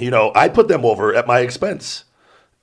you 0.00 0.10
know, 0.10 0.32
I 0.34 0.48
put 0.48 0.68
them 0.68 0.84
over 0.84 1.14
at 1.14 1.26
my 1.26 1.40
expense 1.40 2.04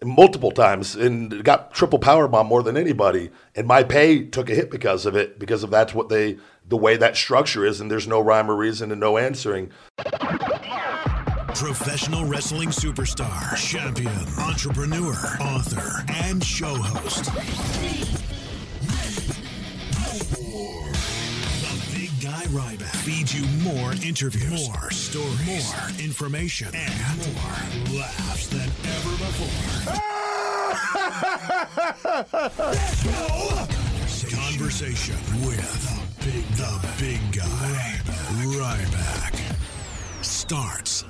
multiple 0.04 0.52
times 0.52 0.96
and 0.96 1.44
got 1.44 1.74
triple 1.74 2.00
power 2.00 2.28
bomb 2.28 2.48
more 2.48 2.62
than 2.62 2.78
anybody. 2.78 3.32
And 3.56 3.68
my 3.68 3.84
pay 3.84 4.24
took 4.24 4.50
a 4.50 4.56
hit 4.56 4.70
because 4.70 5.06
of 5.06 5.16
it, 5.16 5.40
because 5.40 5.64
of 5.64 5.72
that's 5.72 5.94
what 5.94 6.10
they, 6.10 6.38
the 6.68 6.78
way 6.78 6.98
that 6.98 7.18
structure 7.18 7.66
is, 7.66 7.82
and 7.82 7.90
there's 7.90 8.08
no 8.08 8.20
rhyme 8.20 8.52
or 8.52 8.56
reason 8.56 8.92
and 8.92 9.00
no 9.00 9.18
answering. 9.18 9.72
Professional 11.56 12.26
wrestling 12.26 12.70
superstar, 12.70 13.56
champion, 13.58 14.14
entrepreneur, 14.40 15.16
author, 15.42 16.06
and 16.08 16.44
show 16.44 16.76
host. 16.76 18.17
Ryback 22.48 22.96
feeds 23.04 23.36
you 23.38 23.46
more 23.62 23.92
interviews, 24.04 24.70
more 24.70 24.90
stories, 24.90 25.70
more 25.70 25.90
information, 26.00 26.74
and 26.74 26.94
more 27.34 27.60
laughs 28.00 28.48
than 28.48 28.70
ever 28.86 29.18
before. 29.18 29.94
Conversation 34.32 35.18
with 35.46 35.84
the 35.84 36.00
big, 36.26 36.46
the 36.56 36.72
big 36.98 37.20
guy, 37.34 38.00
Ryback, 38.56 39.36
starts 40.22 41.04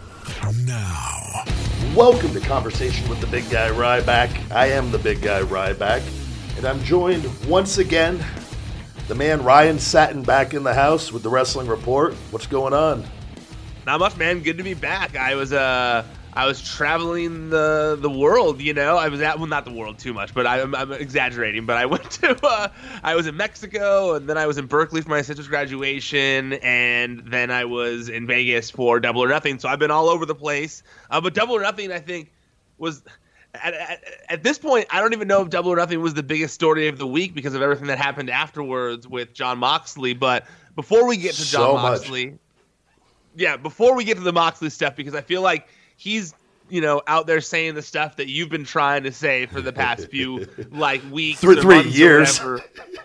now. 0.65 1.43
Welcome 1.95 2.33
to 2.33 2.39
Conversation 2.39 3.07
with 3.09 3.21
the 3.21 3.27
Big 3.27 3.47
Guy 3.51 3.69
Ryback. 3.69 4.29
I 4.51 4.67
am 4.67 4.91
the 4.91 4.97
Big 4.99 5.21
Guy 5.21 5.41
Ryback, 5.41 6.01
and 6.57 6.65
I'm 6.65 6.81
joined 6.83 7.29
once 7.47 7.77
again, 7.77 8.23
the 9.07 9.15
man 9.15 9.43
Ryan 9.43 9.79
Satin 9.79 10.21
back 10.21 10.53
in 10.53 10.63
the 10.63 10.73
house 10.73 11.11
with 11.11 11.23
the 11.23 11.29
Wrestling 11.29 11.67
Report. 11.67 12.13
What's 12.31 12.47
going 12.47 12.73
on? 12.73 13.05
Not 13.85 14.01
much, 14.01 14.17
man. 14.17 14.41
Good 14.41 14.57
to 14.57 14.63
be 14.63 14.73
back. 14.73 15.15
I 15.15 15.35
was 15.35 15.53
uh 15.53 16.03
I 16.33 16.45
was 16.45 16.61
traveling 16.61 17.49
the 17.49 17.97
the 17.99 18.09
world, 18.09 18.61
you 18.61 18.73
know. 18.73 18.97
I 18.97 19.07
was 19.07 19.21
at 19.21 19.39
well, 19.39 19.47
not 19.47 19.63
the 19.63 19.71
world 19.71 19.97
too 19.97 20.13
much, 20.13 20.33
but 20.33 20.45
I, 20.45 20.59
am 20.59 20.75
I'm 20.75 20.91
exaggerating. 20.91 21.65
But 21.65 21.77
I 21.77 21.85
went 21.93 22.11
to 22.11 22.37
uh, 22.45 22.67
I 23.01 23.15
was 23.15 23.27
in 23.27 23.37
Mexico, 23.37 24.15
and 24.15 24.27
then 24.27 24.37
I 24.37 24.45
was 24.45 24.57
in 24.57 24.65
Berkeley 24.65 25.01
for 25.01 25.09
my 25.09 25.21
sister's 25.21 25.47
graduation, 25.47 26.53
and 26.53 27.23
then 27.25 27.49
I 27.49 27.63
was 27.63 28.09
in 28.09 28.27
Vegas 28.27 28.69
for 28.69 28.99
Double 28.99 29.23
or 29.23 29.29
Nothing. 29.29 29.57
So 29.57 29.69
I've 29.69 29.79
been 29.79 29.91
all 29.91 30.09
over 30.09 30.25
the 30.25 30.35
place. 30.35 30.83
Uh, 31.09 31.21
but 31.21 31.33
Double 31.33 31.55
or 31.55 31.61
Nothing, 31.61 31.93
I 31.93 31.99
think, 31.99 32.33
was. 32.77 33.01
At, 33.63 33.73
at, 33.73 34.03
at, 34.29 34.43
this 34.43 34.57
point, 34.57 34.87
I 34.89 34.99
don't 35.01 35.13
even 35.13 35.27
know 35.27 35.41
if 35.41 35.49
Double 35.49 35.71
or 35.71 35.75
Nothing 35.75 36.01
was 36.01 36.13
the 36.13 36.23
biggest 36.23 36.53
story 36.53 36.87
of 36.87 36.97
the 36.97 37.07
week 37.07 37.33
because 37.33 37.53
of 37.53 37.61
everything 37.61 37.87
that 37.87 37.97
happened 37.97 38.29
afterwards 38.29 39.07
with 39.07 39.33
Jon 39.33 39.57
Moxley. 39.59 40.13
But 40.13 40.45
before 40.75 41.07
we 41.07 41.17
get 41.17 41.33
to 41.35 41.41
So 41.41 41.73
Moxley, 41.73 42.25
much. 42.31 42.39
yeah, 43.35 43.57
before 43.57 43.95
we 43.95 44.03
get 44.03 44.15
to 44.17 44.23
the 44.23 44.33
Moxley 44.33 44.69
stuff, 44.69 44.95
because 44.95 45.15
I 45.15 45.21
feel 45.21 45.41
like 45.41 45.67
he's 45.95 46.33
you 46.69 46.81
know 46.81 47.01
out 47.07 47.27
there 47.27 47.39
saying 47.39 47.75
the 47.75 47.81
stuff 47.81 48.17
that 48.17 48.27
you've 48.27 48.49
been 48.49 48.65
trying 48.65 49.03
to 49.03 49.11
say 49.13 49.45
for 49.45 49.61
the 49.61 49.71
past 49.71 50.07
few 50.11 50.45
like 50.71 51.01
weeks, 51.11 51.39
Three- 51.39 51.57
or 51.57 51.61
three 51.61 51.83
years. 51.89 52.41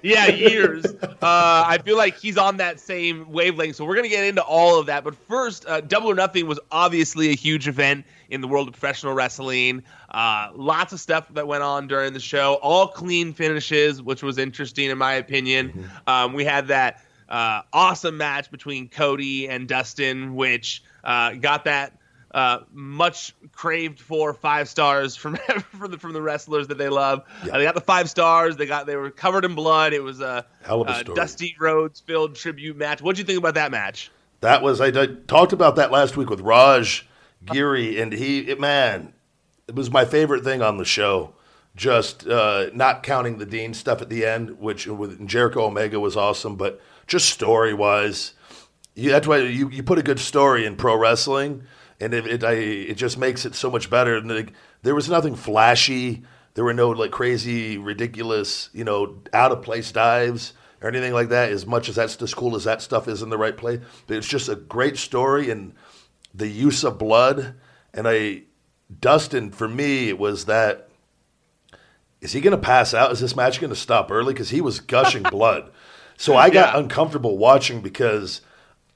yeah, 0.03 0.27
years. 0.27 0.85
Uh, 0.85 1.17
I 1.23 1.79
feel 1.85 1.97
like 1.97 2.17
he's 2.19 2.37
on 2.37 2.57
that 2.57 2.81
same 2.81 3.31
wavelength. 3.31 3.77
So 3.77 3.85
we're 3.85 3.95
gonna 3.95 4.09
get 4.09 4.25
into 4.25 4.43
all 4.43 4.81
of 4.81 4.87
that. 4.87 5.05
But 5.05 5.15
first, 5.29 5.65
uh, 5.67 5.81
Double 5.81 6.11
or 6.11 6.15
Nothing 6.17 6.47
was 6.49 6.59
obviously 6.73 7.29
a 7.31 7.35
huge 7.37 7.69
event 7.69 8.05
in 8.33 8.41
the 8.41 8.49
world 8.49 8.67
of 8.67 8.73
professional 8.73 9.13
wrestling. 9.13 9.85
Uh, 10.11 10.49
lots 10.55 10.93
of 10.93 11.01
stuff 11.01 11.29
that 11.35 11.47
went 11.47 11.63
on 11.63 11.87
during 11.87 12.15
the 12.15 12.21
show. 12.21 12.55
All 12.55 12.89
clean 12.89 13.35
finishes, 13.35 14.03
which 14.03 14.23
was 14.23 14.39
interesting 14.39 14.91
in 14.91 14.99
my 14.99 15.13
opinion. 15.13 15.89
Um, 16.07 16.33
we 16.33 16.45
had 16.45 16.69
that 16.69 17.05
uh, 17.29 17.63
awesome 17.73 18.17
match 18.17 18.51
between 18.51 18.89
Cody 18.89 19.49
and 19.49 19.69
Dustin, 19.69 20.35
which 20.35 20.83
uh, 21.05 21.35
got 21.35 21.65
that 21.65 21.99
uh, 22.33 22.61
much 22.73 23.35
craved 23.53 24.01
for 24.01 24.33
five 24.33 24.67
stars 24.67 25.15
from 25.15 25.37
from 25.71 25.91
the 25.91 25.99
from 25.99 26.15
the 26.15 26.23
wrestlers 26.23 26.69
that 26.69 26.79
they 26.79 26.89
love. 26.89 27.23
Yeah. 27.45 27.53
Uh, 27.53 27.59
they 27.59 27.65
got 27.65 27.75
the 27.75 27.83
five 27.83 28.09
stars. 28.09 28.57
They 28.57 28.67
got 28.67 28.87
they 28.87 28.97
were 28.97 29.11
covered 29.11 29.45
in 29.45 29.55
blood. 29.55 29.93
It 29.93 30.03
was 30.03 30.21
a, 30.21 30.47
Hell 30.63 30.81
of 30.81 30.89
a 30.89 31.13
a. 31.13 31.15
Dusty 31.15 31.55
Rhodes 31.61 32.01
filled 32.01 32.35
tribute 32.35 32.79
match. 32.79 33.03
What 33.03 33.17
do 33.17 33.21
you 33.21 33.27
think 33.27 33.39
about 33.39 33.55
that 33.55 33.71
match? 33.71 34.11
That 34.41 34.63
was 34.63 34.81
I, 34.81 34.87
I 34.87 35.07
talked 35.27 35.53
about 35.53 35.77
that 35.77 35.91
last 35.91 36.17
week 36.17 36.31
with 36.31 36.41
Raj 36.41 37.07
Giri, 37.47 38.01
and 38.01 38.13
he 38.13 38.55
man, 38.55 39.13
it 39.69 39.75
was 39.75 39.91
my 39.91 40.05
favorite 40.05 40.45
thing 40.45 40.63
on 40.63 40.77
the 40.77 40.85
show. 40.85 41.35
Just 41.75 42.27
uh, 42.27 42.67
not 42.75 43.03
counting 43.03 43.39
the 43.39 43.47
Dean 43.47 43.73
stuff 43.73 44.03
at 44.03 44.11
the 44.11 44.27
end, 44.27 44.61
which 44.61 44.87
with 44.87 45.27
Jericho 45.27 45.65
Omega 45.65 45.99
was 45.99 46.17
awesome, 46.17 46.57
but 46.57 46.81
just 47.07 47.31
story 47.31 47.73
wise, 47.73 48.35
that's 48.95 49.27
why 49.27 49.39
you, 49.39 49.71
you 49.71 49.83
put 49.83 49.99
a 49.99 50.03
good 50.03 50.19
story 50.19 50.67
in 50.67 50.77
pro 50.77 50.97
wrestling, 50.97 51.63
and 51.99 52.13
it 52.13 52.27
it, 52.27 52.45
I, 52.45 52.53
it 52.53 52.95
just 52.95 53.17
makes 53.17 53.47
it 53.47 53.55
so 53.55 53.71
much 53.71 53.89
better. 53.89 54.17
And 54.17 54.31
like, 54.31 54.53
there 54.83 54.95
was 54.95 55.09
nothing 55.09 55.35
flashy. 55.35 56.25
There 56.55 56.65
were 56.65 56.75
no 56.75 56.91
like 56.91 57.11
crazy, 57.11 57.79
ridiculous, 57.79 58.69
you 58.75 58.85
know, 58.85 59.23
out 59.33 59.53
of 59.53 59.63
place 59.63 59.91
dives 59.91 60.53
or 60.83 60.89
anything 60.89 61.15
like 61.15 61.31
that. 61.31 61.51
As 61.51 61.65
much 61.65 61.89
as 61.89 61.95
that's 61.95 62.21
as 62.21 62.35
cool 62.35 62.55
as 62.55 62.65
that 62.65 62.83
stuff 62.83 63.09
is 63.09 63.23
in 63.23 63.31
the 63.31 63.39
right 63.39 63.57
place, 63.57 63.81
but 64.07 64.19
it's 64.19 64.29
just 64.29 64.51
a 64.51 64.57
great 64.57 64.99
story 64.99 65.49
and 65.51 65.73
the 66.35 66.49
use 66.49 66.85
of 66.85 66.99
blood. 66.99 67.55
And 67.95 68.07
I, 68.09 68.43
Dustin, 69.01 69.51
for 69.51 69.69
me, 69.69 70.09
it 70.09 70.19
was 70.19 70.47
that. 70.47 70.89
Is 72.21 72.33
he 72.33 72.41
going 72.41 72.53
to 72.57 72.63
pass 72.63 72.95
out? 72.95 73.11
Is 73.13 73.21
this 73.21 73.35
match 73.35 73.61
going 73.61 73.73
to 73.73 73.77
stop 73.79 74.11
early? 74.11 74.33
Because 74.33 74.51
he 74.51 74.61
was 74.61 74.81
gushing 74.81 75.23
blood. 75.31 75.71
So 76.17 76.37
I 76.37 76.51
got 76.51 76.75
Yeah. 76.75 76.81
uncomfortable 76.81 77.37
watching 77.37 77.81
because 77.81 78.43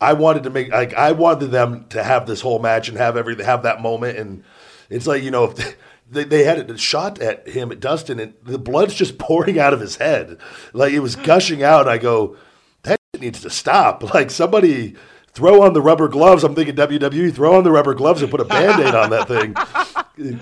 I 0.00 0.12
wanted 0.12 0.44
to 0.44 0.50
make 0.50 0.70
like 0.70 0.94
I 0.94 1.12
wanted 1.12 1.50
them 1.50 1.86
to 1.88 2.02
have 2.02 2.26
this 2.26 2.40
whole 2.40 2.58
match 2.60 2.88
and 2.88 2.96
have 2.98 3.16
every 3.16 3.42
have 3.42 3.64
that 3.64 3.82
moment. 3.82 4.18
And 4.18 4.44
it's 4.90 5.06
like 5.06 5.22
you 5.24 5.30
know 5.32 5.44
if 5.44 5.76
they, 6.10 6.24
they 6.24 6.44
had 6.44 6.70
a 6.70 6.78
shot 6.78 7.18
at 7.20 7.48
him 7.48 7.72
at 7.72 7.80
Dustin 7.80 8.20
and 8.20 8.34
the 8.44 8.58
blood's 8.58 8.94
just 8.94 9.18
pouring 9.26 9.58
out 9.58 9.72
of 9.72 9.80
his 9.80 9.96
head, 9.96 10.38
like 10.72 10.92
it 10.92 11.00
was 11.00 11.16
gushing 11.16 11.64
out. 11.64 11.88
I 11.88 11.98
go, 11.98 12.36
that 12.82 13.00
needs 13.18 13.40
to 13.40 13.50
stop. 13.50 14.14
Like 14.14 14.30
somebody 14.30 14.94
throw 15.36 15.62
on 15.62 15.74
the 15.74 15.82
rubber 15.82 16.08
gloves. 16.08 16.42
I'm 16.44 16.54
thinking 16.54 16.74
WWE 16.74 17.32
throw 17.34 17.54
on 17.56 17.62
the 17.62 17.70
rubber 17.70 17.92
gloves 17.94 18.22
and 18.22 18.30
put 18.30 18.40
a 18.40 18.44
band-aid 18.56 18.94
on 18.94 19.10
that 19.10 19.28
thing. 19.28 19.52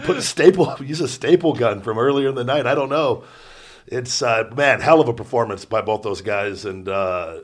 Put 0.05 0.16
a 0.16 0.22
staple, 0.22 0.72
use 0.81 1.00
a 1.00 1.09
staple 1.09 1.53
gun 1.53 1.82
from 1.82 1.99
earlier 1.99 2.28
in 2.28 2.37
the 2.37 2.44
night. 2.44 2.65
I 2.66 2.77
don't 2.77 2.88
know. 2.88 3.25
It's 3.88 4.22
uh, 4.22 4.50
man, 4.56 4.81
hell 4.81 5.00
of 5.00 5.09
a 5.09 5.12
performance 5.12 5.65
by 5.65 5.83
both 5.83 6.03
those 6.03 6.22
guys, 6.22 6.65
and 6.65 6.88
uh, 6.88 7.41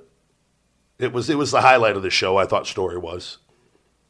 it 0.98 1.12
was 1.12 1.28
it 1.28 1.36
was 1.36 1.50
the 1.50 1.60
highlight 1.60 1.96
of 1.96 2.02
the 2.02 2.08
show. 2.10 2.36
I 2.38 2.46
thought 2.46 2.66
story 2.68 2.96
was. 2.96 3.38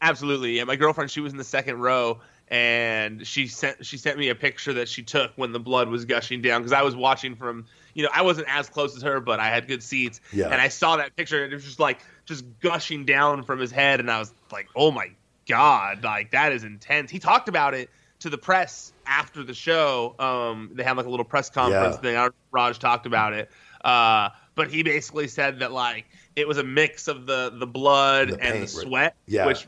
Absolutely. 0.02 0.58
Yeah, 0.58 0.64
my 0.64 0.76
girlfriend, 0.76 1.10
she 1.10 1.20
was 1.20 1.32
in 1.32 1.38
the 1.38 1.44
second 1.44 1.78
row 1.80 2.20
and 2.48 3.24
she 3.26 3.46
sent 3.46 3.84
she 3.86 3.96
sent 3.96 4.18
me 4.18 4.28
a 4.28 4.34
picture 4.34 4.72
that 4.72 4.88
she 4.88 5.02
took 5.04 5.30
when 5.36 5.52
the 5.52 5.60
blood 5.60 5.88
was 5.88 6.04
gushing 6.04 6.42
down 6.42 6.60
because 6.60 6.72
I 6.72 6.82
was 6.82 6.96
watching 6.96 7.36
from 7.36 7.64
you 7.94 8.02
know 8.02 8.08
I 8.12 8.22
wasn't 8.22 8.48
as 8.48 8.68
close 8.68 8.96
as 8.96 9.02
her 9.04 9.20
but 9.20 9.38
I 9.38 9.46
had 9.46 9.68
good 9.68 9.84
seats 9.84 10.20
Yeah. 10.32 10.46
and 10.48 10.60
I 10.60 10.66
saw 10.66 10.96
that 10.96 11.14
picture 11.14 11.44
and 11.44 11.52
it 11.52 11.54
was 11.54 11.64
just 11.64 11.78
like 11.78 12.00
just 12.30 12.44
gushing 12.60 13.04
down 13.04 13.42
from 13.42 13.58
his 13.58 13.70
head 13.72 13.98
and 14.00 14.10
I 14.10 14.18
was 14.20 14.32
like 14.52 14.68
oh 14.76 14.90
my 14.92 15.10
god 15.48 16.04
like 16.04 16.30
that 16.30 16.52
is 16.52 16.62
intense. 16.64 17.10
He 17.10 17.18
talked 17.18 17.48
about 17.48 17.74
it 17.74 17.90
to 18.20 18.30
the 18.30 18.38
press 18.38 18.92
after 19.06 19.42
the 19.42 19.54
show. 19.54 20.14
Um, 20.18 20.70
they 20.74 20.84
had 20.84 20.96
like 20.96 21.06
a 21.06 21.10
little 21.10 21.24
press 21.24 21.50
conference 21.50 21.96
Yeah. 21.96 22.00
thing. 22.00 22.16
I 22.16 22.20
don't 22.22 22.26
know 22.26 22.36
if 22.48 22.52
Raj 22.52 22.78
talked 22.78 23.06
about 23.06 23.32
it, 23.32 23.50
uh, 23.84 24.28
but 24.54 24.70
he 24.70 24.82
basically 24.82 25.26
said 25.26 25.58
that 25.60 25.72
like 25.72 26.04
it 26.36 26.46
was 26.46 26.58
a 26.58 26.62
mix 26.62 27.08
of 27.08 27.26
the 27.26 27.50
the 27.52 27.66
blood 27.66 28.28
The 28.28 28.32
and 28.34 28.52
paint, 28.52 28.60
the 28.60 28.68
sweat, 28.68 29.16
Yeah. 29.26 29.46
which 29.46 29.66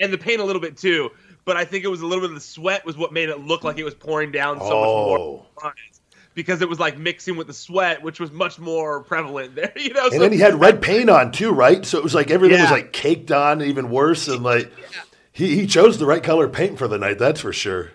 and 0.00 0.12
the 0.12 0.18
pain 0.18 0.40
a 0.40 0.44
little 0.44 0.60
bit 0.60 0.76
too. 0.76 1.10
But 1.44 1.56
I 1.56 1.64
think 1.64 1.84
it 1.84 1.88
was 1.88 2.02
a 2.02 2.06
little 2.06 2.22
bit 2.22 2.30
of 2.30 2.34
the 2.34 2.40
sweat 2.40 2.84
was 2.84 2.96
what 2.96 3.12
made 3.12 3.28
it 3.28 3.40
look 3.40 3.64
like 3.64 3.78
it 3.78 3.84
was 3.84 3.94
pouring 3.94 4.30
down 4.32 4.58
so 4.60 4.64
much 4.64 4.72
Oh. 4.72 5.06
more 5.06 5.46
because 6.34 6.62
it 6.62 6.68
was 6.68 6.78
like 6.80 6.98
mixing 6.98 7.36
with 7.36 7.46
the 7.46 7.52
sweat, 7.52 8.02
which 8.02 8.18
was 8.20 8.30
much 8.32 8.58
more 8.58 9.02
prevalent 9.02 9.54
there. 9.54 9.72
You 9.82 9.92
know, 9.94 10.08
And 10.12 10.20
then 10.20 10.32
he 10.32 10.38
had 10.38 10.54
red 10.60 10.80
paint 10.80 11.10
on 11.10 11.32
too, 11.32 11.50
right? 11.50 11.84
So 11.84 11.98
it 11.98 12.04
was 12.04 12.14
like 12.14 12.30
everything 12.30 12.60
was 12.60 12.70
like 12.70 12.92
caked 12.92 13.30
on, 13.32 13.62
even 13.62 13.90
worse. 13.90 14.28
And 14.28 14.42
like 14.42 14.72
he, 15.32 15.56
he 15.56 15.66
chose 15.66 15.98
the 15.98 16.06
right 16.06 16.22
color 16.22 16.48
paint 16.48 16.78
for 16.78 16.86
the 16.88 16.98
night, 16.98 17.18
that's 17.18 17.40
for 17.40 17.52
sure. 17.52 17.90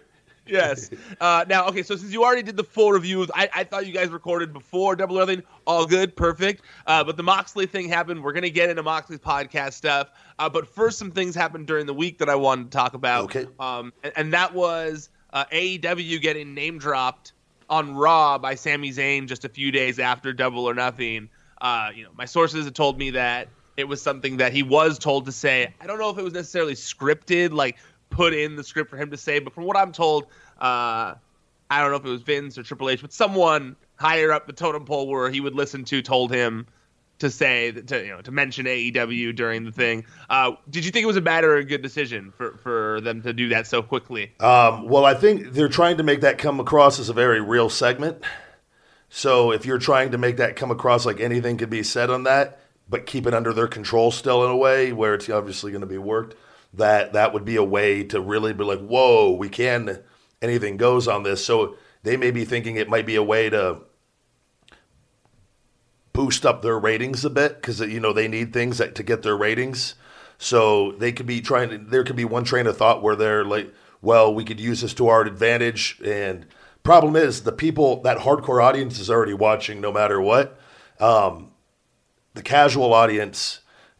yes. 0.46 0.90
Uh, 1.20 1.44
now, 1.50 1.66
okay, 1.68 1.82
so 1.82 1.96
since 1.96 2.12
you 2.14 2.24
already 2.24 2.44
did 2.44 2.56
the 2.58 2.64
full 2.64 2.92
reviews, 2.92 3.30
I, 3.34 3.50
I 3.56 3.64
thought 3.64 3.88
you 3.88 3.94
guys 3.94 4.10
recorded 4.10 4.54
before 4.54 4.96
Double 4.96 5.16
Nothing. 5.16 5.42
All 5.66 5.86
good, 5.88 6.16
perfect. 6.16 6.62
Uh, 6.86 7.04
but 7.04 7.18
the 7.18 7.24
Moxley 7.24 7.66
thing 7.66 7.90
happened. 7.90 8.24
We're 8.24 8.34
gonna 8.34 8.50
get 8.52 8.70
into 8.70 8.84
Moxley's 8.84 9.20
podcast 9.20 9.74
stuff. 9.74 10.12
Uh, 10.38 10.48
but 10.48 10.68
first, 10.68 11.00
some 11.00 11.10
things 11.12 11.34
happened 11.34 11.66
during 11.66 11.88
the 11.88 11.94
week 11.94 12.20
that 12.20 12.30
I 12.30 12.36
wanted 12.36 12.72
to 12.72 12.78
talk 12.78 12.94
about. 12.94 13.24
Okay. 13.26 13.48
Um, 13.60 13.92
and, 14.04 14.14
and 14.16 14.34
that 14.34 14.54
was 14.54 15.10
uh, 15.34 15.46
AEW 15.52 16.22
getting 16.22 16.54
name 16.54 16.78
dropped 16.78 17.34
on 17.70 17.96
Raw 17.96 18.38
by 18.38 18.56
Sami 18.56 18.92
Zayn 18.92 19.28
just 19.28 19.46
a 19.46 19.50
few 19.50 19.72
days 19.72 20.00
after 20.00 20.34
Double 20.34 20.66
or 20.66 20.74
Nothing. 20.74 21.30
Uh, 21.60 21.90
you 21.96 22.04
know, 22.04 22.12
my 22.16 22.26
sources 22.26 22.66
have 22.66 22.74
told 22.74 22.98
me 22.98 23.12
that 23.12 23.50
it 23.76 23.88
was 23.88 24.02
something 24.02 24.38
that 24.38 24.54
he 24.54 24.64
was 24.64 24.98
told 25.00 25.26
to 25.26 25.32
say. 25.32 25.74
I 25.80 25.88
don't 25.88 26.00
know 26.00 26.10
if 26.10 26.18
it 26.18 26.24
was 26.24 26.34
necessarily 26.34 26.74
scripted, 26.74 27.52
like 27.52 27.78
put 28.10 28.34
in 28.34 28.56
the 28.56 28.64
script 28.64 28.90
for 28.90 28.98
him 28.98 29.12
to 29.12 29.18
say, 29.18 29.40
but 29.40 29.54
from 29.54 29.66
what 29.66 29.78
I'm 29.78 29.92
told, 29.92 30.26
uh, 30.60 31.16
I 31.70 31.82
don't 31.82 31.92
know 31.92 31.98
if 31.98 32.06
it 32.06 32.10
was 32.10 32.22
Vince 32.22 32.58
or 32.58 32.64
Triple 32.64 32.90
H, 32.90 33.02
but 33.02 33.12
someone 33.12 33.76
higher 33.96 34.32
up 34.32 34.48
the 34.48 34.54
totem 34.54 34.86
pole 34.86 35.08
where 35.08 35.30
he 35.30 35.42
would 35.42 35.56
listen 35.56 35.84
to 35.86 36.02
told 36.02 36.32
him 36.32 36.66
to 37.20 37.32
say 37.32 37.72
to 37.72 38.04
you 38.04 38.12
know 38.12 38.22
to 38.22 38.32
mention 38.32 38.66
AEW 38.66 39.36
during 39.36 39.64
the 39.64 39.72
thing. 39.72 40.06
Uh, 40.30 40.52
did 40.70 40.86
you 40.86 40.92
think 40.92 41.04
it 41.04 41.08
was 41.08 41.16
a 41.16 41.22
bad 41.22 41.44
or 41.44 41.58
a 41.58 41.64
good 41.64 41.82
decision 41.82 42.32
for, 42.36 42.58
for 42.58 43.02
them 43.02 43.22
to 43.24 43.34
do 43.34 43.50
that 43.50 43.68
so 43.68 43.82
quickly? 43.82 44.32
Um, 44.40 44.88
well, 44.88 45.06
I 45.06 45.14
think 45.14 45.54
they're 45.54 45.70
trying 45.70 45.98
to 45.98 46.04
make 46.04 46.22
that 46.22 46.38
come 46.38 46.60
across 46.60 47.00
as 47.00 47.10
a 47.10 47.14
very 47.14 47.42
real 47.42 47.70
segment. 47.70 48.24
So 49.10 49.52
if 49.52 49.66
you're 49.66 49.78
trying 49.78 50.12
to 50.12 50.18
make 50.18 50.38
that 50.38 50.56
come 50.56 50.72
across 50.72 51.06
like 51.06 51.20
anything 51.20 51.58
could 51.58 51.70
be 51.70 51.84
said 51.84 52.10
on 52.10 52.24
that, 52.24 52.60
but 52.90 53.06
keep 53.06 53.26
it 53.26 53.34
under 53.34 53.54
their 53.54 53.68
control 53.68 54.12
still 54.12 54.44
in 54.44 54.52
a 54.52 54.58
way 54.58 54.92
where 54.92 55.14
it's 55.14 55.30
obviously 55.30 55.72
going 55.72 55.82
to 55.82 55.88
be 55.88 55.98
worked, 55.98 56.36
that 56.74 57.14
that 57.14 57.34
would 57.34 57.46
be 57.46 57.56
a 57.56 57.64
way 57.64 58.04
to 58.04 58.20
really 58.20 58.54
be 58.54 58.64
like, 58.64 58.80
whoa, 58.80 59.32
we 59.32 59.50
can 59.50 60.04
anything 60.42 60.78
goes 60.78 61.08
on 61.08 61.24
this. 61.24 61.46
So 61.46 61.78
they 62.04 62.18
may 62.18 62.32
be 62.32 62.46
thinking 62.46 62.76
it 62.76 62.90
might 62.90 63.06
be 63.06 63.16
a 63.16 63.24
way 63.24 63.50
to 63.50 63.82
boost 66.18 66.48
up 66.48 66.64
their 66.64 66.80
ratings 66.80 67.24
a 67.24 67.30
bit 67.30 67.62
because 67.62 67.80
you 67.80 68.00
know 68.00 68.12
they 68.12 68.28
need 68.28 68.52
things 68.52 68.80
that, 68.80 68.96
to 68.96 69.04
get 69.04 69.22
their 69.22 69.38
ratings. 69.38 69.94
So 70.40 70.94
they 70.94 71.12
could 71.12 71.28
be 71.28 71.42
trying 71.42 71.70
to. 71.70 71.78
There 71.78 72.04
could 72.04 72.16
be 72.16 72.26
one 72.26 72.44
train 72.44 72.66
of 72.66 72.76
thought 72.76 73.04
where 73.04 73.16
they're 73.16 73.46
like, 73.46 73.72
well, 74.02 74.34
we 74.34 74.44
could 74.44 74.60
use 74.60 74.82
this 74.82 74.96
to 74.96 75.10
our 75.10 75.22
advantage. 75.22 76.02
And 76.04 76.48
problem 76.82 77.16
is, 77.16 77.44
the 77.44 77.52
people 77.52 78.02
that 78.02 78.18
hardcore 78.18 78.64
audience 78.64 79.00
is 79.00 79.12
already 79.12 79.36
watching 79.36 79.80
no 79.80 79.92
matter 79.92 80.20
what. 80.20 80.60
Um, 81.00 81.52
the 82.34 82.42
casual 82.42 82.96
audience 82.96 83.60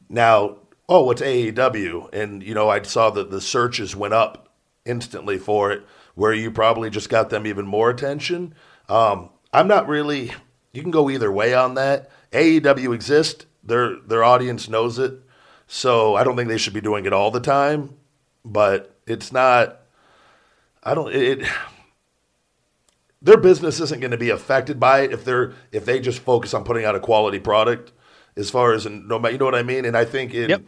now, 0.10 0.58
oh, 0.90 1.12
it's 1.12 1.22
AEW? 1.22 2.12
And 2.14 2.42
you 2.42 2.56
know, 2.56 2.68
I 2.68 2.82
saw 2.82 3.12
that 3.12 3.30
the 3.30 3.42
searches 3.42 3.96
went 3.96 4.16
up 4.16 4.50
instantly 4.86 5.38
for 5.38 5.72
it, 5.72 5.86
where 6.16 6.34
you 6.34 6.50
probably 6.50 6.90
just 6.90 7.10
got 7.10 7.30
them 7.30 7.46
even 7.46 7.68
more 7.68 7.92
attention. 7.92 8.56
Um, 8.90 9.30
I'm 9.54 9.68
not 9.68 9.88
really. 9.88 10.32
You 10.78 10.84
can 10.84 10.92
go 10.92 11.10
either 11.10 11.32
way 11.32 11.56
on 11.56 11.74
that. 11.74 12.12
AEW 12.32 12.94
exists. 12.94 13.48
Their 13.64 13.96
their 13.96 14.24
audience 14.24 14.70
knows 14.70 15.00
it. 15.00 15.20
So 15.66 16.14
I 16.16 16.24
don't 16.24 16.36
think 16.36 16.50
they 16.50 16.60
should 16.60 16.76
be 16.76 16.82
doing 16.82 17.08
it 17.08 17.14
all 17.14 17.32
the 17.32 17.40
time, 17.40 17.96
but 18.46 18.96
it's 19.08 19.32
not. 19.32 19.80
I 20.84 20.94
don't. 20.94 21.12
It. 21.12 21.48
Their 23.24 23.38
business 23.38 23.80
isn't 23.80 24.00
going 24.00 24.12
to 24.12 24.18
be 24.18 24.30
affected 24.30 24.80
by 24.80 25.00
it 25.00 25.12
if 25.12 25.26
they're 25.26 25.54
if 25.72 25.84
they 25.84 26.00
just 26.00 26.20
focus 26.20 26.54
on 26.54 26.64
putting 26.64 26.86
out 26.86 26.94
a 26.94 27.00
quality 27.00 27.40
product. 27.40 27.92
As 28.36 28.52
far 28.52 28.74
as 28.74 28.86
no 28.86 29.18
matter, 29.18 29.32
you 29.32 29.40
know 29.40 29.46
what 29.46 29.56
I 29.56 29.64
mean. 29.64 29.84
And 29.84 29.98
I 29.98 30.06
think 30.06 30.36
it, 30.36 30.52
Yep. 30.52 30.62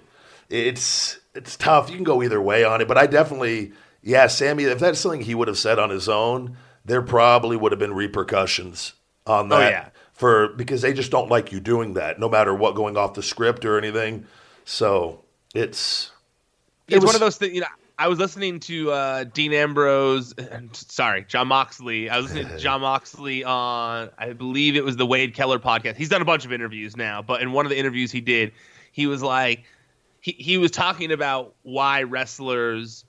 it's 0.50 1.20
it's 1.36 1.56
tough. 1.56 1.88
You 1.88 1.98
can 1.98 2.04
go 2.04 2.24
either 2.24 2.42
way 2.42 2.64
on 2.64 2.82
it, 2.82 2.88
but 2.88 2.98
I 2.98 3.06
definitely, 3.06 3.74
yeah, 4.02 4.26
Sami. 4.26 4.64
If 4.64 4.80
that's 4.80 5.00
something 5.00 5.22
he 5.22 5.36
would 5.36 5.48
have 5.48 5.60
said 5.60 5.78
on 5.78 5.92
his 5.92 6.10
own, 6.10 6.58
there 6.84 7.04
probably 7.04 7.56
would 7.56 7.72
have 7.72 7.78
been 7.80 7.94
repercussions 7.94 8.94
on 9.28 9.46
oh, 9.54 9.56
that. 9.56 9.68
Oh, 9.68 9.70
yeah. 9.70 9.90
For 10.20 10.50
because 10.50 10.82
they 10.82 10.92
just 10.92 11.12
don't 11.12 11.30
like 11.30 11.54
you 11.54 11.62
doing 11.62 11.94
that, 11.94 12.20
no 12.20 12.28
matter 12.28 12.54
what 12.54 12.76
going 12.76 12.98
off 12.98 13.14
the 13.14 13.24
script 13.24 13.64
or 13.64 13.78
anything. 13.78 14.26
So 14.66 15.24
it's 15.56 16.12
it 16.90 16.96
it's 16.96 17.06
was- 17.06 17.08
one 17.08 17.16
of 17.16 17.22
those 17.22 17.38
things. 17.38 17.54
You 17.54 17.62
know, 17.62 17.68
I 17.98 18.10
was 18.10 18.20
listening 18.20 18.60
to 18.62 18.92
uh, 18.92 19.24
Dean 19.24 19.54
Ambrose. 19.54 20.34
Sorry, 20.74 21.24
Jon 21.26 21.48
Moxley. 21.48 22.10
I 22.10 22.18
was 22.18 22.26
listening 22.34 22.50
to 22.50 22.58
Jon 22.64 22.82
Moxley 22.82 23.46
on, 23.46 24.10
I 24.18 24.34
believe 24.34 24.76
it 24.76 24.84
was 24.84 24.98
the 24.98 25.06
Wade 25.06 25.34
Keller 25.34 25.58
podcast. 25.58 25.96
He's 25.96 26.10
done 26.10 26.22
a 26.22 26.26
bunch 26.26 26.44
of 26.46 26.52
interviews 26.52 26.98
now, 26.98 27.22
but 27.22 27.42
in 27.42 27.54
one 27.54 27.66
of 27.66 27.70
the 27.70 27.78
interviews 27.80 28.12
he 28.12 28.20
did, 28.20 28.52
he 28.92 29.08
was 29.08 29.24
like, 29.24 29.64
he 30.20 30.34
he 30.34 30.58
was 30.58 30.70
talking 30.72 31.14
about 31.14 31.56
why 31.64 32.04
wrestlers 32.04 33.06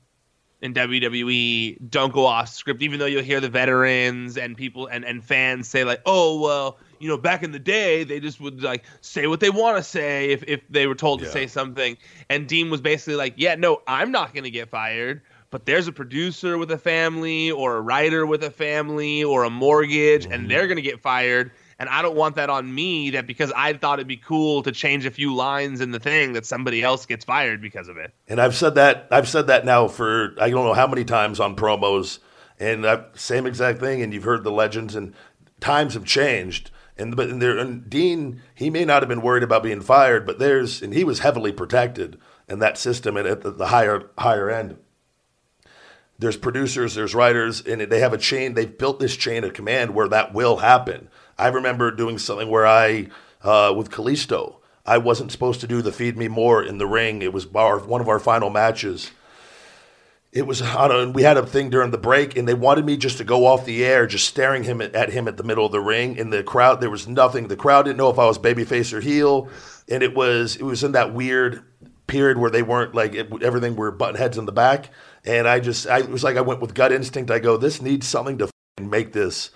in 0.62 0.74
WWE 0.74 1.90
don't 1.90 2.12
go 2.12 2.24
off 2.24 2.50
script, 2.50 2.82
even 2.82 3.00
though 3.00 3.06
you'll 3.06 3.24
hear 3.24 3.40
the 3.40 3.48
veterans 3.48 4.38
and 4.38 4.56
people 4.56 4.86
and, 4.86 5.04
and 5.04 5.24
fans 5.24 5.66
say 5.66 5.82
like, 5.82 6.02
oh 6.06 6.38
well, 6.40 6.78
you 7.00 7.08
know, 7.08 7.16
back 7.16 7.42
in 7.42 7.50
the 7.52 7.58
day 7.58 8.04
they 8.04 8.20
just 8.20 8.40
would 8.40 8.62
like 8.62 8.84
say 9.00 9.26
what 9.26 9.40
they 9.40 9.50
want 9.50 9.76
to 9.78 9.82
say 9.82 10.30
if, 10.30 10.42
if 10.44 10.60
they 10.70 10.86
were 10.86 10.94
told 10.94 11.20
Yeah. 11.20 11.26
to 11.26 11.32
say 11.32 11.46
something. 11.46 11.96
And 12.28 12.46
Dean 12.46 12.70
was 12.70 12.80
basically 12.80 13.16
like, 13.16 13.34
yeah, 13.36 13.54
no, 13.56 13.82
I'm 13.86 14.12
not 14.12 14.34
gonna 14.34 14.50
get 14.50 14.68
fired, 14.68 15.22
but 15.50 15.66
there's 15.66 15.88
a 15.88 15.92
producer 15.92 16.58
with 16.58 16.70
a 16.70 16.78
family 16.78 17.50
or 17.50 17.76
a 17.76 17.80
writer 17.80 18.26
with 18.26 18.44
a 18.44 18.50
family 18.50 19.24
or 19.24 19.44
a 19.44 19.50
mortgage, 19.50 20.24
Mm-hmm. 20.24 20.32
and 20.32 20.50
they're 20.50 20.68
gonna 20.68 20.80
get 20.82 21.00
fired. 21.00 21.50
And 21.78 21.88
I 21.88 22.02
don't 22.02 22.14
want 22.14 22.36
that 22.36 22.50
on 22.50 22.74
me 22.74 23.08
that 23.12 23.26
because 23.26 23.50
I 23.56 23.72
thought 23.72 23.98
it'd 23.98 24.06
be 24.06 24.18
cool 24.18 24.62
to 24.64 24.70
change 24.70 25.06
a 25.06 25.10
few 25.10 25.34
lines 25.34 25.80
in 25.80 25.92
the 25.92 25.98
thing 25.98 26.34
that 26.34 26.44
somebody 26.44 26.82
else 26.82 27.06
gets 27.06 27.24
fired 27.24 27.62
because 27.62 27.88
of 27.88 27.96
it. 27.96 28.12
And 28.28 28.38
I've 28.38 28.54
said 28.54 28.74
that 28.74 29.08
I've 29.10 29.26
said 29.26 29.46
that 29.46 29.64
now 29.64 29.88
for 29.88 30.34
I 30.38 30.50
don't 30.50 30.66
know 30.66 30.74
how 30.74 30.86
many 30.86 31.04
times 31.04 31.40
on 31.40 31.56
promos, 31.56 32.18
and 32.58 32.86
i 32.86 33.02
same 33.14 33.46
exact 33.46 33.80
thing. 33.80 34.02
And 34.02 34.12
you've 34.12 34.24
heard 34.24 34.44
the 34.44 34.52
legends, 34.52 34.94
and 34.94 35.14
times 35.60 35.94
have 35.94 36.04
changed. 36.04 36.70
And 37.00 37.16
but 37.16 37.28
and 37.28 37.40
there 37.40 37.58
and 37.58 37.88
Dean, 37.88 38.42
he 38.54 38.70
may 38.70 38.84
not 38.84 39.02
have 39.02 39.08
been 39.08 39.22
worried 39.22 39.42
about 39.42 39.62
being 39.62 39.80
fired, 39.80 40.26
but 40.26 40.38
there's 40.38 40.82
and 40.82 40.94
he 40.94 41.02
was 41.02 41.20
heavily 41.20 41.52
protected 41.52 42.18
in 42.48 42.58
that 42.58 42.78
system 42.78 43.16
at 43.16 43.40
the, 43.42 43.50
the 43.50 43.68
higher 43.68 44.10
higher 44.18 44.50
end. 44.50 44.76
There's 46.18 46.36
producers, 46.36 46.94
there's 46.94 47.14
writers, 47.14 47.62
and 47.62 47.80
they 47.80 48.00
have 48.00 48.12
a 48.12 48.18
chain. 48.18 48.52
They've 48.52 48.76
built 48.78 49.00
this 49.00 49.16
chain 49.16 49.42
of 49.42 49.54
command 49.54 49.94
where 49.94 50.08
that 50.08 50.34
will 50.34 50.58
happen. 50.58 51.08
I 51.38 51.48
remember 51.48 51.90
doing 51.90 52.18
something 52.18 52.50
where 52.50 52.66
I, 52.66 53.08
uh, 53.42 53.72
with 53.74 53.90
Kalisto, 53.90 54.56
I 54.84 54.98
wasn't 54.98 55.32
supposed 55.32 55.62
to 55.62 55.66
do 55.66 55.80
the 55.80 55.92
feed 55.92 56.18
me 56.18 56.28
more 56.28 56.62
in 56.62 56.76
the 56.76 56.86
ring. 56.86 57.22
It 57.22 57.32
was 57.32 57.46
our, 57.54 57.78
one 57.78 58.02
of 58.02 58.08
our 58.08 58.18
final 58.18 58.50
matches. 58.50 59.12
It 60.32 60.46
was 60.46 60.62
on 60.62 60.92
a, 60.92 61.10
we 61.10 61.22
had 61.22 61.36
a 61.36 61.44
thing 61.44 61.70
during 61.70 61.90
the 61.90 61.98
break, 61.98 62.36
and 62.36 62.46
they 62.46 62.54
wanted 62.54 62.86
me 62.86 62.96
just 62.96 63.18
to 63.18 63.24
go 63.24 63.46
off 63.46 63.64
the 63.64 63.84
air, 63.84 64.06
just 64.06 64.28
staring 64.28 64.62
him 64.62 64.80
at, 64.80 64.94
at 64.94 65.10
him 65.10 65.26
at 65.26 65.36
the 65.36 65.42
middle 65.42 65.66
of 65.66 65.72
the 65.72 65.80
ring. 65.80 66.16
In 66.16 66.30
the 66.30 66.44
crowd, 66.44 66.80
there 66.80 66.90
was 66.90 67.08
nothing. 67.08 67.48
The 67.48 67.56
crowd 67.56 67.84
didn't 67.84 67.98
know 67.98 68.10
if 68.10 68.18
I 68.18 68.26
was 68.26 68.38
babyface 68.38 68.92
or 68.92 69.00
heel, 69.00 69.48
and 69.88 70.04
it 70.04 70.14
was 70.14 70.54
it 70.54 70.62
was 70.62 70.84
in 70.84 70.92
that 70.92 71.12
weird 71.12 71.64
period 72.06 72.38
where 72.38 72.50
they 72.50 72.62
weren't 72.62 72.94
like 72.94 73.14
it, 73.14 73.42
everything 73.42 73.74
were 73.74 73.90
button 73.90 74.16
heads 74.16 74.38
in 74.38 74.46
the 74.46 74.52
back. 74.52 74.90
And 75.24 75.48
I 75.48 75.58
just 75.58 75.88
I 75.88 76.02
was 76.02 76.22
like 76.22 76.36
I 76.36 76.42
went 76.42 76.60
with 76.60 76.74
gut 76.74 76.92
instinct. 76.92 77.30
I 77.32 77.40
go, 77.40 77.56
this 77.56 77.82
needs 77.82 78.06
something 78.06 78.38
to 78.38 78.48
make 78.80 79.12
this 79.12 79.50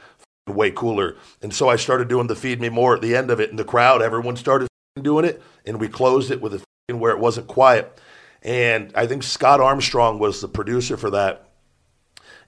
way 0.48 0.72
cooler. 0.72 1.16
And 1.40 1.54
so 1.54 1.68
I 1.68 1.76
started 1.76 2.08
doing 2.08 2.26
the 2.26 2.36
feed 2.36 2.60
me 2.60 2.68
more 2.68 2.96
at 2.96 3.00
the 3.00 3.14
end 3.14 3.30
of 3.30 3.38
it, 3.38 3.50
and 3.50 3.58
the 3.58 3.64
crowd, 3.64 4.02
everyone 4.02 4.36
started 4.36 4.66
doing 5.00 5.24
it, 5.24 5.40
and 5.64 5.80
we 5.80 5.88
closed 5.88 6.32
it 6.32 6.40
with 6.40 6.54
a 6.54 6.64
where 6.92 7.12
it 7.12 7.18
wasn't 7.18 7.46
quiet. 7.46 7.98
And 8.44 8.92
I 8.94 9.06
think 9.06 9.22
Scott 9.22 9.60
Armstrong 9.60 10.18
was 10.18 10.40
the 10.40 10.48
producer 10.48 10.96
for 10.98 11.10
that. 11.10 11.48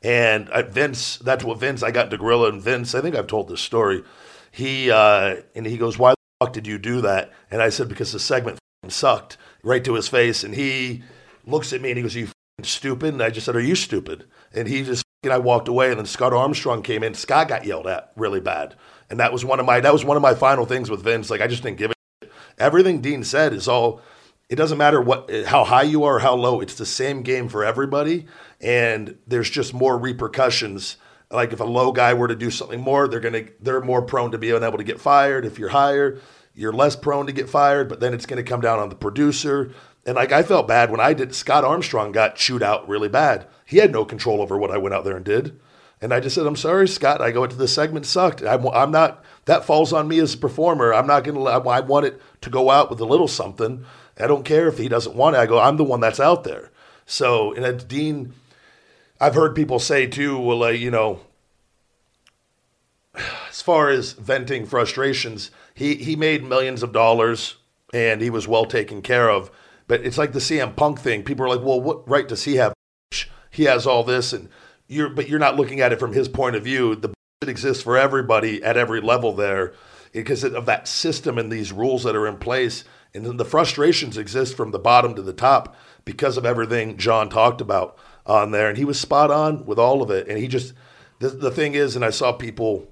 And 0.03 0.49
Vince, 0.69 1.17
that's 1.17 1.43
what 1.43 1.59
Vince, 1.59 1.83
I 1.83 1.91
got 1.91 2.07
into 2.07 2.19
Gorilla 2.19 2.51
and 2.51 2.63
Vince, 2.63 2.95
I 2.95 3.01
think 3.01 3.17
I've 3.17 3.27
told 3.27 3.49
this 3.49 3.63
story. 3.63 4.05
He, 4.53 4.91
uh, 4.91 5.37
and 5.55 5.67
he 5.67 5.79
goes, 5.79 5.99
why 5.99 6.11
the 6.11 6.17
fuck 6.45 6.53
did 6.53 6.67
you 6.67 6.79
do 6.79 7.01
that? 7.01 7.33
And 7.51 7.63
I 7.63 7.71
said, 7.71 7.89
because 7.89 8.13
the 8.13 8.21
segment 8.21 8.59
sucked 8.89 9.39
right 9.63 9.83
to 9.85 9.95
his 9.95 10.07
face. 10.07 10.45
And 10.45 10.55
he 10.55 11.03
looks 11.47 11.73
at 11.73 11.81
me 11.81 11.91
and 11.91 11.97
he 11.97 12.03
goes, 12.03 12.15
you 12.15 12.29
stupid? 12.63 13.15
And 13.15 13.23
I 13.23 13.31
just 13.31 13.47
said, 13.47 13.57
are 13.57 13.61
you 13.61 13.75
stupid? 13.75 14.27
And 14.55 14.69
he 14.69 14.83
just, 14.83 15.03
and 15.25 15.33
I 15.33 15.39
walked 15.39 15.67
away 15.67 15.91
and 15.91 15.99
then 15.99 16.07
Scott 16.07 16.33
Armstrong 16.33 16.83
came 16.83 17.03
in. 17.03 17.15
Scott 17.15 17.49
got 17.49 17.65
yelled 17.65 17.87
at 17.87 18.13
really 18.17 18.41
bad. 18.41 18.77
And 19.11 19.19
that 19.19 19.33
was 19.33 19.45
one 19.45 19.61
of 19.61 19.67
my, 19.67 19.81
that 19.81 19.93
was 19.93 20.05
one 20.05 20.17
of 20.17 20.23
my 20.23 20.35
final 20.35 20.67
things 20.67 20.91
with 20.91 21.03
Vince. 21.03 21.31
Like 21.31 21.41
I 21.41 21.47
just 21.47 21.63
didn't 21.63 21.79
give 21.79 21.91
it. 21.91 22.31
Everything 22.59 23.01
Dean 23.01 23.25
said 23.25 23.53
is 23.53 23.67
all, 23.67 24.03
it 24.49 24.57
doesn't 24.57 24.79
matter 24.79 25.01
what 25.01 25.31
how 25.47 25.65
high 25.65 25.83
you 25.83 26.05
are 26.05 26.17
or 26.17 26.19
how 26.21 26.35
low 26.35 26.61
it's 26.61 26.75
the 26.75 26.87
same 26.87 27.23
game 27.23 27.49
for 27.49 27.65
everybody 27.65 28.27
and 28.61 29.19
there's 29.27 29.51
just 29.51 29.75
more 29.75 29.99
repercussions 29.99 30.97
like 31.31 31.53
if 31.53 31.61
a 31.61 31.65
low 31.65 31.93
guy 31.93 32.15
were 32.15 32.29
to 32.29 32.37
do 32.37 32.51
something 32.51 32.81
more 32.81 33.09
they're 33.09 33.21
to 33.21 33.49
they're 33.61 33.81
more 33.81 34.03
prone 34.03 34.31
to 34.31 34.39
being 34.39 34.63
able 34.63 34.79
to 34.79 34.85
get 34.85 35.01
fired 35.01 35.45
if 35.45 35.59
you're 35.59 35.71
higher 35.71 36.21
you're 36.55 36.73
less 36.73 36.97
prone 36.97 37.27
to 37.27 37.33
get 37.33 37.49
fired 37.49 37.89
but 37.89 38.01
then 38.01 38.15
it's 38.15 38.27
going 38.27 38.43
to 38.43 38.49
come 38.49 38.61
down 38.61 38.79
on 38.79 38.89
the 38.89 38.95
producer 38.95 39.73
and 40.05 40.15
like 40.15 40.33
i 40.33 40.43
felt 40.43 40.69
bad 40.69 40.91
when 40.91 41.01
i 41.01 41.13
did 41.13 41.35
scott 41.35 41.65
armstrong 41.65 42.13
got 42.13 42.37
chewed 42.37 42.63
out 42.63 42.89
really 42.89 43.09
bad 43.09 43.47
he 43.65 43.79
had 43.79 43.93
no 43.93 44.05
control 44.05 44.41
over 44.41 44.57
what 44.57 44.71
i 44.71 44.79
went 44.79 44.95
out 44.95 45.05
there 45.05 45.17
and 45.17 45.25
did 45.25 45.59
and 46.01 46.13
I 46.13 46.21
just 46.21 46.35
said, 46.35 46.47
I'm 46.47 46.57
sorry, 46.57 46.89
Scott. 46.89 47.23
I 47.23 47.31
go 47.31 47.45
into 47.45 47.57
the 47.57 47.67
segment 47.67 48.05
sucked. 48.05 48.43
I'm, 48.43 48.67
I'm 48.69 48.91
not, 48.91 49.25
that 49.47 49.65
falls 49.65 49.95
on 49.95 50.07
me 50.07 50.19
as 50.19 50.35
a 50.35 50.39
performer. 50.39 50.93
I'm 50.93 51.07
not 51.07 51.25
going 51.25 51.39
to, 51.39 51.51
I 51.51 51.81
want 51.81 52.05
it 52.05 52.21
to 52.43 52.51
go 52.51 52.71
out 52.71 52.91
with 52.91 53.01
a 53.01 53.07
little 53.07 53.29
something. 53.29 53.85
I 54.19 54.27
don't 54.27 54.45
care 54.45 54.69
if 54.69 54.79
he 54.79 54.89
doesn't 54.89 55.17
want 55.17 55.37
it. 55.37 55.41
I 55.41 55.47
go, 55.47 55.59
I'm 55.59 55.77
the 55.77 55.85
one 55.85 56.01
that's 56.01 56.21
out 56.21 56.45
there. 56.45 56.71
So, 57.05 57.53
and 57.53 57.87
Dean, 57.87 58.33
I've 59.21 59.35
heard 59.35 59.55
people 59.55 59.79
say 59.79 60.07
too, 60.07 60.39
well, 60.39 60.65
uh, 60.65 60.71
you 60.71 60.91
know, 60.91 61.21
as 63.49 63.63
far 63.63 63.89
as 63.89 64.13
venting 64.13 64.67
frustrations, 64.67 65.51
he, 65.75 65.95
he 65.97 66.17
made 66.17 66.45
millions 66.45 66.83
of 66.83 66.93
dollars 66.93 67.57
and 67.93 68.21
he 68.21 68.31
was 68.31 68.49
well 68.49 68.65
taken 68.65 69.03
care 69.03 69.31
of. 69.31 69.51
But 69.89 70.01
it's 70.01 70.19
like 70.19 70.33
the 70.33 70.41
CM 70.41 70.75
Punk 70.75 71.01
thing. 71.01 71.23
People 71.23 71.47
are 71.47 71.49
like, 71.49 71.65
well, 71.65 71.81
what 71.81 72.09
right 72.09 72.27
does 72.27 72.45
he 72.45 72.57
have? 72.57 72.73
He 73.51 73.65
has 73.65 73.87
all 73.87 74.03
this, 74.03 74.33
and 74.33 74.49
you're, 74.89 75.09
but 75.09 75.29
you're 75.29 75.39
not 75.39 75.57
looking 75.57 75.81
at 75.81 75.93
it 75.93 76.01
from 76.01 76.13
his 76.13 76.29
point 76.29 76.57
of 76.57 76.65
view. 76.65 76.97
The 76.97 77.15
it 77.43 77.51
exists 77.51 77.83
for 77.83 77.99
everybody 77.99 78.63
at 78.63 78.79
every 78.79 79.01
level 79.01 79.35
there 79.35 79.75
because 80.13 80.43
of 80.43 80.65
that 80.67 80.89
system 80.89 81.37
and 81.37 81.53
these 81.53 81.71
rules 81.71 82.05
that 82.05 82.17
are 82.17 82.27
in 82.27 82.39
place. 82.39 82.83
And 83.17 83.27
then 83.27 83.37
the 83.37 83.45
frustrations 83.45 84.17
exist 84.17 84.57
from 84.57 84.71
the 84.71 84.79
bottom 84.79 85.15
to 85.15 85.23
the 85.23 85.33
top 85.33 85.75
because 86.05 86.37
of 86.37 86.47
everything 86.47 86.97
Jon 86.97 87.29
talked 87.29 87.61
about 87.61 87.99
on 88.27 88.51
there. 88.51 88.69
And 88.69 88.79
he 88.79 88.85
was 88.85 89.01
spot 89.01 89.31
on 89.31 89.67
with 89.67 89.79
all 89.79 90.03
of 90.03 90.11
it. 90.11 90.29
And 90.29 90.39
he 90.39 90.47
just, 90.47 90.75
the, 91.19 91.31
the 91.31 91.51
thing 91.51 91.75
is, 91.75 91.97
and 91.97 92.05
I 92.05 92.11
saw 92.11 92.33
people 92.33 92.87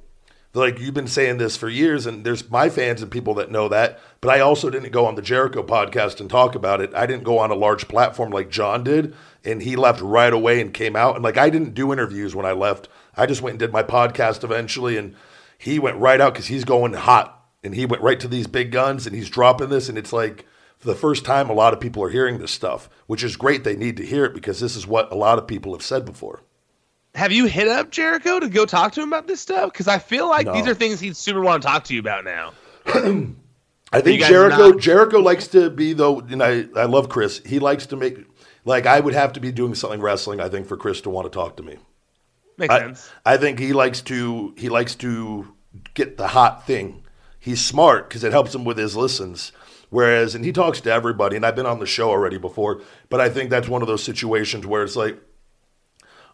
like 0.54 0.78
you've 0.78 0.94
been 0.94 1.08
saying 1.08 1.38
this 1.38 1.56
for 1.56 1.68
years, 1.68 2.06
and 2.06 2.24
there's 2.24 2.48
my 2.48 2.68
fans 2.68 3.02
and 3.02 3.10
people 3.10 3.34
that 3.34 3.50
know 3.50 3.68
that. 3.68 4.00
But 4.20 4.30
I 4.30 4.40
also 4.40 4.70
didn't 4.70 4.92
go 4.92 5.04
on 5.06 5.16
the 5.16 5.22
Jericho 5.22 5.64
podcast 5.64 6.20
and 6.20 6.30
talk 6.30 6.54
about 6.54 6.80
it. 6.80 6.94
I 6.94 7.06
didn't 7.06 7.24
go 7.24 7.38
on 7.38 7.50
a 7.50 7.56
large 7.56 7.88
platform 7.88 8.30
like 8.30 8.50
Jon 8.50 8.84
did, 8.84 9.14
and 9.44 9.62
he 9.62 9.74
left 9.74 10.00
right 10.00 10.32
away 10.32 10.60
and 10.60 10.72
came 10.72 10.94
out. 10.94 11.16
And 11.16 11.24
like 11.24 11.36
I 11.36 11.50
didn't 11.50 11.74
do 11.74 11.92
interviews 11.92 12.34
when 12.36 12.46
I 12.46 12.52
left. 12.52 12.88
I 13.16 13.26
just 13.26 13.42
went 13.42 13.54
and 13.54 13.58
did 13.58 13.72
my 13.72 13.82
podcast 13.82 14.44
eventually, 14.44 14.96
and 14.96 15.16
he 15.58 15.78
went 15.78 15.98
right 15.98 16.20
out 16.20 16.34
because 16.34 16.46
he's 16.46 16.64
going 16.64 16.92
hot, 16.92 17.43
and 17.64 17.74
he 17.74 17.86
went 17.86 18.02
right 18.02 18.20
to 18.20 18.28
these 18.28 18.46
big 18.46 18.70
guns, 18.70 19.06
and 19.06 19.14
he's 19.16 19.30
dropping 19.30 19.70
this, 19.70 19.88
and 19.88 19.96
it's 19.98 20.12
like 20.12 20.44
for 20.78 20.86
the 20.88 20.94
first 20.94 21.24
time, 21.24 21.48
a 21.48 21.54
lot 21.54 21.72
of 21.72 21.80
people 21.80 22.02
are 22.04 22.10
hearing 22.10 22.38
this 22.38 22.50
stuff, 22.52 22.88
which 23.06 23.24
is 23.24 23.36
great. 23.36 23.64
They 23.64 23.76
need 23.76 23.96
to 23.96 24.04
hear 24.06 24.24
it 24.24 24.34
because 24.34 24.60
this 24.60 24.76
is 24.76 24.86
what 24.86 25.10
a 25.10 25.14
lot 25.14 25.38
of 25.38 25.46
people 25.46 25.72
have 25.72 25.82
said 25.82 26.04
before. 26.04 26.42
Have 27.14 27.30
you 27.32 27.46
hit 27.46 27.68
up 27.68 27.90
Jericho 27.90 28.40
to 28.40 28.48
go 28.48 28.66
talk 28.66 28.92
to 28.94 29.00
him 29.02 29.08
about 29.08 29.26
this 29.28 29.40
stuff? 29.40 29.72
Because 29.72 29.86
I 29.88 29.98
feel 29.98 30.28
like 30.28 30.46
No. 30.46 30.52
these 30.54 30.66
are 30.66 30.74
things 30.74 30.98
he'd 31.00 31.16
super 31.16 31.40
want 31.40 31.62
to 31.62 31.66
talk 31.68 31.84
to 31.84 31.94
you 31.94 32.00
about 32.00 32.24
now. 32.24 32.52
I 33.92 34.00
think 34.00 34.22
Jericho 34.22 34.70
not- 34.70 34.80
Jericho 34.80 35.20
likes 35.20 35.46
to 35.48 35.70
be 35.70 35.92
though, 35.92 36.18
and 36.20 36.42
I 36.42 36.66
I 36.74 36.84
love 36.86 37.08
Chris. 37.08 37.40
He 37.46 37.60
likes 37.60 37.86
to 37.86 37.96
make 37.96 38.18
like 38.64 38.86
I 38.86 38.98
would 38.98 39.14
have 39.14 39.32
to 39.34 39.40
be 39.40 39.52
doing 39.52 39.74
something 39.76 40.00
wrestling. 40.00 40.40
I 40.40 40.48
think 40.48 40.66
for 40.66 40.76
Chris 40.76 41.00
to 41.02 41.10
want 41.10 41.30
to 41.30 41.30
talk 41.30 41.56
to 41.58 41.62
me. 41.62 41.78
Makes 42.58 42.74
I, 42.74 42.78
sense. 42.80 43.10
I 43.24 43.36
think 43.36 43.58
he 43.60 43.72
likes 43.72 44.00
to 44.02 44.52
he 44.58 44.68
likes 44.68 44.96
to 44.96 45.54
get 45.94 46.16
the 46.16 46.26
hot 46.26 46.66
thing. 46.66 47.03
He's 47.44 47.62
smart 47.62 48.08
because 48.08 48.24
it 48.24 48.32
helps 48.32 48.54
him 48.54 48.64
with 48.64 48.78
his 48.78 48.96
listens. 48.96 49.52
Whereas, 49.90 50.34
and 50.34 50.46
he 50.46 50.50
talks 50.50 50.80
to 50.80 50.90
everybody, 50.90 51.36
and 51.36 51.44
I've 51.44 51.54
been 51.54 51.66
on 51.66 51.78
the 51.78 51.84
show 51.84 52.08
already 52.08 52.38
before, 52.38 52.80
but 53.10 53.20
I 53.20 53.28
think 53.28 53.50
that's 53.50 53.68
one 53.68 53.82
of 53.82 53.86
those 53.86 54.02
situations 54.02 54.64
where 54.64 54.82
it's 54.82 54.96
like, 54.96 55.18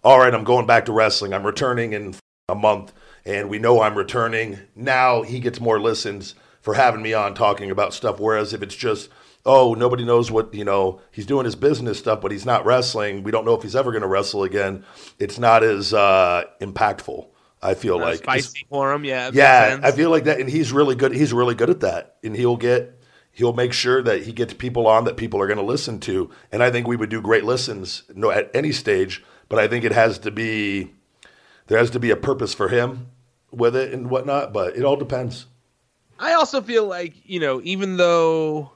all 0.05 0.21
right, 0.21 0.33
I'm 0.33 0.45
going 0.45 0.67
back 0.67 0.85
to 0.85 0.93
wrestling. 0.93 1.35
I'm 1.35 1.45
returning 1.45 1.95
in 1.95 2.15
a 2.49 2.55
month, 2.55 2.93
and 3.25 3.51
we 3.51 3.59
know 3.59 3.83
I'm 3.83 3.99
returning. 3.99 4.61
Now 4.77 5.23
he 5.23 5.41
gets 5.41 5.61
more 5.61 5.81
listens 5.81 6.37
for 6.61 6.75
having 6.75 7.03
me 7.03 7.13
on 7.13 7.35
talking 7.35 7.73
about 7.73 7.93
stuff. 7.93 8.21
Whereas 8.21 8.53
if 8.53 8.63
it's 8.63 8.77
just, 8.77 9.11
oh, 9.45 9.75
nobody 9.75 10.05
knows 10.05 10.31
what, 10.31 10.55
you 10.55 10.65
know, 10.65 11.01
he's 11.11 11.27
doing 11.27 11.45
his 11.45 11.57
business 11.57 11.99
stuff, 11.99 12.21
but 12.21 12.31
he's 12.31 12.47
not 12.47 12.65
wrestling. 12.65 13.25
We 13.25 13.33
don't 13.33 13.45
know 13.45 13.55
if 13.55 13.63
he's 13.65 13.75
ever 13.75 13.91
going 13.91 14.03
to 14.03 14.09
wrestle 14.09 14.45
again. 14.45 14.85
It's 15.19 15.41
not 15.41 15.65
as 15.65 15.93
uh, 15.93 16.45
impactful, 16.61 17.27
I 17.63 17.75
feel 17.75 17.99
like. 17.99 18.19
spicy 18.19 18.67
for 18.69 18.93
him, 18.93 19.05
yeah. 19.05 19.31
Yeah. 19.33 19.81
I 19.83 19.93
feel 19.93 20.11
like 20.11 20.25
that, 20.25 20.41
and 20.41 20.49
he's 20.49 20.73
really 20.73 20.95
good. 20.95 21.13
He's 21.13 21.33
really 21.33 21.55
good 21.55 21.71
at 21.71 21.81
that, 21.81 22.17
and 22.25 22.35
he'll 22.35 22.57
get 22.57 23.01
he'll 23.33 23.53
make 23.53 23.73
sure 23.73 24.03
that 24.03 24.23
he 24.23 24.33
gets 24.33 24.55
people 24.55 24.87
on 24.87 25.05
that 25.05 25.17
people 25.17 25.41
are 25.41 25.47
going 25.47 25.59
to 25.59 25.65
listen 25.65 26.01
to. 26.01 26.31
And 26.53 26.63
I 26.63 26.71
think 26.71 26.87
we 26.87 26.97
would 26.97 27.11
do 27.11 27.21
great 27.21 27.45
listens, 27.45 28.03
no, 28.15 28.31
at 28.31 28.51
any 28.55 28.73
stage. 28.73 29.25
But 29.49 29.59
I 29.59 29.69
think 29.69 29.85
it 29.85 29.93
has 29.93 30.19
to 30.21 30.31
be 30.31 30.93
there 31.67 31.79
has 31.79 31.91
to 31.91 32.01
be 32.01 32.11
a 32.11 32.17
purpose 32.17 32.55
for 32.55 32.69
him 32.69 33.09
with 33.51 33.77
it 33.77 33.93
and 33.93 34.11
whatnot. 34.11 34.53
But 34.53 34.77
it 34.77 34.85
all 34.85 34.97
depends. 34.97 35.47
I 36.19 36.35
also 36.35 36.61
feel 36.61 36.87
like 36.87 37.15
you 37.25 37.41
know, 37.41 37.61
even 37.63 37.97
though 37.97 38.73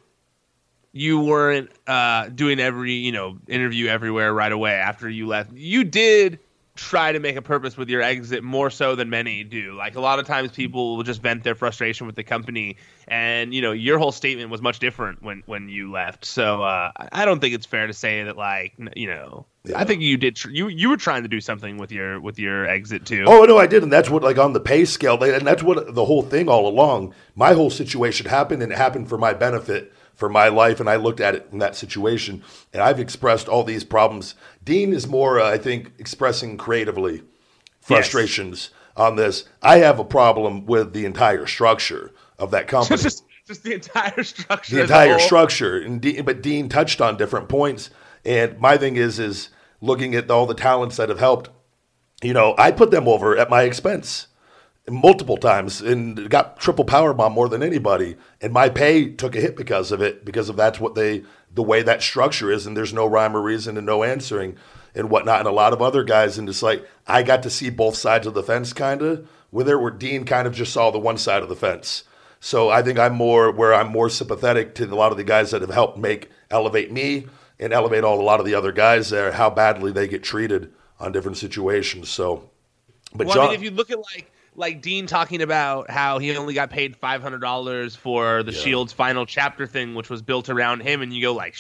you 0.93 1.21
weren't 1.21 1.71
uh, 1.87 2.29
doing 2.29 2.61
every 2.61 2.93
you 2.93 3.13
know 3.13 3.39
interview 3.49 3.87
everywhere 3.87 4.33
right 4.33 4.53
away 4.53 4.73
after 4.73 5.09
you 5.09 5.27
left, 5.27 5.53
you 5.53 5.85
did 5.85 6.39
try 6.77 7.13
to 7.13 7.21
make 7.21 7.37
a 7.37 7.43
purpose 7.43 7.77
with 7.77 7.89
your 7.89 8.03
exit 8.03 8.43
more 8.43 8.69
so 8.69 8.97
than 8.97 9.09
many 9.09 9.45
do. 9.45 9.75
Like 9.75 9.95
a 9.95 10.01
lot 10.01 10.19
of 10.19 10.27
times, 10.27 10.51
people 10.51 10.97
will 10.97 11.05
just 11.05 11.23
vent 11.23 11.45
their 11.45 11.55
frustration 11.55 12.07
with 12.07 12.17
the 12.17 12.25
company, 12.25 12.77
and 13.07 13.55
you 13.55 13.63
know, 13.63 13.73
your 13.73 13.99
whole 13.99 14.13
statement 14.13 14.51
was 14.51 14.61
much 14.61 14.79
different 14.81 15.23
when 15.23 15.43
when 15.47 15.69
you 15.69 15.91
left. 15.93 16.25
So 16.25 16.63
uh, 16.63 16.91
I- 17.13 17.25
don't 17.25 17.41
think 17.41 17.55
it's 17.55 17.67
fair 17.67 17.87
to 17.87 17.93
say 17.93 18.25
that 18.25 18.37
like 18.37 18.75
you 18.97 19.07
know. 19.07 19.47
Yeah. 19.67 19.81
I 19.81 19.85
think 19.85 20.03
you 20.03 20.19
did. 20.19 20.37
Tr- 20.37 20.51
you 20.51 20.69
you 20.69 20.91
were 20.91 20.97
trying 20.97 21.23
to 21.23 21.29
do 21.29 21.41
something 21.41 21.79
with 21.79 21.91
your 21.91 22.21
with 22.21 22.39
your 22.39 22.67
exit 22.67 23.07
too. 23.07 23.25
Oh 23.27 23.45
no, 23.45 23.57
I 23.57 23.67
did, 23.67 23.83
and 23.83 23.93
that's 23.93 24.11
what 24.11 24.23
like 24.23 24.37
on 24.39 24.53
the 24.53 24.61
pay 24.61 24.85
scale, 24.85 25.23
and 25.23 25.47
that's 25.47 25.63
what 25.63 25.95
the 25.95 26.05
whole 26.05 26.23
thing 26.23 26.49
all 26.49 26.67
along. 26.67 27.15
My 27.35 27.55
whole 27.55 27.71
situation 27.71 28.27
happened, 28.27 28.63
and 28.63 28.71
it 28.73 28.77
happened 28.77 29.09
for 29.09 29.17
my 29.17 29.33
benefit, 29.33 29.93
for 30.15 30.29
my 30.29 30.49
life, 30.49 30.81
and 30.81 30.89
I 30.89 30.97
looked 30.97 31.21
at 31.21 31.35
it 31.35 31.49
in 31.53 31.59
that 31.59 31.77
situation, 31.77 32.43
and 32.73 32.83
I've 32.83 33.01
expressed 33.01 33.49
all 33.49 33.65
these 33.65 33.85
problems. 33.85 34.35
Dean 34.63 34.93
is 34.93 35.07
more, 35.07 35.41
uh, 35.41 35.51
I 35.51 35.59
think, 35.59 35.93
expressing 35.99 36.57
creatively 36.57 37.23
frustrations 37.81 38.71
on 38.97 39.17
this. 39.17 39.45
I 39.63 39.79
have 39.79 39.99
a 39.99 40.05
problem 40.05 40.67
with 40.67 40.93
the 40.93 41.05
entire 41.05 41.47
structure 41.47 42.13
of 42.39 42.51
that 42.53 42.69
company 42.69 43.03
just 43.03 43.25
just 43.47 43.63
the 43.63 43.75
entire 43.75 44.23
structure. 44.23 44.77
the 44.77 44.83
entire 44.83 45.19
structure. 45.19 45.79
And 45.79 46.01
Dean, 46.01 46.25
but 46.25 46.43
Dean 46.43 46.69
touched 46.69 47.01
on 47.01 47.17
different 47.17 47.49
points. 47.49 47.91
And 48.25 48.59
my 48.59 48.79
thing 48.79 48.97
is, 48.97 49.19
is 49.19 49.51
looking 49.81 50.15
at 50.15 50.31
all 50.31 50.47
the 50.47 50.55
talents 50.55 50.97
that 50.97 51.11
have 51.11 51.19
helped. 51.19 51.51
You 52.23 52.33
know, 52.33 52.55
I 52.57 52.71
put 52.71 52.91
them 52.91 53.07
over 53.07 53.37
at 53.37 53.51
my 53.51 53.63
expense 53.63 54.29
multiple 54.89 55.37
times 55.37 55.81
and 55.81 56.29
got 56.29 56.59
triple 56.59 56.85
power 56.85 57.15
bomb 57.15 57.33
more 57.33 57.49
than 57.49 57.63
anybody. 57.63 58.17
And 58.41 58.53
my 58.53 58.69
pay 58.69 59.11
took 59.11 59.35
a 59.35 59.41
hit 59.41 59.57
because 59.57 59.93
of 59.93 60.03
it, 60.03 60.25
because 60.25 60.49
of 60.49 60.57
that's 60.57 60.79
what 60.79 60.95
they, 60.95 61.25
the 61.53 61.63
way 61.63 61.83
that 61.83 62.03
structure 62.03 62.51
is. 62.51 62.67
And 62.67 62.77
there's 62.77 62.93
no 62.93 63.07
rhyme 63.07 63.37
or 63.37 63.41
reason 63.41 63.77
and 63.77 63.87
no 63.87 64.03
answering 64.03 64.57
and 64.95 65.11
whatnot. 65.11 65.41
And 65.41 65.49
a 65.49 65.53
lot 65.53 65.73
of 65.73 65.81
other 65.81 66.05
guys, 66.05 66.37
and 66.37 66.49
it's 66.49 66.63
like, 66.63 66.87
I 67.07 67.23
got 67.23 67.43
to 67.45 67.51
see 67.51 67.71
both 67.71 67.97
sides 67.97 68.27
of 68.27 68.35
the 68.35 68.43
fence 68.43 68.73
kind 68.73 69.01
of 69.01 69.29
with 69.51 69.69
it, 69.69 69.77
where 69.77 69.91
Dean 69.91 70.25
kind 70.25 70.47
of 70.47 70.55
just 70.55 70.73
saw 70.73 70.91
the 70.91 70.99
one 70.99 71.17
side 71.17 71.43
of 71.43 71.49
the 71.49 71.57
fence. 71.57 72.05
So 72.41 72.69
I 72.69 72.83
think 72.83 72.99
I'm 72.99 73.15
more 73.15 73.51
where 73.51 73.73
I'm 73.73 73.89
more 73.89 74.11
sympathetic 74.11 74.75
to 74.75 74.85
a 74.85 74.95
lot 74.95 75.13
of 75.13 75.17
the 75.17 75.25
guys 75.25 75.51
that 75.53 75.63
have 75.63 75.71
helped 75.71 75.97
make 75.97 76.29
elevate 76.51 76.93
me 76.93 77.27
and 77.59 77.73
elevate 77.73 78.05
all 78.05 78.21
a 78.21 78.23
lot 78.23 78.41
of 78.41 78.45
the 78.45 78.55
other 78.55 78.73
guys 78.73 79.09
there, 79.09 79.33
how 79.33 79.49
badly 79.49 79.93
they 79.93 80.07
get 80.07 80.23
treated 80.23 80.71
on 81.01 81.13
different 81.13 81.39
situations. 81.39 82.11
So, 82.11 82.51
but 83.15 83.29
Well, 83.29 83.37
John, 83.37 83.45
I 83.45 83.49
mean, 83.53 83.57
if 83.57 83.63
you 83.63 83.71
look 83.71 83.91
at 83.91 83.99
like 83.99 84.31
like 84.57 84.81
Dean 84.83 85.07
talking 85.07 85.43
about 85.43 85.91
how 85.91 86.19
he 86.19 86.37
only 86.37 86.55
got 86.55 86.71
paid 86.71 86.97
five 86.97 87.23
hundred 87.23 87.41
dollars 87.41 87.97
for 87.97 88.43
the 88.43 88.53
Yeah. 88.53 88.59
Shield's 88.59 88.93
final 88.93 89.27
chapter 89.27 89.67
thing, 89.67 89.95
which 89.95 90.11
was 90.11 90.23
built 90.23 90.49
around 90.49 90.81
him, 90.81 91.03
and 91.03 91.13
you 91.13 91.23
go 91.23 91.33
like, 91.35 91.57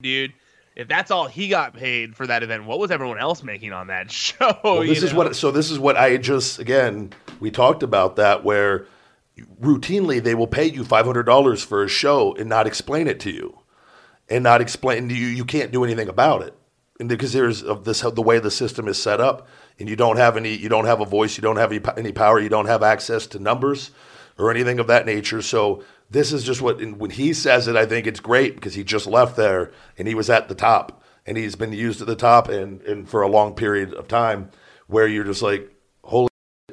dude, 0.00 0.32
if 0.76 0.86
that's 0.88 1.10
all 1.10 1.26
he 1.26 1.48
got 1.48 1.74
paid 1.74 2.14
for 2.16 2.26
that 2.26 2.42
event, 2.42 2.64
what 2.64 2.78
was 2.78 2.90
everyone 2.90 3.18
else 3.18 3.42
making 3.42 3.72
on 3.72 3.88
that 3.88 4.10
show? 4.12 4.58
well, 4.62 4.80
this 4.80 5.02
is 5.02 5.12
know? 5.12 5.18
what 5.18 5.36
so 5.36 5.50
this 5.50 5.70
is 5.70 5.78
what 5.78 5.96
I 5.96 6.16
just 6.16 6.58
again 6.58 7.12
we 7.40 7.50
talked 7.50 7.82
about 7.82 8.16
that 8.16 8.44
where 8.44 8.86
routinely 9.60 10.22
they 10.22 10.34
will 10.34 10.46
pay 10.46 10.66
you 10.66 10.84
five 10.84 11.06
hundred 11.06 11.24
dollars 11.24 11.62
for 11.62 11.82
a 11.82 11.88
show 11.88 12.34
and 12.36 12.48
not 12.48 12.66
explain 12.66 13.06
it 13.06 13.20
to 13.20 13.30
you, 13.30 13.58
and 14.28 14.42
not 14.44 14.60
explain 14.60 15.08
to 15.08 15.14
you 15.14 15.26
you 15.26 15.44
can't 15.44 15.72
do 15.72 15.84
anything 15.84 16.08
about 16.08 16.42
it, 16.42 16.54
and 17.00 17.08
because 17.08 17.32
there's 17.32 17.62
of 17.62 17.84
this 17.84 18.00
the 18.00 18.22
way 18.22 18.38
the 18.38 18.50
system 18.50 18.86
is 18.88 19.00
set 19.02 19.20
up, 19.20 19.46
and 19.78 19.88
you 19.88 19.96
don't 19.96 20.16
have 20.16 20.36
any 20.36 20.54
you 20.54 20.68
don't 20.68 20.86
have 20.86 21.00
a 21.00 21.06
voice, 21.06 21.36
you 21.36 21.42
don't 21.42 21.56
have 21.56 21.72
any, 21.72 21.82
any 21.96 22.12
power, 22.12 22.40
you 22.40 22.48
don't 22.48 22.66
have 22.66 22.82
access 22.82 23.26
to 23.28 23.38
numbers 23.38 23.90
or 24.38 24.50
anything 24.50 24.78
of 24.78 24.86
that 24.86 25.06
nature. 25.06 25.42
So 25.42 25.82
this 26.10 26.32
is 26.32 26.44
just 26.44 26.62
what 26.62 26.80
when 26.80 27.10
he 27.10 27.32
says 27.32 27.68
it, 27.68 27.76
I 27.76 27.86
think 27.86 28.06
it's 28.06 28.20
great 28.20 28.54
because 28.54 28.74
he 28.74 28.84
just 28.84 29.06
left 29.06 29.36
there 29.36 29.72
and 29.96 30.08
he 30.08 30.14
was 30.14 30.30
at 30.30 30.48
the 30.48 30.54
top 30.54 31.02
and 31.26 31.36
he's 31.36 31.56
been 31.56 31.72
used 31.72 32.00
at 32.00 32.06
the 32.06 32.16
top 32.16 32.48
and 32.48 32.80
and 32.82 33.08
for 33.08 33.22
a 33.22 33.28
long 33.28 33.54
period 33.54 33.94
of 33.94 34.08
time 34.08 34.50
where 34.86 35.06
you're 35.06 35.24
just 35.24 35.42
like 35.42 35.72
holy 36.02 36.28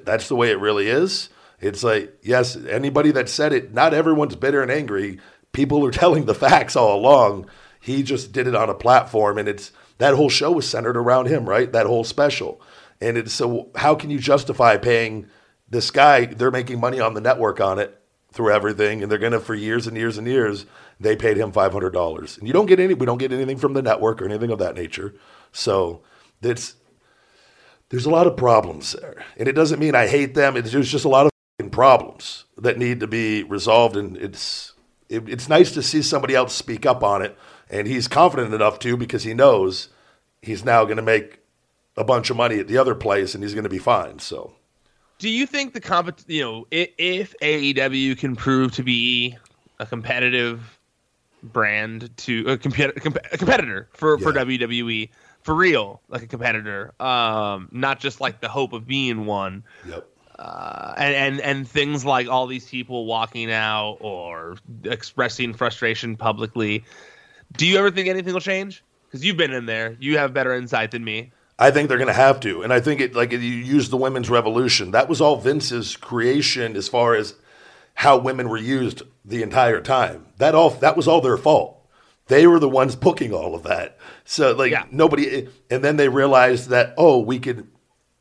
that's 0.05 0.27
the 0.27 0.35
way 0.35 0.51
it 0.51 0.59
really 0.59 0.87
is. 0.87 1.29
It's 1.59 1.83
like, 1.83 2.17
yes, 2.21 2.55
anybody 2.55 3.11
that 3.11 3.29
said 3.29 3.53
it, 3.53 3.73
not 3.73 3.93
everyone's 3.93 4.35
bitter 4.35 4.61
and 4.61 4.71
angry. 4.71 5.19
People 5.51 5.85
are 5.85 5.91
telling 6.03 6.25
the 6.25 6.35
facts 6.35 6.75
all 6.75 6.95
along. 6.95 7.49
He 7.79 8.03
just 8.03 8.31
did 8.31 8.47
it 8.47 8.55
on 8.55 8.69
a 8.69 8.73
platform, 8.73 9.37
and 9.37 9.47
it's 9.47 9.71
that 9.97 10.15
whole 10.15 10.29
show 10.29 10.51
was 10.51 10.67
centered 10.67 10.97
around 10.97 11.27
him, 11.27 11.47
right? 11.47 11.71
That 11.71 11.85
whole 11.85 12.03
special. 12.03 12.61
And 13.05 13.17
it's 13.17 13.33
so, 13.33 13.69
how 13.75 13.93
can 13.95 14.09
you 14.09 14.19
justify 14.19 14.77
paying 14.77 15.27
this 15.69 15.91
guy? 15.91 16.25
They're 16.25 16.51
making 16.51 16.79
money 16.79 16.99
on 16.99 17.13
the 17.13 17.21
network 17.21 17.59
on 17.59 17.77
it 17.77 18.01
through 18.31 18.51
everything, 18.51 19.03
and 19.03 19.11
they're 19.11 19.19
gonna 19.19 19.39
for 19.39 19.53
years 19.53 19.87
and 19.87 19.95
years 19.95 20.17
and 20.17 20.27
years. 20.27 20.65
They 20.99 21.15
paid 21.15 21.37
him 21.37 21.51
five 21.51 21.71
hundred 21.71 21.91
dollars, 21.91 22.37
and 22.37 22.47
you 22.47 22.53
don't 22.53 22.65
get 22.65 22.79
any. 22.79 22.93
We 22.93 23.05
don't 23.05 23.19
get 23.19 23.31
anything 23.31 23.57
from 23.57 23.73
the 23.73 23.81
network 23.81 24.21
or 24.21 24.25
anything 24.25 24.49
of 24.49 24.59
that 24.59 24.75
nature. 24.75 25.13
So 25.51 26.01
it's 26.41 26.75
there's 27.89 28.05
a 28.05 28.09
lot 28.09 28.27
of 28.27 28.35
problems 28.35 28.93
there. 28.93 29.23
And 29.37 29.47
it 29.47 29.53
doesn't 29.53 29.79
mean 29.79 29.95
I 29.95 30.07
hate 30.07 30.33
them. 30.33 30.57
It's 30.57 30.71
just 30.71 31.05
a 31.05 31.09
lot 31.09 31.27
of 31.27 31.71
problems 31.71 32.45
that 32.57 32.77
need 32.77 32.99
to 32.99 33.07
be 33.07 33.43
resolved. 33.43 33.95
And 33.95 34.17
it's 34.17 34.73
it, 35.09 35.29
it's 35.29 35.47
nice 35.47 35.71
to 35.71 35.83
see 35.83 36.01
somebody 36.01 36.35
else 36.35 36.53
speak 36.53 36.85
up 36.85 37.03
on 37.03 37.21
it. 37.21 37.37
And 37.69 37.87
he's 37.87 38.07
confident 38.07 38.53
enough 38.53 38.79
to 38.79 38.97
because 38.97 39.23
he 39.23 39.33
knows 39.33 39.89
he's 40.41 40.65
now 40.65 40.83
going 40.85 40.97
to 40.97 41.03
make 41.03 41.39
a 41.97 42.03
bunch 42.03 42.29
of 42.29 42.37
money 42.37 42.59
at 42.59 42.67
the 42.67 42.77
other 42.77 42.95
place 42.95 43.35
and 43.35 43.43
he's 43.43 43.53
going 43.53 43.63
to 43.63 43.69
be 43.69 43.79
fine. 43.79 44.19
So 44.19 44.53
Do 45.19 45.29
you 45.29 45.45
think 45.45 45.73
the 45.73 45.81
comp, 45.81 46.19
you 46.27 46.41
know, 46.41 46.67
if, 46.71 46.89
if 46.97 47.35
AEW 47.41 48.17
can 48.17 48.35
prove 48.35 48.73
to 48.73 48.83
be 48.83 49.37
a 49.79 49.85
competitive 49.85 50.79
brand 51.43 52.15
to 52.17 52.45
a, 52.47 52.57
comp- 52.57 52.77
a 52.79 53.37
competitor 53.37 53.87
for, 53.93 54.17
for 54.17 54.33
WWE 54.33 55.09
for 55.45 55.53
real, 55.53 56.01
like 56.09 56.23
a 56.23 56.27
competitor, 56.27 56.91
um, 56.99 57.69
not 57.71 57.99
just 57.99 58.19
like 58.19 58.41
the 58.41 58.49
hope 58.49 58.73
of 58.73 58.87
being 58.87 59.27
one, 59.27 59.63
yep. 59.87 60.07
uh, 60.39 60.95
and, 60.97 61.13
and 61.13 61.41
and 61.41 61.67
things 61.67 62.03
like 62.03 62.27
all 62.27 62.47
these 62.47 62.67
people 62.67 63.05
walking 63.05 63.51
out 63.51 63.97
or 64.01 64.57
expressing 64.85 65.53
frustration 65.53 66.17
publicly. 66.17 66.83
Do 67.57 67.67
you 67.67 67.77
ever 67.77 67.91
think 67.91 68.07
anything 68.07 68.33
will 68.33 68.41
change? 68.41 68.83
Because 69.05 69.23
you've 69.23 69.37
been 69.37 69.53
in 69.53 69.67
there, 69.67 69.95
you 69.99 70.17
have 70.17 70.33
better 70.33 70.55
insight 70.55 70.89
than 70.89 71.03
me. 71.03 71.31
I 71.57 71.71
think 71.71 71.87
they're 71.87 71.97
going 71.97 72.07
to 72.07 72.13
have 72.13 72.39
to, 72.41 72.63
and 72.63 72.73
I 72.73 72.81
think 72.81 72.99
it 72.99 73.15
like 73.15 73.31
you 73.31 73.37
use 73.39 73.89
the 73.89 73.97
women's 73.97 74.29
revolution. 74.29 74.91
That 74.91 75.07
was 75.07 75.21
all 75.21 75.37
Vince's 75.37 75.95
creation 75.95 76.75
as 76.75 76.89
far 76.89 77.15
as 77.15 77.35
how 77.93 78.17
women 78.17 78.49
were 78.49 78.57
used 78.57 79.03
the 79.23 79.41
entire 79.41 79.79
time. 79.81 80.27
That 80.37 80.53
all 80.53 80.69
that 80.71 80.97
was 80.97 81.07
all 81.07 81.21
their 81.21 81.37
fault. 81.37 81.71
They 82.27 82.45
were 82.47 82.59
the 82.59 82.67
ones 82.67 82.95
booking 82.95 83.33
all 83.33 83.55
of 83.55 83.63
that. 83.63 83.97
So 84.25 84.53
like 84.53 84.71
Yeah. 84.71 84.85
nobody, 84.91 85.47
and 85.69 85.83
then 85.83 85.95
they 85.95 86.09
realized 86.09 86.69
that 86.69 86.93
oh, 86.97 87.19
we 87.19 87.39
could 87.39 87.67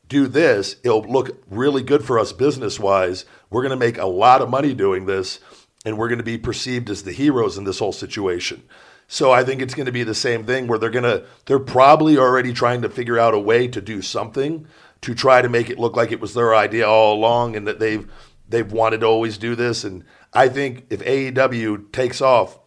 do 0.07 0.27
this. 0.27 0.77
It'll 0.83 1.01
look 1.01 1.43
really 1.49 1.81
good 1.83 2.05
for 2.05 2.17
us 2.19 2.31
business 2.31 2.79
wise. 2.79 3.25
We're 3.49 3.63
going 3.63 3.71
to 3.71 3.85
make 3.85 3.97
a 3.97 4.05
lot 4.05 4.41
of 4.41 4.49
money 4.49 4.73
doing 4.73 5.07
this, 5.07 5.39
and 5.83 5.97
we're 5.97 6.07
going 6.07 6.19
to 6.19 6.23
be 6.23 6.37
perceived 6.37 6.89
as 6.89 7.03
the 7.03 7.11
heroes 7.11 7.57
in 7.57 7.63
this 7.63 7.79
whole 7.79 7.91
situation. 7.91 8.63
So 9.07 9.31
I 9.31 9.43
think 9.43 9.61
it's 9.61 9.75
going 9.75 9.85
to 9.85 9.91
be 9.91 10.03
the 10.03 10.15
same 10.15 10.45
thing 10.45 10.67
where 10.67 10.79
they're 10.79 10.89
going 10.89 11.03
to 11.03 11.25
they're 11.45 11.59
probably 11.59 12.17
already 12.17 12.53
trying 12.53 12.81
to 12.81 12.89
figure 12.89 13.19
out 13.19 13.33
a 13.33 13.39
way 13.39 13.67
to 13.67 13.81
do 13.81 14.01
something 14.01 14.67
to 15.01 15.13
try 15.13 15.41
to 15.41 15.49
make 15.49 15.69
it 15.69 15.79
look 15.79 15.95
like 15.95 16.11
it 16.11 16.19
was 16.19 16.33
their 16.33 16.55
idea 16.55 16.87
all 16.87 17.13
along 17.13 17.55
and 17.55 17.67
that 17.67 17.79
they've 17.79 18.11
they've 18.49 18.71
wanted 18.71 19.01
to 19.01 19.05
always 19.05 19.37
do 19.37 19.55
this 19.55 19.83
and 19.83 20.03
I 20.33 20.49
think 20.49 20.87
if 20.89 21.01
AEW 21.01 21.91
takes 21.91 22.19
off 22.19 22.59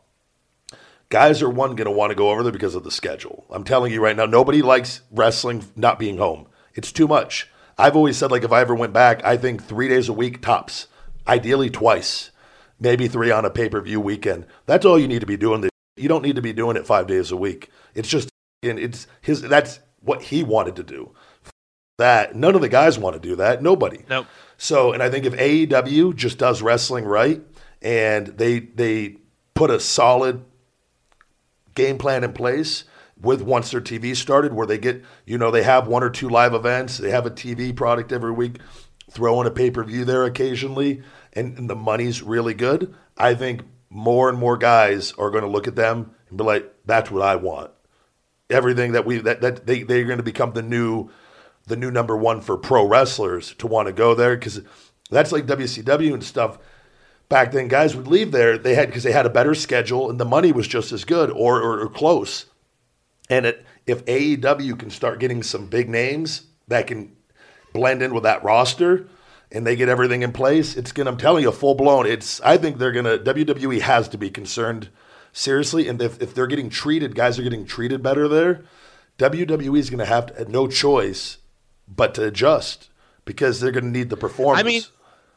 guys 1.09 1.43
are 1.43 1.51
one 1.51 1.75
going 1.75 1.87
to 1.87 1.91
want 1.91 2.11
to 2.11 2.17
go 2.17 2.31
over 2.31 2.43
there 2.43 2.53
because 2.53 2.75
of 2.75 2.85
the 2.85 2.91
schedule. 2.91 3.47
I'm 3.51 3.65
telling 3.65 3.93
you 3.93 4.03
right 4.03 4.17
now, 4.17 4.27
nobody 4.27 4.63
likes 4.63 5.01
wrestling 5.11 5.65
not 5.75 5.99
being 5.99 6.19
home. 6.19 6.47
It's 6.75 6.93
too 6.93 7.09
much. 7.09 7.49
I've 7.79 7.97
always 7.97 8.17
said 8.17 8.31
like 8.31 8.45
if 8.45 8.53
I 8.53 8.61
ever 8.61 8.75
went 8.75 8.93
back, 8.93 9.25
I 9.25 9.37
think 9.37 9.63
three 9.63 9.89
days 9.89 10.09
a 10.09 10.13
week 10.13 10.43
tops, 10.43 10.89
ideally 11.27 11.71
twice, 11.71 12.31
maybe 12.79 13.09
three 13.09 13.31
on 13.31 13.45
a 13.45 13.51
pay 13.51 13.69
per 13.69 13.81
view 13.81 14.01
weekend. 14.01 14.47
That's 14.67 14.85
all 14.85 14.99
you 14.99 15.09
need 15.09 15.21
to 15.21 15.27
be 15.27 15.37
doing. 15.37 15.69
You 15.99 16.09
don't 16.09 16.23
need 16.23 16.37
to 16.37 16.43
be 16.43 16.53
doing 16.53 16.77
it 16.77 16.87
five 16.87 17.07
days 17.07 17.31
a 17.31 17.37
week. 17.37 17.71
It's 17.95 18.09
just 18.09 18.29
and 18.63 18.79
it's 18.79 19.07
his. 19.21 19.43
That's 19.43 19.81
what 20.01 20.23
he 20.23 20.43
wanted 20.43 20.77
to 20.77 20.83
do. 20.83 21.13
That 21.99 22.37
none 22.37 22.55
of 22.55 22.61
the 22.61 22.69
guys 22.69 22.99
want 22.99 23.15
to 23.15 23.21
do 23.21 23.37
that. 23.37 23.63
Nobody. 23.63 24.05
Nope. 24.09 24.27
So, 24.57 24.93
and 24.93 25.03
I 25.03 25.11
think 25.11 25.25
if 25.25 25.35
AEW 25.35 26.15
just 26.17 26.39
does 26.39 26.63
wrestling 26.63 27.05
right 27.05 27.43
and 27.83 28.27
they 28.27 28.61
they 28.61 29.17
put 29.55 29.71
a 29.71 29.81
solid 29.81 30.45
game 31.75 31.99
plan 31.99 32.25
in 32.25 32.33
place 32.33 32.85
with 33.21 33.43
once 33.43 33.71
their 33.71 33.81
TV 33.81 34.15
started, 34.15 34.53
where 34.53 34.67
they 34.67 34.79
get 34.79 35.05
you 35.27 35.39
know 35.39 35.51
they 35.51 35.63
have 35.63 35.89
one 35.89 36.03
or 36.03 36.11
two 36.11 36.29
live 36.29 36.55
events, 36.55 36.99
they 36.99 37.11
have 37.11 37.27
a 37.27 37.31
TV 37.31 37.75
product 37.75 38.13
every 38.13 38.33
week, 38.33 38.59
throw 39.11 39.41
in 39.41 39.47
a 39.47 39.51
pay 39.51 39.71
per 39.71 39.85
view 39.85 40.05
there 40.05 40.25
occasionally, 40.25 41.03
and, 41.33 41.59
and 41.59 41.71
the 41.71 41.77
money's 41.77 42.23
really 42.23 42.55
good. 42.55 42.95
I 43.17 43.35
think 43.35 43.63
more 43.91 44.29
and 44.29 44.39
more 44.39 44.57
guys 44.57 45.13
are 45.13 45.31
going 45.31 45.45
to 45.45 45.51
look 45.51 45.69
at 45.69 45.77
them 45.77 46.15
and 46.29 46.39
be 46.39 46.45
like, 46.45 46.73
"That's 46.85 47.11
what 47.11 47.23
I 47.23 47.37
want." 47.37 47.71
Everything 48.51 48.93
that 48.93 49.07
we 49.07 49.19
that 49.19 49.41
that 49.41 49.67
they 49.67 49.83
they're 49.83 50.05
going 50.05 50.19
to 50.19 50.23
become 50.23 50.53
the 50.53 50.63
new 50.63 51.11
the 51.67 51.77
new 51.77 51.91
number 51.91 52.17
one 52.17 52.41
for 52.41 52.57
pro 52.57 52.87
wrestlers 52.87 53.55
to 53.55 53.67
want 53.67 53.87
to 53.87 53.93
go 53.93 54.15
there 54.15 54.37
because 54.37 54.61
that's 55.11 55.33
like 55.33 55.47
WCW 55.47 56.15
and 56.15 56.25
stuff. 56.25 56.59
Back 57.29 57.53
then, 57.53 57.69
guys 57.69 57.95
would 57.95 58.09
leave 58.09 58.33
there. 58.33 58.57
They 58.57 58.75
had 58.75 58.89
because 58.89 59.03
they 59.03 59.13
had 59.13 59.27
a 59.27 59.31
better 59.31 59.55
schedule 59.55 60.09
and 60.09 60.19
the 60.19 60.25
money 60.25 60.51
was 60.51 60.67
just 60.67 60.93
as 60.93 61.05
good 61.05 61.31
or 61.31 61.61
or, 61.61 61.81
or 61.81 61.89
close. 61.89 62.47
And 63.31 63.45
it, 63.45 63.67
if 63.87 64.05
AEW 64.07 64.79
can 64.79 64.91
start 64.91 65.21
getting 65.21 65.43
some 65.43 65.67
big 65.67 65.89
names 65.89 66.43
that 66.69 66.87
can 66.87 67.15
blend 67.75 68.03
in 68.03 68.15
with 68.15 68.23
that 68.23 68.43
roster 68.43 69.09
and 69.51 69.67
they 69.67 69.77
get 69.77 69.89
everything 69.89 70.23
in 70.23 70.33
place, 70.33 70.77
it's 70.77 70.93
gonna. 70.93 71.11
I'm 71.11 71.17
telling 71.17 71.43
you, 71.43 71.53
full 71.53 71.75
blown. 71.75 72.07
It's. 72.07 72.41
I 72.43 72.57
think 72.59 72.79
they're 72.79 72.93
gonna. 72.93 73.19
WWE 73.19 73.81
has 73.81 74.09
to 74.09 74.19
be 74.19 74.31
concerned 74.31 74.89
seriously, 75.33 75.89
and 75.89 76.01
if 76.03 76.21
if 76.21 76.35
they're 76.35 76.47
getting 76.47 76.71
treated, 76.71 77.15
guys 77.15 77.39
are 77.39 77.43
getting 77.43 77.65
treated 77.67 78.03
better 78.03 78.29
there. 78.29 78.63
WWE 79.19 79.79
is 79.79 79.91
gonna 79.91 80.05
have 80.05 80.27
to, 80.37 80.51
no 80.51 80.69
choice 80.69 81.39
but 81.89 82.15
to 82.15 82.25
adjust 82.25 82.91
because 83.25 83.61
they're 83.61 83.73
gonna 83.73 83.89
need 83.91 84.11
the 84.11 84.17
performance. 84.17 84.61
I 84.61 84.67
mean, 84.67 84.83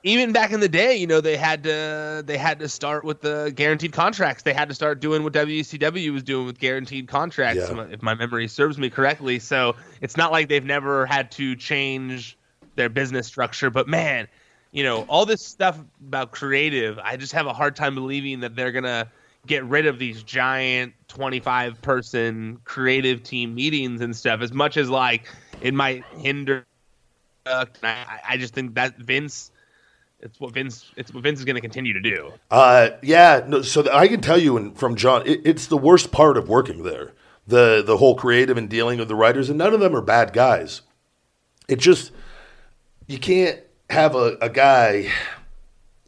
even 0.04 0.32
back 0.34 0.52
in 0.52 0.60
the 0.60 0.70
day, 0.70 0.96
you 0.96 1.08
know, 1.08 1.22
they 1.22 1.38
had 1.38 1.64
to 1.64 2.24
they 2.26 2.38
had 2.38 2.60
to 2.60 2.68
start 2.70 3.04
with 3.04 3.22
the 3.22 3.52
guaranteed 3.56 3.92
contracts. 3.94 4.44
They 4.44 4.54
had 4.54 4.70
to 4.70 4.76
start 4.76 5.00
doing 5.00 5.24
what 5.24 5.34
WCW 5.34 6.12
was 6.14 6.24
doing 6.24 6.46
with 6.46 6.60
guaranteed 6.60 7.08
contracts, 7.08 7.70
Yeah. 7.70 7.86
if 7.90 8.02
my 8.02 8.14
memory 8.14 8.48
serves 8.48 8.78
me 8.78 8.90
correctly. 8.90 9.40
So 9.40 9.76
it's 10.02 10.18
not 10.18 10.32
like 10.32 10.50
they've 10.50 10.66
never 10.66 11.06
had 11.06 11.32
to 11.34 11.56
change 11.56 12.38
their 12.76 12.90
business 12.90 13.28
structure. 13.28 13.70
But 13.70 13.88
man, 13.88 14.28
you 14.72 14.84
know, 14.84 15.04
all 15.04 15.26
this 15.26 15.42
stuff 15.42 15.80
about 16.08 16.32
creative, 16.32 17.00
I 17.00 17.18
just 17.18 17.34
have 17.34 17.48
a 17.48 17.54
hard 17.54 17.76
time 17.76 17.96
believing 17.96 18.40
that 18.42 18.56
they're 18.56 18.72
gonna 18.72 19.10
get 19.48 19.64
rid 19.66 19.86
of 19.88 20.00
these 20.00 20.24
giant 20.24 20.94
25 21.08 21.82
person 21.82 22.60
creative 22.64 23.24
team 23.24 23.56
meetings 23.56 24.02
and 24.02 24.16
stuff 24.16 24.42
as 24.42 24.54
much 24.54 24.78
as 24.78 24.90
like 24.90 25.28
it 25.62 25.74
might 25.74 26.06
hinder 26.18 26.64
uh, 27.48 27.66
I, 27.82 28.20
I 28.30 28.38
just 28.38 28.54
think 28.54 28.76
that 28.76 28.98
Vince 28.98 29.52
it's 30.20 30.40
what 30.40 30.54
Vince 30.54 30.92
it's 30.96 31.14
what 31.14 31.24
Vince 31.24 31.40
is 31.40 31.46
going 31.46 31.56
to 31.56 31.62
continue 31.62 31.94
to 31.94 32.00
do. 32.00 32.32
Uh, 32.52 32.92
yeah, 33.02 33.44
no, 33.48 33.62
so 33.62 33.82
th- 33.82 33.94
I 33.94 34.08
can 34.08 34.22
tell 34.22 34.38
you 34.38 34.56
and 34.56 34.78
from 34.78 34.96
Jon, 34.96 35.26
it, 35.26 35.42
it's 35.44 35.66
the 35.66 35.78
worst 35.78 36.12
part 36.12 36.38
of 36.38 36.48
working 36.48 36.84
there. 36.84 37.14
The 37.48 37.84
the 37.86 37.98
whole 37.98 38.16
creative 38.16 38.58
and 38.58 38.70
dealing 38.70 39.00
with 39.00 39.08
the 39.08 39.16
writers, 39.16 39.50
and 39.50 39.58
none 39.58 39.74
of 39.74 39.80
them 39.80 39.96
are 39.96 40.02
bad 40.02 40.32
guys. 40.32 40.84
It 41.68 41.80
just 41.80 42.12
you 43.12 43.20
can't 43.20 43.60
have 43.90 44.16
a, 44.16 44.38
a 44.40 44.50
guy 44.50 45.10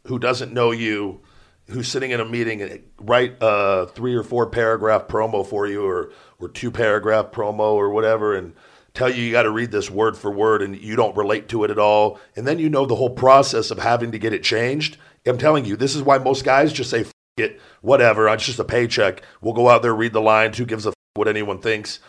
who 0.06 0.18
doesn't 0.18 0.54
know 0.54 0.70
you, 0.70 1.20
who's 1.68 1.86
sitting 1.86 2.10
in 2.10 2.20
a 2.20 2.24
meeting 2.24 2.62
and 2.62 2.82
write 2.98 3.36
a 3.42 3.86
three 3.88 4.14
or 4.14 4.22
four 4.22 4.46
paragraph 4.46 5.06
promo 5.06 5.46
for 5.46 5.66
you, 5.66 5.84
or 5.84 6.12
or 6.38 6.48
two 6.48 6.70
paragraph 6.70 7.30
promo 7.30 7.74
or 7.74 7.90
whatever, 7.90 8.34
and 8.34 8.54
tell 8.94 9.10
you 9.10 9.22
you 9.22 9.32
got 9.32 9.42
to 9.42 9.50
read 9.50 9.70
this 9.70 9.90
word 9.90 10.16
for 10.16 10.30
word, 10.30 10.62
and 10.62 10.80
you 10.80 10.96
don't 10.96 11.14
relate 11.14 11.46
to 11.48 11.62
it 11.64 11.70
at 11.70 11.78
all, 11.78 12.18
and 12.36 12.46
then 12.46 12.58
you 12.58 12.70
know 12.70 12.86
the 12.86 12.96
whole 12.96 13.10
process 13.10 13.70
of 13.70 13.78
having 13.78 14.10
to 14.12 14.18
get 14.18 14.32
it 14.32 14.42
changed. 14.42 14.96
I'm 15.26 15.38
telling 15.38 15.66
you, 15.66 15.76
this 15.76 15.94
is 15.94 16.02
why 16.02 16.16
most 16.16 16.42
guys 16.42 16.72
just 16.72 16.88
say 16.88 17.04
it, 17.36 17.60
whatever. 17.82 18.28
It's 18.28 18.46
just 18.46 18.58
a 18.58 18.64
paycheck. 18.64 19.22
We'll 19.42 19.54
go 19.54 19.68
out 19.68 19.82
there, 19.82 19.94
read 19.94 20.14
the 20.14 20.22
lines. 20.22 20.56
Who 20.56 20.64
gives 20.64 20.86
a 20.86 20.90
f- 20.90 20.94
what 21.14 21.28
anyone 21.28 21.60
thinks? 21.60 22.00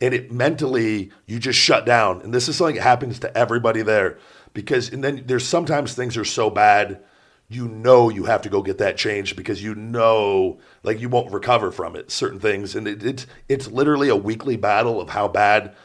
and 0.00 0.14
it 0.14 0.30
mentally 0.30 1.10
you 1.26 1.38
just 1.38 1.58
shut 1.58 1.86
down 1.86 2.20
and 2.22 2.32
this 2.32 2.48
is 2.48 2.56
something 2.56 2.76
that 2.76 2.82
happens 2.82 3.18
to 3.18 3.36
everybody 3.36 3.82
there 3.82 4.18
because 4.56 4.88
and 4.88 5.04
then 5.04 5.22
there's 5.26 5.46
sometimes 5.46 5.94
things 5.94 6.16
are 6.16 6.24
so 6.24 6.48
bad 6.50 6.98
you 7.48 7.68
know 7.68 8.08
you 8.08 8.24
have 8.24 8.42
to 8.42 8.48
go 8.48 8.62
get 8.62 8.78
that 8.78 8.96
changed 8.96 9.36
because 9.36 9.62
you 9.62 9.74
know 9.74 10.58
like 10.82 10.98
you 10.98 11.08
won't 11.08 11.30
recover 11.30 11.70
from 11.70 11.94
it 11.94 12.10
certain 12.10 12.40
things 12.40 12.74
and 12.74 12.88
it, 12.88 13.04
it's 13.04 13.26
it's 13.48 13.68
literally 13.68 14.08
a 14.08 14.16
weekly 14.16 14.56
battle 14.56 14.98
of 15.00 15.10
how 15.10 15.28
bad 15.28 15.76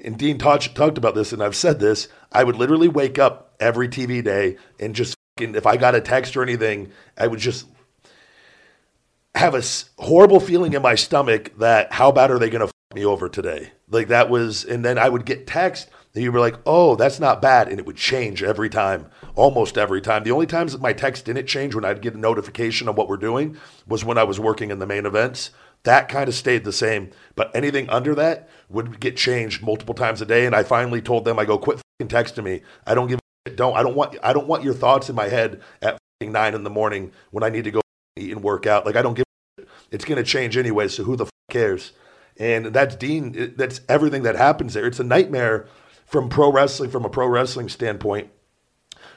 and 0.00 0.18
Dean 0.18 0.38
talked 0.38 0.74
talked 0.74 0.98
about 0.98 1.14
this 1.14 1.32
and 1.32 1.42
I've 1.42 1.54
said 1.54 1.78
this 1.78 2.08
I 2.32 2.42
would 2.42 2.56
literally 2.56 2.88
wake 2.88 3.18
up 3.18 3.54
every 3.60 3.88
TV 3.88 4.24
day 4.24 4.56
and 4.80 4.94
just 4.94 5.14
if 5.38 5.66
I 5.66 5.76
got 5.76 5.94
a 5.94 6.00
text 6.00 6.34
or 6.34 6.42
anything 6.42 6.90
I 7.18 7.26
would 7.26 7.40
just 7.40 7.66
have 9.34 9.54
a 9.54 9.62
horrible 10.02 10.40
feeling 10.40 10.72
in 10.72 10.80
my 10.80 10.94
stomach 10.94 11.52
that 11.58 11.92
how 11.92 12.10
bad 12.10 12.30
are 12.30 12.38
they 12.38 12.48
going 12.48 12.66
to 12.66 12.72
me 12.94 13.04
over 13.04 13.28
today? 13.28 13.72
Like 13.90 14.08
that 14.08 14.30
was, 14.30 14.64
and 14.64 14.84
then 14.84 14.98
I 14.98 15.08
would 15.08 15.26
get 15.26 15.46
text 15.46 15.90
that 16.14 16.22
you 16.22 16.32
were 16.32 16.40
like, 16.40 16.56
oh, 16.64 16.94
that's 16.94 17.20
not 17.20 17.42
bad. 17.42 17.68
And 17.68 17.78
it 17.78 17.86
would 17.86 17.96
change 17.96 18.42
every 18.42 18.70
time, 18.70 19.06
almost 19.34 19.76
every 19.76 20.00
time. 20.00 20.22
The 20.22 20.30
only 20.30 20.46
times 20.46 20.72
that 20.72 20.80
my 20.80 20.92
text 20.92 21.24
didn't 21.24 21.46
change 21.46 21.74
when 21.74 21.84
I'd 21.84 22.00
get 22.00 22.14
a 22.14 22.18
notification 22.18 22.88
of 22.88 22.96
what 22.96 23.08
we're 23.08 23.16
doing 23.16 23.56
was 23.86 24.04
when 24.04 24.16
I 24.16 24.24
was 24.24 24.38
working 24.38 24.70
in 24.70 24.78
the 24.78 24.86
main 24.86 25.06
events. 25.06 25.50
That 25.82 26.08
kind 26.08 26.28
of 26.28 26.34
stayed 26.34 26.64
the 26.64 26.72
same. 26.72 27.10
But 27.34 27.54
anything 27.54 27.90
under 27.90 28.14
that 28.14 28.48
would 28.68 29.00
get 29.00 29.16
changed 29.16 29.62
multiple 29.62 29.94
times 29.94 30.22
a 30.22 30.26
day. 30.26 30.46
And 30.46 30.54
I 30.54 30.62
finally 30.62 31.02
told 31.02 31.24
them, 31.24 31.38
I 31.38 31.44
go, 31.44 31.58
quit 31.58 31.80
texting 32.02 32.44
me. 32.44 32.62
I 32.86 32.94
don't 32.94 33.08
give 33.08 33.18
a 33.18 33.50
shit. 33.50 33.56
Don't, 33.56 33.76
I 33.76 33.82
don't 33.82 33.96
want, 33.96 34.16
I 34.22 34.32
don't 34.32 34.46
want 34.46 34.62
your 34.62 34.74
thoughts 34.74 35.10
in 35.10 35.16
my 35.16 35.28
head 35.28 35.60
at 35.82 35.98
nine 36.22 36.54
in 36.54 36.62
the 36.62 36.70
morning 36.70 37.12
when 37.32 37.44
I 37.44 37.50
need 37.50 37.64
to 37.64 37.70
go 37.70 37.80
eat 38.16 38.30
and 38.30 38.42
work 38.42 38.66
out. 38.66 38.86
Like 38.86 38.96
I 38.96 39.02
don't 39.02 39.14
give 39.14 39.24
it's 39.90 40.04
to 40.04 40.22
change 40.24 40.56
anyway. 40.56 40.88
So 40.88 41.04
who 41.04 41.16
the 41.16 41.26
cares? 41.50 41.92
And 42.36 42.66
that's 42.66 42.96
Dean. 42.96 43.54
That's 43.56 43.80
everything 43.88 44.22
that 44.24 44.34
happens 44.34 44.74
there. 44.74 44.86
It's 44.86 44.98
a 44.98 45.04
nightmare 45.04 45.68
from 46.14 46.28
pro 46.28 46.52
wrestling, 46.52 46.90
from 46.90 47.04
a 47.04 47.08
pro 47.08 47.26
wrestling 47.26 47.68
standpoint. 47.68 48.30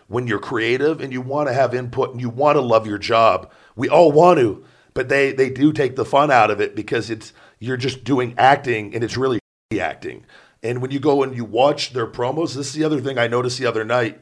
When 0.07 0.25
you're 0.25 0.39
creative 0.39 0.99
and 0.99 1.13
you 1.13 1.21
want 1.21 1.47
to 1.47 1.53
have 1.53 1.75
input 1.75 2.09
and 2.09 2.19
you 2.19 2.27
want 2.27 2.55
to 2.55 2.61
love 2.61 2.87
your 2.87 2.97
job, 2.97 3.51
we 3.75 3.87
all 3.87 4.11
want 4.11 4.39
to, 4.39 4.65
but 4.95 5.07
they 5.07 5.31
they 5.31 5.51
do 5.51 5.71
take 5.71 5.95
the 5.95 6.03
fun 6.03 6.31
out 6.31 6.49
of 6.49 6.59
it 6.59 6.75
because 6.75 7.11
it's 7.11 7.33
you're 7.59 7.77
just 7.77 8.03
doing 8.03 8.33
acting 8.35 8.95
and 8.95 9.03
it's 9.03 9.15
really 9.15 9.37
acting. 9.79 10.25
And 10.63 10.81
when 10.81 10.89
you 10.89 10.99
go 10.99 11.21
and 11.21 11.35
you 11.35 11.45
watch 11.45 11.93
their 11.93 12.07
promos, 12.07 12.55
this 12.55 12.69
is 12.69 12.73
the 12.73 12.83
other 12.83 12.99
thing 12.99 13.19
I 13.19 13.27
noticed 13.27 13.59
the 13.59 13.67
other 13.67 13.85
night. 13.85 14.19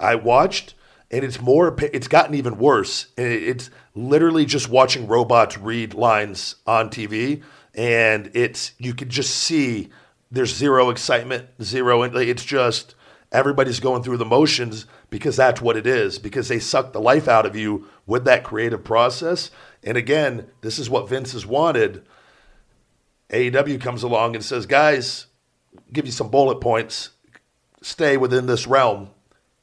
I 0.00 0.16
watched 0.16 0.74
and 1.12 1.24
it's 1.24 1.40
more 1.40 1.76
it's 1.78 2.08
gotten 2.08 2.34
even 2.34 2.58
worse 2.58 3.06
it's 3.16 3.70
literally 3.94 4.44
just 4.44 4.68
watching 4.68 5.06
robots 5.06 5.56
read 5.56 5.94
lines 5.94 6.56
on 6.66 6.90
tv 6.90 7.44
and 7.76 8.32
it's 8.34 8.72
you 8.78 8.92
could 8.94 9.10
just 9.10 9.32
see 9.32 9.90
there's 10.30 10.54
zero 10.54 10.90
excitement 10.90 11.46
zero 11.62 12.02
it's 12.02 12.44
just 12.44 12.94
everybody's 13.32 13.80
going 13.80 14.02
through 14.02 14.16
the 14.16 14.24
motions 14.24 14.86
because 15.10 15.36
that's 15.36 15.60
what 15.60 15.76
it 15.76 15.86
is 15.86 16.18
because 16.18 16.48
they 16.48 16.58
suck 16.58 16.92
the 16.92 17.00
life 17.00 17.28
out 17.28 17.46
of 17.46 17.56
you 17.56 17.86
with 18.06 18.24
that 18.24 18.44
creative 18.44 18.84
process 18.84 19.50
and 19.82 19.96
again 19.96 20.46
this 20.60 20.78
is 20.78 20.90
what 20.90 21.08
vince 21.08 21.32
has 21.32 21.46
wanted 21.46 22.04
aew 23.30 23.80
comes 23.80 24.02
along 24.02 24.34
and 24.34 24.44
says 24.44 24.66
guys 24.66 25.26
give 25.92 26.06
you 26.06 26.12
some 26.12 26.30
bullet 26.30 26.60
points. 26.60 27.10
Stay 27.82 28.16
within 28.16 28.46
this 28.46 28.66
realm. 28.66 29.10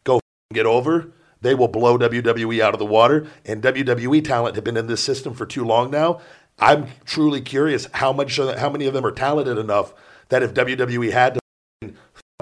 Go 0.03 0.19
get 0.53 0.65
over. 0.65 1.11
They 1.41 1.55
will 1.55 1.67
blow 1.67 1.97
WWE 1.97 2.61
out 2.61 2.73
of 2.73 2.79
the 2.79 2.85
water. 2.85 3.27
And 3.45 3.61
WWE 3.61 4.23
talent 4.23 4.55
have 4.55 4.63
been 4.63 4.77
in 4.77 4.87
this 4.87 5.03
system 5.03 5.33
for 5.33 5.45
too 5.45 5.65
long 5.65 5.91
now. 5.91 6.21
I'm 6.59 6.87
truly 7.05 7.41
curious 7.41 7.87
how 7.93 8.13
much, 8.13 8.37
how 8.37 8.69
many 8.69 8.85
of 8.85 8.93
them 8.93 9.05
are 9.05 9.11
talented 9.11 9.57
enough 9.57 9.93
that 10.33 10.41
if 10.41 10.55
WWE 10.55 11.11
had 11.11 11.35
to, 11.35 11.93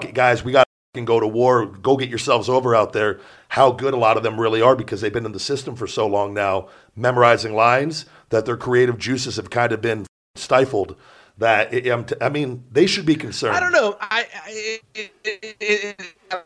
it, 0.02 0.14
guys, 0.14 0.42
we 0.42 0.50
got 0.50 0.66
to 0.94 1.02
go 1.02 1.20
to 1.20 1.26
war. 1.26 1.66
Go 1.66 1.98
get 1.98 2.08
yourselves 2.08 2.48
over 2.48 2.74
out 2.74 2.94
there. 2.94 3.20
How 3.48 3.70
good 3.70 3.92
a 3.92 3.98
lot 3.98 4.16
of 4.16 4.22
them 4.22 4.40
really 4.40 4.62
are 4.62 4.74
because 4.74 5.02
they've 5.02 5.12
been 5.12 5.26
in 5.26 5.32
the 5.32 5.38
system 5.38 5.76
for 5.76 5.86
so 5.86 6.06
long 6.06 6.32
now, 6.32 6.70
memorizing 6.96 7.54
lines 7.54 8.06
that 8.30 8.46
their 8.46 8.56
creative 8.56 8.96
juices 8.96 9.36
have 9.36 9.50
kind 9.50 9.72
of 9.72 9.82
been 9.82 10.06
stifled 10.36 10.96
that 11.36 11.72
it, 11.74 12.16
I 12.22 12.28
mean 12.28 12.64
they 12.70 12.86
should 12.86 13.04
be 13.04 13.14
concerned. 13.14 13.56
I 13.56 13.60
don't 13.60 13.72
know. 13.72 13.96
I 14.00 14.80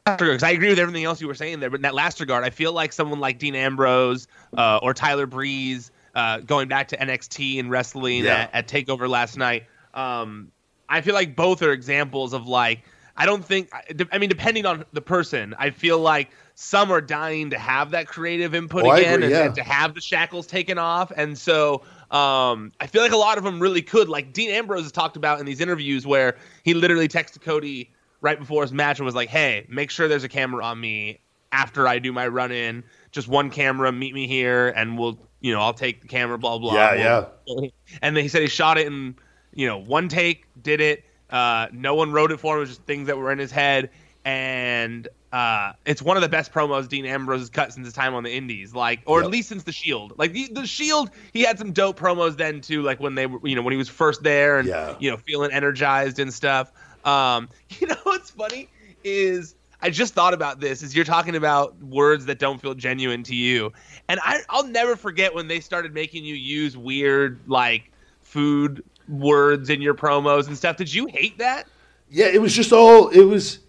because 0.05 0.43
I, 0.43 0.51
agree 0.51 0.69
with 0.69 0.79
everything 0.81 1.05
else 1.05 1.21
you 1.21 1.29
were 1.29 1.35
saying 1.35 1.61
there, 1.61 1.71
but 1.71 1.77
in 1.77 1.83
that 1.83 1.95
last 1.95 2.19
regard, 2.19 2.43
I 2.43 2.51
feel 2.51 2.73
like 2.73 2.93
someone 2.93 3.21
like 3.21 3.39
Dean 3.39 3.55
Ambrose 3.55 4.27
uh, 4.57 4.81
or 4.83 4.95
Tyler 4.95 5.27
Breeze, 5.27 5.91
uh, 6.15 6.39
going 6.39 6.67
back 6.69 6.89
to 6.89 6.97
NXT 6.97 7.61
and 7.61 7.71
wrestling 7.71 8.25
yeah. 8.25 8.49
at, 8.53 8.55
at, 8.55 8.69
Takeover 8.69 9.09
last 9.09 9.37
night. 9.37 9.65
Um, 9.93 10.53
I 10.89 11.01
feel 11.01 11.15
like 11.15 11.37
both 11.37 11.63
are 11.63 11.73
examples 11.73 12.33
of 12.33 12.47
like 12.47 12.83
I 13.17 13.27
don't 13.27 13.45
think 13.45 13.71
I 14.13 14.19
mean 14.19 14.29
depending 14.29 14.67
on 14.67 14.85
the 14.93 15.01
person, 15.01 15.55
I 15.59 15.71
feel 15.71 15.99
like 15.99 16.31
some 16.55 16.91
are 16.91 17.01
dying 17.01 17.51
to 17.51 17.59
have 17.59 17.91
that 17.91 18.07
creative 18.07 18.55
input 18.55 18.85
oh, 18.85 18.93
again 18.93 19.15
agree, 19.15 19.25
and, 19.27 19.33
yeah. 19.33 19.45
and 19.47 19.55
to 19.55 19.63
have 19.63 19.95
the 19.95 20.01
shackles 20.01 20.47
taken 20.47 20.79
off, 20.79 21.13
and 21.15 21.37
so 21.37 21.83
um, 22.11 22.73
I 22.81 22.87
feel 22.87 23.03
like 23.03 23.13
a 23.13 23.17
lot 23.17 23.39
of 23.39 23.45
them 23.45 23.61
really 23.61 23.83
could. 23.83 24.09
Like 24.09 24.33
Dean 24.33 24.51
Ambrose 24.51 24.83
has 24.83 24.93
talked 24.93 25.17
about 25.17 25.41
in 25.41 25.47
these 25.47 25.61
interviews 25.61 26.07
where 26.07 26.37
he 26.63 26.75
literally 26.75 27.09
texted 27.09 27.43
Cody 27.43 27.91
right 28.21 28.39
before 28.39 28.63
his 28.63 28.73
match 28.73 28.99
and 28.99 29.07
was 29.07 29.15
like, 29.15 29.29
"Hey, 29.29 29.67
make 29.69 29.91
sure 29.91 30.09
there's 30.09 30.25
a 30.25 30.29
camera 30.29 30.65
on 30.65 30.81
me 30.81 31.21
after 31.53 31.89
I 31.89 31.99
do 31.99 32.13
my 32.13 32.29
run 32.29 32.53
in. 32.53 32.85
Just 33.13 33.29
one 33.29 33.51
camera, 33.51 33.91
meet 33.93 34.15
me 34.15 34.27
here, 34.27 34.69
and 34.69 34.99
we'll, 34.99 35.19
you 35.41 35.53
know, 35.53 35.61
I'll 35.61 35.75
take 35.75 36.03
the 36.03 36.09
camera. 36.09 36.39
Blah 36.39 36.59
blah. 36.59 36.75
Yeah, 36.75 37.31
we'll, 37.47 37.65
yeah. 37.65 37.71
And 38.03 38.17
then 38.17 38.23
he 38.23 38.29
said 38.29 38.43
he 38.43 38.49
shot 38.49 38.79
it 38.79 38.87
in, 38.87 39.17
you 39.57 39.67
know, 39.67 39.79
one 39.79 40.09
take, 40.09 40.47
did 40.63 40.81
it. 40.81 41.03
Uh, 41.29 41.67
no 41.73 41.97
one 41.97 42.13
wrote 42.13 42.31
it 42.31 42.39
for 42.39 42.55
him. 42.55 42.59
It 42.59 42.61
was 42.61 42.69
just 42.69 42.83
things 42.83 43.09
that 43.09 43.19
were 43.19 43.33
in 43.33 43.39
his 43.39 43.51
head, 43.51 43.91
and 44.25 45.09
uh, 45.33 45.73
it's 45.85 46.01
one 46.01 46.17
of 46.17 46.23
the 46.23 46.29
best 46.29 46.53
promos 46.53 46.89
Dean 46.89 47.05
Ambrose 47.05 47.41
has 47.41 47.51
cut 47.51 47.73
since 47.73 47.87
his 47.87 47.95
time 47.95 48.15
on 48.15 48.23
the 48.23 48.33
Indies, 48.33 48.75
like, 48.75 49.01
or 49.07 49.19
yep. 49.19 49.25
at 49.25 49.31
least 49.33 49.49
since 49.49 49.65
the 49.65 49.73
Shield. 49.73 50.13
Like 50.19 50.33
the, 50.33 50.49
the 50.53 50.67
Shield, 50.67 51.11
he 51.33 51.43
had 51.43 51.59
some 51.59 51.73
dope 51.73 51.99
promos 51.99 52.37
then 52.37 52.61
too, 52.61 52.83
like 52.83 53.01
when 53.01 53.17
they 53.17 53.27
were, 53.27 53.41
you 53.47 53.57
know, 53.57 53.63
when 53.63 53.73
he 53.73 53.79
was 53.79 53.89
first 53.89 54.23
there 54.23 54.59
and 54.59 54.69
yeah. 54.69 54.95
you 55.01 55.11
know 55.11 55.17
feeling 55.17 55.51
energized 55.51 56.21
and 56.21 56.33
stuff. 56.33 56.71
Um, 57.05 57.49
you 57.81 57.89
know 57.89 57.97
what's 58.05 58.31
funny 58.31 58.69
is 59.03 59.57
I 59.81 59.91
just 59.91 60.15
thought 60.15 60.35
about 60.35 60.61
this. 60.61 60.83
Is 60.83 60.95
you're 60.95 61.05
talking 61.05 61.35
about 61.35 61.81
words 61.83 62.27
that 62.27 62.39
don't 62.39 62.61
feel 62.61 62.75
genuine 62.75 63.23
to 63.25 63.35
you, 63.35 63.73
and 64.09 64.21
I, 64.23 64.41
I'll 64.49 64.67
never 64.67 64.97
forget 64.97 65.35
when 65.35 65.49
they 65.49 65.61
started 65.61 65.93
making 65.93 66.25
you 66.25 66.35
use 66.35 66.77
weird 66.77 67.41
like 67.47 67.91
food 68.23 68.85
words 69.09 69.71
in 69.71 69.81
your 69.81 69.95
promos 69.95 70.47
and 70.49 70.57
stuff. 70.57 70.77
Did 70.77 70.93
you 70.93 71.07
hate 71.07 71.39
that? 71.39 71.67
Yeah, 72.09 72.27
it 72.27 72.41
was 72.41 72.55
just 72.55 72.73
all 72.73 73.09
it 73.09 73.25
was 73.25 73.61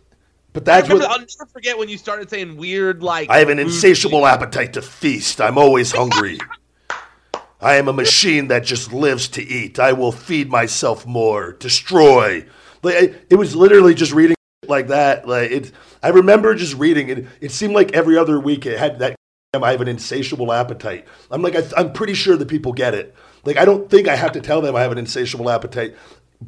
but 0.57 0.65
that's 0.65 0.89
what 0.89 1.03
I'll 1.03 1.19
never 1.19 1.45
forget 1.53 1.77
when 1.77 1.87
you 1.87 1.99
started 1.99 2.31
saying 2.31 2.57
weird 2.57 3.03
like. 3.03 3.29
I 3.29 3.37
have 3.37 3.49
an 3.49 3.59
insatiable 3.59 4.21
things. 4.21 4.29
appetite 4.29 4.73
to 4.73 4.81
feast. 4.81 5.39
I'm 5.39 5.55
always 5.55 5.91
hungry. 5.91 6.39
I 7.61 7.75
am 7.75 7.87
a 7.87 7.93
machine 7.93 8.47
that 8.47 8.63
just 8.63 8.91
lives 8.91 9.27
to 9.29 9.43
eat. 9.43 9.77
I 9.77 9.93
will 9.93 10.11
feed 10.11 10.49
myself 10.49 11.05
more, 11.05 11.53
destroy. 11.53 12.47
Like 12.81 13.25
it 13.29 13.35
was 13.35 13.55
literally 13.55 13.93
just 13.93 14.13
reading 14.13 14.35
like 14.67 14.87
that. 14.87 15.27
Like 15.27 15.51
it, 15.51 15.71
I 16.01 16.09
remember 16.09 16.55
just 16.55 16.75
reading 16.75 17.09
it. 17.09 17.27
It 17.39 17.51
seemed 17.51 17.73
like 17.73 17.93
every 17.93 18.17
other 18.17 18.39
week 18.39 18.65
it 18.65 18.79
had 18.79 18.97
that. 18.99 19.15
I 19.53 19.71
have 19.71 19.81
an 19.81 19.87
insatiable 19.87 20.51
appetite. 20.51 21.07
I'm 21.31 21.41
like, 21.41 21.55
I, 21.55 21.63
I'm 21.77 21.93
pretty 21.93 22.13
sure 22.13 22.35
that 22.35 22.47
people 22.47 22.73
get 22.73 22.93
it. 22.93 23.15
Like, 23.45 23.57
I 23.57 23.65
don't 23.65 23.89
think 23.89 24.07
I 24.07 24.15
have 24.15 24.33
to 24.33 24.41
tell 24.41 24.61
them 24.61 24.75
I 24.75 24.81
have 24.81 24.91
an 24.91 24.97
insatiable 24.97 25.49
appetite 25.49 25.95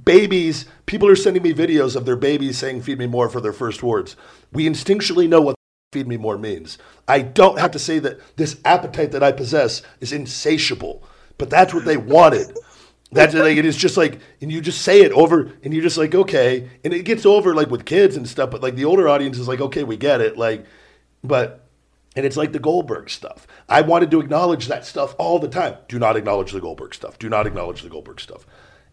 babies, 0.03 0.65
people 0.85 1.07
are 1.07 1.15
sending 1.15 1.43
me 1.43 1.53
videos 1.53 1.95
of 1.95 2.05
their 2.05 2.15
babies 2.15 2.57
saying, 2.57 2.81
feed 2.81 2.99
me 2.99 3.07
more 3.07 3.29
for 3.29 3.41
their 3.41 3.53
first 3.53 3.83
words. 3.83 4.15
We 4.51 4.67
instinctually 4.67 5.27
know 5.27 5.41
what 5.41 5.55
feed 5.91 6.07
me 6.07 6.17
more 6.17 6.37
means. 6.37 6.77
I 7.07 7.21
don't 7.21 7.59
have 7.59 7.71
to 7.71 7.79
say 7.79 7.99
that 7.99 8.19
this 8.37 8.59
appetite 8.65 9.11
that 9.11 9.23
I 9.23 9.31
possess 9.31 9.81
is 9.99 10.13
insatiable, 10.13 11.03
but 11.37 11.49
that's 11.49 11.73
what 11.73 11.85
they 11.85 11.97
wanted. 11.97 12.55
That's 13.11 13.33
like 13.33 13.57
it 13.57 13.65
is 13.65 13.75
just 13.75 13.97
like, 13.97 14.19
and 14.39 14.51
you 14.51 14.61
just 14.61 14.83
say 14.83 15.01
it 15.01 15.11
over, 15.13 15.51
and 15.63 15.73
you're 15.73 15.81
just 15.81 15.97
like, 15.97 16.13
okay, 16.13 16.69
and 16.83 16.93
it 16.93 17.05
gets 17.05 17.25
over 17.25 17.55
like 17.55 17.71
with 17.71 17.85
kids 17.85 18.15
and 18.15 18.27
stuff, 18.27 18.51
but 18.51 18.61
like 18.61 18.75
the 18.75 18.85
older 18.85 19.09
audience 19.09 19.39
is 19.39 19.47
like, 19.47 19.61
okay, 19.61 19.83
we 19.83 19.97
get 19.97 20.21
it, 20.21 20.37
like, 20.37 20.65
but, 21.23 21.68
and 22.19 22.25
it's 22.27 22.37
like 22.37 22.51
the 22.51 22.59
Goldberg 22.59 23.09
stuff. 23.09 23.47
I 23.67 23.81
wanted 23.81 24.11
to 24.11 24.19
acknowledge 24.19 24.67
that 24.67 24.85
stuff 24.85 25.15
all 25.17 25.39
the 25.39 25.47
time. 25.47 25.77
Do 25.87 25.97
not 25.97 26.17
acknowledge 26.17 26.51
the 26.51 26.59
Goldberg 26.59 26.93
stuff. 26.93 27.17
Do 27.17 27.29
not 27.29 27.47
acknowledge 27.47 27.81
the 27.81 27.89
Goldberg 27.89 28.19
stuff 28.19 28.45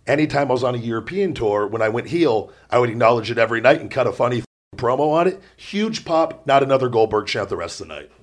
anytime 0.06 0.48
I 0.50 0.52
was 0.52 0.64
on 0.64 0.74
a 0.74 0.78
European 0.78 1.34
tour, 1.34 1.66
when 1.66 1.82
I 1.82 1.88
went 1.88 2.08
heel, 2.08 2.52
I 2.70 2.78
would 2.78 2.90
acknowledge 2.90 3.30
it 3.30 3.38
every 3.38 3.60
night 3.60 3.80
and 3.80 3.90
cut 3.90 4.06
a 4.06 4.12
funny 4.12 4.42
promo 4.76 5.12
on 5.12 5.26
it. 5.26 5.40
Huge 5.56 6.04
pop, 6.04 6.46
not 6.46 6.62
another 6.62 6.88
Goldberg 6.88 7.26
chant 7.26 7.48
the 7.48 7.56
rest 7.56 7.80
of 7.80 7.88
the 7.88 7.94
night. 7.94 8.10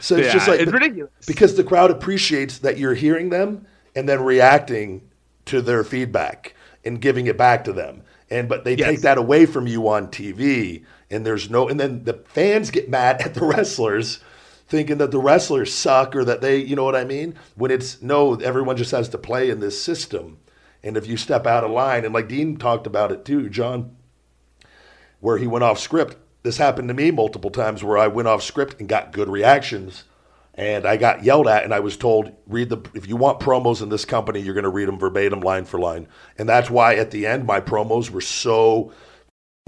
So 0.00 0.14
it's 0.14 0.28
yeah, 0.28 0.32
just 0.34 0.46
like 0.46 0.60
it's 0.60 0.70
ridiculous 0.70 1.10
because 1.26 1.56
the 1.56 1.64
crowd 1.64 1.90
appreciates 1.90 2.58
that 2.58 2.78
you're 2.78 2.94
hearing 2.94 3.30
them 3.30 3.66
and 3.96 4.08
then 4.08 4.22
reacting 4.22 5.02
to 5.46 5.60
their 5.60 5.82
feedback 5.82 6.54
and 6.84 7.00
giving 7.00 7.26
it 7.26 7.36
back 7.36 7.64
to 7.64 7.72
them. 7.72 8.04
And 8.30 8.48
but 8.48 8.62
they 8.62 8.76
yes. 8.76 8.88
take 8.88 9.00
that 9.00 9.18
away 9.18 9.46
from 9.46 9.66
you 9.66 9.88
on 9.88 10.08
TV, 10.08 10.84
and 11.10 11.24
there's 11.24 11.50
no. 11.50 11.68
And 11.68 11.78
then 11.78 12.04
the 12.04 12.14
fans 12.14 12.70
get 12.70 12.88
mad 12.88 13.20
at 13.22 13.34
the 13.34 13.44
wrestlers 13.44 14.20
thinking 14.68 14.98
that 14.98 15.10
the 15.10 15.18
wrestlers 15.18 15.72
suck 15.72 16.14
or 16.14 16.24
that 16.24 16.42
they, 16.42 16.58
you 16.58 16.76
know 16.76 16.84
what 16.84 16.94
I 16.94 17.04
mean? 17.04 17.34
When 17.56 17.70
it's 17.70 18.02
no, 18.02 18.34
everyone 18.34 18.76
just 18.76 18.90
has 18.90 19.08
to 19.10 19.18
play 19.18 19.50
in 19.50 19.60
this 19.60 19.82
system. 19.82 20.38
And 20.82 20.96
if 20.96 21.06
you 21.06 21.16
step 21.16 21.46
out 21.46 21.64
of 21.64 21.70
line, 21.70 22.04
and 22.04 22.14
like 22.14 22.28
Dean 22.28 22.56
talked 22.56 22.86
about 22.86 23.10
it 23.10 23.24
too, 23.24 23.48
Jon, 23.48 23.96
where 25.20 25.38
he 25.38 25.46
went 25.46 25.64
off 25.64 25.78
script. 25.78 26.16
This 26.44 26.58
happened 26.58 26.88
to 26.88 26.94
me 26.94 27.10
multiple 27.10 27.50
times 27.50 27.82
where 27.82 27.98
I 27.98 28.06
went 28.06 28.28
off 28.28 28.42
script 28.42 28.76
and 28.78 28.88
got 28.88 29.12
good 29.12 29.28
reactions. 29.28 30.04
And 30.54 30.86
I 30.86 30.96
got 30.96 31.24
yelled 31.24 31.46
at, 31.46 31.62
and 31.62 31.72
I 31.72 31.80
was 31.80 31.96
told, 31.96 32.32
read 32.46 32.68
the, 32.68 32.78
if 32.94 33.08
you 33.08 33.16
want 33.16 33.38
promos 33.38 33.80
in 33.80 33.90
this 33.90 34.04
company, 34.04 34.40
you're 34.40 34.54
going 34.54 34.64
to 34.64 34.70
read 34.70 34.88
them 34.88 34.98
verbatim, 34.98 35.40
line 35.40 35.64
for 35.64 35.78
line. 35.78 36.08
And 36.36 36.48
that's 36.48 36.68
why 36.68 36.96
at 36.96 37.12
the 37.12 37.26
end, 37.26 37.46
my 37.46 37.60
promos 37.60 38.10
were 38.10 38.20
so 38.20 38.92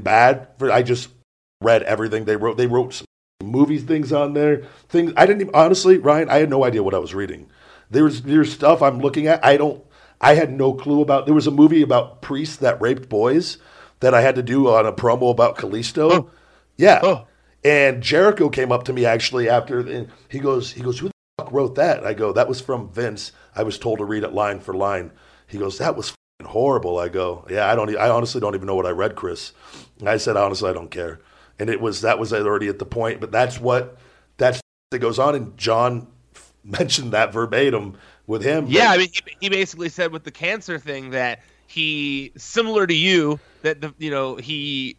bad. 0.02 0.48
For, 0.58 0.70
I 0.70 0.82
just 0.82 1.10
read 1.60 1.82
everything 1.84 2.24
they 2.24 2.36
wrote. 2.36 2.56
They 2.56 2.66
wrote 2.66 2.94
some 2.94 3.06
movie 3.42 3.78
things 3.78 4.12
on 4.12 4.34
there. 4.34 4.64
Things 4.88 5.12
I 5.16 5.26
didn't 5.26 5.42
even, 5.42 5.54
honestly, 5.54 5.98
Ryan, 5.98 6.30
I 6.30 6.38
had 6.38 6.50
no 6.50 6.64
idea 6.64 6.82
what 6.82 6.94
I 6.94 6.98
was 6.98 7.14
reading. 7.14 7.50
There 7.90 8.04
was 8.04 8.22
there's 8.22 8.52
stuff 8.52 8.82
I'm 8.82 9.00
looking 9.00 9.26
at. 9.26 9.44
I 9.44 9.56
don't 9.56 9.84
I 10.20 10.34
had 10.34 10.52
no 10.52 10.74
clue 10.74 11.00
about. 11.00 11.26
There 11.26 11.34
was 11.34 11.46
a 11.46 11.52
movie 11.52 11.82
about 11.82 12.22
priests 12.22 12.56
that 12.56 12.80
raped 12.80 13.08
boys 13.08 13.58
that 14.00 14.14
I 14.14 14.20
had 14.20 14.34
to 14.36 14.42
do 14.42 14.68
on 14.68 14.86
a 14.86 14.92
promo 14.92 15.30
about 15.30 15.56
Kalisto. 15.56 16.12
Oh. 16.12 16.30
Yeah. 16.76 17.00
Oh. 17.02 17.26
And 17.62 18.02
Jericho 18.02 18.48
came 18.48 18.72
up 18.72 18.84
to 18.84 18.92
me 18.92 19.04
actually 19.04 19.48
after, 19.48 19.80
and 19.80 20.08
he 20.28 20.38
goes, 20.38 20.72
he 20.72 20.80
goes, 20.80 20.98
who 20.98 21.08
the 21.08 21.12
fuck 21.38 21.52
wrote 21.52 21.74
that? 21.74 22.06
I 22.06 22.14
go, 22.14 22.32
that 22.32 22.48
was 22.48 22.60
from 22.60 22.90
Vince. 22.90 23.32
I 23.54 23.62
was 23.62 23.78
told 23.78 23.98
to 23.98 24.04
read 24.06 24.24
it 24.24 24.32
line 24.32 24.60
for 24.60 24.72
line. 24.72 25.12
He 25.46 25.58
goes, 25.58 25.76
that 25.78 25.96
was 25.96 26.14
horrible. 26.42 26.98
I 26.98 27.08
go, 27.08 27.46
yeah, 27.50 27.70
I 27.70 27.74
don't, 27.74 27.94
I 27.98 28.08
honestly 28.08 28.40
don't 28.40 28.54
even 28.54 28.66
know 28.66 28.76
what 28.76 28.86
I 28.86 28.90
read, 28.90 29.14
Chris. 29.14 29.52
And 29.98 30.08
I 30.08 30.16
said, 30.16 30.38
honestly, 30.38 30.70
I 30.70 30.72
don't 30.72 30.90
care. 30.90 31.20
And 31.60 31.70
it 31.70 31.80
was 31.80 32.00
that 32.00 32.18
was 32.18 32.32
already 32.32 32.68
at 32.68 32.78
the 32.78 32.86
point, 32.86 33.20
but 33.20 33.30
that's 33.30 33.60
what 33.60 33.98
that's 34.38 34.60
that 34.90 34.98
goes 34.98 35.18
on. 35.18 35.34
And 35.34 35.56
Jon 35.56 36.08
mentioned 36.64 37.12
that 37.12 37.32
verbatim 37.32 37.96
with 38.26 38.42
him. 38.42 38.66
Yeah, 38.66 38.88
but... 38.88 38.94
I 38.94 38.96
mean, 38.96 39.08
he, 39.12 39.20
he 39.40 39.48
basically 39.48 39.90
said 39.90 40.10
with 40.10 40.24
the 40.24 40.30
cancer 40.30 40.78
thing 40.78 41.10
that 41.10 41.40
he, 41.66 42.32
similar 42.36 42.86
to 42.86 42.94
you, 42.94 43.38
that 43.62 43.80
the 43.80 43.94
you 43.98 44.10
know 44.10 44.36
he 44.36 44.96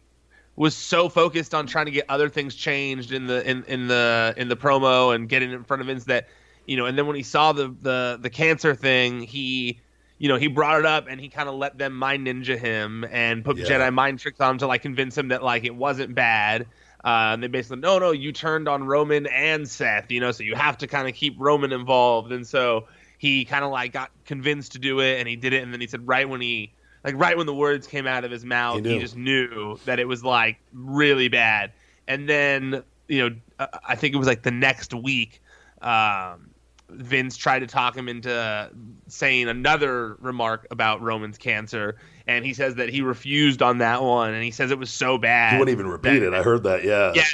was 0.56 0.74
so 0.74 1.08
focused 1.08 1.54
on 1.54 1.66
trying 1.66 1.86
to 1.86 1.92
get 1.92 2.04
other 2.08 2.28
things 2.28 2.54
changed 2.54 3.12
in 3.12 3.26
the 3.26 3.48
in, 3.48 3.64
in 3.64 3.88
the 3.88 4.32
in 4.36 4.48
the 4.48 4.56
promo 4.56 5.14
and 5.14 5.28
getting 5.28 5.50
in 5.50 5.64
front 5.64 5.80
of 5.80 5.88
Vince 5.88 6.04
that 6.04 6.28
you 6.66 6.76
know, 6.76 6.86
and 6.86 6.96
then 6.96 7.06
when 7.06 7.16
he 7.16 7.22
saw 7.22 7.52
the 7.52 7.74
the 7.82 8.18
the 8.22 8.30
cancer 8.30 8.74
thing, 8.74 9.22
he 9.22 9.80
you 10.22 10.28
know, 10.28 10.36
he 10.36 10.46
brought 10.46 10.78
it 10.78 10.86
up 10.86 11.08
and 11.08 11.20
he 11.20 11.28
kind 11.28 11.48
of 11.48 11.56
let 11.56 11.76
them 11.76 11.94
mind 11.94 12.28
ninja 12.28 12.56
him 12.56 13.04
and 13.10 13.44
put 13.44 13.56
yeah. 13.56 13.64
Jedi 13.64 13.92
mind 13.92 14.20
tricks 14.20 14.40
on 14.40 14.52
him 14.52 14.58
to 14.58 14.68
like 14.68 14.80
convince 14.80 15.18
him 15.18 15.28
that 15.28 15.42
like 15.42 15.64
it 15.64 15.74
wasn't 15.74 16.14
bad. 16.14 16.62
Uh, 17.04 17.32
and 17.32 17.42
they 17.42 17.48
basically, 17.48 17.78
no, 17.78 17.98
no, 17.98 18.12
you 18.12 18.30
turned 18.30 18.68
on 18.68 18.84
Roman 18.84 19.26
and 19.26 19.68
Seth, 19.68 20.12
you 20.12 20.20
know, 20.20 20.30
so 20.30 20.44
you 20.44 20.54
have 20.54 20.78
to 20.78 20.86
kind 20.86 21.08
of 21.08 21.14
keep 21.16 21.34
Roman 21.40 21.72
involved. 21.72 22.30
And 22.30 22.46
so 22.46 22.86
he 23.18 23.44
kind 23.44 23.64
of 23.64 23.72
like 23.72 23.92
got 23.92 24.12
convinced 24.24 24.72
to 24.72 24.78
do 24.78 25.00
it 25.00 25.18
and 25.18 25.28
he 25.28 25.34
did 25.34 25.52
it 25.52 25.64
and 25.64 25.72
then 25.72 25.80
he 25.80 25.88
said 25.88 26.06
right 26.06 26.28
when 26.28 26.40
he 26.40 26.72
like 27.02 27.16
right 27.16 27.36
when 27.36 27.46
the 27.46 27.54
words 27.54 27.88
came 27.88 28.06
out 28.06 28.24
of 28.24 28.30
his 28.30 28.44
mouth 28.44 28.84
he, 28.84 28.94
he 28.94 28.98
just 28.98 29.16
knew 29.16 29.78
that 29.84 30.00
it 30.00 30.08
was 30.08 30.24
like 30.24 30.58
really 30.72 31.28
bad 31.28 31.70
and 32.08 32.28
then 32.28 32.82
you 33.06 33.28
know 33.28 33.36
uh, 33.60 33.66
i 33.86 33.94
think 33.94 34.12
it 34.12 34.18
was 34.18 34.26
like 34.26 34.42
the 34.42 34.50
next 34.50 34.92
week 34.92 35.40
um, 35.82 36.50
vince 36.88 37.36
tried 37.36 37.60
to 37.60 37.66
talk 37.68 37.96
him 37.96 38.08
into 38.08 38.70
saying 39.12 39.48
another 39.48 40.16
remark 40.20 40.66
about 40.70 41.02
roman's 41.02 41.38
cancer 41.38 41.96
and 42.26 42.44
he 42.44 42.54
says 42.54 42.76
that 42.76 42.88
he 42.88 43.02
refused 43.02 43.62
on 43.62 43.78
that 43.78 44.02
one, 44.02 44.32
and 44.32 44.42
he 44.44 44.50
says 44.50 44.70
it 44.70 44.78
was 44.78 44.90
so 44.90 45.18
bad. 45.18 45.54
He 45.54 45.58
wouldn't 45.58 45.76
even 45.76 45.90
repeat 45.90 46.20
that- 46.20 46.28
it. 46.28 46.34
I 46.34 46.42
heard 46.42 46.62
that. 46.64 46.84
Yeah. 46.84 47.12
Yeah, 47.14 47.24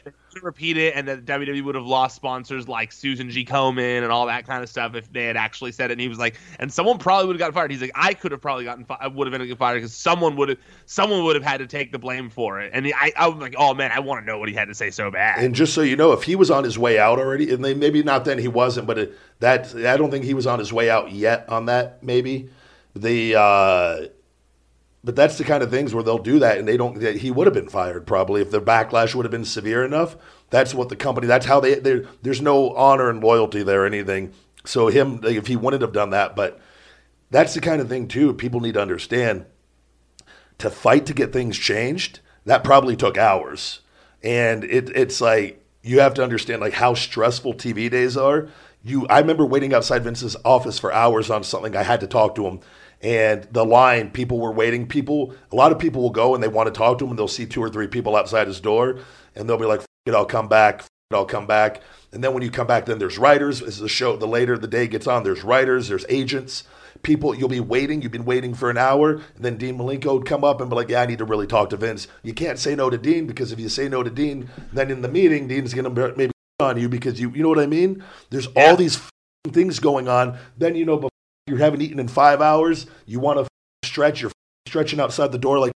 repeat 0.42 0.76
it, 0.76 0.94
and 0.94 1.08
that 1.08 1.24
WWE 1.24 1.62
would 1.64 1.74
have 1.74 1.86
lost 1.86 2.14
sponsors 2.14 2.68
like 2.68 2.92
Susan 2.92 3.28
G. 3.28 3.44
Komen 3.44 4.02
and 4.02 4.12
all 4.12 4.26
that 4.26 4.46
kind 4.46 4.62
of 4.62 4.68
stuff 4.68 4.94
if 4.94 5.12
they 5.12 5.24
had 5.24 5.36
actually 5.36 5.72
said 5.72 5.90
it. 5.90 5.94
And 5.94 6.00
he 6.00 6.06
was 6.08 6.18
like, 6.18 6.36
and 6.60 6.72
someone 6.72 6.98
probably 6.98 7.26
would 7.26 7.34
have 7.34 7.40
gotten 7.40 7.54
fired. 7.54 7.70
He's 7.72 7.80
like, 7.80 7.90
I 7.94 8.14
could 8.14 8.30
have 8.30 8.40
probably 8.40 8.64
gotten, 8.64 8.84
fi- 8.84 9.04
would 9.08 9.30
have 9.30 9.36
been 9.36 9.56
fired 9.56 9.76
because 9.76 9.94
someone 9.94 10.36
would 10.36 10.50
have, 10.50 10.58
someone 10.86 11.24
would 11.24 11.34
have 11.34 11.44
had 11.44 11.58
to 11.58 11.66
take 11.66 11.90
the 11.90 11.98
blame 11.98 12.30
for 12.30 12.60
it. 12.60 12.70
And 12.72 12.86
he, 12.86 12.94
I, 12.94 13.12
I 13.16 13.26
was 13.28 13.40
like, 13.40 13.54
oh 13.58 13.74
man, 13.74 13.90
I 13.90 13.98
want 14.00 14.22
to 14.22 14.26
know 14.26 14.38
what 14.38 14.48
he 14.48 14.54
had 14.54 14.68
to 14.68 14.74
say 14.74 14.90
so 14.90 15.10
bad. 15.10 15.42
And 15.42 15.54
just 15.54 15.74
so 15.74 15.80
you 15.80 15.96
know, 15.96 16.12
if 16.12 16.22
he 16.22 16.36
was 16.36 16.50
on 16.50 16.62
his 16.62 16.78
way 16.78 16.98
out 16.98 17.18
already, 17.18 17.52
and 17.52 17.64
they, 17.64 17.74
maybe 17.74 18.02
not 18.02 18.24
then 18.24 18.38
he 18.38 18.48
wasn't, 18.48 18.86
but 18.86 18.98
it, 18.98 19.18
that 19.40 19.74
I 19.74 19.96
don't 19.96 20.10
think 20.10 20.24
he 20.24 20.34
was 20.34 20.46
on 20.46 20.58
his 20.58 20.72
way 20.72 20.90
out 20.90 21.10
yet 21.10 21.48
on 21.48 21.66
that. 21.68 22.02
Maybe 22.02 22.50
the, 22.94 23.38
uh, 23.38 24.06
but 25.04 25.16
that's 25.16 25.38
the 25.38 25.44
kind 25.44 25.62
of 25.62 25.70
things 25.70 25.94
where 25.94 26.02
they'll 26.02 26.18
do 26.18 26.40
that, 26.40 26.58
and 26.58 26.66
they 26.66 26.76
don't. 26.76 27.00
He 27.00 27.30
would 27.30 27.46
have 27.46 27.54
been 27.54 27.68
fired 27.68 28.06
probably 28.06 28.42
if 28.42 28.50
the 28.50 28.60
backlash 28.60 29.14
would 29.14 29.24
have 29.24 29.30
been 29.30 29.44
severe 29.44 29.84
enough. 29.84 30.16
That's 30.50 30.74
what 30.74 30.88
the 30.88 30.96
company. 30.96 31.26
That's 31.26 31.46
how 31.46 31.60
they. 31.60 31.76
There's 32.22 32.42
no 32.42 32.74
honor 32.74 33.08
and 33.08 33.22
loyalty 33.22 33.62
there 33.62 33.84
or 33.84 33.86
anything. 33.86 34.32
So 34.64 34.88
him, 34.88 35.20
if 35.22 35.46
he 35.46 35.56
wouldn't 35.56 35.82
have 35.82 35.92
done 35.92 36.10
that, 36.10 36.34
but 36.36 36.60
that's 37.30 37.54
the 37.54 37.60
kind 37.60 37.80
of 37.80 37.88
thing 37.88 38.08
too. 38.08 38.34
People 38.34 38.60
need 38.60 38.74
to 38.74 38.82
understand 38.82 39.46
to 40.58 40.70
fight 40.70 41.06
to 41.06 41.14
get 41.14 41.32
things 41.32 41.56
changed, 41.56 42.20
that 42.44 42.64
probably 42.64 42.96
took 42.96 43.16
hours. 43.16 43.80
And 44.22 44.64
it, 44.64 44.90
it's 44.94 45.20
like 45.20 45.64
you 45.82 46.00
have 46.00 46.14
to 46.14 46.22
understand 46.22 46.60
like 46.60 46.74
how 46.74 46.94
stressful 46.94 47.54
TV 47.54 47.90
days 47.90 48.16
are. 48.16 48.48
You, 48.88 49.06
I 49.08 49.18
remember 49.18 49.44
waiting 49.44 49.74
outside 49.74 50.02
Vince's 50.04 50.34
office 50.46 50.78
for 50.78 50.92
hours 50.92 51.30
on 51.30 51.44
something. 51.44 51.76
I 51.76 51.82
had 51.82 52.00
to 52.00 52.06
talk 52.06 52.34
to 52.36 52.46
him, 52.46 52.60
and 53.02 53.46
the 53.52 53.64
line 53.64 54.10
people 54.10 54.38
were 54.38 54.52
waiting. 54.52 54.86
People, 54.86 55.34
a 55.52 55.56
lot 55.56 55.72
of 55.72 55.78
people 55.78 56.00
will 56.00 56.10
go 56.10 56.34
and 56.34 56.42
they 56.42 56.48
want 56.48 56.72
to 56.72 56.78
talk 56.78 56.98
to 56.98 57.04
him, 57.04 57.10
and 57.10 57.18
they'll 57.18 57.28
see 57.28 57.44
two 57.44 57.62
or 57.62 57.68
three 57.68 57.86
people 57.86 58.16
outside 58.16 58.46
his 58.46 58.60
door, 58.60 59.00
and 59.34 59.46
they'll 59.46 59.58
be 59.58 59.66
like, 59.66 59.82
"It, 60.06 60.14
I'll 60.14 60.24
come 60.24 60.48
back. 60.48 60.80
It, 60.80 61.14
I'll 61.14 61.26
come 61.26 61.46
back." 61.46 61.82
And 62.12 62.24
then 62.24 62.32
when 62.32 62.42
you 62.42 62.50
come 62.50 62.66
back, 62.66 62.86
then 62.86 62.98
there's 62.98 63.18
writers. 63.18 63.60
As 63.60 63.78
the 63.78 63.88
show, 63.88 64.16
the 64.16 64.26
later 64.26 64.56
the 64.56 64.66
day 64.66 64.86
gets 64.86 65.06
on, 65.06 65.22
there's 65.22 65.44
writers, 65.44 65.88
there's 65.88 66.06
agents 66.08 66.64
people 67.02 67.32
you'll 67.32 67.48
be 67.48 67.60
waiting 67.60 68.02
you've 68.02 68.10
been 68.10 68.24
waiting 68.24 68.52
for 68.52 68.70
an 68.70 68.76
hour 68.76 69.12
and 69.36 69.44
then 69.44 69.56
dean 69.56 69.78
malenko 69.78 70.14
would 70.14 70.26
come 70.26 70.42
up 70.42 70.60
and 70.60 70.68
be 70.68 70.74
like 70.74 70.88
yeah 70.88 71.02
i 71.02 71.06
need 71.06 71.18
to 71.18 71.24
really 71.24 71.46
talk 71.46 71.70
to 71.70 71.76
vince 71.76 72.08
you 72.24 72.34
can't 72.34 72.58
say 72.58 72.74
no 72.74 72.90
to 72.90 72.98
dean 72.98 73.24
because 73.24 73.52
if 73.52 73.60
you 73.60 73.68
say 73.68 73.88
no 73.88 74.02
to 74.02 74.10
dean 74.10 74.48
then 74.72 74.90
in 74.90 75.00
the 75.00 75.08
meeting 75.08 75.46
dean's 75.46 75.72
to 75.72 76.14
maybe 76.16 76.32
on 76.60 76.76
you 76.76 76.88
because 76.88 77.20
you 77.20 77.30
you 77.30 77.42
know 77.42 77.48
what 77.48 77.58
i 77.60 77.66
mean? 77.66 78.02
There's 78.30 78.48
all 78.56 78.74
these 78.74 78.96
f***ing 78.96 79.52
things 79.52 79.78
going 79.78 80.08
on. 80.08 80.36
Then 80.56 80.74
you 80.74 80.84
know 80.84 80.96
before 80.96 81.10
you 81.46 81.56
haven't 81.56 81.82
eaten 81.82 82.00
in 82.00 82.08
five 82.08 82.40
hours 82.40 82.86
you 83.06 83.20
want 83.20 83.38
to 83.38 83.46
stretch 83.86 84.20
you're 84.20 84.32
stretching 84.66 84.98
outside 84.98 85.30
the 85.30 85.38
door 85.38 85.60
like 85.60 85.72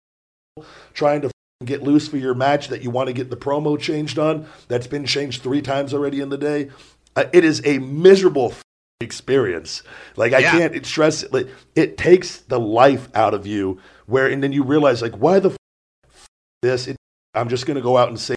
trying 0.94 1.20
to 1.22 1.30
get 1.64 1.82
loose 1.84 2.08
for 2.08 2.16
your 2.16 2.34
match 2.34 2.66
that 2.68 2.82
you 2.82 2.90
want 2.90 3.06
to 3.06 3.12
get 3.12 3.30
the 3.30 3.36
promo 3.36 3.78
changed 3.78 4.18
on. 4.18 4.46
That's 4.66 4.88
been 4.88 5.06
changed 5.06 5.42
three 5.42 5.62
times 5.62 5.94
already 5.94 6.20
in 6.20 6.30
the 6.30 6.36
day. 6.36 6.70
Uh, 7.14 7.24
it 7.32 7.44
is 7.44 7.62
a 7.64 7.78
miserable 7.78 8.52
experience. 9.00 9.84
Like 10.16 10.32
i 10.32 10.38
Yeah. 10.38 10.50
can't 10.50 10.84
stress 10.84 11.22
it 11.22 11.32
like 11.32 11.48
it 11.76 11.96
takes 11.96 12.38
the 12.38 12.58
life 12.58 13.08
out 13.14 13.34
of 13.34 13.46
you 13.46 13.78
where 14.06 14.26
and 14.26 14.42
then 14.42 14.52
you 14.52 14.64
realize 14.64 15.00
like 15.00 15.14
why 15.14 15.38
the 15.38 15.50
f- 15.50 16.26
this? 16.60 16.88
It, 16.88 16.96
i'm 17.34 17.48
just 17.48 17.66
going 17.66 17.76
to 17.76 17.80
go 17.82 17.96
out 17.96 18.08
and 18.08 18.18
say 18.18 18.34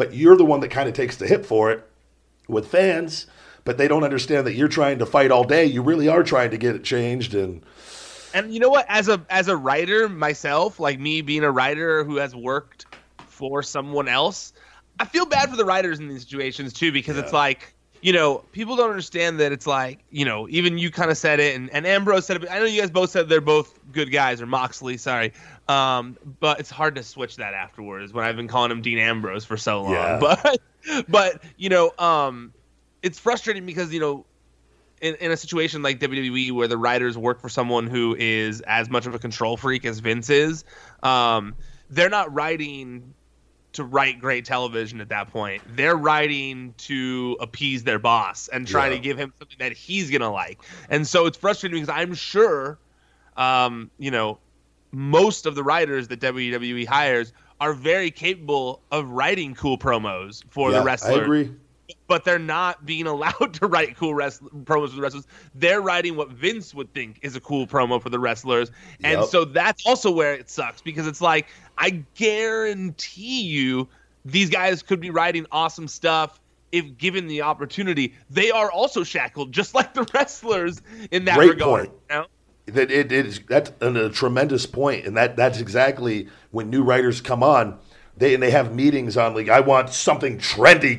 but 0.00 0.14
you're 0.14 0.36
the 0.36 0.44
one 0.44 0.60
that 0.60 0.70
kind 0.70 0.88
of 0.88 0.94
takes 0.94 1.16
the 1.16 1.26
hit 1.26 1.44
for 1.44 1.70
it 1.70 1.86
with 2.48 2.66
fans 2.66 3.26
but 3.64 3.76
they 3.76 3.86
don't 3.86 4.04
understand 4.04 4.46
that 4.46 4.54
you're 4.54 4.68
trying 4.68 4.98
to 4.98 5.04
fight 5.04 5.30
all 5.30 5.44
day 5.44 5.64
you 5.66 5.82
really 5.82 6.08
are 6.08 6.22
trying 6.22 6.50
to 6.50 6.56
get 6.56 6.74
it 6.74 6.82
changed 6.82 7.34
and 7.34 7.62
And 8.32 8.54
you 8.54 8.60
know 8.60 8.70
what? 8.70 8.86
As 8.88 9.08
a 9.08 9.20
as 9.28 9.48
a 9.48 9.56
writer 9.56 10.08
myself, 10.08 10.78
like 10.78 10.98
me 11.00 11.20
being 11.20 11.42
a 11.44 11.50
writer 11.50 12.04
who 12.04 12.16
has 12.16 12.34
worked 12.34 12.86
for 13.26 13.62
someone 13.62 14.08
else, 14.08 14.52
I 15.00 15.04
feel 15.04 15.26
bad 15.26 15.50
for 15.50 15.56
the 15.56 15.64
writers 15.64 15.98
in 15.98 16.08
these 16.08 16.22
situations 16.22 16.72
too 16.72 16.92
because 16.92 17.18
it's 17.18 17.32
like 17.32 17.74
you 18.00 18.12
know 18.12 18.38
people 18.52 18.76
don't 18.76 18.90
understand 18.90 19.40
that 19.40 19.52
it's 19.52 19.66
like 19.66 20.00
you 20.10 20.24
know 20.24 20.48
even 20.48 20.78
you 20.78 20.90
kind 20.90 21.10
of 21.10 21.18
said 21.18 21.40
it 21.40 21.56
and, 21.56 21.70
and 21.70 21.86
Ambrose 21.86 22.26
said 22.26 22.42
it. 22.42 22.50
I 22.50 22.58
know 22.58 22.64
you 22.64 22.80
guys 22.80 22.90
both 22.90 23.10
said 23.10 23.28
they're 23.28 23.40
both 23.40 23.78
good 23.92 24.10
guys 24.10 24.40
or 24.40 24.46
Moxley, 24.46 24.96
sorry. 24.96 25.32
Um, 25.68 26.16
but 26.40 26.60
it's 26.60 26.70
hard 26.70 26.96
to 26.96 27.02
switch 27.02 27.36
that 27.36 27.54
afterwards 27.54 28.12
when 28.12 28.24
I've 28.24 28.36
been 28.36 28.48
calling 28.48 28.70
him 28.70 28.82
Dean 28.82 28.98
Ambrose 28.98 29.44
for 29.44 29.56
so 29.56 29.82
long. 29.82 29.92
Yeah. 29.92 30.18
But 30.18 30.60
but 31.08 31.42
you 31.56 31.68
know 31.68 31.92
um, 31.98 32.52
it's 33.02 33.18
frustrating 33.18 33.66
because 33.66 33.92
you 33.92 34.00
know 34.00 34.24
in, 35.00 35.14
in 35.16 35.30
a 35.30 35.36
situation 35.36 35.82
like 35.82 35.98
WWE 36.00 36.52
where 36.52 36.68
the 36.68 36.78
writers 36.78 37.16
work 37.16 37.40
for 37.40 37.48
someone 37.48 37.86
who 37.86 38.16
is 38.18 38.60
as 38.62 38.90
much 38.90 39.06
of 39.06 39.14
a 39.14 39.18
control 39.18 39.56
freak 39.56 39.84
as 39.84 39.98
Vince 39.98 40.30
is, 40.30 40.64
um, 41.02 41.54
they're 41.88 42.10
not 42.10 42.32
writing 42.32 43.14
to 43.72 43.84
write 43.84 44.20
great 44.20 44.44
television 44.44 45.00
at 45.00 45.08
that 45.10 45.30
point. 45.30 45.62
They're 45.76 45.96
writing 45.96 46.74
to 46.78 47.36
appease 47.40 47.84
their 47.84 47.98
boss 47.98 48.48
and 48.48 48.66
trying 48.66 48.90
Yeah. 48.92 48.98
to 48.98 49.02
give 49.02 49.18
him 49.18 49.32
something 49.38 49.56
that 49.60 49.72
he's 49.72 50.10
gonna 50.10 50.32
like. 50.32 50.58
And 50.88 51.06
so 51.06 51.26
it's 51.26 51.36
frustrating 51.38 51.80
because 51.80 51.94
I'm 51.94 52.14
sure, 52.14 52.78
um, 53.36 53.90
you 53.98 54.10
know, 54.10 54.38
most 54.92 55.46
of 55.46 55.54
the 55.54 55.62
writers 55.62 56.08
that 56.08 56.20
WWE 56.20 56.84
hires 56.86 57.32
are 57.60 57.72
very 57.74 58.10
capable 58.10 58.82
of 58.90 59.08
writing 59.10 59.54
cool 59.54 59.78
promos 59.78 60.42
for 60.50 60.70
yeah, 60.70 60.78
the 60.78 60.84
wrestler 60.84 61.20
i 61.20 61.22
agree 61.22 61.50
but 62.06 62.24
they're 62.24 62.38
not 62.38 62.84
being 62.86 63.06
allowed 63.06 63.54
to 63.60 63.66
write 63.66 63.96
cool 63.96 64.14
wrest- 64.14 64.42
promos 64.64 64.90
for 64.90 64.96
the 64.96 65.02
wrestlers. 65.02 65.26
They're 65.54 65.80
writing 65.80 66.16
what 66.16 66.30
Vince 66.30 66.74
would 66.74 66.92
think 66.94 67.18
is 67.22 67.36
a 67.36 67.40
cool 67.40 67.66
promo 67.66 68.00
for 68.02 68.08
the 68.10 68.18
wrestlers. 68.18 68.70
And 69.04 69.20
Yep. 69.20 69.28
so 69.28 69.44
that's 69.44 69.84
also 69.86 70.10
where 70.10 70.34
it 70.34 70.50
sucks 70.50 70.80
because 70.80 71.06
it's 71.06 71.20
like, 71.20 71.46
I 71.78 72.02
guarantee 72.14 73.42
you 73.42 73.88
these 74.24 74.50
guys 74.50 74.82
could 74.82 75.00
be 75.00 75.10
writing 75.10 75.46
awesome 75.50 75.88
stuff 75.88 76.40
if 76.72 76.96
given 76.98 77.26
the 77.26 77.42
opportunity. 77.42 78.14
They 78.28 78.50
are 78.50 78.70
also 78.70 79.02
shackled, 79.02 79.52
just 79.52 79.74
like 79.74 79.94
the 79.94 80.08
wrestlers 80.14 80.80
in 81.10 81.24
that 81.24 81.36
Great 81.36 81.50
regard. 81.50 81.86
point. 81.88 81.98
you 82.10 82.16
know? 82.16 82.26
that 82.66 82.90
it, 82.90 83.10
it 83.10 83.26
is 83.26 83.40
that's 83.48 83.72
a, 83.80 84.06
a 84.06 84.10
tremendous 84.10 84.64
point 84.66 85.04
and 85.04 85.16
that 85.16 85.34
that's 85.34 85.58
exactly 85.58 86.28
when 86.52 86.70
new 86.70 86.84
writers 86.84 87.20
come 87.20 87.42
on 87.42 87.76
they 88.16 88.32
and 88.32 88.40
they 88.40 88.50
have 88.52 88.72
meetings 88.72 89.16
on 89.16 89.34
like 89.34 89.48
i 89.48 89.58
want 89.58 89.88
something 89.90 90.38
trendy 90.38 90.96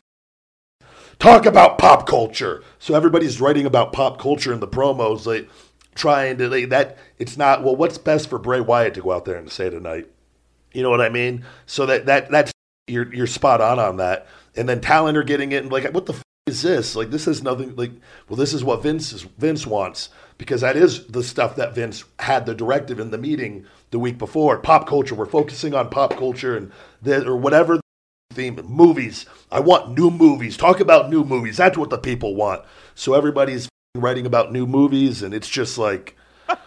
talk 1.22 1.46
about 1.46 1.78
pop 1.78 2.08
culture. 2.08 2.64
So 2.80 2.96
everybody's 2.96 3.40
writing 3.40 3.66
about 3.66 3.94
pop 3.94 4.20
culture 4.20 4.52
in 4.52 4.60
the 4.60 4.68
promos. 4.68 5.26
Like 5.26 5.48
trying 5.94 6.38
to 6.40 6.50
like, 6.50 6.70
that 6.70 6.98
it's 7.20 7.38
not 7.38 7.64
well 7.64 7.76
what's 7.76 7.98
best 7.98 8.30
for 8.30 8.40
bray 8.40 8.60
wyatt 8.60 8.96
to 8.96 9.02
go 9.02 9.12
out 9.12 9.26
there 9.26 9.38
and 9.38 9.50
say 9.50 9.70
tonight? 9.70 10.10
You 10.74 10.84
know 10.84 10.90
what 10.90 11.02
i 11.02 11.10
mean? 11.10 11.46
So 11.66 11.86
that 11.86 12.08
that 12.08 12.30
that's 12.32 12.52
you're 12.88 13.14
you're 13.14 13.28
spot 13.28 13.62
on 13.62 13.80
on 13.80 13.98
that. 13.98 14.28
And 14.56 14.68
then 14.68 14.82
talent 14.82 15.18
are 15.18 15.24
getting 15.24 15.52
it 15.52 15.64
and 15.64 15.72
like 15.72 15.86
what 15.94 16.08
the 16.08 16.14
f- 16.14 16.24
is 16.48 16.64
this? 16.64 16.96
Like 16.96 17.12
this 17.12 17.28
is 17.28 17.44
nothing 17.44 17.76
like 17.76 17.92
well 18.28 18.38
this 18.38 18.54
is 18.54 18.64
what 18.64 18.84
vince 18.84 19.14
is 19.14 19.22
vince 19.22 19.68
wants 19.68 20.10
because 20.40 20.62
that 20.62 20.76
is 20.76 21.06
the 21.06 21.24
stuff 21.24 21.56
that 21.58 21.76
vince 21.76 22.04
had 22.18 22.48
the 22.48 22.56
directive 22.56 23.00
in 23.00 23.12
the 23.12 23.18
meeting 23.20 23.68
the 23.92 24.00
week 24.00 24.18
before. 24.18 24.58
Pop 24.58 24.88
culture. 24.88 25.14
We're 25.14 25.28
focusing 25.28 25.76
on 25.76 25.90
pop 25.90 26.18
culture 26.18 26.58
and 26.58 26.72
the, 27.04 27.28
or 27.28 27.38
whatever 27.38 27.80
theme 28.32 28.60
movies. 28.68 29.26
I 29.52 29.60
want 29.60 29.98
new 29.98 30.10
movies. 30.10 30.58
Talk 30.58 30.80
about 30.80 31.10
new 31.10 31.24
movies. 31.24 31.58
That's 31.58 31.78
what 31.78 31.90
the 31.90 31.98
people 31.98 32.36
want. 32.36 32.64
So 32.96 33.14
everybody's 33.14 33.70
writing 33.96 34.26
about 34.26 34.52
new 34.54 34.66
movies 34.66 35.22
and 35.22 35.34
it's 35.34 35.50
just 35.50 35.78
like 35.78 36.16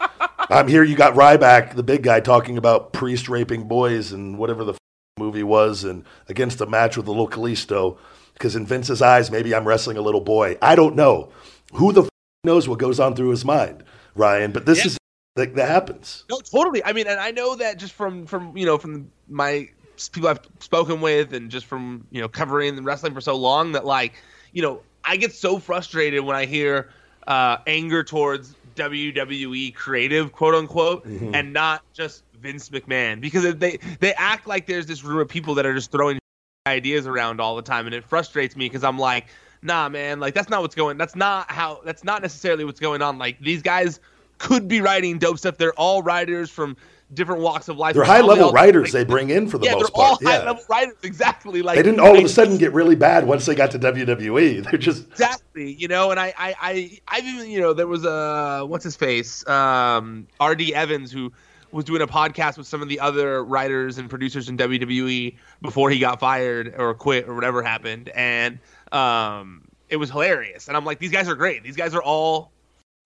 i'm 0.51 0.69
here 0.69 0.83
you 0.83 0.95
got 0.95 1.15
ryback 1.15 1.75
the 1.75 1.83
big 1.83 2.03
guy 2.03 2.21
talking 2.21 2.59
about 2.59 2.93
priest 2.93 3.31
raping 3.31 3.67
boys 3.67 4.13
and 4.13 4.37
whatever 4.37 4.63
the 4.63 4.75
movie 5.19 5.43
was 5.43 5.85
and 5.85 6.05
against 6.29 6.61
a 6.61 6.67
match 6.67 6.97
with 6.99 7.07
the 7.07 7.11
little 7.13 7.29
Kalisto. 7.29 7.97
Because 8.35 8.57
in 8.57 8.67
Vince's 8.67 9.01
eyes 9.01 9.31
maybe 9.31 9.55
I'm 9.55 9.67
wrestling 9.67 9.97
a 9.97 10.03
little 10.03 10.21
boy. 10.21 10.59
I 10.61 10.75
don't 10.75 10.97
know. 10.97 11.31
Who 11.75 11.93
the 11.93 12.03
f- 12.03 12.09
knows 12.45 12.69
what 12.69 12.79
goes 12.79 13.01
on 13.01 13.15
through 13.15 13.31
his 13.31 13.45
mind 13.45 13.85
Ryan? 14.15 14.53
But 14.53 14.67
this 14.67 14.81
Yeah. 14.81 14.87
is 14.87 14.99
that, 15.37 15.55
that 15.57 15.69
happens. 15.69 16.25
No, 16.31 16.41
totally. 16.41 16.85
I 16.85 16.93
mean, 16.93 17.07
and 17.07 17.19
I 17.19 17.31
know 17.31 17.55
that 17.57 17.79
just 17.79 17.95
from 17.95 18.27
from 18.27 18.57
you 18.57 18.67
know 18.67 18.77
from 18.77 19.11
my 19.29 19.69
people 20.13 20.29
I've 20.29 20.41
spoken 20.61 21.01
with, 21.01 21.33
and 21.33 21.51
just 21.51 21.67
from 21.67 22.07
you 22.11 22.21
know 22.21 22.29
covering 22.29 22.83
wrestling 22.85 23.15
for 23.15 23.21
so 23.21 23.37
long 23.37 23.73
that 23.73 23.85
like 23.85 24.15
you 24.53 24.63
know 24.63 24.81
I 25.05 25.17
get 25.17 25.33
so 25.33 25.59
frustrated 25.59 26.25
when 26.25 26.37
I 26.37 26.47
hear 26.47 26.91
uh, 27.27 27.59
anger 27.67 28.03
towards 28.05 28.55
WWE 28.77 29.75
creative, 29.75 30.33
quote 30.33 30.55
unquote, 30.55 31.05
Mm-hmm. 31.07 31.35
and 31.35 31.53
not 31.53 31.83
just 31.93 32.25
Vince 32.41 32.69
McMahon 32.71 33.21
because 33.21 33.55
they 33.57 33.79
they 34.01 34.13
act 34.15 34.47
like 34.47 34.67
there's 34.67 34.87
this 34.87 35.05
room 35.05 35.21
of 35.21 35.29
people 35.29 35.55
that 35.55 35.67
are 35.67 35.75
just 35.75 35.91
throwing 35.91 36.19
ideas 36.67 37.07
around 37.07 37.41
all 37.41 37.57
the 37.57 37.63
time, 37.63 37.87
and 37.87 37.95
it 37.95 38.05
frustrates 38.05 38.57
me 38.57 38.67
because 38.67 38.85
I'm 38.85 38.99
like, 38.99 39.27
nah, 39.63 39.89
man, 39.89 40.21
like 40.21 40.35
that's 40.35 40.49
not 40.49 40.63
what's 40.63 40.75
going. 40.75 40.97
That's 40.99 41.17
not 41.17 41.51
how. 41.51 41.81
That's 41.85 42.05
not 42.05 42.23
necessarily 42.23 42.65
what's 42.65 42.81
going 42.81 43.03
on. 43.03 43.19
Like 43.19 43.39
these 43.41 43.63
guys 43.63 44.01
could 44.39 44.67
be 44.69 44.81
writing 44.81 45.19
dope 45.19 45.39
stuff. 45.39 45.57
They're 45.59 45.75
all 45.75 46.03
writers 46.03 46.51
from 46.51 46.77
different 47.15 47.41
walks 47.41 47.69
of 47.69 47.79
life. 47.79 47.95
they're 47.95 48.05
high 48.05 48.21
level 48.21 48.53
writers 48.53 48.93
they 48.93 49.05
bring 49.05 49.31
in 49.31 49.49
for 49.49 49.59
the 49.59 49.67
yeah, 49.67 49.73
most 49.73 49.93
they're 49.95 50.05
all 50.05 50.17
part 50.17 50.25
high 50.25 50.39
yeah 50.39 50.45
level 50.45 50.65
writers. 50.69 50.95
Exactly. 51.03 51.63
Like 51.63 51.77
they 51.77 51.83
didn't 51.83 52.01
all 52.01 52.17
of 52.17 52.25
a 52.25 52.29
sudden 52.29 52.59
get 52.59 52.73
really 52.73 52.95
bad 52.95 53.27
once 53.27 53.47
they 53.47 53.55
got 53.55 53.71
to 53.73 53.79
WWE 53.79 54.65
they're 54.71 54.79
just 54.79 55.09
Exactly, 55.11 55.73
you 55.73 55.89
know, 55.89 56.11
and 56.11 56.19
I, 56.19 56.35
I, 56.37 56.55
I, 56.61 57.01
I've 57.09 57.25
even, 57.25 57.51
you 57.51 57.61
know, 57.61 57.73
there 57.73 57.87
was 57.87 58.05
a 58.05 58.65
what's 58.67 58.85
his 58.85 58.97
face, 58.97 59.47
um, 59.47 60.27
R.D. 60.41 60.75
Evans, 60.75 61.13
who 61.13 61.33
was 61.73 61.85
doing 61.85 62.03
a 62.03 62.07
podcast 62.07 62.57
with 62.57 62.67
some 62.67 62.83
of 62.83 62.89
the 62.89 63.01
other 63.01 63.45
writers 63.45 63.99
and 63.99 64.09
producers 64.09 64.49
in 64.49 64.57
WWE 64.57 65.37
before 65.63 65.91
he 65.91 65.99
got 65.99 66.21
fired 66.21 66.75
or 66.77 66.95
quit 66.95 67.29
or 67.29 67.35
whatever 67.35 67.63
happened, 67.63 68.09
and 68.11 68.59
um, 68.93 69.63
it 69.89 69.97
was 69.97 70.11
hilarious. 70.11 70.69
And 70.69 70.77
I'm 70.77 70.85
like, 70.85 70.99
these 70.99 71.13
guys 71.13 71.29
are 71.29 71.35
great. 71.35 71.63
These 71.63 71.77
guys 71.77 71.95
are 71.95 72.03
all 72.03 72.53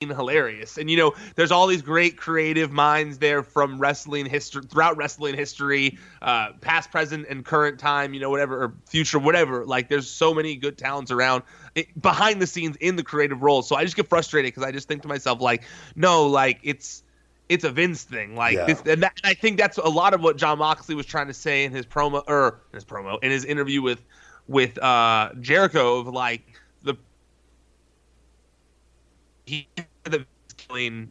hilarious. 0.07 0.79
And 0.79 0.89
you 0.89 0.97
know, 0.97 1.15
there's 1.35 1.51
all 1.51 1.67
these 1.67 1.83
great 1.83 2.17
creative 2.17 2.71
minds 2.71 3.19
there 3.19 3.43
from 3.43 3.79
wrestling 3.79 4.27
history 4.27 4.63
throughout 4.63 4.97
wrestling 4.97 5.35
history, 5.35 5.99
uh, 6.23 6.53
past, 6.61 6.93
present, 6.93 7.27
and 7.29 7.45
current 7.45 7.81
time. 7.81 8.15
You 8.15 8.21
know, 8.21 8.31
whatever 8.31 8.63
or 8.63 8.75
future, 8.87 9.19
whatever. 9.19 9.65
Like, 9.67 9.89
there's 9.89 10.09
so 10.09 10.33
many 10.33 10.55
good 10.55 10.79
talents 10.79 11.11
around 11.11 11.43
it, 11.75 12.01
behind 12.01 12.41
the 12.41 12.47
scenes 12.47 12.77
in 12.77 12.95
the 12.95 13.03
creative 13.03 13.43
roles. 13.43 13.69
So 13.69 13.75
I 13.75 13.83
just 13.83 13.97
get 13.97 14.07
frustrated 14.09 14.49
because 14.55 14.63
I 14.63 14.71
just 14.71 14.87
think 14.87 15.03
to 15.03 15.09
myself, 15.09 15.41
like, 15.41 15.65
no, 15.97 16.27
like 16.27 16.61
it's 16.63 17.03
it's 17.49 17.65
a 17.65 17.71
Vince 17.71 18.05
thing. 18.05 18.37
Like 18.37 18.55
Yeah. 18.57 18.67
this, 18.67 18.83
and, 18.87 19.03
that, 19.03 19.13
and 19.23 19.31
I 19.31 19.35
think 19.35 19.59
that's 19.59 19.79
a 19.79 19.89
lot 19.89 20.15
of 20.15 20.23
what 20.23 20.37
Jon 20.37 20.59
Moxley 20.59 20.95
was 20.95 21.07
trying 21.07 21.27
to 21.27 21.35
say 21.35 21.65
in 21.65 21.73
his 21.73 21.85
promo 21.87 22.23
or 22.29 22.61
in 22.73 22.77
his 22.77 22.85
promo 22.85 23.19
in 23.23 23.33
his 23.33 23.45
interview 23.45 23.83
with 23.83 24.05
with 24.47 24.79
uh, 24.79 25.31
Jericho 25.41 25.99
of 25.99 26.07
like 26.07 26.43
the 26.83 26.95
he 29.45 29.67
the 30.09 30.27
killing 30.57 31.11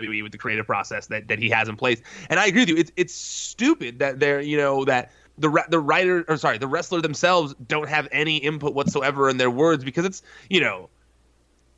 WWE 0.00 0.22
with 0.22 0.32
the 0.32 0.38
creative 0.38 0.66
process 0.66 1.06
that, 1.08 1.28
that 1.28 1.38
he 1.38 1.48
has 1.50 1.68
in 1.68 1.76
place. 1.76 2.00
And 2.30 2.38
I 2.40 2.46
agree 2.46 2.62
with 2.62 2.68
you. 2.68 2.76
It's 2.76 2.92
it's 2.96 3.14
stupid 3.14 3.98
that 4.00 4.20
they're 4.20 4.40
you 4.40 4.56
know 4.56 4.84
that 4.84 5.12
the 5.38 5.64
the 5.70 5.80
writer 5.80 6.24
or 6.28 6.36
sorry 6.36 6.58
the 6.58 6.66
wrestler 6.66 7.00
themselves 7.00 7.54
don't 7.66 7.88
have 7.88 8.08
any 8.12 8.38
input 8.38 8.74
whatsoever 8.74 9.28
in 9.28 9.36
their 9.36 9.50
words 9.50 9.84
because 9.84 10.04
it's 10.04 10.22
you 10.50 10.60
know 10.60 10.90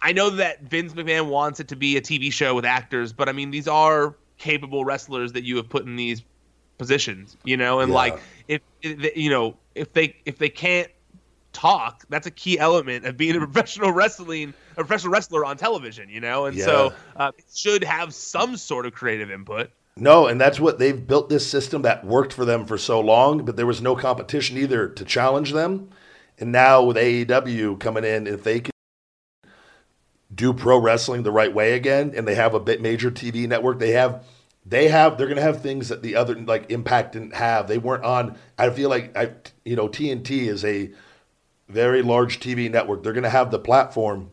I 0.02 0.12
know 0.12 0.30
that 0.30 0.62
Vince 0.62 0.94
McMahon 0.94 1.28
wants 1.28 1.60
it 1.60 1.68
to 1.68 1.76
be 1.76 1.96
a 1.96 2.00
TV 2.00 2.32
show 2.32 2.54
with 2.54 2.64
actors, 2.64 3.12
but 3.12 3.28
I 3.28 3.32
mean 3.32 3.50
these 3.50 3.68
are 3.68 4.16
capable 4.38 4.84
wrestlers 4.84 5.32
that 5.32 5.44
you 5.44 5.56
have 5.56 5.68
put 5.68 5.84
in 5.84 5.96
these 5.96 6.22
positions, 6.78 7.36
you 7.44 7.56
know, 7.56 7.80
and 7.80 7.90
Yeah. 7.90 7.96
like 7.96 8.22
if, 8.48 8.62
if 8.82 9.16
you 9.16 9.30
know 9.30 9.58
if 9.74 9.92
they 9.92 10.16
if 10.24 10.38
they 10.38 10.48
can't 10.48 10.90
talk, 11.52 12.04
that's 12.08 12.26
a 12.26 12.30
key 12.30 12.58
element 12.58 13.06
of 13.06 13.16
being 13.16 13.36
a 13.36 13.38
professional 13.46 13.92
wrestling 13.92 14.54
a 14.72 14.76
professional 14.76 15.12
wrestler 15.12 15.44
on 15.44 15.56
television, 15.56 16.08
you 16.08 16.20
know, 16.20 16.46
and 16.46 16.58
so 16.58 16.92
uh, 17.16 17.32
it 17.36 17.44
should 17.54 17.84
have 17.84 18.14
some 18.14 18.56
sort 18.56 18.86
of 18.86 18.92
creative 18.92 19.30
input. 19.30 19.70
No, 19.96 20.26
and 20.26 20.40
that's 20.40 20.58
what 20.58 20.78
they've 20.78 21.06
built 21.06 21.28
this 21.28 21.48
system 21.48 21.82
that 21.82 22.04
worked 22.04 22.32
for 22.32 22.44
them 22.44 22.64
for 22.64 22.78
so 22.78 23.00
long, 23.00 23.44
but 23.44 23.56
there 23.56 23.66
was 23.66 23.82
no 23.82 23.94
competition 23.94 24.56
either 24.56 24.88
to 24.88 25.04
challenge 25.04 25.52
them. 25.52 25.90
And 26.38 26.52
now 26.52 26.82
with 26.82 26.96
AEW 26.96 27.78
coming 27.78 28.04
in, 28.04 28.26
if 28.26 28.42
they 28.42 28.60
can 28.60 28.70
do 30.34 30.54
pro 30.54 30.78
wrestling 30.78 31.22
the 31.22 31.32
right 31.32 31.52
way 31.52 31.74
again, 31.74 32.12
and 32.16 32.26
they 32.26 32.34
have 32.34 32.54
a 32.54 32.60
bit 32.60 32.80
major 32.80 33.10
TV 33.10 33.46
network, 33.46 33.78
they 33.78 33.90
have 33.90 34.24
they 34.64 34.88
have 34.88 35.18
they're 35.18 35.28
gonna 35.28 35.42
have 35.42 35.60
things 35.60 35.88
that 35.88 36.02
the 36.02 36.16
other 36.16 36.34
like 36.34 36.70
Impact 36.70 37.12
didn't 37.12 37.34
have. 37.34 37.66
They 37.66 37.78
weren't 37.78 38.04
on. 38.04 38.38
I 38.56 38.70
feel 38.70 38.88
like 38.88 39.16
I 39.16 39.32
you 39.64 39.76
know 39.76 39.88
TNT 39.88 40.46
is 40.46 40.64
a 40.64 40.90
very 41.70 42.02
large 42.02 42.40
TV 42.40 42.70
network. 42.70 43.02
They're 43.02 43.12
gonna 43.12 43.30
have 43.30 43.50
the 43.50 43.58
platform 43.58 44.30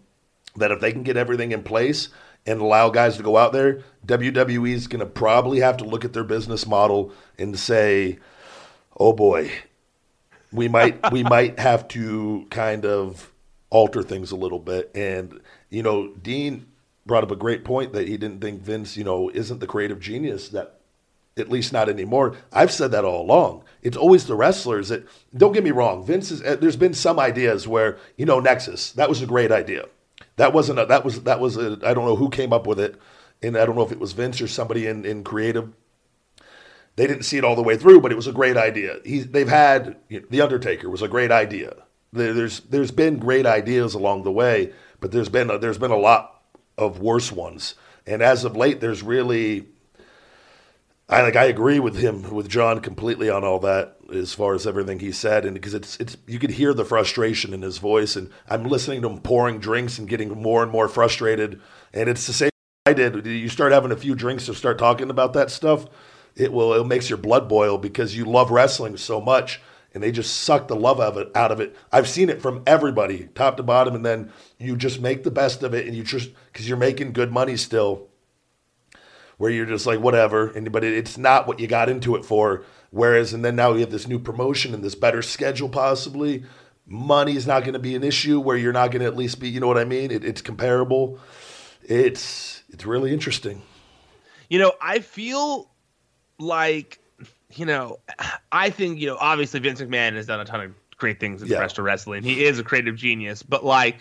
that 0.58 0.72
if 0.72 0.80
they 0.82 0.92
can 0.92 1.04
get 1.04 1.18
everything 1.18 1.52
in 1.52 1.64
place 1.64 2.10
and 2.46 2.62
allow 2.62 2.90
guys 2.90 3.18
to 3.18 3.24
go 3.24 3.38
out 3.38 3.54
there, 3.54 3.84
WWE 4.06 4.74
is 4.74 4.88
going 4.88 5.02
to 5.02 5.06
probably 5.06 5.60
have 5.60 5.78
to 5.78 5.84
look 5.84 6.06
at 6.06 6.14
their 6.14 6.24
business 6.24 6.66
model 6.66 7.12
and 7.38 7.58
say, 7.60 8.20
"Oh 8.98 9.14
boy, 9.14 9.52
we 10.52 10.68
might 10.68 11.00
we 11.12 11.24
might 11.24 11.60
have 11.60 11.88
to 11.90 12.48
kind 12.50 12.86
of 12.86 13.32
alter 13.70 14.02
things 14.02 14.32
a 14.32 14.36
little 14.38 14.60
bit." 14.60 14.92
And 14.96 15.42
you 15.70 15.84
know, 15.84 16.10
Dean 16.10 16.68
brought 17.06 17.24
up 17.24 17.32
a 17.32 17.36
great 17.36 17.64
point 17.64 17.94
that 17.94 18.08
he 18.08 18.18
didn't 18.18 18.42
think 18.42 18.62
Vince, 18.62 18.98
you 18.98 19.04
know, 19.04 19.30
isn't 19.30 19.60
the 19.60 19.68
creative 19.68 20.00
genius 20.00 20.50
that 20.50 20.77
at 21.40 21.50
least 21.50 21.74
not 21.74 21.90
anymore. 21.90 22.36
I've 22.52 22.72
said 22.72 22.92
that 22.92 23.06
all 23.06 23.22
along. 23.22 23.64
It's 23.82 23.98
always 23.98 24.26
the 24.26 24.36
wrestlers 24.36 24.90
that 24.90 25.08
don't 25.36 25.54
get 25.54 25.64
me 25.64 25.72
wrong. 25.72 26.06
Vince 26.06 26.32
is. 26.32 26.42
uh, 26.42 26.56
There's 26.56 26.76
been 26.76 26.94
some 26.94 27.20
ideas 27.20 27.68
where 27.68 27.98
you 28.18 28.26
know 28.26 28.40
Nexus. 28.40 28.92
That 28.94 29.10
was 29.10 29.22
a 29.22 29.28
great 29.28 29.52
idea. 29.52 29.86
That 30.38 30.54
wasn't. 30.54 30.80
A, 30.80 30.86
that 30.86 31.06
was. 31.06 31.24
That 31.24 31.40
was. 31.40 31.58
I 31.58 31.94
don't 31.94 32.06
know 32.06 32.16
who 32.16 32.30
came 32.30 32.54
up 32.54 32.68
with 32.68 32.80
it, 32.80 33.00
and 33.42 33.58
I 33.58 33.66
don't 33.66 33.76
know 33.76 33.86
if 33.86 33.92
it 33.92 34.00
was 34.00 34.14
Vince 34.14 34.42
or 34.42 34.48
somebody 34.48 34.88
in 34.88 35.06
in 35.06 35.24
creative. 35.24 35.72
They 36.96 37.06
didn't 37.06 37.24
see 37.24 37.38
it 37.38 37.44
all 37.44 37.56
the 37.56 37.64
way 37.64 37.78
through, 37.78 38.02
but 38.02 38.12
it 38.12 38.16
was 38.16 38.26
a 38.28 38.34
great 38.34 38.58
idea. 38.58 38.98
He, 39.06 39.20
they've 39.20 39.48
had 39.48 39.98
you 40.10 40.22
know, 40.22 40.28
the 40.32 40.42
Undertaker 40.42 40.90
was 40.90 41.04
a 41.04 41.08
great 41.08 41.32
idea. 41.32 41.76
There, 42.12 42.34
there's 42.34 42.62
there's 42.62 42.92
been 42.92 43.20
great 43.20 43.46
ideas 43.46 43.94
along 43.94 44.24
the 44.24 44.32
way, 44.32 44.74
but 45.00 45.12
there's 45.12 45.30
been 45.30 45.52
a, 45.52 45.60
there's 45.60 45.78
been 45.78 45.92
a 45.92 45.98
lot 45.98 46.42
of 46.78 47.00
worse 47.00 47.32
ones. 47.32 47.76
And 48.08 48.22
as 48.24 48.44
of 48.46 48.56
late, 48.56 48.80
there's 48.80 49.04
really 49.04 49.68
I 51.10 51.22
like 51.22 51.38
I 51.38 51.46
agree 51.46 51.80
with 51.80 51.98
him 51.98 52.34
with 52.34 52.50
Jon 52.50 52.82
completely 52.82 53.30
on 53.30 53.46
all 53.46 53.60
that 53.60 53.96
as 54.14 54.34
far 54.34 54.54
as 54.54 54.68
everything 54.68 55.00
he 55.00 55.14
said 55.14 55.46
and 55.46 55.54
because 55.54 55.74
it's 55.74 55.98
it's 56.02 56.18
you 56.28 56.38
could 56.38 56.52
hear 56.52 56.74
the 56.74 56.84
frustration 56.84 57.54
in 57.54 57.62
his 57.62 57.78
voice 57.78 58.18
and 58.18 58.30
I'm 58.50 58.66
listening 58.66 59.02
to 59.04 59.10
him 59.10 59.20
pouring 59.20 59.60
drinks 59.60 59.98
and 59.98 60.10
getting 60.10 60.30
more 60.42 60.64
and 60.64 60.72
more 60.72 60.90
frustrated 60.90 61.62
and 61.94 62.10
it's 62.10 62.28
the 62.28 62.34
same 62.34 62.50
I 62.86 62.94
did. 62.94 63.26
You 63.26 63.50
start 63.50 63.72
having 63.72 63.92
a 63.92 63.98
few 63.98 64.16
drinks 64.16 64.46
to 64.46 64.54
start 64.54 64.78
talking 64.78 65.10
about 65.10 65.32
that 65.34 65.50
stuff 65.50 65.86
it 66.36 66.52
will 66.52 66.74
it 66.74 66.86
makes 66.86 67.10
your 67.10 67.18
blood 67.18 67.48
boil 67.48 67.78
because 67.78 68.18
you 68.18 68.26
love 68.26 68.52
wrestling 68.52 68.98
so 68.98 69.22
much 69.22 69.62
and 69.94 70.04
they 70.04 70.12
just 70.12 70.42
suck 70.42 70.68
the 70.68 70.76
love 70.76 71.00
of 71.00 71.18
it 71.18 71.32
out 71.36 71.54
of 71.54 71.62
it. 71.62 71.74
I've 71.90 72.10
seen 72.10 72.30
it 72.30 72.42
from 72.42 72.64
everybody 72.68 73.30
top 73.34 73.56
to 73.58 73.64
bottom 73.64 73.96
and 73.96 74.06
then 74.06 74.34
you 74.60 74.76
just 74.76 75.00
make 75.00 75.24
the 75.24 75.32
best 75.32 75.64
of 75.64 75.74
it 75.74 75.88
and 75.88 75.96
you 75.96 76.04
just 76.04 76.32
because 76.52 76.68
you're 76.68 76.78
making 76.78 77.14
good 77.14 77.32
money 77.32 77.56
still 77.56 78.10
where 79.38 79.52
you're 79.52 79.66
just 79.66 79.86
like 79.86 80.00
whatever 80.00 80.50
and 80.50 80.72
but 80.72 80.84
it, 80.84 80.94
it's 80.94 81.18
not 81.18 81.48
what 81.48 81.60
you 81.60 81.68
got 81.68 81.90
into 81.90 82.16
it 82.16 82.26
for 82.26 82.64
whereas 82.92 83.34
and 83.34 83.44
then 83.46 83.56
now 83.56 83.74
you 83.74 83.80
have 83.82 83.92
this 83.92 84.08
new 84.08 84.20
promotion 84.20 84.74
and 84.74 84.84
this 84.84 84.96
better 84.96 85.22
schedule 85.22 85.70
possibly 85.70 86.44
money's 86.86 87.46
not 87.46 87.62
going 87.64 87.74
to 87.74 87.80
be 87.80 87.96
an 87.96 88.04
issue 88.04 88.40
where 88.40 88.58
you're 88.58 88.74
not 88.74 88.92
going 88.92 89.02
to 89.02 89.06
at 89.08 89.16
least 89.16 89.40
be 89.40 89.50
you 89.50 89.60
know 89.60 89.68
what 89.68 89.78
i 89.78 89.84
mean 89.86 90.10
it, 90.12 90.24
it's 90.24 90.42
comparable 90.42 91.20
it's 91.84 92.64
it's 92.70 92.86
really 92.86 93.12
interesting 93.14 93.62
You 94.50 94.60
know, 94.60 94.74
I 94.82 95.00
feel 95.00 95.70
like, 96.40 97.00
you 97.54 97.66
know, 97.66 98.00
I 98.52 98.70
think, 98.70 99.00
you 99.00 99.08
know, 99.08 99.18
obviously 99.20 99.60
Vince 99.60 99.82
McMahon 99.82 100.14
has 100.16 100.26
done 100.28 100.40
a 100.40 100.46
ton 100.46 100.62
of 100.62 100.74
great 100.98 101.20
things 101.20 101.42
in 101.42 101.50
Yeah. 101.50 101.58
professional 101.58 101.86
wrestling. 101.86 102.24
He 102.24 102.46
is 102.46 102.58
a 102.58 102.64
creative 102.64 102.96
genius, 102.96 103.44
but 103.44 103.66
like 103.66 103.98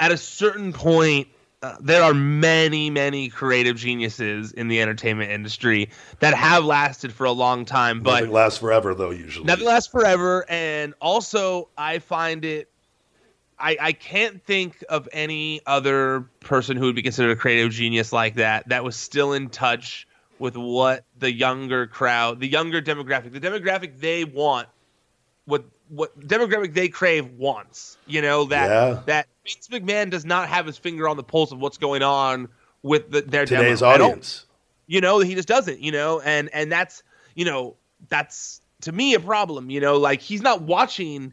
at 0.00 0.10
a 0.10 0.16
certain 0.16 0.72
point, 0.72 1.28
uh, 1.64 1.76
there 1.80 2.02
are 2.02 2.12
many, 2.12 2.90
many 2.90 3.30
creative 3.30 3.74
geniuses 3.76 4.52
in 4.52 4.68
the 4.68 4.82
entertainment 4.82 5.30
industry 5.30 5.88
that 6.18 6.34
have 6.34 6.62
lasted 6.62 7.10
for 7.10 7.24
a 7.24 7.32
long 7.32 7.64
time, 7.64 8.00
but 8.00 8.20
nothing 8.20 8.32
lasts 8.32 8.58
forever 8.58 8.94
though 8.94 9.10
usually 9.10 9.46
Nothing 9.46 9.66
lasts 9.66 9.90
forever, 9.90 10.44
and 10.50 10.92
also 11.00 11.70
I 11.78 12.00
find 12.00 12.44
it. 12.44 12.68
I, 13.58 13.78
I 13.80 13.92
can't 13.92 14.44
think 14.44 14.84
of 14.90 15.08
any 15.10 15.62
other 15.64 16.28
person 16.40 16.76
who 16.76 16.84
would 16.84 16.96
be 16.96 17.02
considered 17.02 17.30
a 17.30 17.36
creative 17.36 17.72
genius 17.72 18.12
like 18.12 18.34
that 18.34 18.68
that 18.68 18.84
was 18.84 18.94
still 18.94 19.32
in 19.32 19.48
touch 19.48 20.06
with 20.38 20.58
what 20.58 21.06
the 21.18 21.32
younger 21.32 21.86
crowd, 21.86 22.40
the 22.40 22.48
younger 22.48 22.82
demographic, 22.82 23.32
the 23.32 23.40
demographic 23.40 24.00
they 24.00 24.24
want, 24.24 24.68
what 25.46 25.64
what 25.94 26.18
demographic 26.20 26.74
they 26.74 26.88
crave 26.88 27.26
wants. 27.32 27.96
You 28.06 28.22
know 28.22 28.44
that 28.46 28.68
Yeah. 28.68 29.00
that 29.06 29.26
Vince 29.46 29.68
McMahon 29.68 30.10
does 30.10 30.24
not 30.24 30.48
have 30.48 30.66
his 30.66 30.76
finger 30.78 31.08
on 31.08 31.16
the 31.16 31.22
pulse 31.24 31.52
of 31.52 31.58
what's 31.60 31.78
going 31.78 32.02
on 32.02 32.48
with 32.82 33.10
the, 33.10 33.22
their 33.22 33.46
today's 33.46 33.80
demo. 33.80 33.92
Audience 34.06 34.46
you 34.86 35.00
know 35.00 35.18
he 35.20 35.34
just 35.34 35.48
doesn't 35.48 35.80
you 35.80 35.90
know 35.90 36.20
and 36.20 36.50
and 36.52 36.70
that's 36.70 37.02
you 37.34 37.44
know 37.46 37.74
that's 38.10 38.60
to 38.82 38.92
me 38.92 39.14
a 39.14 39.20
problem 39.20 39.70
you 39.70 39.80
know 39.80 39.96
like 39.96 40.20
he's 40.20 40.42
not 40.42 40.60
watching 40.60 41.32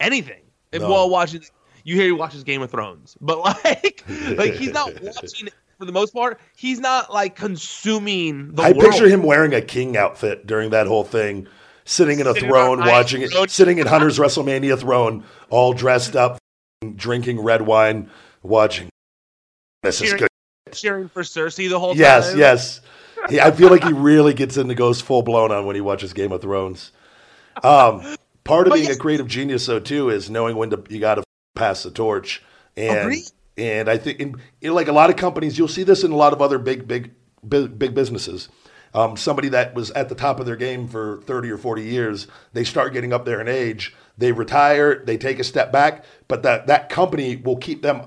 anything 0.00 0.42
and 0.72 0.82
No. 0.82 0.90
while 0.90 1.08
watching 1.08 1.42
you 1.84 1.94
hear 1.94 2.06
he 2.06 2.10
watches 2.12 2.42
game 2.42 2.60
of 2.60 2.72
thrones 2.72 3.16
but 3.20 3.38
like 3.38 4.04
like 4.36 4.54
he's 4.54 4.72
not 4.72 5.00
watching 5.02 5.48
for 5.78 5.84
the 5.84 5.92
most 5.92 6.12
part 6.12 6.40
he's 6.56 6.80
not 6.80 7.12
like 7.12 7.36
consuming 7.36 8.52
the 8.54 8.62
i 8.64 8.72
world. 8.72 8.80
picture 8.80 9.08
him 9.08 9.22
wearing 9.22 9.54
a 9.54 9.60
king 9.60 9.96
outfit 9.96 10.44
during 10.46 10.70
that 10.70 10.88
whole 10.88 11.04
thing 11.04 11.46
sitting 11.88 12.20
in 12.20 12.26
a 12.26 12.34
Sitting 12.34 12.48
throne 12.50 12.78
watching 12.80 13.22
it 13.22 13.30
throne. 13.32 13.48
sitting 13.48 13.78
in 13.78 13.86
hunter's 13.86 14.18
wrestlemania 14.18 14.78
throne 14.78 15.24
all 15.50 15.72
dressed 15.72 16.14
up 16.16 16.38
drinking 16.96 17.40
red 17.40 17.62
wine 17.62 18.10
watching 18.42 18.88
this 19.82 20.00
is 20.02 20.12
good 20.14 20.28
cheering 20.72 21.08
for 21.08 21.22
cersei 21.22 21.68
the 21.68 21.78
whole 21.78 21.96
Yes, 21.96 22.30
time 22.30 22.38
yes. 22.38 22.80
He, 23.30 23.40
I 23.40 23.50
feel 23.50 23.70
like 23.70 23.82
he 23.84 23.92
really 23.92 24.32
gets 24.34 24.56
into 24.56 24.74
goes 24.74 25.00
full 25.00 25.22
blown 25.22 25.50
on 25.50 25.66
when 25.66 25.74
he 25.74 25.80
watches 25.80 26.12
Game 26.12 26.30
of 26.30 26.40
Thrones. 26.40 26.92
Um, 27.64 28.16
part 28.44 28.66
of 28.68 28.74
being 28.74 28.86
yes- 28.86 28.96
a 28.96 28.98
creative 28.98 29.26
genius, 29.26 29.66
though, 29.66 29.80
too, 29.80 30.08
is 30.10 30.30
knowing 30.30 30.56
when 30.56 30.70
to 30.70 30.82
you 30.88 31.00
got 31.00 31.16
to 31.16 31.24
pass 31.56 31.82
the 31.82 31.90
torch. 31.90 32.42
And 32.76 32.98
Agreed. 33.00 33.24
and 33.56 33.88
I 33.90 33.96
think, 33.96 34.20
in, 34.20 34.36
in 34.60 34.72
like 34.74 34.86
a 34.88 34.92
lot 34.92 35.10
of 35.10 35.16
companies, 35.16 35.58
you'll 35.58 35.66
see 35.68 35.82
this 35.82 36.04
in 36.04 36.12
a 36.12 36.16
lot 36.16 36.32
of 36.32 36.40
other 36.40 36.58
big, 36.58 36.86
big, 36.86 37.10
big, 37.46 37.76
big 37.78 37.92
businesses. 37.94 38.48
Um, 38.94 39.16
somebody 39.16 39.48
that 39.50 39.74
was 39.74 39.90
at 39.92 40.08
the 40.08 40.14
top 40.14 40.40
of 40.40 40.46
their 40.46 40.56
game 40.56 40.88
for 40.88 41.20
30 41.22 41.50
or 41.50 41.58
40 41.58 41.84
years, 41.84 42.26
they 42.52 42.64
start 42.64 42.92
getting 42.92 43.12
up 43.12 43.24
there 43.24 43.40
in 43.40 43.48
age. 43.48 43.94
They 44.16 44.32
retire, 44.32 45.04
they 45.04 45.16
take 45.16 45.38
a 45.38 45.44
step 45.44 45.70
back, 45.70 46.04
but 46.26 46.42
that, 46.42 46.66
that 46.66 46.88
company 46.88 47.36
will 47.36 47.56
keep 47.56 47.82
them. 47.82 48.02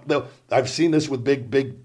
I've 0.52 0.70
seen 0.70 0.92
this 0.92 1.08
with 1.08 1.24
big, 1.24 1.50
big 1.50 1.76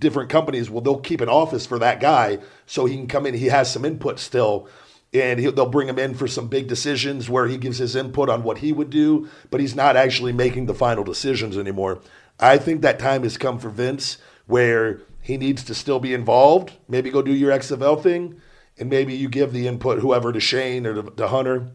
different 0.00 0.30
companies, 0.30 0.70
well, 0.70 0.80
they'll 0.80 0.98
keep 0.98 1.20
an 1.20 1.28
office 1.28 1.66
for 1.66 1.78
that 1.78 2.00
guy 2.00 2.38
so 2.66 2.86
he 2.86 2.96
can 2.96 3.06
come 3.06 3.26
in. 3.26 3.34
He 3.34 3.46
has 3.46 3.72
some 3.72 3.84
input 3.84 4.18
still, 4.18 4.68
and 5.12 5.38
they'll 5.38 5.66
bring 5.66 5.88
him 5.88 5.98
in 5.98 6.14
for 6.14 6.26
some 6.26 6.48
big 6.48 6.66
decisions 6.66 7.28
where 7.28 7.46
he 7.46 7.58
gives 7.58 7.78
his 7.78 7.94
input 7.94 8.28
on 8.28 8.42
what 8.42 8.58
he 8.58 8.72
would 8.72 8.90
do, 8.90 9.28
but 9.50 9.60
he's 9.60 9.76
not 9.76 9.96
actually 9.96 10.32
making 10.32 10.66
the 10.66 10.74
final 10.74 11.04
decisions 11.04 11.56
anymore. 11.56 12.00
I 12.40 12.58
think 12.58 12.80
that 12.80 12.98
time 12.98 13.22
has 13.22 13.36
come 13.36 13.58
for 13.58 13.68
Vince 13.68 14.16
where 14.46 15.02
he 15.30 15.36
needs 15.36 15.62
to 15.64 15.74
still 15.74 16.00
be 16.00 16.12
involved. 16.12 16.72
Maybe 16.88 17.10
go 17.10 17.22
do 17.22 17.32
your 17.32 17.52
XFL 17.52 18.02
thing, 18.02 18.40
and 18.78 18.90
maybe 18.90 19.14
you 19.14 19.28
give 19.28 19.52
the 19.52 19.68
input 19.68 20.00
whoever 20.00 20.32
to 20.32 20.40
Shane 20.40 20.86
or 20.86 20.94
to, 20.94 21.10
to 21.10 21.28
Hunter, 21.28 21.70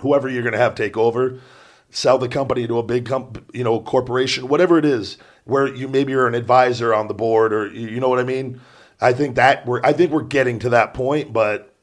whoever 0.00 0.28
you're 0.28 0.42
going 0.42 0.52
to 0.52 0.58
have 0.58 0.74
take 0.74 0.96
over, 0.96 1.40
sell 1.90 2.18
the 2.18 2.28
company 2.28 2.66
to 2.66 2.78
a 2.78 2.82
big 2.82 3.06
comp, 3.06 3.50
you 3.54 3.64
know, 3.64 3.80
corporation, 3.80 4.48
whatever 4.48 4.78
it 4.78 4.84
is 4.84 5.16
where 5.44 5.66
you 5.74 5.88
maybe 5.88 6.12
you're 6.12 6.26
an 6.26 6.34
advisor 6.34 6.92
on 6.92 7.08
the 7.08 7.14
board 7.14 7.54
or 7.54 7.68
you 7.68 8.00
know 8.00 8.08
what 8.08 8.18
I 8.18 8.24
mean. 8.24 8.60
I 9.00 9.12
think 9.12 9.36
that 9.36 9.64
we're 9.64 9.80
I 9.82 9.92
think 9.92 10.12
we're 10.12 10.22
getting 10.22 10.58
to 10.60 10.70
that 10.70 10.92
point, 10.92 11.32
but 11.32 11.74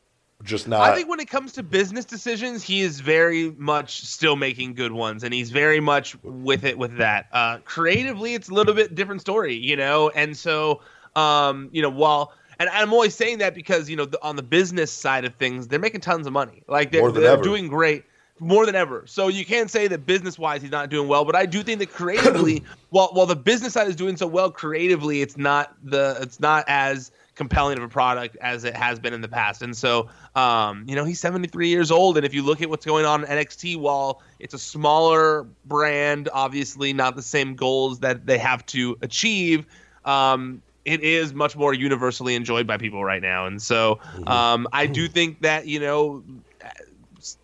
just 0.43 0.67
not. 0.67 0.81
I 0.81 0.93
think 0.93 1.09
when 1.09 1.19
it 1.19 1.29
comes 1.29 1.53
to 1.53 1.63
business 1.63 2.05
decisions, 2.05 2.61
he 2.61 2.81
is 2.81 2.99
very 2.99 3.51
much 3.57 4.05
still 4.05 4.35
making 4.35 4.75
good 4.75 4.91
ones, 4.91 5.23
and 5.23 5.33
he's 5.33 5.49
very 5.49 5.79
much 5.79 6.15
with 6.23 6.63
it 6.63 6.77
with 6.77 6.97
that. 6.97 7.27
Uh, 7.31 7.57
creatively, 7.65 8.35
it's 8.35 8.49
a 8.49 8.53
little 8.53 8.75
bit 8.75 8.93
different 8.93 9.21
story, 9.21 9.55
you 9.55 9.75
know, 9.75 10.09
and 10.09 10.37
so 10.37 10.81
um, 11.15 11.69
you 11.71 11.81
know 11.81 11.89
while. 11.89 12.33
And 12.57 12.69
I'm 12.69 12.93
always 12.93 13.13
saying 13.13 13.39
that 13.39 13.53
because 13.53 13.89
you 13.89 13.97
know 13.97 14.05
the, 14.05 14.21
on 14.23 14.37
the 14.37 14.43
business 14.43 14.91
side 14.91 15.25
of 15.25 15.35
things, 15.35 15.67
they're 15.67 15.79
making 15.79 16.01
tons 16.01 16.25
of 16.25 16.33
money. 16.33 16.63
Like 16.67 16.91
they're, 16.91 17.01
they're 17.11 17.41
doing 17.41 17.67
great 17.67 18.05
more 18.39 18.65
than 18.65 18.75
ever. 18.75 19.03
So 19.07 19.27
you 19.27 19.45
can't 19.45 19.69
say 19.69 19.87
that 19.87 20.05
business 20.05 20.37
wise 20.37 20.61
he's 20.61 20.71
not 20.71 20.89
doing 20.89 21.07
well, 21.07 21.25
but 21.25 21.35
I 21.35 21.45
do 21.45 21.63
think 21.63 21.79
that 21.79 21.91
creatively, 21.91 22.63
while 22.89 23.09
while 23.13 23.25
the 23.25 23.35
business 23.35 23.73
side 23.73 23.87
is 23.87 23.95
doing 23.95 24.17
so 24.17 24.27
well 24.27 24.51
creatively, 24.51 25.21
it's 25.21 25.37
not 25.37 25.75
the 25.83 26.17
it's 26.21 26.39
not 26.39 26.65
as 26.67 27.11
compelling 27.35 27.77
of 27.77 27.83
a 27.83 27.87
product 27.87 28.37
as 28.37 28.63
it 28.63 28.75
has 28.75 28.97
been 28.97 29.13
in 29.13 29.21
the 29.21 29.27
past. 29.27 29.61
And 29.61 29.75
so, 29.75 30.09
um, 30.35 30.85
you 30.87 30.95
know, 30.95 31.03
he's 31.03 31.19
73 31.19 31.67
years 31.67 31.91
old, 31.91 32.17
and 32.17 32.25
if 32.25 32.33
you 32.33 32.41
look 32.41 32.61
at 32.61 32.69
what's 32.69 32.85
going 32.85 33.05
on 33.05 33.23
in 33.25 33.29
NXT, 33.29 33.77
while 33.77 34.21
it's 34.39 34.53
a 34.53 34.59
smaller 34.59 35.45
brand, 35.65 36.29
obviously 36.33 36.93
not 36.93 37.15
the 37.15 37.21
same 37.21 37.55
goals 37.55 37.99
that 37.99 38.25
they 38.25 38.37
have 38.37 38.65
to 38.67 38.97
achieve. 39.01 39.65
Um, 40.05 40.61
it 40.85 41.01
is 41.01 41.33
much 41.33 41.55
more 41.55 41.73
universally 41.73 42.35
enjoyed 42.35 42.67
by 42.67 42.77
people 42.77 43.03
right 43.03 43.21
now, 43.21 43.47
and 43.47 43.61
so 43.61 43.95
mm-hmm. 43.95 44.27
um, 44.27 44.67
I 44.71 44.85
do 44.85 45.07
think 45.07 45.41
that 45.41 45.67
you 45.67 45.79
know 45.79 46.23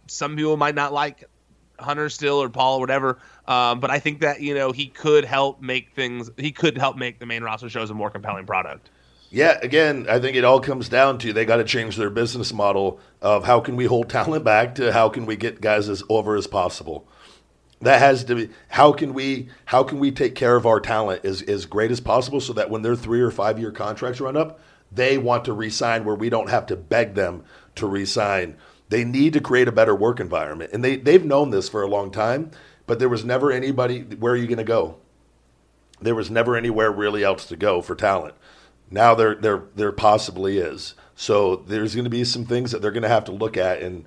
some 0.08 0.36
people 0.36 0.58
might 0.58 0.76
not 0.76 0.94
like 0.94 1.26
Hunter 1.80 2.10
still 2.10 2.42
or 2.42 2.50
Paul 2.50 2.78
or 2.78 2.80
whatever. 2.80 3.18
Um, 3.48 3.80
but 3.80 3.90
I 3.90 4.00
think 4.00 4.22
that 4.22 4.42
you 4.42 4.54
know 4.54 4.72
he 4.72 4.88
could 4.88 5.26
help 5.26 5.62
make 5.62 5.94
things. 5.96 6.30
He 6.38 6.52
could 6.52 6.78
help 6.78 6.96
make 6.96 7.20
the 7.20 7.26
main 7.26 7.44
roster 7.44 7.70
shows 7.70 7.90
a 7.90 7.94
more 7.94 8.10
compelling 8.10 8.46
product. 8.46 8.90
Yeah, 9.34 9.58
again, 9.62 10.08
I 10.10 10.20
think 10.20 10.36
it 10.36 10.44
all 10.44 10.60
comes 10.60 10.90
down 10.90 11.18
to 11.20 11.32
they 11.32 11.46
got 11.46 11.56
to 11.58 11.64
change 11.64 11.96
their 11.96 12.10
business 12.10 12.52
model 12.52 13.00
of 13.22 13.46
how 13.46 13.62
can 13.62 13.78
we 13.78 13.86
hold 13.86 14.10
talent 14.10 14.44
back 14.44 14.76
to 14.76 14.92
how 14.92 15.08
can 15.08 15.26
we 15.26 15.38
get 15.38 15.62
guys 15.62 15.88
as 15.88 16.04
over 16.10 16.36
as 16.36 16.48
possible. 16.48 17.08
That 17.82 18.00
has 18.00 18.24
to 18.26 18.36
be 18.36 18.50
how 18.68 18.94
can 18.94 19.14
we 19.14 19.50
how 19.66 19.84
can 19.84 20.00
we 20.00 20.12
take 20.12 20.36
care 20.36 20.56
of 20.56 20.66
our 20.66 20.80
talent 20.80 21.26
as 21.26 21.42
as 21.42 21.66
great 21.66 21.92
as 21.92 22.00
possible 22.00 22.40
so 22.40 22.54
that 22.54 22.70
when 22.70 22.84
their 22.84 22.96
three 22.96 23.22
or 23.22 23.32
five 23.32 23.58
year 23.58 23.72
contracts 23.72 24.22
run 24.22 24.38
up, 24.38 24.60
they 24.92 25.18
want 25.18 25.46
to 25.46 25.54
resign 25.54 26.06
where 26.06 26.16
we 26.16 26.30
don't 26.30 26.50
have 26.50 26.66
to 26.68 26.76
beg 26.76 27.16
them 27.16 27.44
to 27.76 27.88
resign. 27.88 28.58
They 28.90 29.06
need 29.06 29.34
to 29.34 29.40
create 29.40 29.70
a 29.70 29.72
better 29.72 29.96
work 29.96 30.20
environment. 30.20 30.72
And 30.74 30.84
they, 30.84 30.98
they've 30.98 31.24
known 31.24 31.50
this 31.50 31.70
for 31.70 31.82
a 31.82 31.88
long 31.88 32.12
time, 32.12 32.52
but 32.86 33.00
there 33.00 33.08
was 33.08 33.24
never 33.24 33.50
anybody, 33.50 34.02
where 34.02 34.34
are 34.34 34.38
you 34.38 34.48
going 34.48 34.58
to 34.58 34.66
go? 34.66 34.98
There 36.02 36.16
was 36.16 36.30
never 36.30 36.58
anywhere 36.58 36.92
really 36.92 37.24
else 37.24 37.46
to 37.46 37.56
go 37.56 37.82
for 37.82 37.96
talent. 37.96 38.36
Now 38.90 39.16
there, 39.16 39.36
there, 39.36 39.64
there 39.76 39.94
possibly 39.94 40.58
is. 40.58 40.96
So 41.16 41.56
there's 41.56 41.96
going 41.96 42.04
to 42.04 42.10
be 42.10 42.26
some 42.26 42.44
things 42.46 42.72
that 42.72 42.82
they're 42.82 42.92
going 42.92 43.04
to 43.04 43.10
have 43.10 43.26
to 43.26 43.32
look 43.32 43.56
at, 43.56 43.82
and 43.82 44.04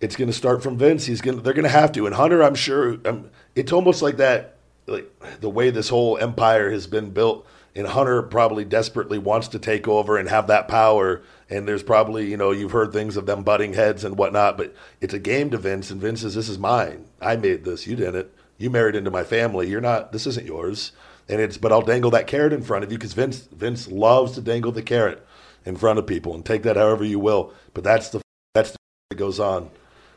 it's 0.00 0.16
going 0.16 0.28
to 0.28 0.36
start 0.36 0.62
from 0.62 0.78
Vince. 0.78 1.06
He's 1.06 1.20
going, 1.20 1.42
they're 1.42 1.52
going 1.52 1.64
to 1.64 1.68
have 1.68 1.92
to. 1.92 2.06
And 2.06 2.14
Hunter, 2.14 2.42
I'm 2.42 2.54
sure, 2.54 2.98
um, 3.04 3.30
it's 3.54 3.72
almost 3.72 4.02
like 4.02 4.16
that, 4.18 4.56
like 4.86 5.10
the 5.40 5.50
way 5.50 5.70
this 5.70 5.88
whole 5.88 6.18
empire 6.18 6.70
has 6.70 6.86
been 6.86 7.10
built. 7.10 7.46
And 7.76 7.86
Hunter 7.86 8.22
probably 8.22 8.64
desperately 8.64 9.18
wants 9.18 9.48
to 9.48 9.58
take 9.58 9.86
over 9.86 10.16
and 10.16 10.28
have 10.28 10.48
that 10.48 10.66
power 10.66 11.22
and 11.50 11.66
there's 11.66 11.82
probably 11.82 12.30
you 12.30 12.36
know 12.36 12.52
you've 12.52 12.70
heard 12.70 12.92
things 12.92 13.16
of 13.16 13.26
them 13.26 13.42
butting 13.42 13.74
heads 13.74 14.04
and 14.04 14.16
whatnot, 14.16 14.56
but 14.56 14.74
it's 15.00 15.12
a 15.12 15.18
game 15.18 15.50
to 15.50 15.58
Vince, 15.58 15.90
and 15.90 16.00
Vince 16.00 16.22
says 16.22 16.34
this 16.34 16.48
is 16.48 16.58
mine. 16.58 17.06
I 17.20 17.36
made 17.36 17.64
this. 17.64 17.86
You 17.86 17.96
didn't. 17.96 18.28
You 18.56 18.70
married 18.70 18.94
into 18.94 19.10
my 19.10 19.24
family. 19.24 19.68
You're 19.68 19.80
not. 19.80 20.12
This 20.12 20.26
isn't 20.26 20.46
yours. 20.46 20.92
And 21.28 21.40
it's 21.40 21.58
but 21.58 21.72
I'll 21.72 21.82
dangle 21.82 22.10
that 22.12 22.26
carrot 22.26 22.52
in 22.52 22.62
front 22.62 22.84
of 22.84 22.92
you 22.92 22.98
because 22.98 23.12
Vince 23.12 23.48
Vince 23.52 23.88
loves 23.88 24.32
to 24.32 24.40
dangle 24.40 24.72
the 24.72 24.82
carrot 24.82 25.26
in 25.64 25.76
front 25.76 25.98
of 25.98 26.06
people 26.06 26.34
and 26.34 26.44
take 26.44 26.62
that 26.62 26.76
however 26.76 27.04
you 27.04 27.18
will. 27.18 27.52
But 27.74 27.84
that's 27.84 28.10
the 28.10 28.20
that's 28.54 28.72
the 28.72 28.76
that 29.10 29.16
goes 29.16 29.40
on. 29.40 29.70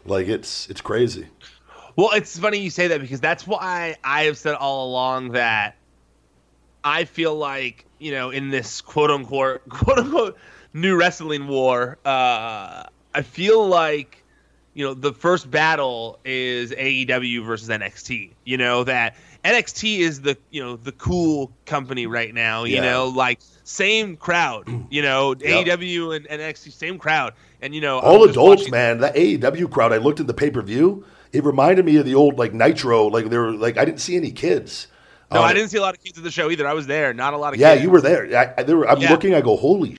Like 0.06 0.28
it's 0.28 0.70
it's 0.70 0.82
crazy. 0.82 1.28
Well, 1.96 2.12
it's 2.14 2.38
funny 2.38 2.58
you 2.60 2.70
say 2.70 2.88
that 2.88 3.02
because 3.02 3.22
that's 3.22 3.46
why 3.46 3.96
I 4.04 4.24
have 4.24 4.38
said 4.38 4.56
all 4.56 4.90
along 4.90 5.34
that 5.34 5.76
I 6.84 7.06
feel 7.06 7.36
like 7.36 7.86
you 8.00 8.12
know 8.12 8.30
in 8.30 8.50
this 8.50 8.82
quote 8.82 9.12
unquote 9.12 9.62
quote 9.70 10.00
unquote 10.00 10.38
new 10.74 10.98
wrestling 10.98 11.48
war, 11.48 11.98
uh, 12.04 12.84
I 13.14 13.22
feel 13.22 13.68
like 13.68 14.24
you 14.74 14.86
know 14.86 14.94
the 14.94 15.14
first 15.14 15.50
battle 15.50 16.20
is 16.26 16.72
AEW 16.72 17.46
versus 17.46 17.70
NXT. 17.70 18.32
You 18.44 18.58
know 18.58 18.84
that 18.84 19.16
NXT 19.44 20.00
is 20.00 20.22
the 20.22 20.38
you 20.52 20.64
know 20.64 20.76
the 20.76 20.92
cool 20.94 21.52
company 21.66 22.08
right 22.08 22.34
now. 22.34 22.64
You 22.64 22.78
yeah. 22.78 22.92
know, 22.92 23.08
like 23.08 23.40
same 23.64 24.18
crowd. 24.18 24.68
You 24.90 25.02
know, 25.02 25.36
yep. 25.40 25.66
AEW 25.68 26.16
and, 26.16 26.28
and 26.28 26.42
NXT 26.42 26.72
same 26.72 26.98
crowd. 26.98 27.34
And 27.64 27.74
you 27.74 27.82
know, 27.82 28.00
all 28.00 28.24
adults, 28.24 28.62
watching- 28.64 28.72
man. 28.72 29.00
That 29.00 29.16
AEW 29.16 29.72
crowd. 29.72 29.94
I 29.94 29.98
looked 29.98 30.20
at 30.20 30.28
the 30.28 30.34
pay 30.34 30.52
per 30.52 30.62
view. 30.62 31.06
It 31.32 31.44
reminded 31.44 31.86
me 31.86 31.98
of 31.98 32.06
the 32.06 32.16
old 32.16 32.38
like 32.38 32.54
Nitro. 32.54 33.08
Like 33.08 33.30
there 33.30 33.42
were 33.42 33.54
like 33.54 33.78
I 33.78 33.86
didn't 33.86 34.02
see 34.02 34.16
any 34.16 34.32
kids. 34.32 34.88
No, 35.32 35.42
I 35.42 35.54
didn't 35.54 35.70
see 35.70 35.80
a 35.80 35.82
lot 35.82 35.96
of 35.96 36.04
kids 36.04 36.16
at 36.20 36.24
the 36.24 36.30
show 36.30 36.52
either. 36.52 36.68
I 36.68 36.74
was 36.74 36.86
there. 36.86 37.12
Not 37.12 37.34
a 37.34 37.38
lot 37.38 37.48
of 37.48 37.54
kids. 37.54 37.62
yeah, 37.62 37.74
kids. 37.74 37.84
you 37.84 37.90
were 37.90 38.02
there. 38.02 38.38
I, 38.38 38.54
I, 38.60 38.64
there 38.64 38.78
were, 38.78 38.88
I'm 38.88 39.02
yeah. 39.02 39.10
looking. 39.10 39.34
I 39.34 39.42
go, 39.42 39.58
holy 39.58 39.98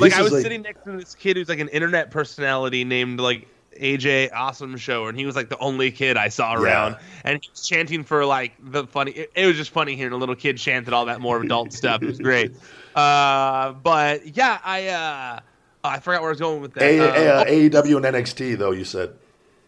like 0.00 0.12
I 0.14 0.22
was 0.22 0.32
like, 0.32 0.42
sitting 0.42 0.62
next 0.62 0.84
to 0.84 0.92
this 0.92 1.14
kid 1.14 1.36
who's 1.36 1.48
like 1.48 1.58
an 1.58 1.68
internet 1.68 2.10
personality 2.10 2.84
named 2.84 3.20
like 3.20 3.48
AJ 3.80 4.30
Awesome 4.34 4.76
Show, 4.76 5.06
and 5.06 5.18
he 5.18 5.26
was 5.26 5.36
like 5.36 5.48
the 5.48 5.58
only 5.58 5.90
kid 5.90 6.16
I 6.16 6.28
saw 6.28 6.54
around, 6.54 6.92
yeah. 6.92 6.98
and 7.24 7.42
he 7.42 7.50
was 7.50 7.66
chanting 7.66 8.04
for 8.04 8.24
like 8.24 8.52
the 8.58 8.86
funny. 8.86 9.12
It, 9.12 9.32
it, 9.34 9.46
was 9.46 9.56
just 9.56 9.70
funny 9.70 9.96
hearing 9.96 10.12
a 10.12 10.16
little 10.16 10.34
kid 10.34 10.58
chanted 10.58 10.92
all 10.92 11.06
that 11.06 11.20
more 11.20 11.42
adult 11.42 11.72
stuff. 11.72 12.02
It 12.02 12.06
was 12.06 12.18
great. 12.18 12.54
Uh, 12.90 13.72
but 13.72 14.36
yeah, 14.36 14.58
I 14.64 14.88
uh, 14.88 15.40
I 15.82 15.98
forgot 15.98 16.20
where 16.20 16.30
I 16.30 16.32
was 16.32 16.40
going 16.40 16.60
with 16.60 16.74
that. 16.74 16.82
A- 16.82 17.00
uh, 17.00 17.44
AEW 17.44 17.96
and 17.96 18.16
NXT 18.16 18.58
though 18.58 18.72
you 18.72 18.84
said 18.84 19.14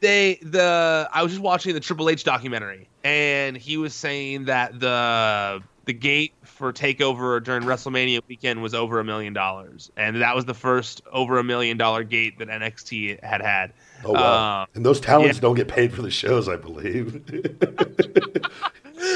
they 0.02 0.34
the 0.42 1.08
I 1.10 1.22
was 1.22 1.32
just 1.32 1.42
watching 1.42 1.72
the 1.72 1.80
Triple 1.80 2.10
H 2.10 2.24
documentary, 2.24 2.88
and 3.02 3.56
he 3.56 3.78
was 3.78 3.94
saying 3.94 4.44
that 4.44 4.78
the 4.78 5.62
the 5.86 5.92
gate 5.94 6.34
for 6.42 6.72
takeover 6.72 7.42
during 7.42 7.62
WrestleMania 7.62 8.20
weekend 8.28 8.62
was 8.62 8.74
over 8.74 9.00
a 9.00 9.04
million 9.04 9.32
dollars, 9.32 9.90
and 9.96 10.20
that 10.20 10.36
was 10.36 10.44
the 10.44 10.54
first 10.54 11.00
over 11.10 11.38
a 11.38 11.44
million 11.44 11.78
dollar 11.78 12.04
gate 12.04 12.38
that 12.38 12.48
NXT 12.48 13.22
had 13.24 13.40
had. 13.40 13.72
Oh 14.04 14.12
wow! 14.12 14.62
Uh, 14.62 14.66
and 14.74 14.84
those 14.84 15.00
talents 15.00 15.38
yeah. 15.38 15.42
don't 15.42 15.54
get 15.54 15.68
paid 15.68 15.94
for 15.94 16.02
the 16.02 16.10
shows, 16.10 16.48
I 16.48 16.56
believe. 16.56 17.22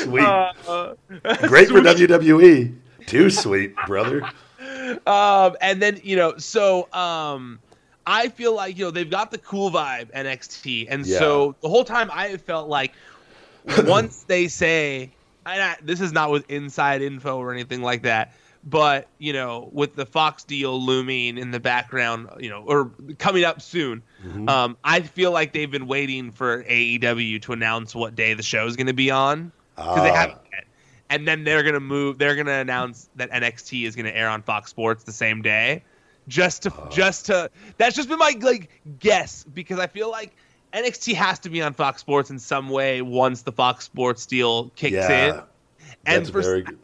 sweet, 0.04 0.22
uh, 0.22 0.54
great 1.48 1.68
sweet. 1.68 1.68
for 1.68 1.80
WWE. 1.82 2.78
Too 3.06 3.30
sweet, 3.30 3.74
brother. 3.86 4.22
Um, 5.06 5.56
and 5.60 5.82
then 5.82 6.00
you 6.02 6.16
know, 6.16 6.36
so 6.38 6.92
um, 6.92 7.58
I 8.06 8.28
feel 8.28 8.54
like 8.54 8.78
you 8.78 8.84
know 8.84 8.90
they've 8.90 9.10
got 9.10 9.30
the 9.30 9.38
cool 9.38 9.70
vibe 9.70 10.12
NXT, 10.12 10.86
and 10.88 11.06
yeah. 11.06 11.18
so 11.18 11.56
the 11.60 11.68
whole 11.68 11.84
time 11.84 12.10
I 12.12 12.28
have 12.28 12.42
felt 12.42 12.68
like 12.68 12.92
once 13.84 14.24
they 14.24 14.48
say 14.48 15.10
I, 15.46 15.76
this 15.82 16.00
is 16.00 16.12
not 16.12 16.30
with 16.30 16.50
inside 16.50 17.02
info 17.02 17.38
or 17.38 17.52
anything 17.52 17.82
like 17.82 18.02
that, 18.02 18.34
but 18.64 19.08
you 19.18 19.32
know, 19.32 19.68
with 19.72 19.94
the 19.94 20.04
Fox 20.04 20.44
deal 20.44 20.80
looming 20.80 21.38
in 21.38 21.52
the 21.52 21.60
background, 21.60 22.28
you 22.38 22.50
know, 22.50 22.62
or 22.66 22.90
coming 23.18 23.44
up 23.44 23.62
soon, 23.62 24.02
mm-hmm. 24.24 24.48
um, 24.48 24.76
I 24.82 25.00
feel 25.00 25.30
like 25.30 25.52
they've 25.52 25.70
been 25.70 25.86
waiting 25.86 26.32
for 26.32 26.64
AEW 26.64 27.40
to 27.42 27.52
announce 27.52 27.94
what 27.94 28.16
day 28.16 28.34
the 28.34 28.42
show 28.42 28.66
is 28.66 28.76
going 28.76 28.88
to 28.88 28.92
be 28.92 29.10
on 29.10 29.52
because 29.76 30.02
they 30.02 30.10
ah. 30.10 30.14
haven't 30.14 30.40
yet. 30.52 30.65
And 31.08 31.26
then 31.26 31.44
they're 31.44 31.62
gonna 31.62 31.80
move. 31.80 32.18
They're 32.18 32.34
gonna 32.34 32.58
announce 32.58 33.08
that 33.16 33.30
NXT 33.30 33.86
is 33.86 33.94
gonna 33.94 34.10
air 34.10 34.28
on 34.28 34.42
Fox 34.42 34.70
Sports 34.70 35.04
the 35.04 35.12
same 35.12 35.40
day, 35.40 35.82
just 36.26 36.64
to 36.64 36.74
uh. 36.74 36.88
just 36.90 37.26
to. 37.26 37.50
That's 37.78 37.94
just 37.94 38.08
been 38.08 38.18
my 38.18 38.34
like 38.40 38.70
guess 38.98 39.44
because 39.44 39.78
I 39.78 39.86
feel 39.86 40.10
like 40.10 40.34
NXT 40.72 41.14
has 41.14 41.38
to 41.40 41.48
be 41.48 41.62
on 41.62 41.74
Fox 41.74 42.00
Sports 42.00 42.30
in 42.30 42.38
some 42.38 42.68
way 42.68 43.02
once 43.02 43.42
the 43.42 43.52
Fox 43.52 43.84
Sports 43.84 44.26
deal 44.26 44.70
kicks 44.70 44.94
yeah, 44.94 45.28
in. 45.28 45.42
And 46.06 46.26
for, 46.26 46.42
very 46.42 46.62
good. 46.62 46.78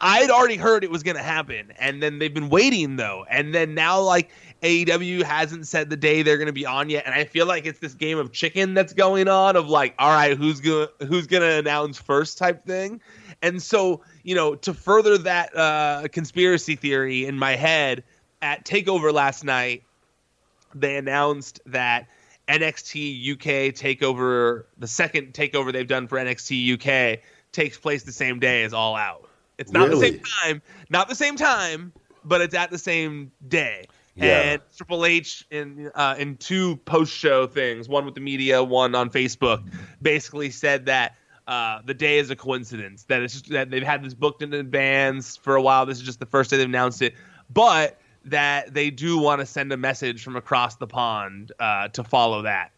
I'd 0.00 0.30
already 0.30 0.56
heard 0.56 0.84
it 0.84 0.90
was 0.90 1.02
going 1.02 1.16
to 1.16 1.22
happen, 1.22 1.72
and 1.78 2.02
then 2.02 2.18
they've 2.18 2.32
been 2.32 2.50
waiting 2.50 2.96
though, 2.96 3.24
and 3.30 3.54
then 3.54 3.74
now 3.74 4.00
like 4.00 4.30
AEW 4.62 5.22
hasn't 5.22 5.66
said 5.66 5.88
the 5.88 5.96
day 5.96 6.22
they're 6.22 6.36
going 6.36 6.46
to 6.46 6.52
be 6.52 6.66
on 6.66 6.90
yet, 6.90 7.06
and 7.06 7.14
I 7.14 7.24
feel 7.24 7.46
like 7.46 7.64
it's 7.64 7.78
this 7.78 7.94
game 7.94 8.18
of 8.18 8.32
chicken 8.32 8.74
that's 8.74 8.92
going 8.92 9.28
on 9.28 9.56
of 9.56 9.68
like, 9.68 9.94
all 9.98 10.10
right, 10.10 10.36
who's 10.36 10.60
gonna 10.60 10.88
who's 11.06 11.26
gonna 11.26 11.52
announce 11.52 11.98
first 11.98 12.36
type 12.36 12.66
thing, 12.66 13.00
And 13.42 13.62
so, 13.62 14.02
you 14.22 14.34
know, 14.34 14.54
to 14.56 14.74
further 14.74 15.18
that 15.18 15.56
uh, 15.56 16.08
conspiracy 16.10 16.76
theory 16.76 17.26
in 17.26 17.38
my 17.38 17.56
head, 17.56 18.02
at 18.42 18.64
Takeover 18.64 19.12
last 19.12 19.44
night, 19.44 19.82
they 20.74 20.96
announced 20.96 21.60
that 21.66 22.08
NXT 22.48 23.32
UK 23.32 23.74
Takeover, 23.74 24.64
the 24.78 24.86
second 24.86 25.32
Takeover 25.32 25.72
they've 25.72 25.86
done 25.86 26.06
for 26.06 26.18
NXT 26.18 26.74
UK, 26.74 27.20
takes 27.52 27.78
place 27.78 28.02
the 28.02 28.12
same 28.12 28.38
day 28.38 28.64
as 28.64 28.72
All 28.72 28.94
Out. 28.96 29.28
It's 29.58 29.72
not 29.72 29.88
Really? 29.88 30.10
the 30.10 30.16
same 30.16 30.22
time, 30.42 30.62
not 30.90 31.08
the 31.08 31.14
same 31.14 31.36
time, 31.36 31.92
but 32.24 32.40
it's 32.40 32.54
at 32.54 32.70
the 32.70 32.78
same 32.78 33.32
day. 33.48 33.86
Yeah. 34.14 34.40
And 34.40 34.62
Triple 34.76 35.04
H 35.04 35.46
in 35.50 35.90
uh, 35.94 36.14
in 36.18 36.36
two 36.36 36.76
post 36.76 37.12
show 37.12 37.46
things, 37.46 37.88
one 37.88 38.04
with 38.04 38.14
the 38.14 38.20
media, 38.20 38.62
one 38.64 38.94
on 38.94 39.10
Facebook, 39.10 39.62
basically 40.00 40.50
said 40.50 40.86
that 40.86 41.16
uh, 41.46 41.80
the 41.84 41.94
day 41.94 42.18
is 42.18 42.30
a 42.30 42.36
coincidence. 42.36 43.04
That 43.04 43.22
it's 43.22 43.34
just 43.34 43.50
that 43.50 43.70
they've 43.70 43.82
had 43.82 44.04
this 44.04 44.14
booked 44.14 44.42
in 44.42 44.52
advance 44.52 45.36
for 45.36 45.56
a 45.56 45.62
while. 45.62 45.86
This 45.86 45.98
is 45.98 46.04
just 46.04 46.20
the 46.20 46.26
first 46.26 46.50
day 46.50 46.56
they've 46.56 46.66
announced 46.66 47.02
it, 47.02 47.14
but 47.52 47.98
that 48.24 48.74
they 48.74 48.90
do 48.90 49.18
want 49.18 49.40
to 49.40 49.46
send 49.46 49.72
a 49.72 49.76
message 49.76 50.22
from 50.22 50.36
across 50.36 50.76
the 50.76 50.86
pond 50.86 51.52
uh, 51.60 51.88
to 51.88 52.02
follow 52.02 52.42
that. 52.42 52.72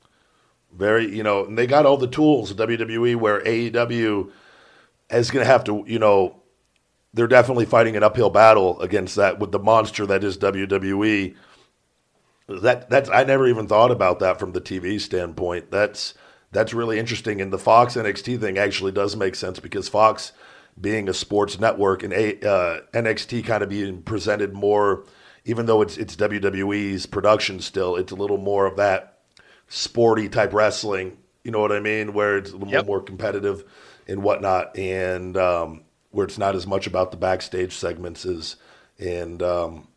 Very, 0.77 1.15
you 1.15 1.23
know, 1.23 1.47
and 1.47 1.57
they 1.57 1.67
got 1.67 1.87
all 1.87 1.97
the 1.97 2.07
tools 2.07 2.53
WWE 2.53 3.17
where 3.17 3.41
AEW 3.41 4.31
is 5.11 5.31
going 5.31 5.45
to 5.45 5.51
have 5.51 5.65
to, 5.65 5.83
you 5.87 5.99
know, 5.99 6.43
they're 7.15 7.27
definitely 7.27 7.65
fighting 7.65 7.97
an 7.97 8.03
uphill 8.03 8.29
battle 8.29 8.79
against 8.81 9.17
that 9.17 9.39
with 9.39 9.51
the 9.51 9.59
monster 9.59 10.05
that 10.07 10.23
is 10.23 10.37
WWE. 10.37 11.35
That 12.49 12.89
that's 12.91 13.09
I 13.09 13.25
never 13.25 13.47
even 13.47 13.67
thought 13.67 13.91
about 13.91 14.21
that 14.21 14.39
from 14.39 14.53
the 14.53 14.61
TV 14.61 15.01
standpoint. 15.01 15.71
That's 15.71 16.15
that's 16.53 16.73
really 16.75 16.99
interesting, 16.99 17.41
and 17.41 17.53
the 17.53 17.59
Fox 17.59 17.95
NXT 17.95 18.41
thing 18.41 18.59
actually 18.59 18.93
does 18.93 19.17
make 19.17 19.35
sense 19.35 19.61
because 19.61 19.89
Fox, 19.89 20.33
being 20.81 21.09
a 21.09 21.15
sports 21.15 21.59
network, 21.61 22.03
and 22.03 22.13
a, 22.13 22.37
uh, 22.49 22.81
NXT 22.95 23.45
kind 23.45 23.63
of 23.63 23.69
being 23.69 24.03
presented 24.03 24.55
more, 24.55 25.05
even 25.45 25.67
though 25.67 25.83
it's 25.83 25.97
it's 25.97 26.17
WWE's 26.17 27.07
production 27.07 27.61
still, 27.61 27.97
it's 27.97 28.13
a 28.13 28.17
little 28.17 28.39
more 28.39 28.67
of 28.67 28.77
that 28.77 29.19
sporty 29.69 30.29
type 30.29 30.53
wrestling. 30.53 31.19
You 31.45 31.51
know 31.51 31.61
what 31.61 31.73
I 31.73 31.81
mean? 31.81 32.13
Where 32.15 32.39
it's 32.39 32.51
a 32.51 32.57
little 32.57 32.73
Yep. 32.73 32.87
more 32.87 33.03
competitive 33.03 33.65
and 34.07 34.23
whatnot, 34.23 34.77
and 34.79 35.37
um, 35.37 35.83
where 36.11 36.27
it's 36.27 36.39
not 36.39 36.55
as 36.57 36.67
much 36.67 36.87
about 36.87 37.11
the 37.11 37.17
backstage 37.17 37.75
segments 37.75 38.25
as, 38.25 38.57
and 38.99 39.43
um, 39.43 39.89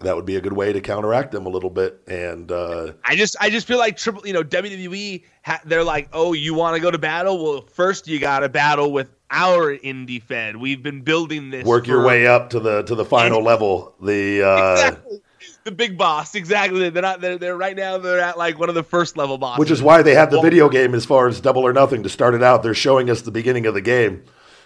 that 0.00 0.14
would 0.14 0.26
be 0.26 0.36
a 0.36 0.40
good 0.40 0.52
way 0.52 0.72
to 0.72 0.80
counteract 0.80 1.32
them 1.32 1.46
a 1.46 1.48
little 1.48 1.70
bit. 1.70 2.00
And 2.06 2.52
uh, 2.52 2.92
I 3.04 3.16
just 3.16 3.36
I 3.40 3.50
just 3.50 3.66
feel 3.66 3.78
like 3.78 3.96
triple 3.96 4.26
you 4.26 4.32
know 4.32 4.44
WWE 4.44 5.24
ha- 5.44 5.60
they're 5.64 5.84
like 5.84 6.08
oh 6.12 6.32
you 6.32 6.54
want 6.54 6.76
to 6.76 6.80
go 6.80 6.90
to 6.90 6.98
battle 6.98 7.42
well 7.42 7.62
first 7.62 8.06
you 8.06 8.20
got 8.20 8.40
to 8.40 8.48
battle 8.48 8.92
with 8.92 9.10
our 9.30 9.76
indie 9.76 10.22
fed 10.22 10.56
we've 10.56 10.82
been 10.82 11.02
building 11.02 11.50
this 11.50 11.66
work 11.66 11.86
your 11.86 12.02
way 12.02 12.26
up 12.26 12.50
to 12.50 12.60
the 12.60 12.82
to 12.84 12.94
the 12.94 13.04
final 13.04 13.42
level. 13.42 13.94
The 14.00 14.42
uh, 14.42 14.72
exactly. 14.72 15.20
the 15.64 15.72
big 15.72 15.98
boss 15.98 16.36
exactly 16.36 16.88
they're 16.90 17.02
not 17.02 17.20
they're, 17.20 17.36
they're 17.36 17.56
right 17.56 17.76
now 17.76 17.98
they're 17.98 18.20
at 18.20 18.38
like 18.38 18.56
one 18.56 18.68
of 18.68 18.76
the 18.76 18.84
first 18.84 19.16
level 19.16 19.36
bosses 19.36 19.58
which 19.58 19.70
is 19.72 19.82
why 19.82 20.02
they 20.02 20.14
have 20.14 20.30
the 20.30 20.40
video 20.40 20.68
game 20.68 20.94
as 20.94 21.04
far 21.04 21.26
as 21.26 21.40
Double 21.40 21.62
or 21.62 21.72
Nothing 21.72 22.04
to 22.04 22.08
start 22.08 22.34
it 22.34 22.42
out. 22.42 22.62
They're 22.62 22.72
showing 22.72 23.10
us 23.10 23.22
the 23.22 23.32
beginning 23.32 23.66
of 23.66 23.74
the 23.74 23.80
game. 23.80 24.22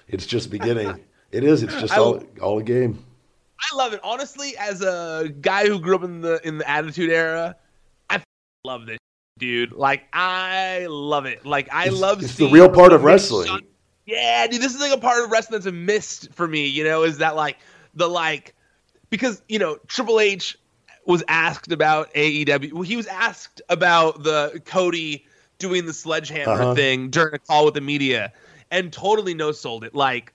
It's 0.08 0.26
just 0.26 0.50
beginning. 0.50 1.02
it 1.32 1.42
is. 1.42 1.62
It's 1.62 1.80
just 1.80 1.96
all 1.96 2.22
all 2.42 2.58
a 2.58 2.62
game. 2.62 3.02
I 3.70 3.76
love 3.76 3.92
it 3.92 4.00
honestly 4.02 4.56
as 4.56 4.82
a 4.82 5.32
guy 5.40 5.66
who 5.66 5.78
grew 5.80 5.94
up 5.96 6.04
in 6.04 6.20
the 6.20 6.40
in 6.46 6.58
the 6.58 6.68
Attitude 6.68 7.10
Era 7.10 7.56
I 8.10 8.22
love 8.64 8.86
this 8.86 8.98
dude 9.38 9.72
like 9.72 10.02
I 10.12 10.86
love 10.88 11.26
it 11.26 11.46
like 11.46 11.68
I 11.72 11.86
It's- 11.86 12.00
love 12.00 12.22
it's 12.22 12.34
the 12.36 12.48
real 12.50 12.68
part 12.68 12.92
of 12.92 13.04
wrestling. 13.04 13.46
Shun- 13.48 13.62
Yeah, 14.04 14.46
dude, 14.48 14.60
this 14.60 14.74
is 14.74 14.80
like 14.80 14.92
a 14.92 14.98
part 15.00 15.22
of 15.24 15.30
wrestling 15.30 15.58
that's 15.58 15.66
a 15.66 15.72
missed 15.72 16.32
for 16.32 16.46
me. 16.46 16.66
You 16.66 16.84
know, 16.84 17.04
is 17.04 17.18
that 17.18 17.36
like 17.36 17.56
the 17.94 18.08
like 18.08 18.54
because 19.10 19.40
you 19.48 19.58
know 19.58 19.78
Triple 19.86 20.18
H 20.20 20.58
was 21.06 21.22
asked 21.28 21.72
about 21.72 22.12
AEW. 22.14 22.72
Well, 22.72 22.82
he 22.82 22.96
was 22.96 23.06
asked 23.06 23.62
about 23.68 24.22
the 24.22 24.60
Cody 24.64 25.24
doing 25.58 25.86
the 25.86 25.92
sledgehammer 25.92 26.52
Uh-huh. 26.62 26.74
thing 26.74 27.10
during 27.10 27.34
a 27.34 27.38
call 27.38 27.64
with 27.64 27.74
the 27.74 27.80
media, 27.80 28.32
and 28.70 28.92
totally 28.92 29.34
no 29.34 29.52
sold 29.52 29.84
it. 29.84 29.94
Like, 29.94 30.32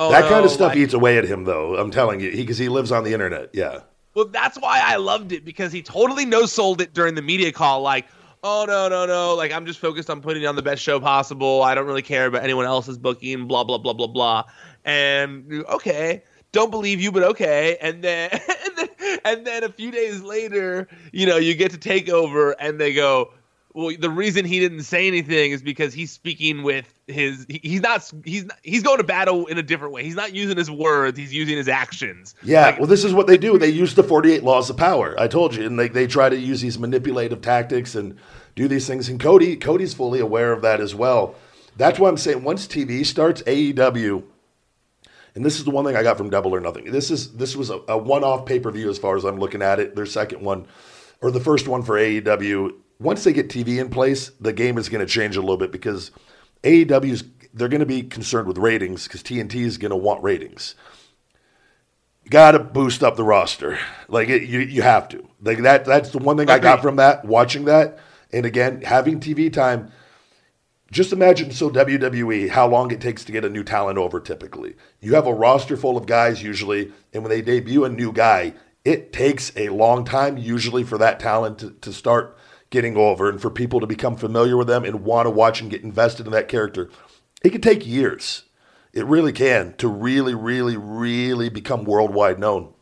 oh, 0.00 0.10
that 0.10 0.28
kind 0.28 0.44
of 0.44 0.50
stuff 0.50 0.70
like- 0.70 0.78
eats 0.78 0.94
away 0.94 1.18
at 1.18 1.24
him, 1.24 1.44
though. 1.44 1.76
I'm 1.76 1.90
telling 1.90 2.20
you, 2.20 2.30
because 2.32 2.58
he, 2.58 2.68
lives 2.68 2.90
on 2.90 3.04
the 3.04 3.12
internet. 3.12 3.50
Yeah, 3.52 3.80
Well, 4.14 4.26
that's 4.26 4.58
why 4.58 4.82
I 4.84 4.96
loved 4.96 5.30
it 5.32 5.44
because 5.44 5.72
he 5.72 5.82
totally 5.82 6.24
no 6.24 6.46
sold 6.46 6.80
it 6.80 6.92
during 6.94 7.14
the 7.14 7.22
media 7.22 7.52
call. 7.52 7.82
Like, 7.82 8.06
oh 8.42 8.64
no, 8.66 8.88
no, 8.88 9.06
no! 9.06 9.34
Like 9.36 9.52
I'm 9.52 9.66
just 9.66 9.78
focused 9.78 10.10
on 10.10 10.20
putting 10.20 10.46
on 10.46 10.56
the 10.56 10.62
best 10.62 10.82
show 10.82 10.98
possible. 10.98 11.62
I 11.62 11.74
don't 11.74 11.86
really 11.86 12.02
care 12.02 12.26
about 12.26 12.42
anyone 12.42 12.64
else's 12.66 12.98
booking. 12.98 13.46
Blah 13.46 13.64
blah 13.64 13.78
blah 13.78 13.92
blah 13.92 14.06
blah. 14.08 14.44
And 14.84 15.64
okay, 15.68 16.22
don't 16.52 16.70
believe 16.70 17.00
you, 17.00 17.12
but 17.12 17.22
okay. 17.22 17.76
And 17.80 18.02
then 18.02 18.30
and 18.66 18.76
then, 18.76 19.18
and 19.24 19.46
then 19.46 19.64
a 19.64 19.68
few 19.68 19.90
days 19.90 20.22
later, 20.22 20.88
you 21.12 21.26
know, 21.26 21.36
you 21.36 21.54
get 21.54 21.70
to 21.72 21.78
take 21.78 22.08
over, 22.08 22.52
and 22.52 22.80
they 22.80 22.92
go. 22.94 23.32
Well, 23.72 23.94
the 23.98 24.10
reason 24.10 24.44
he 24.44 24.58
didn't 24.58 24.82
say 24.82 25.06
anything 25.06 25.52
is 25.52 25.62
because 25.62 25.94
he's 25.94 26.10
speaking 26.10 26.62
with 26.64 26.92
his. 27.06 27.46
he- 27.48 27.60
He's 27.62 27.80
not. 27.80 28.10
He's 28.24 28.44
not, 28.44 28.58
he's 28.62 28.82
going 28.82 28.98
to 28.98 29.04
battle 29.04 29.46
in 29.46 29.58
a 29.58 29.62
different 29.62 29.94
way. 29.94 30.02
He's 30.02 30.16
not 30.16 30.34
using 30.34 30.56
his 30.56 30.70
words. 30.70 31.16
He's 31.18 31.32
using 31.32 31.56
his 31.56 31.68
actions. 31.68 32.34
yeah. 32.42 32.66
Like, 32.66 32.78
well, 32.78 32.88
this 32.88 33.04
is 33.04 33.14
what 33.14 33.26
they 33.28 33.38
do. 33.38 33.58
They 33.58 33.68
use 33.68 33.94
the 33.94 34.02
48 34.02 34.42
laws 34.42 34.70
of 34.70 34.76
power. 34.76 35.14
I 35.20 35.28
told 35.28 35.54
you, 35.54 35.64
and 35.64 35.78
they 35.78 35.88
they 35.88 36.06
try 36.08 36.28
to 36.28 36.36
use 36.36 36.60
these 36.60 36.78
manipulative 36.78 37.42
tactics 37.42 37.94
and 37.94 38.16
do 38.56 38.66
these 38.66 38.86
things. 38.88 39.08
And 39.08 39.20
Cody 39.20 39.56
Cody's 39.56 39.94
fully 39.94 40.18
aware 40.20 40.52
of 40.52 40.62
that 40.62 40.80
as 40.80 40.94
well. 40.94 41.36
That's 41.76 41.98
why 41.98 42.08
I'm 42.08 42.16
saying 42.16 42.42
once 42.42 42.66
TV 42.66 43.06
starts, 43.06 43.42
AEW 43.42 44.24
and 45.36 45.44
this 45.44 45.58
is 45.58 45.64
the 45.64 45.70
one 45.70 45.84
thing 45.84 45.94
I 45.94 46.02
got 46.02 46.18
from 46.18 46.28
Double 46.28 46.52
or 46.54 46.60
Nothing. 46.60 46.90
This 46.90 47.10
is 47.10 47.34
this 47.36 47.54
was 47.54 47.70
a, 47.70 47.80
a 47.88 47.96
one-off 47.96 48.46
pay-per-view 48.46 48.90
as 48.90 48.98
far 48.98 49.16
as 49.16 49.24
I'm 49.24 49.38
looking 49.38 49.62
at 49.62 49.78
it. 49.78 49.94
Their 49.94 50.06
second 50.06 50.42
one, 50.42 50.66
or 51.22 51.30
the 51.30 51.38
first 51.40 51.68
one 51.68 51.82
for 51.84 51.94
AEW. 51.94 52.72
Once 53.00 53.24
they 53.24 53.32
get 53.32 53.48
TV 53.48 53.80
in 53.80 53.88
place, 53.88 54.30
the 54.40 54.52
game 54.52 54.78
is 54.78 54.88
going 54.88 55.04
to 55.04 55.10
change 55.10 55.36
a 55.36 55.40
little 55.40 55.56
bit 55.56 55.72
because 55.72 56.10
AEW's 56.62 57.24
they're 57.52 57.68
going 57.68 57.80
to 57.80 57.86
be 57.86 58.02
concerned 58.02 58.46
with 58.46 58.58
ratings 58.58 59.08
because 59.08 59.22
TNT 59.22 59.56
is 59.56 59.78
going 59.78 59.90
to 59.90 59.96
want 59.96 60.22
ratings. 60.22 60.76
Got 62.28 62.52
to 62.52 62.60
boost 62.60 63.02
up 63.02 63.16
the 63.16 63.24
roster, 63.24 63.78
like 64.06 64.28
it, 64.28 64.42
you 64.42 64.60
you 64.60 64.82
have 64.82 65.08
to. 65.08 65.26
Like 65.42 65.62
that 65.62 65.84
that's 65.84 66.10
the 66.10 66.18
one 66.18 66.36
thing 66.36 66.48
I 66.50 66.58
got 66.58 66.82
from 66.82 66.96
that 66.96 67.24
watching 67.24 67.64
that. 67.64 67.98
And 68.32 68.46
again, 68.46 68.82
having 68.82 69.18
TV 69.18 69.52
time 69.52 69.90
just 70.92 71.12
imagine 71.12 71.52
so 71.52 71.70
WWE 71.70 72.48
how 72.48 72.66
long 72.66 72.90
it 72.90 73.00
takes 73.00 73.24
to 73.24 73.32
get 73.32 73.44
a 73.44 73.48
new 73.48 73.62
talent 73.62 73.98
over 73.98 74.20
typically. 74.20 74.74
You 75.00 75.14
have 75.14 75.26
a 75.26 75.34
roster 75.34 75.76
full 75.76 75.96
of 75.96 76.06
guys 76.06 76.42
usually, 76.42 76.92
and 77.12 77.22
when 77.22 77.30
they 77.30 77.42
debut 77.42 77.84
a 77.84 77.88
new 77.88 78.12
guy, 78.12 78.54
it 78.84 79.12
takes 79.12 79.52
a 79.56 79.68
long 79.68 80.04
time 80.04 80.36
usually 80.36 80.82
for 80.82 80.98
that 80.98 81.20
talent 81.20 81.58
to, 81.58 81.70
to 81.70 81.92
start 81.92 82.36
getting 82.70 82.96
over 82.96 83.28
and 83.28 83.42
for 83.42 83.50
people 83.50 83.80
to 83.80 83.86
become 83.86 84.16
familiar 84.16 84.56
with 84.56 84.68
them 84.68 84.84
and 84.84 85.04
want 85.04 85.26
to 85.26 85.30
watch 85.30 85.60
and 85.60 85.70
get 85.70 85.82
invested 85.82 86.26
in 86.26 86.32
that 86.32 86.48
character. 86.48 86.88
It 87.42 87.50
can 87.50 87.60
take 87.60 87.86
years. 87.86 88.44
It 88.92 89.04
really 89.06 89.32
can 89.32 89.74
to 89.78 89.88
really, 89.88 90.34
really, 90.34 90.76
really 90.76 91.48
become 91.48 91.84
worldwide 91.84 92.38
known. 92.38 92.72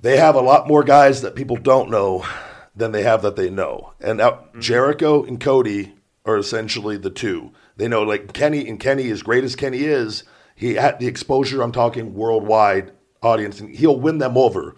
They 0.00 0.16
have 0.16 0.34
a 0.34 0.40
lot 0.40 0.68
more 0.68 0.84
guys 0.84 1.22
that 1.22 1.34
people 1.34 1.56
don't 1.56 1.90
know 1.90 2.24
than 2.74 2.92
they 2.92 3.02
have 3.02 3.22
that 3.22 3.36
they 3.36 3.50
know. 3.50 3.94
And 4.00 4.18
now 4.18 4.30
mm-hmm. 4.30 4.60
Jericho 4.60 5.24
and 5.24 5.40
Cody 5.40 5.94
are 6.24 6.36
essentially 6.36 6.96
the 6.96 7.10
two. 7.10 7.52
They 7.76 7.88
know 7.88 8.02
like 8.02 8.32
Kenny 8.32 8.68
and 8.68 8.78
Kenny, 8.78 9.10
as 9.10 9.22
great 9.22 9.44
as 9.44 9.56
Kenny 9.56 9.84
is, 9.84 10.24
he 10.54 10.74
had 10.74 10.98
the 10.98 11.06
exposure. 11.06 11.62
I'm 11.62 11.72
talking 11.72 12.14
worldwide 12.14 12.92
audience, 13.22 13.60
and 13.60 13.74
he'll 13.74 13.98
win 13.98 14.18
them 14.18 14.36
over 14.36 14.76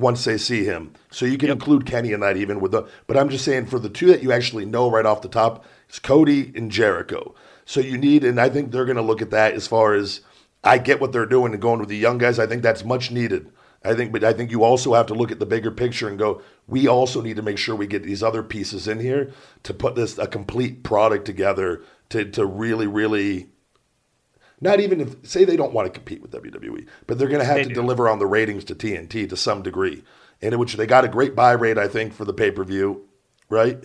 once 0.00 0.24
they 0.24 0.38
see 0.38 0.64
him. 0.64 0.92
So 1.10 1.26
you 1.26 1.38
can 1.38 1.50
include 1.50 1.86
Kenny 1.86 2.12
in 2.12 2.20
that 2.20 2.36
even 2.36 2.60
with 2.60 2.72
the. 2.72 2.88
But 3.06 3.16
I'm 3.16 3.28
just 3.28 3.44
saying 3.44 3.66
for 3.66 3.78
the 3.78 3.90
two 3.90 4.06
that 4.06 4.22
you 4.22 4.32
actually 4.32 4.64
know 4.64 4.90
right 4.90 5.06
off 5.06 5.22
the 5.22 5.28
top, 5.28 5.64
it's 5.88 5.98
Cody 5.98 6.52
and 6.54 6.70
Jericho. 6.70 7.34
So 7.64 7.80
you 7.80 7.98
need, 7.98 8.24
and 8.24 8.40
I 8.40 8.48
think 8.48 8.72
they're 8.72 8.84
going 8.84 8.96
to 8.96 9.02
look 9.02 9.22
at 9.22 9.30
that 9.30 9.54
as 9.54 9.66
far 9.66 9.94
as 9.94 10.22
I 10.64 10.78
get 10.78 11.00
what 11.00 11.12
they're 11.12 11.26
doing 11.26 11.52
and 11.52 11.62
going 11.62 11.78
with 11.78 11.88
the 11.88 11.96
young 11.96 12.18
guys. 12.18 12.38
I 12.38 12.46
think 12.46 12.62
that's 12.62 12.84
much 12.84 13.10
needed. 13.10 13.52
I 13.84 13.94
think, 13.94 14.12
but 14.12 14.24
I 14.24 14.32
think 14.32 14.50
you 14.50 14.62
also 14.62 14.94
have 14.94 15.06
to 15.06 15.14
look 15.14 15.30
at 15.30 15.38
the 15.38 15.46
bigger 15.46 15.70
picture 15.70 16.08
and 16.08 16.18
go. 16.18 16.42
We 16.66 16.86
also 16.86 17.22
need 17.22 17.36
to 17.36 17.42
make 17.42 17.58
sure 17.58 17.74
we 17.74 17.86
get 17.86 18.02
these 18.02 18.22
other 18.22 18.42
pieces 18.42 18.88
in 18.88 19.00
here 19.00 19.32
to 19.62 19.72
put 19.72 19.94
this 19.94 20.18
a 20.18 20.26
complete 20.26 20.82
product 20.82 21.24
together 21.24 21.82
to 22.10 22.24
to 22.30 22.44
really, 22.44 22.86
really. 22.86 23.49
Not 24.60 24.80
even 24.80 25.00
if 25.00 25.16
say 25.26 25.44
they 25.44 25.56
don't 25.56 25.72
want 25.72 25.86
to 25.86 25.90
compete 25.92 26.20
with 26.20 26.32
WWE, 26.32 26.86
but 27.06 27.18
they're 27.18 27.28
going 27.28 27.40
to 27.40 27.46
have 27.46 27.56
They 27.56 27.62
to 27.64 27.68
do. 27.70 27.74
deliver 27.74 28.08
on 28.08 28.18
the 28.18 28.26
ratings 28.26 28.64
to 28.64 28.74
TNT 28.74 29.28
to 29.28 29.36
some 29.36 29.62
degree, 29.62 30.02
and 30.42 30.52
in 30.52 30.60
which 30.60 30.74
they 30.74 30.86
got 30.86 31.04
a 31.04 31.08
great 31.08 31.34
buy 31.34 31.52
rate, 31.52 31.78
I 31.78 31.88
think, 31.88 32.12
for 32.12 32.24
the 32.24 32.34
pay 32.34 32.50
per 32.50 32.64
view, 32.64 33.06
right? 33.48 33.78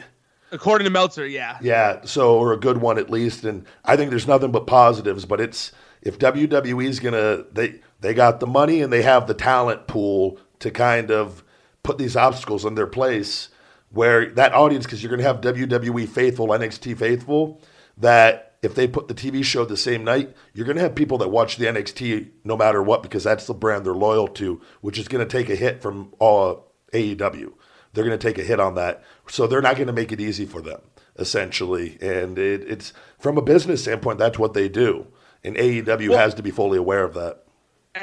According 0.51 0.85
to 0.85 0.91
Meltzer, 0.91 1.25
yeah. 1.27 1.57
Yeah, 1.61 2.01
so 2.05 2.37
or 2.37 2.53
a 2.53 2.57
good 2.57 2.77
one 2.77 2.97
at 2.97 3.09
least, 3.09 3.43
and 3.43 3.65
I 3.83 3.95
think 3.97 4.09
there's 4.09 4.27
nothing 4.27 4.51
but 4.51 4.67
positives. 4.67 5.25
But 5.25 5.41
it's 5.41 5.71
if 6.01 6.19
WWE's 6.19 6.99
gonna 6.99 7.43
they 7.51 7.81
they 8.01 8.13
got 8.13 8.39
the 8.39 8.47
money 8.47 8.81
and 8.81 8.91
they 8.93 9.01
have 9.01 9.27
the 9.27 9.33
talent 9.33 9.87
pool 9.87 10.37
to 10.59 10.71
kind 10.71 11.09
of 11.09 11.43
put 11.83 11.97
these 11.97 12.15
obstacles 12.15 12.63
in 12.63 12.75
their 12.75 12.87
place, 12.87 13.49
where 13.91 14.29
that 14.33 14.53
audience 14.53 14.85
because 14.85 15.01
you're 15.01 15.09
gonna 15.09 15.23
have 15.23 15.41
WWE 15.41 16.07
faithful, 16.07 16.47
NXT 16.49 16.97
faithful, 16.97 17.61
that 17.97 18.44
if 18.65 18.75
they 18.75 18.87
put 18.87 19.07
the 19.07 19.13
TV 19.13 19.43
show 19.43 19.63
the 19.63 19.77
same 19.77 20.03
night, 20.03 20.35
you're 20.53 20.65
going 20.65 20.77
to 20.77 20.83
have 20.83 20.95
people 20.95 21.17
that 21.19 21.29
watch 21.29 21.57
the 21.57 21.65
NXT 21.65 22.29
no 22.43 22.57
matter 22.57 22.83
what 22.83 23.03
because 23.03 23.23
that's 23.23 23.47
the 23.47 23.53
brand 23.53 23.85
they're 23.85 23.93
loyal 23.93 24.27
to, 24.29 24.61
which 24.81 24.97
is 24.97 25.07
going 25.07 25.25
to 25.25 25.37
take 25.37 25.49
a 25.49 25.55
hit 25.55 25.81
from 25.81 26.13
all 26.19 26.73
AEW. 26.93 27.53
They're 27.93 28.03
going 28.03 28.17
to 28.17 28.27
take 28.27 28.37
a 28.37 28.43
hit 28.43 28.59
on 28.59 28.75
that, 28.75 29.03
so 29.29 29.47
they're 29.47 29.61
not 29.61 29.75
going 29.75 29.87
to 29.87 29.93
make 29.93 30.11
it 30.11 30.19
easy 30.19 30.45
for 30.45 30.61
them 30.61 30.81
essentially. 31.17 31.97
And 32.01 32.37
it, 32.37 32.61
it's 32.67 32.93
from 33.19 33.37
a 33.37 33.41
business 33.41 33.83
standpoint, 33.83 34.19
that's 34.19 34.37
what 34.39 34.53
they 34.53 34.67
do, 34.67 35.07
and 35.43 35.55
AEW 35.55 36.09
well, 36.09 36.17
has 36.17 36.33
to 36.35 36.43
be 36.43 36.51
fully 36.51 36.77
aware 36.77 37.03
of 37.03 37.13
that. 37.13 37.43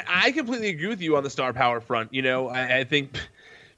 I 0.09 0.33
completely 0.33 0.71
agree 0.71 0.89
with 0.89 1.03
you 1.03 1.17
on 1.17 1.23
the 1.23 1.31
star 1.31 1.53
power 1.53 1.81
front. 1.81 2.15
You 2.15 2.23
know, 2.23 2.49
I, 2.49 2.79
I 2.79 2.85
think 2.85 3.19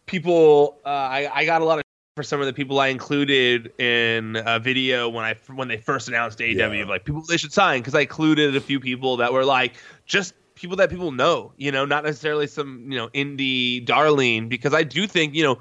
people, 0.06 0.78
uh, 0.84 0.88
I, 0.88 1.30
I 1.32 1.44
got 1.44 1.62
a 1.62 1.64
lot 1.64 1.78
of 1.78 1.83
for 2.14 2.22
some 2.22 2.40
of 2.40 2.46
the 2.46 2.52
people 2.52 2.78
I 2.78 2.88
included 2.88 3.72
in 3.80 4.40
a 4.46 4.60
video 4.60 5.08
when 5.08 5.24
I 5.24 5.34
when 5.52 5.66
they 5.66 5.76
first 5.76 6.06
announced 6.06 6.38
AEW, 6.38 6.78
yeah. 6.78 6.84
like 6.84 7.04
people 7.04 7.22
they 7.22 7.36
should 7.36 7.52
sign 7.52 7.80
because 7.80 7.94
I 7.94 8.02
included 8.02 8.54
a 8.54 8.60
few 8.60 8.78
people 8.78 9.16
that 9.16 9.32
were 9.32 9.44
like 9.44 9.74
just 10.06 10.34
people 10.54 10.76
that 10.76 10.90
people 10.90 11.10
know, 11.10 11.52
you 11.56 11.72
know, 11.72 11.84
not 11.84 12.04
necessarily 12.04 12.46
some 12.46 12.86
you 12.90 12.96
know 12.96 13.08
indie 13.08 13.84
darling. 13.84 14.48
Because 14.48 14.74
I 14.74 14.84
do 14.84 15.08
think 15.08 15.34
you 15.34 15.42
know, 15.42 15.58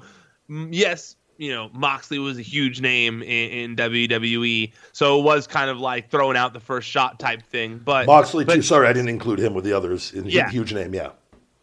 yes, 0.70 1.16
you 1.38 1.52
know, 1.52 1.70
Moxley 1.72 2.20
was 2.20 2.38
a 2.38 2.42
huge 2.42 2.80
name 2.80 3.20
in, 3.22 3.50
in, 3.50 3.76
WWE, 3.76 4.70
so 4.92 5.18
it 5.18 5.24
was 5.24 5.48
kind 5.48 5.70
of 5.70 5.80
like 5.80 6.08
throwing 6.08 6.36
out 6.36 6.52
the 6.52 6.60
first 6.60 6.88
shot 6.88 7.18
type 7.18 7.42
thing. 7.42 7.80
But 7.84 8.06
Moxley 8.06 8.44
but, 8.44 8.54
too. 8.54 8.62
Sorry, 8.62 8.86
I 8.86 8.92
didn't 8.92 9.08
include 9.08 9.40
him 9.40 9.54
with 9.54 9.64
the 9.64 9.72
others. 9.72 10.12
In 10.12 10.26
yeah. 10.26 10.48
huge 10.50 10.72
name, 10.72 10.94
yeah. 10.94 11.10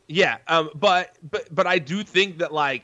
Yeah, 0.10 0.40
um, 0.50 0.70
but 0.76 1.18
but 1.32 1.48
but 1.56 1.66
I 1.66 1.80
do 1.80 2.04
think 2.04 2.40
that 2.40 2.52
like 2.52 2.84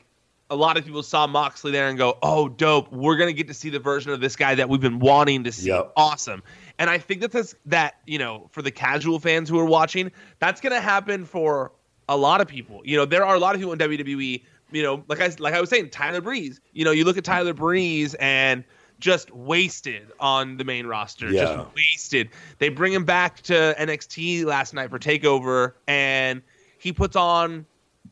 a 0.50 0.56
lot 0.56 0.76
of 0.76 0.84
people 0.84 1.02
saw 1.02 1.26
Moxley 1.26 1.72
there 1.72 1.88
and 1.88 1.98
go, 1.98 2.18
"Oh, 2.22 2.48
dope! 2.48 2.90
We're 2.92 3.16
gonna 3.16 3.32
get 3.32 3.48
to 3.48 3.54
see 3.54 3.70
the 3.70 3.78
version 3.78 4.12
of 4.12 4.20
this 4.20 4.36
guy 4.36 4.54
that 4.54 4.68
we've 4.68 4.80
been 4.80 4.98
wanting 4.98 5.44
to 5.44 5.52
see. 5.52 5.68
Yep. 5.68 5.92
Awesome!" 5.96 6.42
And 6.78 6.88
I 6.88 6.98
think 6.98 7.20
that 7.20 7.32
that's 7.32 7.54
that 7.66 7.96
you 8.06 8.18
know 8.18 8.48
for 8.50 8.62
the 8.62 8.70
casual 8.70 9.18
fans 9.18 9.48
who 9.48 9.58
are 9.58 9.64
watching, 9.64 10.10
that's 10.38 10.60
gonna 10.60 10.80
happen 10.80 11.24
for 11.24 11.72
a 12.08 12.16
lot 12.16 12.40
of 12.40 12.48
people. 12.48 12.80
You 12.84 12.96
know, 12.96 13.04
there 13.04 13.24
are 13.24 13.34
a 13.34 13.38
lot 13.38 13.54
of 13.54 13.60
people 13.60 13.72
in 13.72 13.78
WWE. 13.78 14.44
You 14.70 14.82
know, 14.82 15.04
like 15.08 15.20
I 15.20 15.30
like 15.38 15.54
I 15.54 15.60
was 15.60 15.70
saying, 15.70 15.90
Tyler 15.90 16.20
Breeze. 16.20 16.60
You 16.72 16.84
know, 16.84 16.90
you 16.90 17.04
look 17.04 17.18
at 17.18 17.24
Tyler 17.24 17.52
Breeze 17.54 18.14
and 18.14 18.64
just 19.00 19.30
wasted 19.30 20.10
on 20.18 20.56
the 20.56 20.64
main 20.64 20.86
roster. 20.86 21.30
Yeah. 21.30 21.44
Just 21.44 21.74
wasted. 21.74 22.30
They 22.58 22.68
bring 22.68 22.92
him 22.92 23.04
back 23.04 23.42
to 23.42 23.74
NXT 23.78 24.44
last 24.44 24.74
night 24.74 24.90
for 24.90 24.98
Takeover, 24.98 25.74
and 25.86 26.42
he 26.78 26.92
puts 26.92 27.16
on 27.16 27.66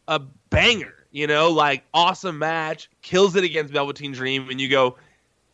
a 0.09 0.20
banger 0.51 0.95
you 1.16 1.26
know, 1.26 1.50
like 1.50 1.82
awesome 1.94 2.38
match, 2.38 2.90
kills 3.00 3.36
it 3.36 3.44
against 3.44 3.72
Velveteen 3.72 4.12
Dream, 4.12 4.50
and 4.50 4.60
you 4.60 4.68
go, 4.68 4.96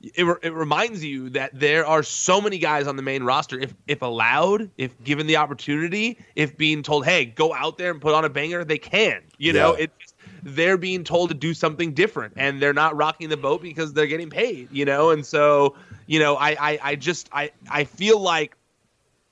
it, 0.03 0.25
it 0.43 0.53
reminds 0.53 1.05
you 1.05 1.31
that 1.31 1.57
there 1.57 1.87
are 1.87 2.03
so 2.03 2.41
many 2.41 2.59
guys 2.59 2.89
on 2.89 2.97
the 2.97 3.03
main 3.03 3.23
roster. 3.23 3.61
If 3.61 3.73
if 3.87 4.03
allowed, 4.03 4.71
if 4.77 5.01
given 5.05 5.29
the 5.29 5.37
opportunity, 5.37 6.19
if 6.35 6.57
being 6.57 6.83
told, 6.83 7.05
hey, 7.05 7.27
go 7.27 7.55
out 7.55 7.79
there 7.79 7.93
and 7.93 8.01
put 8.01 8.13
on 8.13 8.25
a 8.25 8.29
banger, 8.29 8.65
they 8.65 8.79
can. 8.79 9.23
You 9.39 9.53
know, 9.53 9.77
yeah. 9.77 9.85
it's 9.85 10.15
they're 10.43 10.77
being 10.77 11.05
told 11.05 11.29
to 11.29 11.37
do 11.37 11.55
something 11.55 11.93
different, 11.95 12.35
and 12.37 12.61
they're 12.61 12.75
not 12.75 12.97
rocking 12.97 13.29
the 13.29 13.37
boat 13.37 13.63
because 13.63 13.93
they're 13.93 14.09
getting 14.09 14.31
paid. 14.31 14.69
You 14.73 14.85
know, 14.85 15.11
and 15.11 15.25
so 15.25 15.77
you 16.09 16.19
know, 16.19 16.35
I 16.35 16.57
I, 16.59 16.79
I 16.83 16.95
just 16.97 17.29
I 17.33 17.53
I 17.71 17.85
feel 17.85 18.19
like 18.19 18.57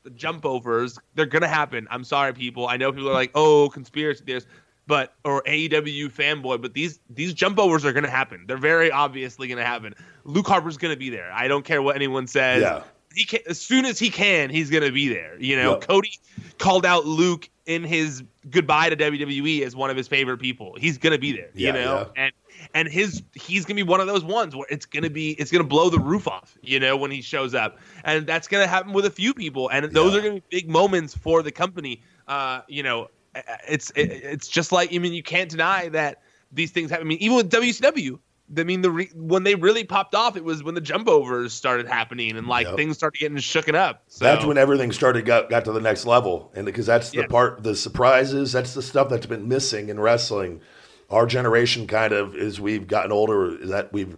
the 0.05 0.11
jump 0.11 0.47
overs 0.47 0.97
they're 1.17 1.27
gonna 1.27 1.49
happen. 1.49 1.89
I'm 1.91 2.05
sorry, 2.05 2.35
people. 2.35 2.69
I 2.69 2.77
know 2.77 2.93
people 2.93 3.11
are 3.11 3.15
like, 3.15 3.33
oh, 3.35 3.69
conspiracy 3.69 4.23
theories 4.25 4.47
but 4.91 5.15
or 5.25 5.41
AEW 5.45 6.11
fanboy, 6.11 6.61
but 6.61 6.75
these 6.75 6.99
these 7.09 7.33
jump 7.33 7.61
overs 7.61 7.85
are 7.85 7.93
going 7.93 8.03
to 8.03 8.11
happen. 8.11 8.43
They're 8.49 8.57
very 8.57 8.91
obviously 8.91 9.47
going 9.47 9.59
to 9.59 9.65
happen. 9.65 9.95
Luke 10.25 10.49
Harper's 10.49 10.79
going 10.79 10.93
to 10.93 10.99
be 10.99 11.11
there. 11.11 11.31
I 11.33 11.47
don't 11.47 11.65
care 11.65 11.81
what 11.81 11.95
anyone 11.95 12.27
says. 12.27 12.61
Yeah. 12.61 12.83
He 13.15 13.25
can, 13.25 13.39
as 13.49 13.61
soon 13.61 13.85
as 13.85 14.01
he 14.01 14.11
can, 14.11 14.51
he's 14.51 14.69
going 14.69 14.83
to 14.83 14.91
be 14.91 15.09
there. 15.09 15.41
You 15.41 15.57
know, 15.57 15.73
yep. 15.75 15.83
Cody 15.83 16.19
called 16.59 16.85
out 16.85 17.07
Luke 17.07 17.49
in 17.67 17.85
his 17.85 18.25
goodbye 18.51 18.91
to 18.91 18.97
WWE 18.97 19.63
as 19.63 19.77
one 19.77 19.91
of 19.91 19.97
his 19.97 20.09
favorite 20.09 20.39
people. 20.39 20.75
He's 20.77 20.99
going 20.99 21.13
to 21.13 21.19
be 21.21 21.31
there. 21.31 21.51
Yeah, 21.55 21.69
you 21.69 21.73
know, 21.73 22.11
yeah. 22.17 22.25
and 22.25 22.33
and 22.75 22.89
his 22.89 23.23
he's 23.35 23.65
gonna 23.65 23.77
be 23.77 23.85
one 23.85 24.01
of 24.01 24.09
those 24.09 24.25
ones 24.25 24.57
where 24.57 24.67
it's 24.71 24.87
gonna 24.87 25.09
be 25.09 25.31
it's 25.33 25.53
gonna 25.53 25.65
blow 25.65 25.89
the 25.89 26.01
roof 26.01 26.27
off, 26.27 26.59
you 26.63 26.81
know, 26.81 26.97
when 26.97 27.13
he 27.13 27.23
shows 27.23 27.55
up, 27.55 27.79
and 28.05 28.27
that's 28.27 28.49
gonna 28.49 28.67
happen 28.67 28.93
with 28.93 29.07
a 29.07 29.11
few 29.11 29.35
people, 29.35 29.69
and 29.71 29.91
those 29.93 30.13
yeah. 30.13 30.19
are 30.19 30.23
gonna 30.23 30.35
be 30.35 30.43
big 30.51 30.69
moments 30.69 31.17
for 31.17 31.43
the 31.43 31.53
company. 31.53 32.03
Uh, 32.29 32.61
you 32.69 32.83
know, 32.83 33.09
it's 33.35 33.93
it's 33.95 34.49
just 34.49 34.73
like 34.73 34.93
I 34.93 34.99
mean 34.99 35.13
you 35.13 35.23
can't 35.23 35.51
deny 35.51 35.89
that 35.91 36.23
these 36.53 36.71
things 36.71 36.91
happen. 36.91 37.07
I 37.07 37.09
mean 37.09 37.19
even 37.19 37.37
with 37.37 37.51
WCW, 37.51 38.19
I 38.59 38.65
mean 38.65 38.83
the 38.83 38.91
re- 38.91 39.11
when 39.15 39.45
they 39.45 39.55
really 39.55 39.85
popped 39.85 40.15
off, 40.15 40.37
it 40.37 40.45
was 40.45 40.63
when 40.63 40.75
the 40.75 40.81
jump 40.81 41.09
overs 41.09 41.53
started 41.53 41.87
happening 41.87 42.37
and 42.37 42.47
like 42.47 42.67
yep. 42.67 42.77
things 42.77 42.97
started 42.97 43.19
getting 43.19 43.37
shooken 43.39 43.75
up. 43.75 44.03
So. 44.09 44.25
That's 44.25 44.45
when 44.45 44.59
everything 44.59 44.93
started 44.93 45.25
got 45.25 45.51
got 45.51 45.65
to 45.67 45.73
the 45.73 45.81
next 45.81 46.07
level, 46.07 46.51
and 46.55 46.67
because 46.67 46.87
that's 46.87 47.11
the 47.11 47.21
yeah. 47.21 47.27
part 47.27 47.63
the 47.63 47.77
surprises. 47.77 48.53
That's 48.53 48.75
the 48.75 48.83
stuff 48.83 49.09
that's 49.09 49.27
been 49.27 49.49
missing 49.49 49.89
in 49.89 50.01
wrestling. 50.01 50.61
Our 51.09 51.27
generation 51.27 51.87
kind 51.87 52.13
of 52.13 52.35
as 52.35 52.61
we've 52.61 52.87
gotten 52.87 53.13
older, 53.13 53.57
that 53.67 53.93
we've 53.93 54.17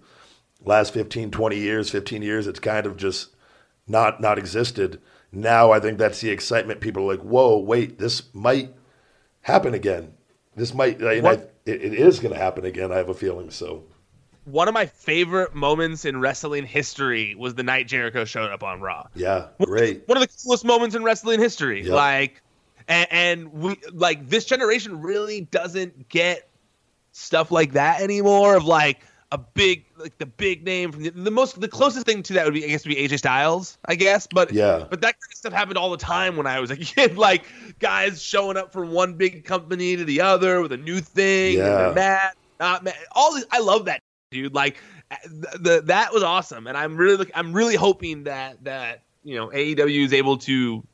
last 0.64 0.92
15, 0.94 1.30
20 1.30 1.56
years, 1.56 1.90
15 1.90 2.22
years, 2.22 2.46
it's 2.46 2.60
kind 2.60 2.86
of 2.86 2.96
just 2.96 3.34
not 3.86 4.20
not 4.20 4.38
existed. 4.38 5.00
Now 5.30 5.72
I 5.72 5.80
think 5.80 5.98
that's 5.98 6.20
the 6.20 6.30
excitement. 6.30 6.80
People 6.80 7.04
are 7.04 7.14
like, 7.16 7.24
"Whoa, 7.24 7.58
wait, 7.58 7.98
this 7.98 8.22
might 8.34 8.74
happen 9.42 9.74
again. 9.74 10.14
This 10.56 10.74
might, 10.74 11.02
I, 11.02 11.14
it, 11.14 11.48
it 11.66 11.94
is 11.94 12.20
going 12.20 12.34
to 12.34 12.40
happen 12.40 12.64
again. 12.64 12.90
I 12.90 12.96
have 12.96 13.08
a 13.08 13.14
feeling 13.14 13.50
so. 13.50 13.84
One 14.44 14.66
of 14.66 14.74
my 14.74 14.86
favorite 14.86 15.54
moments 15.54 16.04
in 16.04 16.18
wrestling 16.18 16.66
history 16.66 17.36
was 17.36 17.54
the 17.54 17.62
night 17.62 17.86
Jericho 17.86 18.24
showed 18.24 18.50
up 18.50 18.64
on 18.64 18.80
Raw. 18.80 19.06
Yeah, 19.14 19.48
great. 19.60 20.08
One 20.08 20.16
of 20.16 20.22
the 20.22 20.34
coolest 20.44 20.64
moments 20.64 20.96
in 20.96 21.04
wrestling 21.04 21.38
history. 21.38 21.84
Yep. 21.84 21.92
Like, 21.92 22.42
and, 22.88 23.06
and 23.12 23.52
we 23.52 23.76
like 23.92 24.28
this 24.28 24.44
generation 24.44 25.00
really 25.00 25.42
doesn't 25.42 26.08
get 26.08 26.48
stuff 27.12 27.52
like 27.52 27.74
that 27.74 28.00
anymore. 28.00 28.56
Of 28.56 28.64
like, 28.64 29.00
a 29.32 29.38
big 29.38 29.86
like 29.96 30.16
the 30.18 30.26
big 30.26 30.62
name 30.62 30.92
from 30.92 31.02
the, 31.02 31.10
the, 31.10 31.30
most 31.30 31.58
the 31.58 31.66
closest 31.66 32.04
thing 32.04 32.22
to 32.22 32.34
that 32.34 32.44
would 32.44 32.52
be 32.52 32.64
I 32.64 32.68
guess 32.68 32.84
would 32.84 32.94
be 32.94 33.08
AJ 33.08 33.18
Styles 33.18 33.78
I 33.86 33.94
guess 33.94 34.28
but 34.30 34.52
yeah 34.52 34.84
but 34.88 35.00
that 35.00 35.14
kind 35.14 35.32
of 35.32 35.36
stuff 35.36 35.52
happened 35.54 35.78
all 35.78 35.90
the 35.90 35.96
time 35.96 36.36
when 36.36 36.46
I 36.46 36.60
was 36.60 36.70
a 36.70 36.76
kid 36.76 37.16
like 37.16 37.44
guys 37.78 38.22
showing 38.22 38.58
up 38.58 38.72
from 38.72 38.92
one 38.92 39.14
big 39.14 39.44
company 39.44 39.96
to 39.96 40.04
the 40.04 40.20
other 40.20 40.60
with 40.60 40.70
a 40.72 40.76
new 40.76 41.00
thing 41.00 41.56
yeah. 41.56 41.86
and 41.86 41.94
mad 41.94 42.32
not 42.60 42.84
mad 42.84 42.94
all 43.12 43.34
these, 43.34 43.46
I 43.50 43.60
love 43.60 43.86
that 43.86 44.00
dude 44.30 44.54
like 44.54 44.76
the, 45.24 45.58
the 45.58 45.82
that 45.86 46.12
was 46.12 46.22
awesome 46.22 46.66
and 46.66 46.76
I'm 46.76 46.96
really 46.96 47.30
I'm 47.34 47.54
really 47.54 47.76
hoping 47.76 48.24
that 48.24 48.62
that 48.64 49.00
you 49.24 49.36
know 49.36 49.48
AEW 49.48 50.04
is 50.04 50.12
able 50.12 50.36
to 50.38 50.84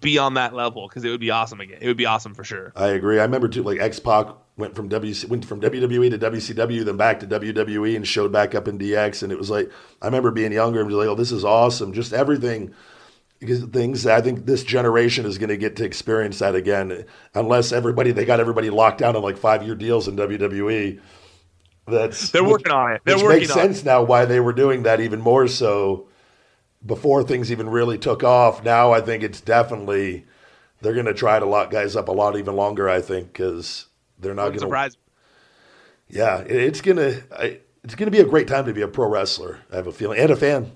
be 0.00 0.18
on 0.18 0.34
that 0.34 0.54
level 0.54 0.88
because 0.88 1.04
it 1.04 1.10
would 1.10 1.20
be 1.20 1.30
awesome 1.30 1.60
again. 1.60 1.78
It 1.80 1.88
would 1.88 1.96
be 1.96 2.06
awesome 2.06 2.34
for 2.34 2.44
sure. 2.44 2.72
I 2.76 2.88
agree. 2.88 3.18
I 3.18 3.22
remember 3.22 3.48
too, 3.48 3.64
like 3.64 3.80
X 3.80 3.98
Pac 3.98 4.28
went 4.56 4.74
from 4.74 4.88
W 4.88 5.14
went 5.28 5.44
from 5.44 5.60
WWE 5.60 6.10
to 6.10 6.18
WCW, 6.18 6.84
then 6.84 6.96
back 6.96 7.20
to 7.20 7.26
WWE, 7.26 7.96
and 7.96 8.06
showed 8.06 8.32
back 8.32 8.54
up 8.54 8.68
in 8.68 8.78
DX. 8.78 9.22
And 9.22 9.32
it 9.32 9.38
was 9.38 9.50
like 9.50 9.70
I 10.00 10.06
remember 10.06 10.30
being 10.30 10.52
younger 10.52 10.80
and 10.80 10.88
was 10.88 10.96
like, 10.96 11.08
"Oh, 11.08 11.14
this 11.14 11.32
is 11.32 11.44
awesome!" 11.44 11.92
Just 11.92 12.12
everything. 12.12 12.74
Because 13.38 13.64
things 13.64 14.06
I 14.06 14.22
think 14.22 14.46
this 14.46 14.64
generation 14.64 15.26
is 15.26 15.36
going 15.36 15.50
to 15.50 15.58
get 15.58 15.76
to 15.76 15.84
experience 15.84 16.38
that 16.38 16.54
again, 16.54 17.04
unless 17.34 17.70
everybody 17.70 18.12
they 18.12 18.24
got 18.24 18.40
everybody 18.40 18.70
locked 18.70 18.98
down 18.98 19.14
on 19.14 19.22
like 19.22 19.36
five 19.36 19.62
year 19.62 19.74
deals 19.74 20.08
in 20.08 20.16
WWE. 20.16 21.00
That's 21.86 22.30
they're 22.30 22.42
working 22.42 22.64
which, 22.64 22.72
on 22.72 22.92
it. 22.92 23.02
They're 23.04 23.16
which 23.16 23.24
working 23.24 23.40
makes 23.40 23.52
sense 23.52 23.84
now 23.84 24.02
why 24.02 24.24
they 24.24 24.40
were 24.40 24.54
doing 24.54 24.84
that 24.84 25.00
even 25.00 25.20
more 25.20 25.46
so 25.46 26.08
before 26.84 27.22
things 27.22 27.52
even 27.52 27.68
really 27.68 27.98
took 27.98 28.24
off. 28.24 28.64
Now 28.64 28.92
I 28.92 29.02
think 29.02 29.22
it's 29.22 29.40
definitely 29.40 30.24
they're 30.80 30.94
going 30.94 31.06
to 31.06 31.14
try 31.14 31.38
to 31.38 31.46
lock 31.46 31.70
guys 31.70 31.94
up 31.94 32.08
a 32.08 32.12
lot 32.12 32.36
even 32.36 32.56
longer. 32.56 32.88
I 32.88 33.02
think 33.02 33.32
because 33.32 33.86
they're 34.18 34.34
not 34.34 34.44
going 34.44 34.54
to 34.54 34.60
surprise. 34.60 34.96
Yeah, 36.08 36.38
it's 36.38 36.80
gonna 36.80 37.20
it's 37.82 37.94
gonna 37.96 38.10
be 38.10 38.20
a 38.20 38.24
great 38.24 38.46
time 38.46 38.66
to 38.66 38.72
be 38.72 38.82
a 38.82 38.88
pro 38.88 39.08
wrestler. 39.08 39.60
I 39.72 39.76
have 39.76 39.86
a 39.86 39.92
feeling 39.92 40.18
and 40.18 40.30
a 40.30 40.36
fan. 40.36 40.70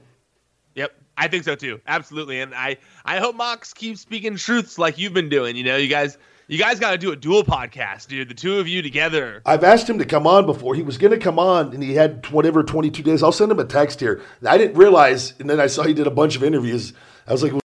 Yep, 0.74 0.92
I 1.16 1.28
think 1.28 1.44
so 1.44 1.54
too. 1.54 1.80
Absolutely, 1.86 2.40
and 2.40 2.54
I 2.54 2.78
I 3.04 3.18
hope 3.18 3.36
Mox 3.36 3.72
keeps 3.72 4.00
speaking 4.00 4.36
truths 4.36 4.78
like 4.78 4.98
you've 4.98 5.14
been 5.14 5.28
doing. 5.28 5.56
You 5.56 5.64
know, 5.64 5.76
you 5.76 5.88
guys 5.88 6.18
you 6.50 6.58
guys 6.58 6.80
got 6.80 6.90
to 6.90 6.98
do 6.98 7.12
a 7.12 7.16
dual 7.16 7.44
podcast, 7.44 8.08
dude. 8.08 8.28
The 8.28 8.34
two 8.34 8.58
of 8.58 8.66
you 8.66 8.82
together. 8.82 9.40
I've 9.46 9.62
asked 9.62 9.88
him 9.88 9.98
to 9.98 10.04
come 10.04 10.26
on 10.26 10.46
before. 10.46 10.74
He 10.74 10.82
was 10.82 10.98
going 10.98 11.12
to 11.12 11.18
come 11.18 11.38
on, 11.38 11.72
and 11.72 11.80
he 11.80 11.94
had 11.94 12.28
whatever 12.32 12.64
22 12.64 13.04
days. 13.04 13.22
I'll 13.22 13.30
send 13.30 13.52
him 13.52 13.60
a 13.60 13.64
text 13.64 14.00
here. 14.00 14.20
I 14.44 14.58
didn't 14.58 14.76
realize, 14.76 15.32
and 15.38 15.48
then 15.48 15.60
I 15.60 15.68
saw 15.68 15.84
he 15.84 15.94
did 15.94 16.08
a 16.08 16.10
bunch 16.10 16.34
of 16.34 16.42
interviews. 16.42 16.92
I 17.28 17.30
was 17.30 17.44
like, 17.44 17.52
well, 17.52 17.60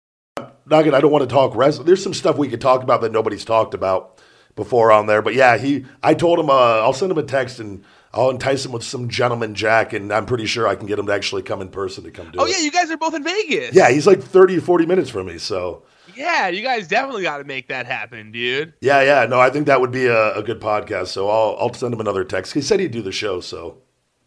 not 0.66 0.82
good. 0.82 0.96
I 0.96 1.00
don't 1.00 1.12
want 1.12 1.22
to 1.22 1.32
talk 1.32 1.56
wrestling. 1.56 1.86
There's 1.86 2.02
some 2.02 2.16
stuff 2.16 2.40
we 2.40 2.48
could 2.48 2.60
talk 2.60 2.82
about 2.82 3.02
that 3.02 3.12
nobody's 3.12 3.46
talked 3.46 3.76
about 3.76 4.20
before 4.56 4.92
on 4.92 5.08
there. 5.08 5.22
But 5.22 5.34
yeah, 5.34 5.58
he. 5.58 5.86
I 6.04 6.14
told 6.14 6.40
him 6.40 6.50
uh, 6.50 6.80
I'll 6.80 6.94
send 6.94 7.12
him 7.12 7.18
a 7.18 7.24
text 7.24 7.60
and 7.60 7.84
I'll 8.14 8.30
entice 8.30 8.66
him 8.66 8.72
with 8.72 8.84
some 8.84 9.08
gentleman 9.08 9.56
jack, 9.56 9.94
and 9.94 10.12
I'm 10.12 10.26
pretty 10.26 10.46
sure 10.46 10.68
I 10.68 10.76
can 10.76 10.86
get 10.86 11.00
him 11.00 11.08
to 11.08 11.14
actually 11.14 11.44
come 11.44 11.62
in 11.62 11.70
person 11.70 12.04
to 12.04 12.12
come 12.12 12.30
do 12.32 12.40
oh, 12.40 12.46
it. 12.46 12.48
Oh 12.48 12.52
yeah, 12.52 12.64
you 12.64 12.72
guys 12.72 12.92
are 12.92 12.98
both 12.98 13.14
in 13.14 13.24
Vegas. 13.24 13.74
Yeah, 13.74 13.90
he's 13.90 14.06
like 14.06 14.22
30 14.22 14.58
or 14.58 14.62
40 14.62 14.86
minutes 14.86 15.10
from 15.10 15.28
me, 15.28 15.38
so. 15.38 15.84
Yeah, 16.14 16.50
you 16.50 16.62
guys 16.62 16.88
definitely 16.90 17.24
got 17.24 17.38
to 17.38 17.46
make 17.46 17.70
that 17.70 17.86
happen, 17.86 18.32
dude. 18.34 18.74
Yeah, 18.82 19.02
yeah. 19.02 19.26
No, 19.28 19.40
I 19.40 19.50
think 19.50 19.66
that 19.68 19.80
would 19.80 19.92
be 19.92 20.08
a, 20.08 20.34
a 20.34 20.44
good 20.44 20.60
podcast. 20.60 21.08
So 21.08 21.30
I'll 21.30 21.56
I'll 21.58 21.74
send 21.74 21.94
him 21.94 22.02
another 22.02 22.24
text. 22.26 22.54
He 22.54 22.62
said 22.62 22.80
he'd 22.80 22.92
do 22.92 23.02
the 23.02 23.14
show. 23.14 23.40
So 23.40 23.78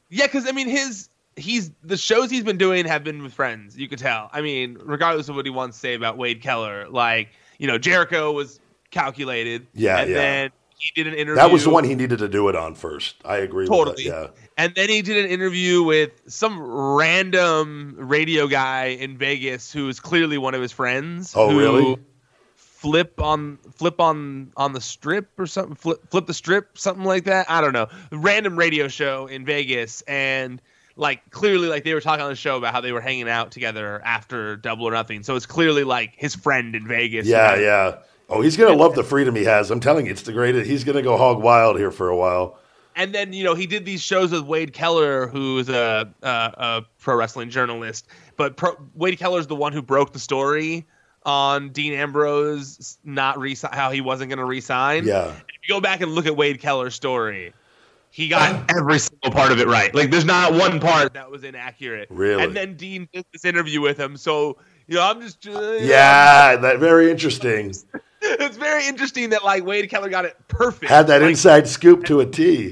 yeah, 0.09 0.27
because 0.27 0.49
I 0.49 0.53
mean 0.53 0.69
his 0.69 1.11
he's 1.37 1.71
the 1.83 1.97
shows 1.97 2.31
he's 2.31 2.43
been 2.43 2.57
doing 2.57 2.87
have 2.87 3.05
been 3.05 3.23
with 3.23 3.35
friends. 3.35 3.77
You 3.77 3.89
could 3.89 3.99
tell. 3.99 4.31
I 4.33 4.41
mean, 4.41 4.79
regardless 4.83 5.29
of 5.29 5.37
what 5.37 5.45
he 5.45 5.51
wants 5.51 5.77
to 5.77 5.81
say 5.81 5.95
about 5.95 6.17
Wade 6.17 6.41
Keller, 6.41 6.89
like 6.89 7.29
you 7.59 7.67
know, 7.67 7.79
Jericho 7.79 8.33
was 8.33 8.61
calculated. 8.95 9.67
Yeah, 9.75 9.99
and 9.99 10.11
yeah. 10.11 10.17
then 10.17 10.51
he 10.79 10.91
did 10.95 11.13
an 11.13 11.19
interview. 11.19 11.35
That 11.37 11.51
was 11.51 11.65
the 11.65 11.71
one 11.71 11.85
he 11.85 11.95
needed 11.95 12.21
to 12.21 12.29
do 12.29 12.49
it 12.49 12.57
on 12.57 12.75
first. 12.75 13.17
I 13.25 13.39
agree. 13.39 13.67
Totally. 13.67 14.05
With 14.05 14.15
that. 14.15 14.35
Yeah. 14.37 14.45
And 14.57 14.75
then 14.75 14.89
he 14.89 15.03
did 15.03 15.25
an 15.25 15.31
interview 15.31 15.83
with 15.83 16.13
some 16.29 16.61
random 16.63 17.97
radio 17.99 18.47
guy 18.47 18.87
in 18.87 19.19
Vegas 19.19 19.73
who 19.73 19.89
is 19.89 20.01
clearly 20.01 20.39
one 20.39 20.55
of 20.55 20.63
his 20.63 20.73
friends. 20.73 21.35
Oh, 21.37 21.51
who 21.51 21.59
really? 21.59 21.97
Flip 22.57 23.19
on 23.21 23.59
flip 23.77 23.99
on 23.99 24.53
on 24.57 24.73
the 24.75 24.81
strip 24.81 25.39
or 25.39 25.47
something. 25.47 25.75
Flip 25.75 25.99
flip 26.11 26.27
the 26.27 26.35
strip, 26.35 26.77
something 26.77 27.05
like 27.05 27.25
that. 27.25 27.51
I 27.51 27.61
don't 27.61 27.73
know. 27.73 27.89
Random 28.13 28.57
radio 28.59 28.89
show 28.89 29.27
in 29.27 29.47
Vegas, 29.47 30.03
and 30.03 30.61
like 30.97 31.31
clearly, 31.31 31.69
like 31.69 31.85
they 31.85 31.95
were 31.95 32.03
talking 32.03 32.23
on 32.23 32.31
the 32.31 32.37
show 32.37 32.59
about 32.59 32.75
how 32.75 32.83
they 32.83 32.93
were 32.93 33.01
hanging 33.01 33.29
out 33.29 33.51
together 33.51 34.03
after 34.05 34.57
Double 34.57 34.87
or 34.87 34.93
Nothing. 34.93 35.23
So 35.23 35.35
it's 35.35 35.47
clearly 35.47 35.83
like 35.83 36.13
his 36.15 36.35
friend 36.35 36.77
in 36.77 36.87
Vegas. 36.87 37.27
Yeah, 37.27 37.57
yeah. 37.57 37.97
Oh, 38.29 38.41
he's 38.41 38.57
gonna 38.57 38.75
love 38.75 38.95
the 38.95 39.05
freedom 39.05 39.35
he 39.37 39.45
has. 39.45 39.71
I'm 39.71 39.81
telling 39.81 40.07
you, 40.07 40.13
it's 40.13 40.23
the 40.23 40.33
greatest. 40.33 40.69
He's 40.69 40.85
gonna 40.85 41.03
go 41.03 41.17
hog 41.17 41.43
wild 41.43 41.79
here 41.79 41.91
for 41.91 42.09
a 42.09 42.17
while. 42.17 42.59
and 42.97 43.13
then 43.15 43.33
you 43.33 43.45
know 43.45 43.55
he 43.55 43.67
did 43.67 43.85
these 43.85 44.01
shows 44.03 44.31
with 44.33 44.45
Wade 44.45 44.73
Keller, 44.73 45.27
who's 45.27 45.69
a 45.69 46.09
a, 46.23 46.27
a 46.29 46.83
pro 46.99 47.17
wrestling 47.17 47.51
journalist. 47.51 48.07
But 48.37 48.57
pro, 48.57 48.77
Wade 48.95 49.19
Keller's 49.19 49.47
the 49.47 49.55
one 49.57 49.73
who 49.73 49.83
broke 49.83 50.13
the 50.13 50.19
story 50.19 50.87
on 51.25 51.71
Dean 51.71 51.93
Ambrose 51.95 52.99
not 53.05 53.39
re- 53.39 53.57
how 53.73 53.91
he 53.91 54.01
wasn't 54.01 54.29
going 54.29 54.39
to 54.39 54.45
resign. 54.45 55.07
Yeah. 55.07 55.29
If 55.29 55.69
you 55.69 55.75
go 55.75 55.81
back 55.81 56.01
and 56.03 56.13
look 56.13 56.27
at 56.27 56.37
Wade 56.37 56.61
Keller's 56.61 56.95
story, 56.95 57.55
he 58.11 58.29
got 58.29 58.71
every 58.71 58.99
single 58.99 59.31
part 59.31 59.51
of 59.51 59.59
it 59.59 59.67
right. 59.67 59.95
Like 59.95 60.11
there's 60.11 60.25
not 60.27 60.53
one 60.53 60.81
part 60.81 61.15
that 61.15 61.31
was 61.31 61.43
inaccurate. 61.45 62.09
Really? 62.11 62.43
And 62.43 62.55
then 62.57 62.77
Dean 62.77 63.09
did 63.13 63.25
this 63.33 63.45
interview 63.45 63.81
with 63.81 63.99
him, 63.99 64.17
so 64.17 64.59
you 64.87 64.97
know 64.97 65.03
I'm 65.03 65.21
just 65.21 65.47
uh, 65.47 65.73
Yeah, 65.81 66.57
that 66.57 66.79
very 66.79 67.11
interesting. 67.11 67.75
It's 68.27 68.57
very 68.57 68.87
interesting 68.87 69.31
that 69.31 69.45
like 69.45 69.65
Wade 69.65 69.89
Keller 69.91 70.09
got 70.09 70.25
it 70.25 70.37
perfect. 70.49 70.91
Had 70.91 71.07
that 71.09 71.21
Like, 71.23 71.31
inside 71.31 71.69
scoop 71.69 72.05
to 72.05 72.21
a 72.21 72.27
T. 72.27 72.67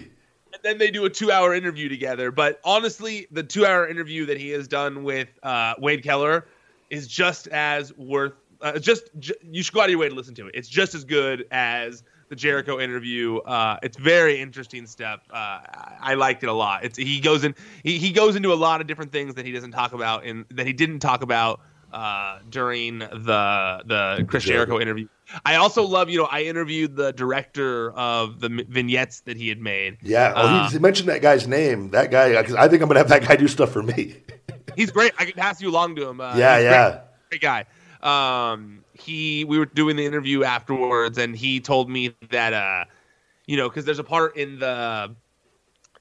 and 0.52 0.62
then 0.62 0.78
they 0.78 0.90
do 0.90 1.04
a 1.04 1.10
two-hour 1.10 1.54
interview 1.54 1.88
together. 1.88 2.30
But 2.30 2.60
honestly, 2.64 3.26
the 3.30 3.42
two-hour 3.42 3.88
interview 3.88 4.26
that 4.26 4.38
he 4.38 4.50
has 4.50 4.68
done 4.68 5.04
with 5.04 5.28
uh, 5.42 5.74
Wade 5.78 6.02
Keller 6.02 6.46
is 6.90 7.06
just 7.06 7.48
as 7.48 7.96
worth. 7.96 8.32
Uh, 8.60 8.78
just 8.78 9.10
j- 9.18 9.34
you 9.42 9.62
should 9.62 9.74
go 9.74 9.80
out 9.80 9.84
of 9.84 9.90
your 9.90 9.98
way 9.98 10.08
to 10.08 10.14
listen 10.14 10.34
to 10.36 10.46
it. 10.46 10.54
It's 10.54 10.68
just 10.68 10.94
as 10.94 11.04
good 11.04 11.46
as 11.50 12.02
the 12.28 12.36
Jericho 12.36 12.78
interview. 12.80 13.38
Uh, 13.38 13.76
it's 13.82 13.96
very 13.98 14.40
interesting 14.40 14.86
stuff. 14.86 15.20
Uh, 15.30 15.34
I, 15.36 15.96
I 16.00 16.14
liked 16.14 16.42
it 16.44 16.48
a 16.48 16.52
lot. 16.52 16.84
It's 16.84 16.96
he 16.96 17.18
goes 17.20 17.44
in 17.44 17.54
he, 17.82 17.98
he 17.98 18.10
goes 18.12 18.36
into 18.36 18.52
a 18.52 18.54
lot 18.54 18.80
of 18.80 18.86
different 18.86 19.10
things 19.12 19.34
that 19.34 19.44
he 19.44 19.52
doesn't 19.52 19.72
talk 19.72 19.92
about 19.92 20.24
in 20.24 20.44
that 20.50 20.66
he 20.66 20.72
didn't 20.72 21.00
talk 21.00 21.22
about 21.22 21.60
uh, 21.92 22.38
during 22.48 22.98
the 23.00 23.82
the 23.84 24.24
Chris 24.28 24.44
Jericho 24.44 24.80
interview. 24.80 25.08
I 25.46 25.54
also 25.56 25.84
love, 25.84 26.10
you 26.10 26.18
know, 26.18 26.28
I 26.30 26.42
interviewed 26.42 26.96
the 26.96 27.12
director 27.12 27.92
of 27.92 28.40
the 28.40 28.66
vignettes 28.68 29.20
that 29.20 29.36
he 29.36 29.48
had 29.48 29.60
made. 29.60 29.96
Yeah. 30.02 30.32
Oh, 30.36 30.46
Uh, 30.46 30.70
he 30.70 30.78
mentioned 30.78 31.08
that 31.08 31.22
guy's 31.22 31.46
name. 31.46 31.90
That 31.90 32.10
guy. 32.10 32.36
Because 32.36 32.54
I 32.54 32.68
think 32.68 32.82
I'm 32.82 32.88
gonna 32.88 33.00
have 33.00 33.08
that 33.08 33.22
guy 33.26 33.36
do 33.36 33.48
stuff 33.48 33.72
for 33.72 33.82
me. 33.82 34.16
He's 34.76 34.90
great. 34.90 35.12
I 35.18 35.24
can 35.24 35.34
pass 35.34 35.60
you 35.60 35.70
along 35.70 35.96
to 35.96 36.08
him. 36.08 36.20
Uh, 36.20 36.34
yeah, 36.36 36.58
yeah. 36.58 36.90
Great, 37.28 37.40
great 37.40 37.40
guy. 37.42 37.64
Um, 38.52 38.84
he, 38.94 39.44
we 39.44 39.58
were 39.58 39.66
doing 39.66 39.96
the 39.96 40.04
interview 40.04 40.44
afterwards, 40.44 41.18
and 41.18 41.36
he 41.36 41.60
told 41.60 41.88
me 41.88 42.14
that, 42.30 42.52
uh, 42.52 42.84
you 43.46 43.56
know, 43.56 43.68
because 43.68 43.84
there's 43.84 43.98
a 43.98 44.04
part 44.04 44.36
in 44.36 44.58
the 44.58 45.14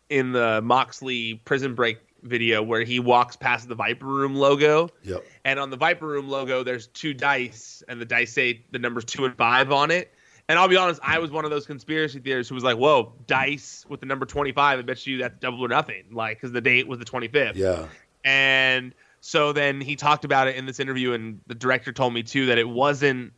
in 0.10 0.32
the 0.34 0.62
Moxley 0.62 1.36
Prison 1.46 1.74
Break 1.74 2.00
video 2.24 2.62
where 2.64 2.84
he 2.84 3.00
walks 3.00 3.36
past 3.36 3.68
the 3.68 3.76
Viper 3.76 4.06
Room 4.06 4.36
logo, 4.36 4.90
Yep. 5.04 5.26
and 5.46 5.60
on 5.60 5.70
the 5.70 5.78
Viper 5.78 6.08
Room 6.08 6.30
logo, 6.30 6.64
there's 6.64 6.88
two 6.88 7.14
dice, 7.14 7.84
and 7.88 8.00
the 8.00 8.06
dice 8.06 8.34
say 8.34 8.64
the 8.72 8.80
numbers 8.80 9.06
two 9.06 9.26
and 9.26 9.36
five 9.36 9.72
on 9.72 9.92
it. 9.92 10.14
And 10.50 10.60
I'll 10.60 10.68
be 10.68 10.76
honest, 10.76 11.00
I 11.04 11.20
was 11.20 11.32
one 11.32 11.46
of 11.46 11.52
those 11.52 11.66
conspiracy 11.66 12.20
theorists 12.20 12.50
who 12.50 12.56
was 12.56 12.64
like, 12.64 12.78
"Whoa, 12.78 13.14
dice 13.28 13.86
with 13.88 14.02
the 14.02 14.06
number 14.06 14.26
twenty-five. 14.26 14.80
I 14.80 14.82
bet 14.82 15.06
you 15.08 15.20
that's 15.20 15.38
double 15.40 15.64
or 15.64 15.70
nothing." 15.70 16.04
Like, 16.12 16.38
because 16.38 16.52
the 16.52 16.62
date 16.62 16.88
was 16.88 17.00
the 17.00 17.06
twenty-fifth. 17.06 17.56
Yeah. 17.56 17.88
And 18.26 18.94
so 19.22 19.54
then 19.54 19.80
he 19.82 19.96
talked 19.96 20.26
about 20.26 20.48
it 20.48 20.56
in 20.58 20.66
this 20.66 20.80
interview, 20.80 21.14
and 21.14 21.40
the 21.48 21.56
director 21.56 21.92
told 21.92 22.14
me 22.14 22.24
too 22.24 22.48
that 22.48 22.58
it 22.58 22.68
wasn't 22.68 23.34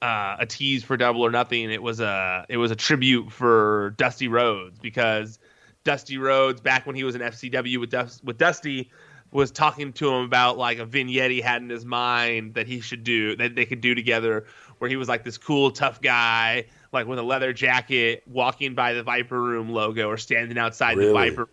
uh, 0.00 0.36
a 0.40 0.46
tease 0.46 0.82
for 0.82 0.96
Double 0.96 1.22
or 1.22 1.30
Nothing. 1.30 1.70
It 1.70 1.82
was 1.82 2.00
a 2.00 2.44
it 2.48 2.56
was 2.56 2.72
a 2.72 2.76
tribute 2.76 3.30
for 3.30 3.94
Dusty 3.96 4.26
Rhodes 4.26 4.78
because 4.80 5.38
Dusty 5.84 6.18
Rhodes, 6.18 6.60
back 6.60 6.86
when 6.86 6.96
he 6.96 7.04
was 7.04 7.14
in 7.14 7.20
FCW 7.20 7.78
with 7.78 7.90
Dus- 7.90 8.20
with 8.22 8.38
Dusty, 8.38 8.90
was 9.30 9.50
talking 9.50 9.92
to 9.94 10.08
him 10.12 10.24
about 10.24 10.58
like 10.58 10.78
a 10.78 10.84
vignette 10.84 11.30
he 11.30 11.40
had 11.40 11.62
in 11.62 11.70
his 11.70 11.84
mind 11.84 12.54
that 12.54 12.66
he 12.66 12.80
should 12.80 13.02
do 13.02 13.34
that 13.36 13.54
they 13.54 13.64
could 13.64 13.80
do 13.80 13.94
together, 13.94 14.46
where 14.78 14.90
he 14.90 14.96
was 14.96 15.08
like 15.08 15.24
this 15.24 15.38
cool 15.38 15.70
tough 15.70 16.00
guy, 16.00 16.66
like 16.92 17.06
with 17.06 17.18
a 17.18 17.22
leather 17.22 17.52
jacket, 17.52 18.22
walking 18.26 18.74
by 18.74 18.92
the 18.92 19.02
Viper 19.02 19.40
Room 19.40 19.70
logo 19.70 20.08
or 20.08 20.16
standing 20.16 20.58
outside 20.58 20.94
the 20.96 21.06
Really? 21.06 21.30
Viper 21.30 21.48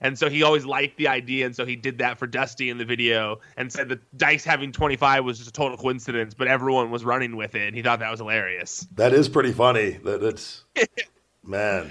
and 0.00 0.18
so 0.18 0.28
he 0.30 0.42
always 0.42 0.64
liked 0.64 0.96
the 0.96 1.08
idea, 1.08 1.46
and 1.46 1.54
so 1.54 1.66
he 1.66 1.76
did 1.76 1.98
that 1.98 2.18
for 2.18 2.26
Dusty 2.26 2.70
in 2.70 2.78
the 2.78 2.84
video, 2.84 3.40
and 3.56 3.72
said 3.72 3.88
that 3.90 4.00
Dice 4.16 4.44
having 4.44 4.72
25 4.72 5.24
was 5.24 5.38
just 5.38 5.50
a 5.50 5.52
total 5.52 5.76
coincidence, 5.76 6.34
but 6.34 6.48
everyone 6.48 6.90
was 6.90 7.04
running 7.04 7.36
with 7.36 7.54
it, 7.54 7.66
and 7.66 7.76
he 7.76 7.82
thought 7.82 7.98
that 7.98 8.10
was 8.10 8.20
hilarious. 8.20 8.86
That 8.94 9.12
is 9.12 9.28
pretty 9.28 9.52
funny. 9.52 9.98
That 10.04 10.22
it's 10.22 10.64
man. 11.44 11.90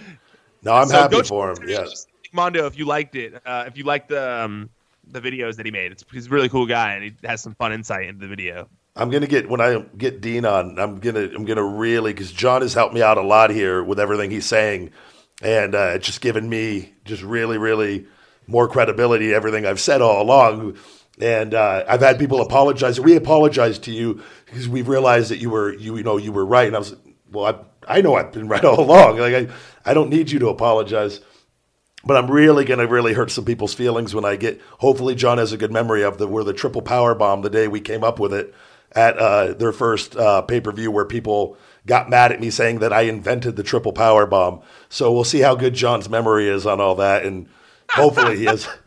No, 0.64 0.74
I'm 0.74 0.88
So 0.88 0.96
happy 0.96 1.22
for 1.24 1.52
him. 1.52 1.68
Yes. 1.68 2.08
Mondo, 2.32 2.66
if 2.66 2.78
you 2.78 2.86
liked 2.86 3.16
it, 3.16 3.42
uh, 3.46 3.66
if 3.68 3.78
you 3.78 3.84
liked 3.84 4.10
the 4.10 4.44
um, 4.44 4.70
the 5.08 5.22
videos 5.22 5.56
that 5.56 5.66
he 5.66 5.72
made, 5.72 5.92
it's 5.92 6.06
he's 6.12 6.28
a 6.28 6.30
really 6.30 6.50
cool 6.50 6.66
guy, 6.66 6.94
and 6.94 7.04
he 7.04 7.14
has 7.24 7.42
some 7.42 7.56
fun 7.56 7.74
insight 7.74 8.08
into 8.08 8.22
the 8.22 8.28
video. 8.28 8.68
I'm 8.96 9.10
gonna 9.10 9.28
get 9.28 9.50
when 9.50 9.62
I 9.62 9.84
get 9.98 10.22
Dean 10.22 10.46
on. 10.46 10.78
I'm 10.78 11.00
gonna 11.00 11.30
I'm 11.34 11.46
gonna 11.46 11.64
really 11.64 12.14
because 12.14 12.32
Jon 12.32 12.62
has 12.62 12.74
helped 12.74 12.94
me 12.94 13.02
out 13.02 13.18
a 13.18 13.22
lot 13.22 13.50
here 13.50 13.84
with 13.84 14.00
everything 14.00 14.30
he's 14.30 14.46
saying, 14.46 14.92
and 15.42 15.74
uh, 15.74 15.94
it's 15.96 16.06
just 16.06 16.22
given 16.22 16.50
me 16.50 16.94
just 17.06 17.24
really 17.24 17.58
really 17.58 18.06
more 18.48 18.68
credibility 18.68 19.34
everything 19.34 19.66
I've 19.66 19.80
said 19.80 20.02
all 20.02 20.22
along. 20.22 20.78
And 21.22 21.54
uh, 21.54 21.84
I've 21.88 22.00
had 22.02 22.18
people 22.18 22.42
apologize. 22.42 23.00
We 23.00 23.16
apologize 23.16 23.78
to 23.80 23.92
you 23.92 24.22
because 24.46 24.70
we've 24.70 24.88
realized 24.88 25.32
that 25.32 25.38
you 25.38 25.50
were 25.50 25.74
you 25.74 25.98
you 25.98 26.04
know 26.04 26.18
you 26.18 26.32
were 26.32 26.46
right. 26.46 26.68
And 26.68 26.76
I 26.76 26.80
was 26.80 26.96
well, 27.32 27.46
I 27.46 27.79
I 27.90 28.02
know 28.02 28.16
I've 28.16 28.32
been 28.32 28.48
right 28.48 28.64
all 28.64 28.80
along. 28.80 29.18
Like 29.18 29.34
I 29.34 29.48
I 29.84 29.94
don't 29.94 30.10
need 30.10 30.32
you 30.32 30.40
to 30.40 30.50
apologize. 30.50 31.22
But 32.06 32.16
I'm 32.16 32.32
really 32.32 32.64
going 32.64 32.80
to 32.80 32.88
really 32.88 33.12
hurt 33.12 33.30
some 33.30 33.44
people's 33.44 33.74
feelings 33.74 34.16
when 34.16 34.24
I 34.24 34.38
get. 34.38 34.62
Hopefully, 34.78 35.16
Jon 35.16 35.38
has 35.38 35.52
a 35.52 35.58
good 35.58 35.72
memory 35.72 36.02
of 36.02 36.18
the 36.18 36.28
where 36.28 36.46
the 36.46 36.54
triple 36.54 36.82
power 36.82 37.14
bomb 37.14 37.42
the 37.42 37.50
day 37.50 37.68
we 37.68 37.82
came 37.82 38.06
up 38.06 38.20
with 38.20 38.34
it 38.34 38.54
at 38.94 39.18
uh, 39.18 39.54
their 39.54 39.74
first 39.74 40.16
uh, 40.16 40.42
pay 40.44 40.62
per 40.62 40.72
view, 40.72 40.92
where 40.92 41.04
people 41.04 41.58
got 41.86 42.10
mad 42.10 42.32
at 42.32 42.40
me 42.40 42.50
saying 42.52 42.80
that 42.80 42.94
I 42.94 43.02
invented 43.02 43.58
the 43.58 43.64
triple 43.64 43.92
power 43.92 44.26
bomb. 44.26 44.62
So 44.88 45.12
we'll 45.12 45.26
see 45.26 45.40
how 45.40 45.56
good 45.56 45.74
Jon's 45.74 46.10
memory 46.10 46.48
is 46.48 46.66
on 46.66 46.80
all 46.80 46.96
that, 46.96 47.26
and 47.26 47.50
hopefully 47.90 48.38
he 48.38 48.46
has. 48.46 48.68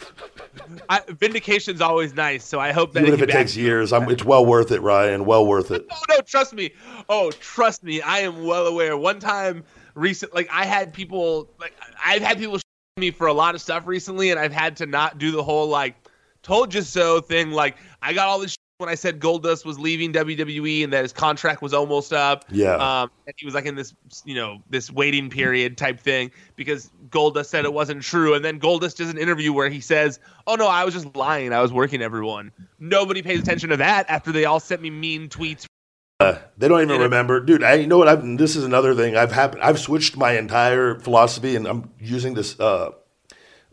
I, 0.89 1.01
vindication's 1.09 1.81
always 1.81 2.15
nice, 2.15 2.45
so 2.45 2.61
I 2.61 2.73
hope 2.73 2.93
that 2.93 3.03
Even 3.03 3.15
if 3.15 3.23
it 3.23 3.31
takes 3.31 3.57
years, 3.57 3.93
I'm, 3.93 4.11
it's 4.11 4.25
well 4.25 4.45
worth 4.45 4.71
it, 4.71 4.81
Ryan. 4.81 5.25
Well 5.25 5.47
worth 5.47 5.71
it. 5.71 5.87
no, 5.89 5.97
no, 6.17 6.21
trust 6.21 6.53
me. 6.53 6.73
Oh, 7.09 7.31
trust 7.31 7.83
me. 7.83 8.03
I 8.03 8.21
am 8.21 8.45
well 8.45 8.67
aware. 8.67 8.97
One 8.97 9.19
time 9.19 9.65
recent 9.95 10.35
like 10.35 10.49
I 10.51 10.65
had 10.65 10.93
people 10.93 11.49
like 11.61 11.75
I've 12.03 12.23
had 12.23 12.39
people 12.39 12.59
me 12.97 13.11
for 13.11 13.27
a 13.27 13.33
lot 13.33 13.55
of 13.55 13.61
stuff 13.61 13.87
recently 13.87 14.31
and 14.31 14.39
I've 14.39 14.53
had 14.53 14.77
to 14.79 14.87
not 14.87 15.19
do 15.19 15.31
the 15.31 15.43
whole 15.43 15.69
like 15.69 15.95
told 16.43 16.75
you 16.75 16.83
so 16.83 17.21
thing 17.21 17.51
like 17.51 17.77
I 18.03 18.13
got 18.13 18.29
all 18.29 18.39
this 18.39 18.57
when 18.83 18.91
I 18.91 18.95
said 18.95 19.19
Goldust 19.19 19.65
was 19.65 19.79
leaving 19.79 20.13
WWE 20.13 20.85
and 20.85 20.93
that 20.93 21.03
his 21.03 21.13
contract 21.13 21.63
was 21.63 21.73
almost 21.73 22.13
up. 22.13 22.45
Yeah. 22.51 22.75
Um 22.75 23.11
and 23.27 23.35
he 23.39 23.47
was 23.47 23.55
like 23.55 23.65
in 23.65 23.75
this 23.75 23.95
you 24.27 24.35
know, 24.35 24.59
this 24.69 24.91
waiting 24.91 25.31
period 25.31 25.79
type 25.79 25.99
thing 25.99 26.31
because 26.57 26.91
Goldust 27.09 27.47
said 27.47 27.65
it 27.65 27.73
wasn't 27.73 28.03
true 28.03 28.35
and 28.35 28.45
then 28.45 28.61
Goldust 28.61 28.97
does 28.97 29.09
an 29.09 29.17
interview 29.17 29.55
where 29.55 29.71
he 29.71 29.81
says, 29.81 30.21
"Oh 30.47 30.57
no, 30.57 30.67
I 30.69 30.85
was 30.85 30.93
just 30.93 31.17
lying. 31.17 31.55
I 31.55 31.63
was 31.63 31.73
working 31.73 32.03
everyone." 32.03 32.53
Nobody 32.79 33.23
pays 33.23 33.41
attention 33.41 33.71
to 33.71 33.79
that 33.79 34.11
after 34.11 34.33
they 34.33 34.45
all 34.45 34.61
sent 34.61 34.83
me 34.83 34.91
mean 34.91 35.29
tweets 35.31 35.65
They 36.57 36.69
don't 36.69 36.83
even 36.83 37.01
remember, 37.01 37.41
dude. 37.41 37.63
I 37.63 37.75
you 37.75 37.87
know 37.87 37.99
what? 37.99 38.09
I've, 38.09 38.39
this 38.39 38.57
is 38.57 38.65
another 38.65 38.95
thing. 38.95 39.17
I've 39.17 39.33
happened. 39.33 39.63
I've 39.63 39.79
switched 39.79 40.17
my 40.17 40.33
entire 40.33 40.99
philosophy, 40.99 41.57
and 41.57 41.67
I'm 41.67 41.91
using 41.99 42.35
this 42.35 42.59
uh, 42.61 42.93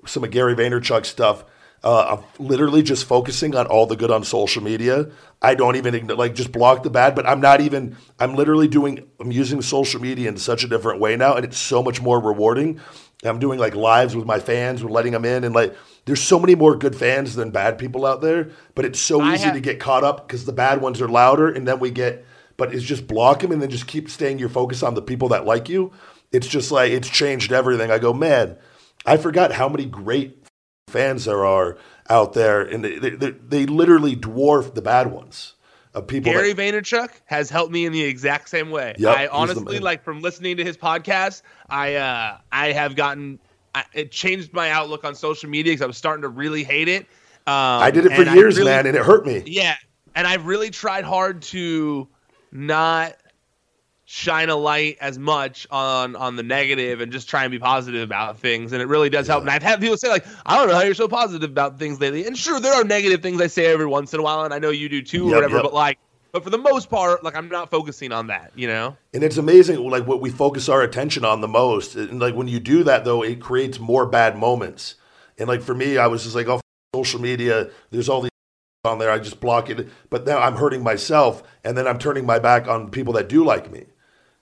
some 0.06 0.24
of 0.24 0.32
Gary 0.32 0.56
Vaynerchuk 0.56 1.06
stuff. 1.06 1.46
Uh, 1.84 2.18
I'm 2.18 2.46
literally 2.46 2.84
just 2.84 3.06
focusing 3.06 3.56
on 3.56 3.68
all 3.68 3.86
the 3.86 3.96
good 3.96 4.12
on 4.12 4.24
social 4.24 4.62
media. 4.62 5.10
I 5.42 5.56
don't 5.56 5.78
even 5.78 6.08
like 6.08 6.36
just 6.36 6.52
block 6.52 6.84
the 6.84 6.90
bad, 6.90 7.16
but 7.16 7.26
I'm 7.26 7.40
not 7.40 7.62
even. 7.62 7.96
I'm 8.20 8.36
literally 8.36 8.68
doing. 8.68 9.08
I'm 9.20 9.32
using 9.32 9.62
social 9.62 10.02
media 10.02 10.28
in 10.28 10.38
such 10.38 10.64
a 10.64 10.68
different 10.68 11.00
way 11.00 11.16
now, 11.16 11.36
and 11.36 11.46
it's 11.46 11.58
so 11.58 11.82
much 11.82 12.02
more 12.02 12.20
rewarding. 12.20 12.80
I'm 13.24 13.40
doing 13.40 13.60
like 13.60 13.76
lives 13.76 14.16
with 14.16 14.26
my 14.26 14.40
fans, 14.40 14.84
we're 14.84 14.92
letting 14.92 15.12
them 15.14 15.26
in, 15.26 15.44
and 15.44 15.56
like 15.56 15.76
there's 16.06 16.22
so 16.22 16.40
many 16.40 16.56
more 16.56 16.76
good 16.76 16.96
fans 16.96 17.36
than 17.36 17.52
bad 17.52 17.78
people 17.78 18.06
out 18.06 18.22
there. 18.22 18.52
But 18.76 18.86
it's 18.86 19.00
so 19.00 19.22
I 19.22 19.34
easy 19.36 19.46
have- 19.46 19.54
to 19.54 19.62
get 19.62 19.80
caught 19.80 20.04
up 20.04 20.28
because 20.28 20.46
the 20.46 20.54
bad 20.54 20.82
ones 20.82 21.02
are 21.02 21.08
louder, 21.08 21.50
and 21.50 21.68
then 21.68 21.80
we 21.80 21.92
get 21.92 22.26
but 22.58 22.76
it's 22.76 22.84
just 22.84 23.08
block 23.08 23.40
them 23.40 23.54
and 23.54 23.62
then 23.62 23.70
just 23.70 23.88
keep 23.88 24.10
staying 24.10 24.38
your 24.38 24.50
focus 24.50 24.84
on 24.84 24.94
the 24.94 25.02
people 25.02 25.30
that 25.30 25.46
like 25.46 25.70
you. 25.70 25.94
It's 26.34 26.46
just 26.46 26.72
like 26.74 26.92
it's 26.92 27.08
changed 27.08 27.54
everything. 27.54 27.90
I 27.90 28.00
go, 28.00 28.14
man, 28.14 28.58
I 29.06 29.16
forgot 29.16 29.54
how 29.54 29.70
many 29.70 29.86
great 29.86 30.38
fans 30.90 31.26
there 31.26 31.46
are 31.46 31.78
out 32.10 32.34
there, 32.34 32.62
and 32.62 32.84
they, 32.84 32.98
they, 32.98 33.32
they 33.32 33.66
literally 33.66 34.16
dwarf 34.16 34.74
the 34.74 34.82
bad 34.82 35.12
ones 35.12 35.54
of 35.94 36.08
people. 36.08 36.32
Gary 36.32 36.54
that, 36.54 36.62
Vaynerchuk 36.62 37.10
has 37.26 37.50
helped 37.50 37.72
me 37.72 37.86
in 37.86 37.94
the 37.94 38.04
exact 38.04 38.50
same 38.50 38.72
way. 38.72 38.96
Yep, 38.98 39.18
I 39.18 39.28
honestly 39.28 39.80
like 39.80 40.04
from 40.04 40.22
listening 40.22 40.58
to 40.58 40.64
his 40.64 40.78
podcast. 40.78 41.42
I 41.70 41.96
uh, 41.96 42.38
I 42.52 42.72
have 42.72 42.96
gotten 42.96 43.40
I, 43.76 43.86
it 43.94 44.12
changed 44.12 44.54
my 44.54 44.72
outlook 44.72 45.04
on 45.04 45.16
social 45.16 45.50
media 45.50 45.74
because 45.74 45.84
I 45.84 45.88
was 45.88 45.98
starting 45.98 46.24
to 46.24 46.30
really 46.30 46.64
hate 46.64 46.88
it. 46.88 47.04
Um, 47.48 47.82
I 47.82 47.92
did 47.92 48.06
it 48.06 48.14
for 48.14 48.24
years, 48.36 48.58
really- 48.58 48.72
man, 48.72 48.86
and 48.86 48.96
it 48.96 49.04
hurt 49.04 49.26
me. 49.26 49.44
Yeah, 49.46 49.76
and 50.16 50.28
I've 50.28 50.46
really 50.46 50.70
tried 50.70 51.04
hard 51.04 51.42
to 51.44 52.08
not 52.52 53.16
shine 54.12 54.50
a 54.50 54.56
light 54.56 54.98
as 55.02 55.20
much 55.20 55.68
on 55.70 56.16
on 56.16 56.36
the 56.36 56.42
negative 56.42 57.00
and 57.00 57.12
just 57.12 57.30
try 57.30 57.44
and 57.44 57.52
be 57.52 57.60
positive 57.60 58.02
about 58.02 58.40
things 58.40 58.74
and 58.74 58.82
it 58.82 58.88
really 58.88 59.08
does 59.08 59.28
help 59.28 59.42
and 59.42 59.52
i've 59.52 59.62
had 59.62 59.80
people 59.80 59.96
say 59.96 60.10
like 60.10 60.26
i 60.48 60.58
don't 60.58 60.68
know 60.68 60.74
how 60.74 60.82
you're 60.82 60.96
so 60.96 61.08
positive 61.08 61.48
about 61.48 61.78
things 61.78 62.02
lately 62.02 62.26
and 62.26 62.36
sure 62.36 62.60
there 62.60 62.74
are 62.74 62.84
negative 62.84 63.22
things 63.22 63.40
i 63.40 63.46
say 63.46 63.68
every 63.68 63.86
once 63.86 64.12
in 64.12 64.20
a 64.20 64.24
while 64.24 64.44
and 64.44 64.52
i 64.52 64.58
know 64.58 64.72
you 64.72 64.90
do 64.90 65.00
too 65.00 65.30
or 65.30 65.36
whatever 65.36 65.58
yep. 65.58 65.64
but 65.64 65.76
like 65.76 66.00
but 66.32 66.44
for 66.44 66.50
the 66.50 66.58
most 66.58 66.90
part 66.90 67.24
like 67.24 67.36
i'm 67.36 67.50
not 67.50 67.70
focusing 67.70 68.12
on 68.12 68.26
that 68.26 68.52
you 68.56 68.68
know 68.68 68.98
And 69.14 69.24
it's 69.24 69.38
amazing, 69.38 69.78
like 69.90 70.06
what 70.06 70.22
we 70.22 70.30
focus 70.30 70.70
our 70.70 70.82
attention 70.82 71.26
on 71.26 71.42
the 71.42 71.48
most. 71.48 71.96
And 71.96 72.20
like 72.20 72.36
when 72.36 72.48
you 72.48 72.60
do 72.60 72.84
that, 72.84 73.06
though, 73.06 73.24
it 73.24 73.42
creates 73.42 73.80
more 73.80 74.06
bad 74.06 74.38
moments. 74.38 74.96
And 75.38 75.48
like 75.48 75.62
for 75.62 75.74
me, 75.74 75.98
I 75.98 76.08
was 76.08 76.24
just 76.24 76.36
like, 76.36 76.48
oh, 76.48 76.62
social 76.94 77.20
media. 77.20 77.70
There's 77.90 78.10
all 78.10 78.22
these 78.22 78.32
on 78.86 79.00
there. 79.00 79.12
I 79.12 79.20
just 79.20 79.40
block 79.40 79.70
it. 79.70 79.90
But 80.10 80.26
now 80.26 80.40
I'm 80.40 80.56
hurting 80.56 80.84
myself, 80.84 81.44
and 81.64 81.78
then 81.78 81.88
I'm 81.88 82.00
turning 82.00 82.26
my 82.26 82.40
back 82.40 82.68
on 82.68 82.92
people 82.92 83.14
that 83.14 83.30
do 83.30 83.44
like 83.44 83.72
me. 83.72 83.86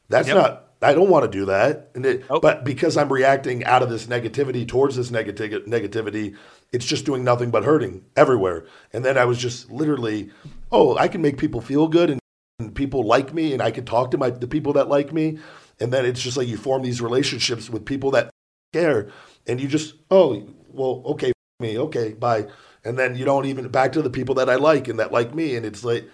That's 0.10 0.28
Yep. 0.28 0.38
not. 0.38 0.64
I 0.82 0.94
don't 0.94 1.10
want 1.10 1.26
to 1.26 1.38
do 1.38 1.46
that. 1.46 1.90
And 1.96 2.06
it, 2.06 2.24
but 2.28 2.64
because 2.64 2.98
I'm 2.98 3.12
reacting 3.12 3.66
out 3.66 3.82
of 3.82 3.90
this 3.90 4.06
negativity 4.06 4.68
towards 4.68 4.96
this 4.96 5.10
negati- 5.10 5.66
negativity, 5.68 6.36
it's 6.72 6.86
just 6.86 7.04
doing 7.06 7.24
nothing 7.24 7.50
but 7.50 7.64
hurting 7.64 8.06
everywhere. 8.16 8.66
And 8.94 9.04
then 9.04 9.18
I 9.18 9.26
was 9.26 9.40
just 9.40 9.72
literally, 9.72 10.30
oh, 10.72 10.96
I 10.96 11.08
can 11.08 11.22
make 11.22 11.38
people 11.38 11.62
feel 11.62 11.88
good 11.88 12.12
and 12.12 12.20
and 12.60 12.74
people 12.74 13.04
like 13.04 13.36
me 13.36 13.54
and 13.54 13.62
I 13.62 13.70
can 13.70 13.86
talk 13.86 14.10
to 14.12 14.18
my 14.18 14.32
the 14.32 14.48
people 14.48 14.74
that 14.74 14.90
like 14.90 15.14
me 15.14 15.38
and 15.80 15.94
then 15.94 16.06
it's 16.06 16.20
just 16.20 16.38
like 16.38 16.48
you 16.48 16.58
form 16.58 16.82
these 16.82 17.02
relationships 17.02 17.70
with 17.70 17.86
people 17.86 18.10
that 18.12 18.32
care 18.74 19.10
and 19.46 19.62
you 19.62 19.68
just 19.68 19.94
oh 20.10 20.44
well 20.72 21.04
okay 21.06 21.34
me 21.60 21.78
okay 21.78 22.14
bye 22.14 22.48
and 22.84 22.98
then 22.98 23.16
you 23.16 23.26
don't 23.26 23.46
even 23.46 23.68
back 23.68 23.92
to 23.92 24.02
the 24.02 24.10
people 24.10 24.34
that 24.34 24.50
I 24.50 24.56
like 24.56 24.88
and 24.88 25.00
that 25.00 25.12
like 25.12 25.36
me 25.36 25.56
and 25.56 25.68
it's 25.68 25.84
like 25.84 26.10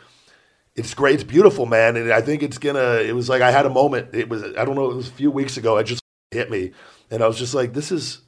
it's 0.76 0.94
great 0.94 1.16
it's 1.16 1.24
beautiful 1.24 1.66
man 1.66 1.96
and 1.96 2.12
I 2.12 2.22
think 2.22 2.42
it's 2.44 2.58
gonna 2.58 2.96
it 2.96 3.14
was 3.16 3.30
like 3.30 3.42
I 3.42 3.52
had 3.52 3.66
a 3.66 3.70
moment 3.70 4.14
it 4.14 4.30
was 4.30 4.44
I 4.44 4.66
don't 4.66 4.76
know 4.76 4.90
it 4.90 4.96
was 4.96 5.08
a 5.08 5.14
few 5.14 5.32
weeks 5.32 5.58
ago 5.58 5.78
it 5.78 5.84
just 5.86 6.02
hit 6.32 6.50
me 6.50 6.72
and 7.12 7.24
I 7.24 7.28
was 7.28 7.38
just 7.38 7.54
like 7.54 7.74
this 7.74 7.92
is 7.92 8.22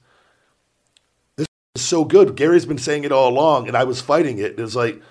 this 1.37 1.47
is 1.75 1.81
so 1.81 2.05
good 2.05 2.35
Gary's 2.35 2.65
been 2.65 2.77
saying 2.77 3.03
it 3.03 3.11
all 3.11 3.29
along 3.29 3.67
and 3.67 3.75
I 3.75 3.83
was 3.83 4.01
fighting 4.01 4.37
it 4.37 4.59
it 4.59 4.61
was 4.61 4.75
like 4.75 5.01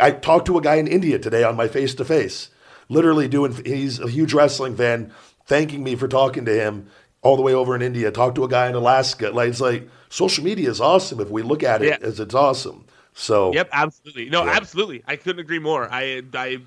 I 0.00 0.10
talked 0.10 0.46
to 0.46 0.58
a 0.58 0.62
guy 0.62 0.76
in 0.76 0.86
India 0.86 1.18
today 1.18 1.44
on 1.44 1.56
my 1.56 1.68
face 1.68 1.94
to 1.96 2.04
face, 2.04 2.48
literally 2.88 3.28
doing. 3.28 3.54
He's 3.64 3.98
a 4.00 4.08
huge 4.08 4.32
wrestling 4.32 4.74
fan, 4.74 5.12
thanking 5.46 5.82
me 5.84 5.96
for 5.96 6.08
talking 6.08 6.44
to 6.46 6.54
him 6.54 6.86
all 7.20 7.36
the 7.36 7.42
way 7.42 7.52
over 7.52 7.74
in 7.76 7.82
India. 7.82 8.10
Talked 8.10 8.36
to 8.36 8.44
a 8.44 8.48
guy 8.48 8.68
in 8.68 8.74
Alaska. 8.74 9.30
Like 9.30 9.50
it's 9.50 9.60
like 9.60 9.88
social 10.08 10.44
media 10.44 10.70
is 10.70 10.80
awesome 10.80 11.20
if 11.20 11.28
we 11.28 11.42
look 11.42 11.62
at 11.62 11.82
it 11.82 11.88
Yeah. 11.88 12.06
as 12.06 12.20
it's 12.20 12.34
awesome. 12.34 12.86
So 13.14 13.52
Yep, 13.52 13.68
absolutely. 13.72 14.30
No, 14.30 14.44
Yeah. 14.44 14.52
absolutely. 14.52 15.02
I 15.06 15.16
couldn't 15.16 15.40
agree 15.40 15.58
more. 15.58 15.88
I, 15.92 16.22
I, 16.34 16.60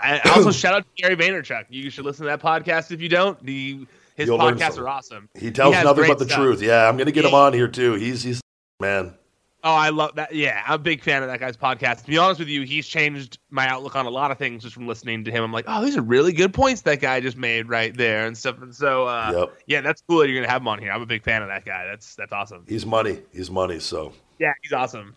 I 0.00 0.20
also 0.34 0.50
shout 0.52 0.74
out 0.74 0.84
to 0.84 1.02
Gary 1.02 1.16
Vaynerchuk. 1.16 1.66
You 1.68 1.90
should 1.90 2.04
listen 2.04 2.24
to 2.24 2.30
that 2.30 2.40
podcast 2.40 2.90
if 2.90 3.00
you 3.00 3.08
don't. 3.08 3.42
The 3.44 3.86
his 4.14 4.26
You'll 4.28 4.38
podcasts 4.38 4.78
are 4.78 4.88
awesome. 4.88 5.28
he 5.38 5.50
tells 5.50 5.74
has 5.74 5.84
nothing 5.84 6.06
but 6.06 6.18
the 6.18 6.26
stuff. 6.26 6.38
truth. 6.38 6.62
Yeah, 6.62 6.88
I'm 6.88 6.96
gonna 6.96 7.12
get 7.12 7.24
him 7.24 7.34
on 7.34 7.52
here 7.52 7.68
too. 7.68 7.94
He's 7.94 8.22
he's 8.22 8.40
man. 8.80 9.14
Oh, 9.64 9.74
I 9.74 9.90
love 9.90 10.16
that. 10.16 10.34
Yeah, 10.34 10.60
I'm 10.66 10.74
a 10.74 10.78
big 10.78 11.02
fan 11.04 11.22
of 11.22 11.28
that 11.28 11.38
guy's 11.38 11.56
podcast. 11.56 12.00
To 12.00 12.06
be 12.08 12.18
honest 12.18 12.40
with 12.40 12.48
you, 12.48 12.62
he's 12.62 12.84
changed 12.86 13.38
my 13.50 13.68
outlook 13.68 13.94
on 13.94 14.06
a 14.06 14.10
lot 14.10 14.32
of 14.32 14.36
things 14.38 14.64
just 14.64 14.74
from 14.74 14.88
listening 14.88 15.22
to 15.24 15.30
him. 15.30 15.44
I'm 15.44 15.52
like, 15.52 15.66
oh, 15.68 15.84
these 15.84 15.96
are 15.96 16.02
really 16.02 16.32
good 16.32 16.52
points 16.52 16.80
that 16.82 17.00
guy 17.00 17.20
just 17.20 17.36
made 17.36 17.68
right 17.68 17.96
there 17.96 18.26
and 18.26 18.36
stuff. 18.36 18.60
And 18.60 18.74
so, 18.74 19.06
uh, 19.06 19.32
Yep. 19.36 19.58
yeah, 19.68 19.80
that's 19.82 20.02
cool 20.08 20.18
that 20.18 20.28
you're 20.28 20.40
gonna 20.42 20.50
have 20.52 20.62
him 20.62 20.68
on 20.68 20.80
here. 20.80 20.90
I'm 20.90 21.00
a 21.00 21.06
big 21.06 21.22
fan 21.22 21.42
of 21.42 21.48
that 21.48 21.64
guy. 21.64 21.86
That's 21.86 22.16
that's 22.16 22.32
awesome. 22.32 22.64
He's 22.68 22.84
money. 22.84 23.20
He's 23.32 23.50
money. 23.52 23.78
So 23.78 24.12
Yeah, 24.40 24.52
he's 24.62 24.72
awesome. 24.72 25.14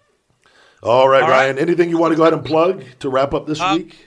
All 0.85 1.07
right, 1.09 1.23
All 1.23 1.29
right. 1.29 1.45
Ryan. 1.45 1.57
Anything 1.59 1.89
you 1.89 1.97
want 1.97 2.11
to 2.11 2.15
go 2.15 2.23
ahead 2.23 2.33
and 2.33 2.45
plug 2.45 2.83
to 2.99 3.09
wrap 3.09 3.33
up 3.33 3.45
this 3.47 3.59
Uh, 3.59 3.75
week? 3.77 3.97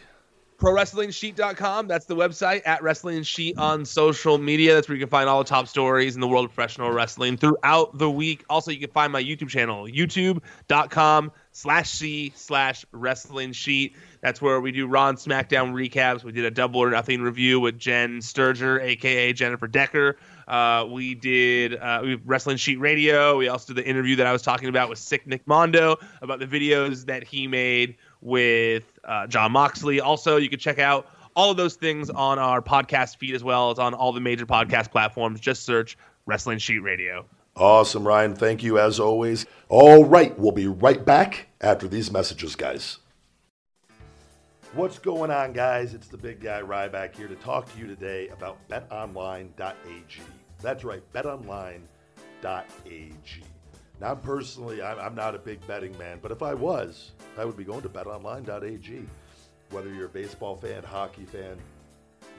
ProWrestlingSheet.com. 0.59 1.87
That's 1.87 2.07
the 2.07 2.17
website. 2.17 2.63
At 2.67 2.83
Wrestling 2.83 3.23
Sheet 3.23 3.57
on 3.59 3.85
social 3.85 4.39
media. 4.39 4.75
That's 4.75 4.89
where 4.89 4.97
you 4.97 5.01
can 5.05 5.09
find 5.11 5.29
all 5.29 5.39
the 5.43 5.49
top 5.49 5.69
stories 5.69 6.17
in 6.17 6.21
the 6.21 6.27
world 6.27 6.47
of 6.47 6.53
professional 6.55 6.91
wrestling 6.91 7.37
throughout 7.37 7.97
the 7.97 8.11
week. 8.11 8.45
Also, 8.51 8.73
you 8.73 8.81
can 8.81 8.91
find 8.91 9.13
my 9.13 9.23
YouTube 9.23 9.49
channel, 9.51 9.85
youtube.com 9.87 11.31
slash 11.53 11.91
C 11.91 12.33
slash 12.35 12.85
Wrestling 12.93 13.53
Sheet. 13.53 13.95
That's 14.21 14.43
where 14.43 14.61
we 14.61 14.73
do 14.73 14.85
and 14.85 15.17
SmackDown 15.17 15.73
recaps. 15.73 16.25
We 16.25 16.33
did 16.33 16.45
a 16.45 16.51
double 16.51 16.81
or 16.81 16.91
nothing 16.91 17.23
review 17.23 17.61
with 17.61 17.79
Jen 17.79 18.19
Sturger, 18.19 18.83
aka 18.83 19.33
Jennifer 19.33 19.69
Decker. 19.69 20.17
Uh, 20.47 20.87
we 20.91 21.15
did 21.15 21.77
uh, 21.77 22.01
we 22.03 22.15
Wrestling 22.25 22.57
Sheet 22.57 22.81
Radio. 22.81 23.37
We 23.37 23.49
also 23.49 23.73
did 23.73 23.85
the 23.85 23.89
interview 23.89 24.17
that 24.17 24.27
I 24.27 24.33
was 24.33 24.43
talking 24.43 24.69
about 24.69 24.89
with 24.89 24.99
Sick 24.99 25.27
Nick 25.27 25.47
Mondo 25.47 25.97
about 26.23 26.41
the 26.41 26.47
videos 26.47 27.05
that 27.07 27.23
he 27.23 27.47
made 27.47 27.97
with 28.21 28.99
uh, 29.05 29.27
Jon 29.27 29.53
Moxley. 29.53 30.01
Also, 30.01 30.37
you 30.37 30.49
can 30.49 30.59
check 30.59 30.79
out 30.79 31.09
all 31.37 31.51
of 31.51 31.57
those 31.57 31.77
things 31.77 32.11
on 32.11 32.39
our 32.39 32.61
podcast 32.61 33.19
feed 33.19 33.35
as 33.35 33.45
well 33.45 33.71
as 33.71 33.79
on 33.79 33.95
all 33.95 34.13
the 34.13 34.21
major 34.21 34.47
podcast 34.47 34.91
platforms. 34.91 35.39
Just 35.39 35.65
search 35.65 35.97
Wrestling 36.27 36.59
Sheet 36.59 36.81
Radio. 36.81 37.25
Awesome, 37.55 38.07
Ryan. 38.07 38.35
Thank 38.35 38.63
you 38.63 38.79
as 38.79 38.99
always. 38.99 39.47
All 39.69 40.05
right, 40.05 40.37
we'll 40.39 40.53
be 40.53 40.67
right 40.67 41.05
back 41.05 41.49
after 41.61 41.87
these 41.89 42.11
messages, 42.11 42.57
guys. 42.57 42.99
What's 44.75 44.99
going 44.99 45.31
on, 45.31 45.55
guys? 45.55 45.95
It's 45.95 46.09
the 46.09 46.19
big 46.19 46.41
guy 46.41 46.61
Ryback 46.61 47.17
here 47.17 47.27
to 47.27 47.35
talk 47.37 47.73
to 47.73 47.79
you 47.79 47.87
today 47.87 48.29
about 48.29 48.59
betonline.ag. 48.69 50.21
That's 50.61 50.85
right, 50.85 51.03
betonline.ag. 51.15 51.83
Now, 53.99 54.15
personally, 54.15 54.83
I'm 54.83 55.15
not 55.15 55.35
a 55.35 55.39
big 55.39 55.67
betting 55.67 55.97
man, 55.97 56.19
but 56.21 56.33
if 56.33 56.43
I 56.43 56.53
was, 56.53 57.13
I 57.39 57.47
would 57.47 57.57
be 57.57 57.65
going 57.65 57.81
to 57.81 57.89
betonline.ag. 57.89 59.07
Whether 59.71 59.89
you're 59.95 60.05
a 60.05 60.11
baseball 60.11 60.55
fan, 60.55 60.83
hockey 60.83 61.25
fan, 61.25 61.57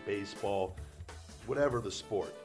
baseball, 0.06 0.76
whatever 1.48 1.82
the 1.82 1.92
sport, 1.92 2.36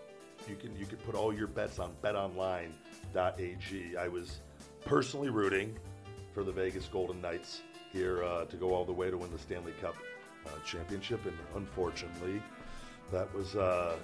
you 0.48 0.56
can 0.56 0.74
you 0.78 0.86
can 0.86 0.96
put 0.98 1.14
all 1.14 1.32
your 1.32 1.46
bets 1.46 1.78
on 1.78 1.92
betonline.ag. 2.02 3.96
I 3.98 4.08
was 4.08 4.40
personally 4.86 5.28
rooting 5.28 5.76
for 6.32 6.42
the 6.42 6.52
Vegas 6.52 6.88
Golden 6.88 7.20
Knights 7.20 7.60
here 7.94 8.24
uh, 8.24 8.44
to 8.46 8.56
go 8.56 8.74
all 8.74 8.84
the 8.84 8.92
way 8.92 9.08
to 9.08 9.16
win 9.16 9.30
the 9.30 9.38
Stanley 9.38 9.72
Cup 9.80 9.94
uh, 10.46 10.50
championship, 10.66 11.24
and 11.24 11.36
unfortunately, 11.54 12.42
that 13.12 13.32
was 13.32 13.54
uh, 13.54 13.94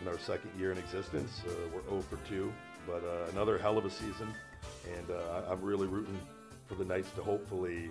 in 0.00 0.08
our 0.08 0.18
second 0.18 0.50
year 0.58 0.72
in 0.72 0.78
existence. 0.78 1.42
Uh, 1.46 1.52
we're 1.72 1.82
0 1.82 2.02
for 2.08 2.16
2, 2.28 2.50
but 2.86 3.04
uh, 3.04 3.30
another 3.32 3.58
hell 3.58 3.76
of 3.76 3.84
a 3.84 3.90
season, 3.90 4.34
and 4.96 5.10
uh, 5.10 5.42
I'm 5.50 5.60
really 5.60 5.86
rooting 5.86 6.18
for 6.66 6.74
the 6.76 6.84
Knights 6.84 7.10
to 7.16 7.22
hopefully 7.22 7.90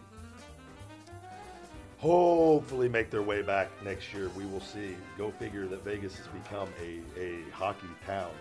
hopefully 1.99 2.87
make 2.87 3.11
their 3.11 3.21
way 3.21 3.41
back 3.41 3.69
next 3.83 4.13
year. 4.13 4.29
We 4.35 4.45
will 4.45 4.61
see. 4.61 4.95
Go 5.17 5.31
figure 5.31 5.67
that 5.67 5.83
Vegas 5.83 6.15
has 6.17 6.27
become 6.27 6.69
a, 6.81 7.21
a 7.21 7.41
hockey 7.51 7.87
town. 8.05 8.31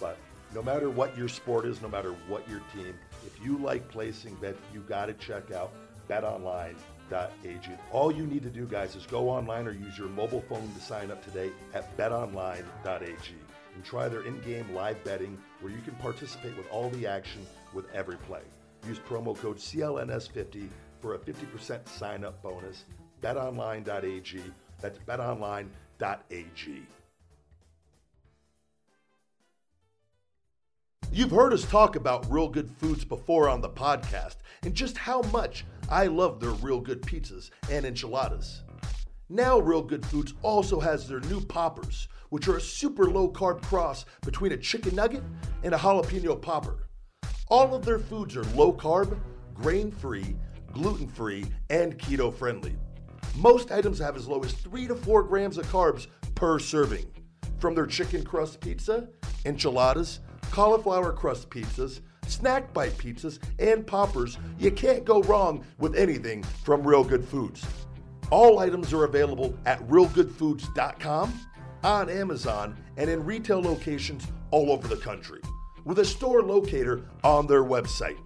But 0.00 0.16
no 0.54 0.62
matter 0.62 0.88
what 0.88 1.16
your 1.16 1.28
sport 1.28 1.66
is, 1.66 1.82
no 1.82 1.88
matter 1.88 2.12
what 2.28 2.48
your 2.48 2.62
team, 2.74 2.94
if 3.26 3.44
you 3.44 3.58
like 3.58 3.88
placing 3.88 4.34
bets, 4.36 4.58
you 4.72 4.80
got 4.80 5.06
to 5.06 5.12
check 5.14 5.52
out 5.52 5.72
betonline.ag. 6.08 7.68
All 7.92 8.12
you 8.12 8.26
need 8.26 8.42
to 8.42 8.50
do, 8.50 8.66
guys, 8.66 8.96
is 8.96 9.06
go 9.06 9.28
online 9.28 9.66
or 9.66 9.72
use 9.72 9.98
your 9.98 10.08
mobile 10.08 10.42
phone 10.48 10.72
to 10.74 10.80
sign 10.80 11.10
up 11.10 11.24
today 11.24 11.50
at 11.74 11.96
betonline.ag 11.96 13.34
and 13.74 13.84
try 13.84 14.08
their 14.08 14.22
in-game 14.22 14.72
live 14.74 15.02
betting 15.04 15.38
where 15.60 15.72
you 15.72 15.80
can 15.80 15.94
participate 15.96 16.56
with 16.56 16.70
all 16.70 16.90
the 16.90 17.06
action 17.06 17.44
with 17.72 17.90
every 17.92 18.16
play. 18.16 18.42
Use 18.86 18.98
promo 18.98 19.36
code 19.36 19.56
CLNS50 19.58 20.68
for 21.00 21.14
a 21.14 21.18
50% 21.18 21.88
sign 21.88 22.24
up 22.24 22.42
bonus. 22.42 22.84
BetOnline.ag. 23.22 24.42
That's 24.80 24.98
betonline.ag. 24.98 26.82
You've 31.14 31.30
heard 31.30 31.52
us 31.52 31.64
talk 31.64 31.94
about 31.94 32.28
Real 32.28 32.48
Good 32.48 32.68
Foods 32.68 33.04
before 33.04 33.48
on 33.48 33.60
the 33.60 33.68
podcast 33.68 34.38
and 34.64 34.74
just 34.74 34.98
how 34.98 35.22
much 35.32 35.64
I 35.88 36.08
love 36.08 36.40
their 36.40 36.50
Real 36.50 36.80
Good 36.80 37.02
pizzas 37.02 37.50
and 37.70 37.86
enchiladas. 37.86 38.64
Now, 39.28 39.60
Real 39.60 39.80
Good 39.80 40.04
Foods 40.06 40.34
also 40.42 40.80
has 40.80 41.06
their 41.06 41.20
new 41.20 41.40
poppers, 41.40 42.08
which 42.30 42.48
are 42.48 42.56
a 42.56 42.60
super 42.60 43.04
low 43.04 43.30
carb 43.30 43.62
cross 43.62 44.06
between 44.22 44.50
a 44.50 44.56
chicken 44.56 44.96
nugget 44.96 45.22
and 45.62 45.72
a 45.72 45.78
jalapeno 45.78 46.42
popper. 46.42 46.88
All 47.46 47.72
of 47.76 47.84
their 47.84 48.00
foods 48.00 48.36
are 48.36 48.42
low 48.56 48.72
carb, 48.72 49.16
grain 49.54 49.92
free, 49.92 50.34
gluten 50.72 51.06
free, 51.06 51.44
and 51.70 51.96
keto 51.96 52.34
friendly. 52.34 52.74
Most 53.36 53.70
items 53.70 54.00
have 54.00 54.16
as 54.16 54.26
low 54.26 54.42
as 54.42 54.52
3 54.52 54.88
to 54.88 54.96
4 54.96 55.22
grams 55.22 55.58
of 55.58 55.66
carbs 55.68 56.08
per 56.34 56.58
serving. 56.58 57.06
From 57.58 57.76
their 57.76 57.86
chicken 57.86 58.24
crust 58.24 58.60
pizza, 58.60 59.06
enchiladas, 59.44 60.18
cauliflower 60.54 61.12
crust 61.12 61.50
pizzas, 61.50 61.98
snack 62.28 62.72
bite 62.72 62.96
pizzas, 62.96 63.40
and 63.58 63.84
poppers, 63.84 64.38
you 64.56 64.70
can't 64.70 65.04
go 65.04 65.20
wrong 65.24 65.64
with 65.78 65.96
anything 65.96 66.44
from 66.44 66.86
Real 66.86 67.02
Good 67.02 67.24
Foods. 67.24 67.66
All 68.30 68.60
items 68.60 68.92
are 68.92 69.02
available 69.02 69.58
at 69.66 69.80
realgoodfoods.com, 69.88 71.40
on 71.82 72.08
Amazon, 72.08 72.76
and 72.96 73.10
in 73.10 73.24
retail 73.24 73.60
locations 73.60 74.28
all 74.52 74.70
over 74.70 74.86
the 74.86 74.96
country, 74.96 75.40
with 75.84 75.98
a 75.98 76.04
store 76.04 76.42
locator 76.42 77.04
on 77.24 77.48
their 77.48 77.64
website. 77.64 78.18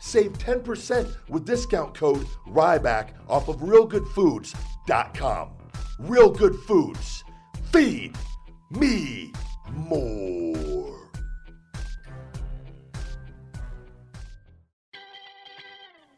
Save 0.00 0.32
10% 0.38 1.14
with 1.28 1.44
discount 1.44 1.94
code 1.94 2.26
RYBACK 2.46 3.10
off 3.28 3.48
of 3.48 3.56
realgoodfoods.com. 3.56 5.50
Real 5.98 6.30
Good 6.30 6.56
Foods. 6.60 7.24
Feed 7.70 8.16
me 8.70 9.34
more. 9.70 10.73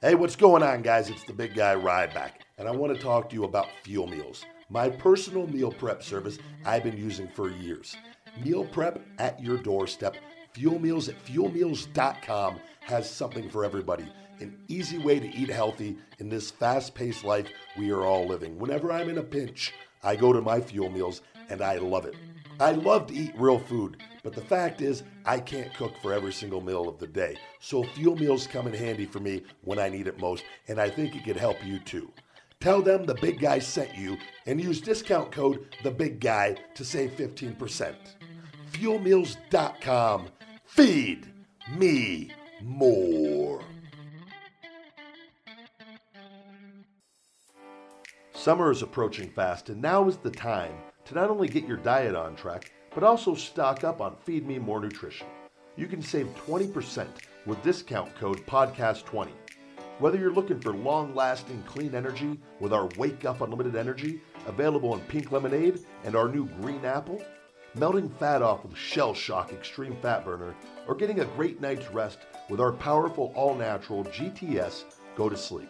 Hey, 0.06 0.14
what's 0.14 0.36
going 0.36 0.62
on, 0.62 0.82
guys? 0.82 1.10
It's 1.10 1.24
the 1.24 1.32
big 1.32 1.56
guy 1.56 1.74
Ryback, 1.74 2.30
and 2.58 2.68
I 2.68 2.70
want 2.70 2.94
to 2.94 3.02
talk 3.02 3.28
to 3.28 3.34
you 3.34 3.42
about 3.42 3.66
Fuel 3.82 4.06
Meals, 4.06 4.44
my 4.70 4.88
personal 4.88 5.48
meal 5.48 5.72
prep 5.72 6.00
service 6.00 6.38
I've 6.64 6.84
been 6.84 6.96
using 6.96 7.26
for 7.26 7.50
years. 7.50 7.96
Meal 8.40 8.64
prep 8.66 9.04
at 9.18 9.42
your 9.42 9.56
doorstep. 9.58 10.14
Fuel 10.52 10.78
Meals 10.78 11.08
at 11.08 11.20
fuelmeals.com 11.26 12.60
has 12.82 13.10
something 13.10 13.50
for 13.50 13.64
everybody. 13.64 14.06
An 14.38 14.56
easy 14.68 14.98
way 14.98 15.18
to 15.18 15.26
eat 15.26 15.50
healthy 15.50 15.96
in 16.20 16.28
this 16.28 16.52
fast 16.52 16.94
paced 16.94 17.24
life 17.24 17.48
we 17.76 17.90
are 17.90 18.04
all 18.04 18.28
living. 18.28 18.60
Whenever 18.60 18.92
I'm 18.92 19.08
in 19.08 19.18
a 19.18 19.24
pinch, 19.24 19.74
I 20.04 20.14
go 20.14 20.32
to 20.32 20.40
my 20.40 20.60
Fuel 20.60 20.88
Meals 20.88 21.22
and 21.48 21.60
I 21.60 21.78
love 21.78 22.06
it. 22.06 22.14
I 22.60 22.70
love 22.70 23.08
to 23.08 23.14
eat 23.14 23.32
real 23.36 23.58
food, 23.58 24.00
but 24.26 24.34
the 24.34 24.40
fact 24.40 24.80
is, 24.80 25.04
I 25.24 25.38
can't 25.38 25.72
cook 25.72 25.92
for 26.02 26.12
every 26.12 26.32
single 26.32 26.60
meal 26.60 26.88
of 26.88 26.98
the 26.98 27.06
day. 27.06 27.36
So 27.60 27.84
fuel 27.84 28.16
meals 28.16 28.48
come 28.48 28.66
in 28.66 28.74
handy 28.74 29.06
for 29.06 29.20
me 29.20 29.44
when 29.62 29.78
I 29.78 29.88
need 29.88 30.08
it 30.08 30.18
most, 30.18 30.42
and 30.66 30.80
I 30.80 30.90
think 30.90 31.14
it 31.14 31.22
could 31.24 31.36
help 31.36 31.64
you 31.64 31.78
too. 31.78 32.10
Tell 32.58 32.82
them 32.82 33.04
the 33.04 33.14
big 33.14 33.38
guy 33.38 33.60
sent 33.60 33.96
you 33.96 34.18
and 34.46 34.60
use 34.60 34.80
discount 34.80 35.30
code 35.30 35.68
the 35.84 35.92
big 35.92 36.18
guy 36.18 36.56
to 36.74 36.84
save 36.84 37.12
15%. 37.12 37.94
Fuelmeals.com. 38.72 40.26
Feed 40.64 41.28
me 41.78 42.32
more. 42.60 43.62
Summer 48.34 48.72
is 48.72 48.82
approaching 48.82 49.30
fast, 49.30 49.68
and 49.68 49.80
now 49.80 50.08
is 50.08 50.16
the 50.16 50.32
time 50.32 50.74
to 51.04 51.14
not 51.14 51.30
only 51.30 51.46
get 51.46 51.68
your 51.68 51.76
diet 51.76 52.16
on 52.16 52.34
track, 52.34 52.72
but 52.96 53.04
also 53.04 53.34
stock 53.34 53.84
up 53.84 54.00
on 54.00 54.16
Feed 54.24 54.46
Me 54.46 54.58
More 54.58 54.80
Nutrition. 54.80 55.26
You 55.76 55.86
can 55.86 56.00
save 56.00 56.34
20% 56.46 57.06
with 57.44 57.62
discount 57.62 58.14
code 58.14 58.38
PODCAST20. 58.46 59.28
Whether 59.98 60.16
you're 60.16 60.32
looking 60.32 60.58
for 60.58 60.72
long 60.72 61.14
lasting 61.14 61.62
clean 61.66 61.94
energy 61.94 62.40
with 62.58 62.72
our 62.72 62.88
Wake 62.96 63.26
Up 63.26 63.42
Unlimited 63.42 63.76
Energy, 63.76 64.22
available 64.46 64.94
in 64.94 65.00
pink 65.00 65.30
lemonade 65.30 65.80
and 66.04 66.16
our 66.16 66.26
new 66.26 66.46
green 66.62 66.86
apple, 66.86 67.22
melting 67.74 68.08
fat 68.08 68.40
off 68.40 68.64
with 68.64 68.74
Shell 68.74 69.12
Shock 69.12 69.52
Extreme 69.52 69.98
Fat 70.00 70.24
Burner, 70.24 70.54
or 70.88 70.94
getting 70.94 71.20
a 71.20 71.26
great 71.26 71.60
night's 71.60 71.90
rest 71.90 72.20
with 72.48 72.60
our 72.60 72.72
powerful 72.72 73.30
all 73.36 73.54
natural 73.54 74.04
GTS 74.04 74.84
Go 75.16 75.28
to 75.28 75.36
Sleep. 75.36 75.68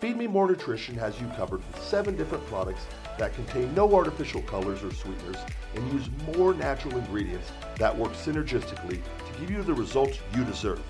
Feed 0.00 0.16
Me 0.16 0.26
More 0.26 0.48
Nutrition 0.48 0.96
has 0.96 1.20
you 1.20 1.26
covered 1.36 1.60
with 1.66 1.84
seven 1.84 2.16
different 2.16 2.46
products 2.46 2.86
that 3.18 3.34
contain 3.34 3.74
no 3.74 3.94
artificial 3.94 4.42
colors 4.42 4.82
or 4.82 4.92
sweeteners 4.92 5.36
and 5.74 5.92
use 5.92 6.08
more 6.36 6.54
natural 6.54 6.96
ingredients 6.96 7.52
that 7.78 7.96
work 7.96 8.12
synergistically 8.12 9.00
to 9.00 9.40
give 9.40 9.50
you 9.50 9.62
the 9.62 9.74
results 9.74 10.18
you 10.36 10.44
deserve. 10.44 10.82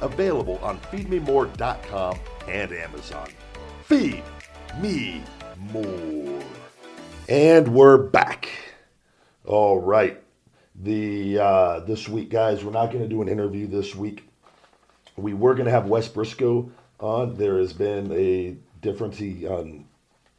Available 0.00 0.58
on 0.62 0.78
feedmemore.com 0.80 2.18
and 2.48 2.72
Amazon. 2.72 3.28
Feed 3.84 4.22
me 4.80 5.22
more. 5.72 6.42
And 7.28 7.68
we're 7.68 7.98
back. 7.98 8.48
All 9.44 9.80
right. 9.80 10.22
The 10.80 11.38
uh, 11.38 11.80
this 11.80 12.08
week, 12.08 12.30
guys, 12.30 12.64
we're 12.64 12.70
not 12.70 12.92
going 12.92 13.02
to 13.02 13.08
do 13.08 13.20
an 13.22 13.28
interview 13.28 13.66
this 13.66 13.96
week. 13.96 14.28
We 15.16 15.34
were 15.34 15.54
going 15.54 15.66
to 15.66 15.72
have 15.72 15.86
Wes 15.86 16.08
Brisco 16.08 16.70
on. 17.00 17.34
There 17.34 17.58
has 17.58 17.72
been 17.72 18.12
a 18.12 18.56
difference. 18.80 19.18
He 19.18 19.46
um, 19.48 19.87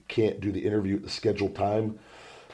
can't 0.09 0.41
do 0.41 0.51
the 0.51 0.65
interview 0.65 0.97
at 0.97 1.03
the 1.03 1.09
scheduled 1.09 1.55
time 1.55 1.97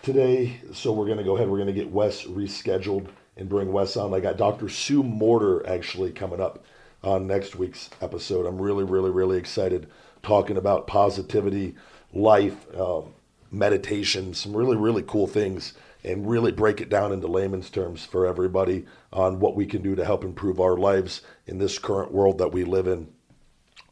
today, 0.03 0.60
so 0.72 0.93
we're 0.93 1.06
going 1.06 1.18
to 1.18 1.24
go 1.24 1.36
ahead. 1.36 1.49
We're 1.49 1.58
going 1.58 1.68
to 1.68 1.74
get 1.74 1.89
Wes 1.89 2.26
rescheduled 2.26 3.08
and 3.38 3.49
bring 3.49 3.72
Wes 3.72 3.97
on. 3.97 4.14
I 4.14 4.20
got 4.20 4.38
Dr. 4.38 4.70
Sue 4.70 5.01
Morter 5.01 5.68
actually 5.68 6.12
coming 6.12 6.39
up 6.39 6.64
on 7.03 7.26
next 7.26 7.56
week's 7.56 7.89
episode. 8.01 8.45
I'm 8.45 8.62
really, 8.62 8.84
really, 8.84 9.10
really 9.10 9.38
excited 9.38 9.89
talking 10.22 10.58
about 10.58 10.88
positivity, 10.88 11.76
life, 12.14 12.56
um, 12.78 13.14
meditation, 13.51 14.34
some 14.34 14.56
really, 14.56 14.76
really 14.78 15.03
cool 15.03 15.28
things, 15.28 15.74
and 16.03 16.30
really 16.30 16.51
break 16.51 16.82
it 16.82 16.89
down 16.89 17.12
into 17.12 17.28
layman's 17.28 17.70
terms 17.70 18.06
for 18.06 18.26
everybody 18.26 18.86
on 19.14 19.39
what 19.39 19.56
we 19.56 19.66
can 19.66 19.82
do 19.82 19.95
to 19.95 20.06
help 20.06 20.24
improve 20.24 20.60
our 20.60 20.78
lives 20.78 21.22
in 21.47 21.58
this 21.58 21.80
current 21.80 22.12
world 22.12 22.38
that 22.38 22.51
we 22.51 22.64
live 22.64 22.88
in 22.88 23.08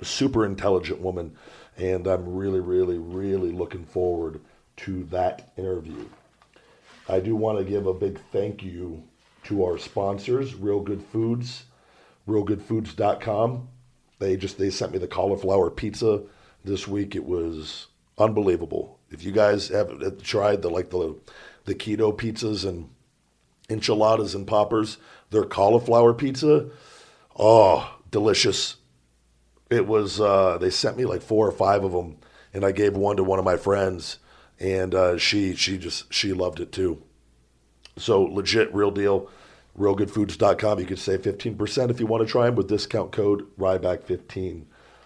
super 0.01 0.45
intelligent 0.45 0.99
woman, 0.99 1.35
and 1.77 2.07
I'm 2.07 2.35
really, 2.35 2.59
really, 2.59 2.97
really 2.97 3.51
looking 3.51 3.85
forward 3.85 4.41
to 4.77 5.03
that 5.05 5.51
interview. 5.57 6.05
I 7.07 7.19
do 7.19 7.35
want 7.35 7.57
to 7.57 7.63
give 7.63 7.85
a 7.87 7.93
big 7.93 8.19
thank 8.31 8.63
you 8.63 9.03
to 9.45 9.65
our 9.65 9.77
sponsors, 9.77 10.55
Real 10.55 10.79
Good 10.79 11.03
Foods, 11.03 11.65
realgoodfoods.com. 12.27 13.67
They 14.19 14.37
just 14.37 14.57
they 14.57 14.69
sent 14.69 14.93
me 14.93 14.99
the 14.99 15.07
cauliflower 15.07 15.69
pizza 15.69 16.23
this 16.63 16.87
week. 16.87 17.15
It 17.15 17.25
was 17.25 17.87
unbelievable. 18.17 18.99
If 19.11 19.23
you 19.23 19.31
guys 19.31 19.67
haven't 19.67 20.23
tried 20.23 20.61
the 20.61 20.69
like 20.69 20.89
the 20.91 21.15
the 21.65 21.75
keto 21.75 22.17
pizzas 22.17 22.67
and 22.67 22.89
enchiladas 23.69 24.35
and 24.35 24.47
poppers, 24.47 24.97
their 25.29 25.43
cauliflower 25.43 26.13
pizza, 26.13 26.69
oh, 27.37 27.97
delicious 28.11 28.77
it 29.73 29.87
was 29.87 30.19
uh, 30.21 30.57
they 30.59 30.69
sent 30.69 30.97
me 30.97 31.05
like 31.05 31.21
four 31.21 31.47
or 31.47 31.51
five 31.51 31.83
of 31.83 31.91
them, 31.91 32.17
and 32.53 32.63
I 32.65 32.71
gave 32.71 32.95
one 32.95 33.17
to 33.17 33.23
one 33.23 33.39
of 33.39 33.45
my 33.45 33.57
friends, 33.57 34.19
and 34.59 34.93
uh, 34.93 35.17
she 35.17 35.55
she 35.55 35.77
just 35.77 36.11
she 36.13 36.33
loved 36.33 36.59
it 36.59 36.71
too. 36.71 37.01
So 37.97 38.23
legit, 38.23 38.73
real 38.73 38.91
deal. 38.91 39.29
RealGoodFoods.com. 39.77 40.79
You 40.79 40.85
can 40.85 40.97
save 40.97 41.23
15% 41.23 41.89
if 41.89 41.99
you 41.99 42.05
want 42.05 42.25
to 42.25 42.31
try 42.31 42.45
them 42.45 42.55
with 42.55 42.67
discount 42.67 43.11
code 43.11 43.47
Ryback15 43.57 44.65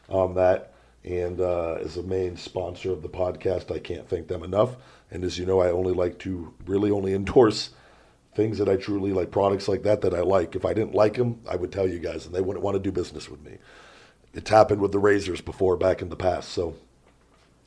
on 0.09 0.36
that. 0.36 0.74
And 1.05 1.39
uh, 1.39 1.76
as 1.76 1.95
a 1.95 2.03
main 2.03 2.36
sponsor 2.36 2.91
of 2.91 3.01
the 3.01 3.07
podcast, 3.07 3.74
I 3.74 3.80
can't 3.80 4.09
thank 4.09 4.28
them 4.28 4.43
enough. 4.43 4.76
And 5.09 5.24
as 5.24 5.39
you 5.39 5.45
know, 5.45 5.61
I 5.61 5.72
only 5.72 5.93
like 5.93 6.20
to 6.20 6.53
really 6.65 6.91
only 6.91 7.13
endorse 7.13 7.70
things 8.36 8.57
that 8.57 8.70
I 8.70 8.76
truly 8.76 9.13
like, 9.13 9.32
products 9.32 9.68
like 9.68 9.84
that 9.84 10.01
that 10.01 10.13
I 10.13 10.20
like. 10.20 10.55
If 10.55 10.65
I 10.65 10.74
didn't 10.74 10.93
like 10.93 11.15
them, 11.15 11.39
I 11.49 11.55
would 11.55 11.72
tell 11.72 11.88
you 11.88 11.99
guys, 11.99 12.26
and 12.26 12.36
they 12.36 12.41
wouldn't 12.41 12.63
want 12.63 12.76
to 12.76 12.84
do 12.84 12.91
business 12.91 13.30
with 13.30 13.43
me 13.43 13.57
it's 14.34 14.50
happened 14.50 14.82
with 14.82 14.92
the 14.92 15.00
razors 15.00 15.42
before 15.42 15.78
back 15.78 16.02
in 16.02 16.10
the 16.10 16.16
past. 16.16 16.50
So 16.50 16.76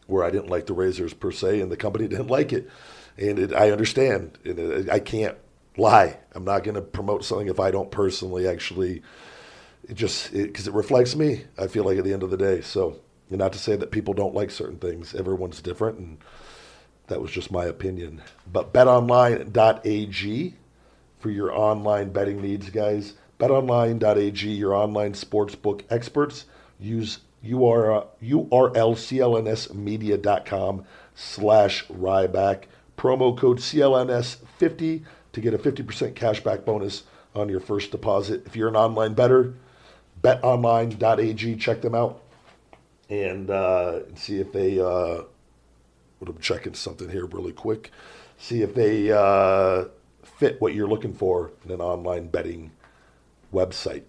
where 0.07 0.25
I 0.25 0.31
didn't 0.31 0.51
like 0.51 0.67
the 0.67 0.75
razors 0.75 1.15
per 1.15 1.31
se, 1.31 1.61
and 1.61 1.71
the 1.71 1.77
company 1.77 2.09
didn't 2.09 2.29
like 2.29 2.53
it, 2.53 2.71
and 3.17 3.39
it, 3.39 3.53
I 3.53 3.71
understand. 3.71 4.39
And 4.45 4.59
it, 4.59 4.91
I 4.91 4.99
can't 4.99 5.37
lie. 5.77 6.19
I'm 6.33 6.45
not 6.45 6.65
going 6.65 6.75
to 6.75 6.83
promote 6.83 7.25
something 7.25 7.49
if 7.49 7.61
I 7.61 7.71
don't 7.71 7.91
personally 7.91 8.47
actually. 8.47 9.03
It 9.89 9.95
just 9.95 10.33
because 10.33 10.67
it, 10.67 10.71
it, 10.71 10.77
reflects 10.77 11.17
me. 11.17 11.45
I 11.59 11.67
feel 11.67 11.85
like 11.85 11.99
at 11.99 12.05
the 12.05 12.13
end 12.13 12.23
of 12.23 12.31
the 12.31 12.37
day. 12.37 12.61
So, 12.61 13.01
not 13.29 13.53
to 13.55 13.59
say 13.59 13.77
that 13.77 13.91
people 13.91 14.15
don't 14.15 14.35
like 14.35 14.51
certain 14.51 14.79
things. 14.79 15.15
Everyone's 15.15 15.63
different, 15.63 15.99
and 15.99 16.19
that 17.07 17.21
was 17.21 17.31
just 17.31 17.51
my 17.51 17.65
opinion. 17.65 18.23
But 18.51 18.73
BetOnline.ag 18.73 20.55
for 21.19 21.31
your 21.31 21.53
online 21.53 22.11
betting 22.11 22.41
needs, 22.41 22.71
guys. 22.71 23.15
BetOnline.ag, 23.41 24.49
your 24.49 24.75
online 24.75 25.15
sportsbook 25.15 25.83
experts. 25.91 26.45
Use 26.79 27.19
URL, 27.45 28.07
URLCLNSmedia.com 28.23 30.85
slash 31.15 31.87
Ryback. 31.87 32.65
Promo 32.97 33.37
code 33.37 33.59
CLNS50 33.59 35.03
to 35.33 35.41
get 35.41 35.55
a 35.55 35.59
50% 35.59 36.13
cashback 36.13 36.65
bonus 36.65 37.05
on 37.35 37.49
your 37.49 37.61
first 37.61 37.91
deposit. 37.91 38.45
If 38.47 38.57
you're 38.57 38.69
an 38.69 38.77
online 38.77 39.15
better, 39.15 39.55
betonline.ag, 40.23 41.57
check 41.57 41.81
them 41.81 41.95
out 41.95 42.23
and 43.09 43.51
uh, 43.51 44.01
see 44.15 44.39
if 44.39 44.53
they, 44.53 44.79
uh, 44.79 45.23
I'm 46.27 46.39
checking 46.41 46.75
something 46.75 47.09
here 47.09 47.27
really 47.27 47.53
quick, 47.53 47.91
see 48.39 48.63
if 48.63 48.75
they 48.75 49.11
uh, 49.11 49.87
fit 50.23 50.61
what 50.61 50.75
you're 50.75 50.89
looking 50.89 51.15
for 51.15 51.51
in 51.65 51.73
an 51.73 51.81
online 51.81 52.29
betting 52.29 52.71
website. 53.53 54.03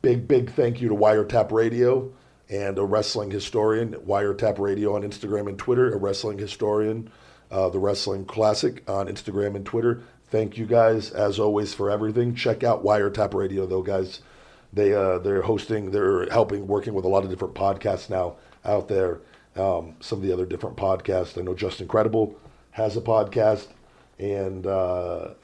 Big, 0.00 0.28
big 0.28 0.50
thank 0.50 0.80
you 0.80 0.88
to 0.88 0.94
Wiretap 0.94 1.50
Radio 1.52 2.12
and 2.48 2.78
a 2.78 2.84
wrestling 2.84 3.30
historian, 3.30 3.94
Wiretap 3.94 4.58
Radio 4.58 4.94
on 4.94 5.02
Instagram 5.02 5.48
and 5.48 5.58
Twitter, 5.58 5.92
a 5.92 5.96
wrestling 5.96 6.38
historian, 6.38 7.10
uh, 7.50 7.68
the 7.68 7.78
Wrestling 7.78 8.24
Classic 8.24 8.82
on 8.88 9.06
Instagram 9.06 9.56
and 9.56 9.64
Twitter. 9.64 10.02
Thank 10.26 10.56
you 10.56 10.66
guys, 10.66 11.10
as 11.10 11.38
always, 11.38 11.74
for 11.74 11.90
everything. 11.90 12.34
Check 12.34 12.62
out 12.62 12.84
Wiretap 12.84 13.34
Radio, 13.34 13.66
though, 13.66 13.82
guys. 13.82 14.20
They 14.72 14.94
uh, 14.94 15.18
they're 15.18 15.42
hosting, 15.42 15.90
they're 15.90 16.30
helping, 16.30 16.66
working 16.66 16.94
with 16.94 17.04
a 17.04 17.08
lot 17.08 17.24
of 17.24 17.30
different 17.30 17.54
podcasts 17.54 18.08
now 18.08 18.36
out 18.64 18.88
there. 18.88 19.20
Um, 19.54 19.96
some 20.00 20.18
of 20.18 20.24
the 20.24 20.32
other 20.32 20.46
different 20.46 20.76
podcasts. 20.76 21.36
I 21.36 21.42
know 21.42 21.52
Justin 21.54 21.86
Credible 21.86 22.34
has 22.70 22.96
a 22.96 23.02
podcast, 23.02 23.68
and 24.18 24.66
uh, 24.66 25.34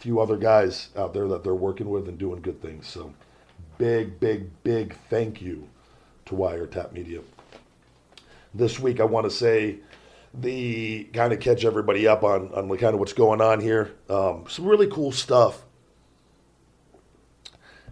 few 0.00 0.18
other 0.18 0.36
guys 0.36 0.88
out 0.96 1.12
there 1.12 1.28
that 1.28 1.44
they're 1.44 1.54
working 1.54 1.90
with 1.90 2.08
and 2.08 2.18
doing 2.18 2.40
good 2.40 2.60
things. 2.60 2.86
So, 2.86 3.12
big, 3.78 4.18
big, 4.18 4.50
big 4.64 4.96
thank 5.10 5.42
you 5.42 5.68
to 6.24 6.34
Wiretap 6.34 6.92
Media. 6.92 7.20
This 8.54 8.80
week, 8.80 8.98
I 8.98 9.04
want 9.04 9.24
to 9.24 9.30
say 9.30 9.78
the 10.32 11.04
kind 11.12 11.32
of 11.32 11.40
catch 11.40 11.64
everybody 11.64 12.08
up 12.08 12.24
on 12.24 12.52
on 12.54 12.68
kind 12.78 12.94
of 12.94 13.00
what's 13.00 13.12
going 13.12 13.40
on 13.40 13.60
here. 13.60 13.92
Um, 14.08 14.46
some 14.48 14.64
really 14.64 14.86
cool 14.86 15.12
stuff 15.12 15.64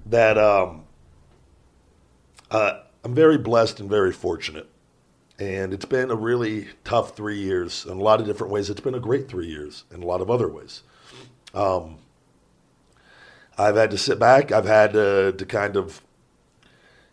that 0.07 0.39
um, 0.39 0.85
uh, 2.51 2.81
I'm 3.05 3.15
very 3.15 3.39
blessed 3.39 3.81
and 3.81 3.91
very 3.91 4.13
fortunate. 4.13 4.69
And 5.39 5.73
it's 5.73 5.85
been 5.85 6.11
a 6.11 6.17
really 6.17 6.69
tough 6.83 7.17
three 7.17 7.39
years 7.39 7.85
in 7.85 7.93
a 7.93 8.03
lot 8.03 8.21
of 8.21 8.27
different 8.27 8.53
ways. 8.53 8.71
It's 8.71 8.81
been 8.81 8.95
a 8.95 9.01
great 9.01 9.29
three 9.29 9.47
years 9.47 9.85
in 9.93 10.03
a 10.03 10.07
lot 10.07 10.21
of 10.21 10.31
other 10.31 10.49
ways. 10.49 10.83
Um, 11.59 11.97
I've 13.59 13.75
had 13.75 13.91
to 13.91 13.99
sit 13.99 14.21
back. 14.21 14.53
I've 14.53 14.65
had 14.65 14.93
to, 14.93 15.33
to 15.33 15.45
kind 15.45 15.77
of 15.77 16.01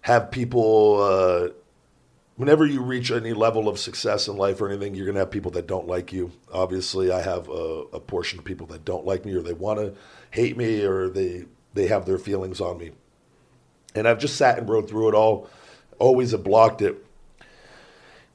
have 0.02 0.30
people. 0.30 1.02
Uh, 1.02 1.50
whenever 2.36 2.66
you 2.66 2.84
reach 2.84 3.10
any 3.10 3.34
level 3.34 3.68
of 3.68 3.80
success 3.80 4.28
in 4.28 4.38
life 4.38 4.62
or 4.62 4.70
anything, 4.70 4.94
you're 4.94 5.06
going 5.06 5.16
to 5.16 5.22
have 5.22 5.32
people 5.32 5.50
that 5.52 5.66
don't 5.66 5.88
like 5.88 6.14
you. 6.14 6.32
Obviously, 6.54 7.12
I 7.12 7.22
have 7.22 7.50
a, 7.50 7.86
a 7.94 8.00
portion 8.00 8.38
of 8.38 8.46
people 8.46 8.68
that 8.68 8.86
don't 8.86 9.06
like 9.06 9.26
me 9.26 9.34
or 9.34 9.42
they 9.42 9.54
want 9.54 9.80
to 9.80 9.96
hate 10.30 10.56
me 10.56 10.84
or 10.84 11.10
they 11.10 11.46
they 11.74 11.88
have 11.88 12.06
their 12.06 12.20
feelings 12.20 12.62
on 12.62 12.78
me. 12.78 12.92
And 13.96 14.08
I've 14.08 14.20
just 14.20 14.36
sat 14.36 14.60
and 14.60 14.70
rode 14.70 14.88
through 14.88 15.10
it 15.10 15.16
all. 15.16 15.50
Always 15.98 16.32
have 16.32 16.44
blocked 16.44 16.82
it 16.82 17.04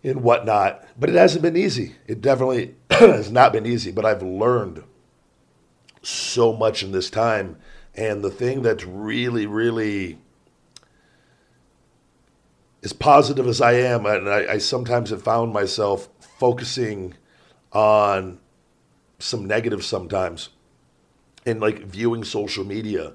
and 0.02 0.22
whatnot. 0.22 0.84
But 0.98 1.10
it 1.10 1.14
hasn't 1.14 1.42
been 1.42 1.56
easy. 1.56 1.94
It 2.06 2.20
definitely 2.20 2.74
has 2.90 3.30
not 3.30 3.52
been 3.52 3.66
easy. 3.66 3.92
But 3.92 4.04
I've 4.04 4.22
learned 4.22 4.82
so 6.02 6.52
much 6.52 6.82
in 6.82 6.92
this 6.92 7.10
time. 7.10 7.56
And 7.94 8.22
the 8.22 8.30
thing 8.30 8.62
that's 8.62 8.84
really, 8.84 9.46
really 9.46 10.18
as 12.82 12.92
positive 12.92 13.46
as 13.46 13.60
I 13.60 13.72
am, 13.72 14.06
and 14.06 14.28
I, 14.28 14.52
I 14.52 14.58
sometimes 14.58 15.10
have 15.10 15.22
found 15.22 15.52
myself 15.52 16.08
focusing 16.38 17.14
on 17.72 18.38
some 19.18 19.44
negative 19.44 19.84
sometimes 19.84 20.48
and 21.44 21.60
like 21.60 21.84
viewing 21.84 22.24
social 22.24 22.64
media 22.64 23.12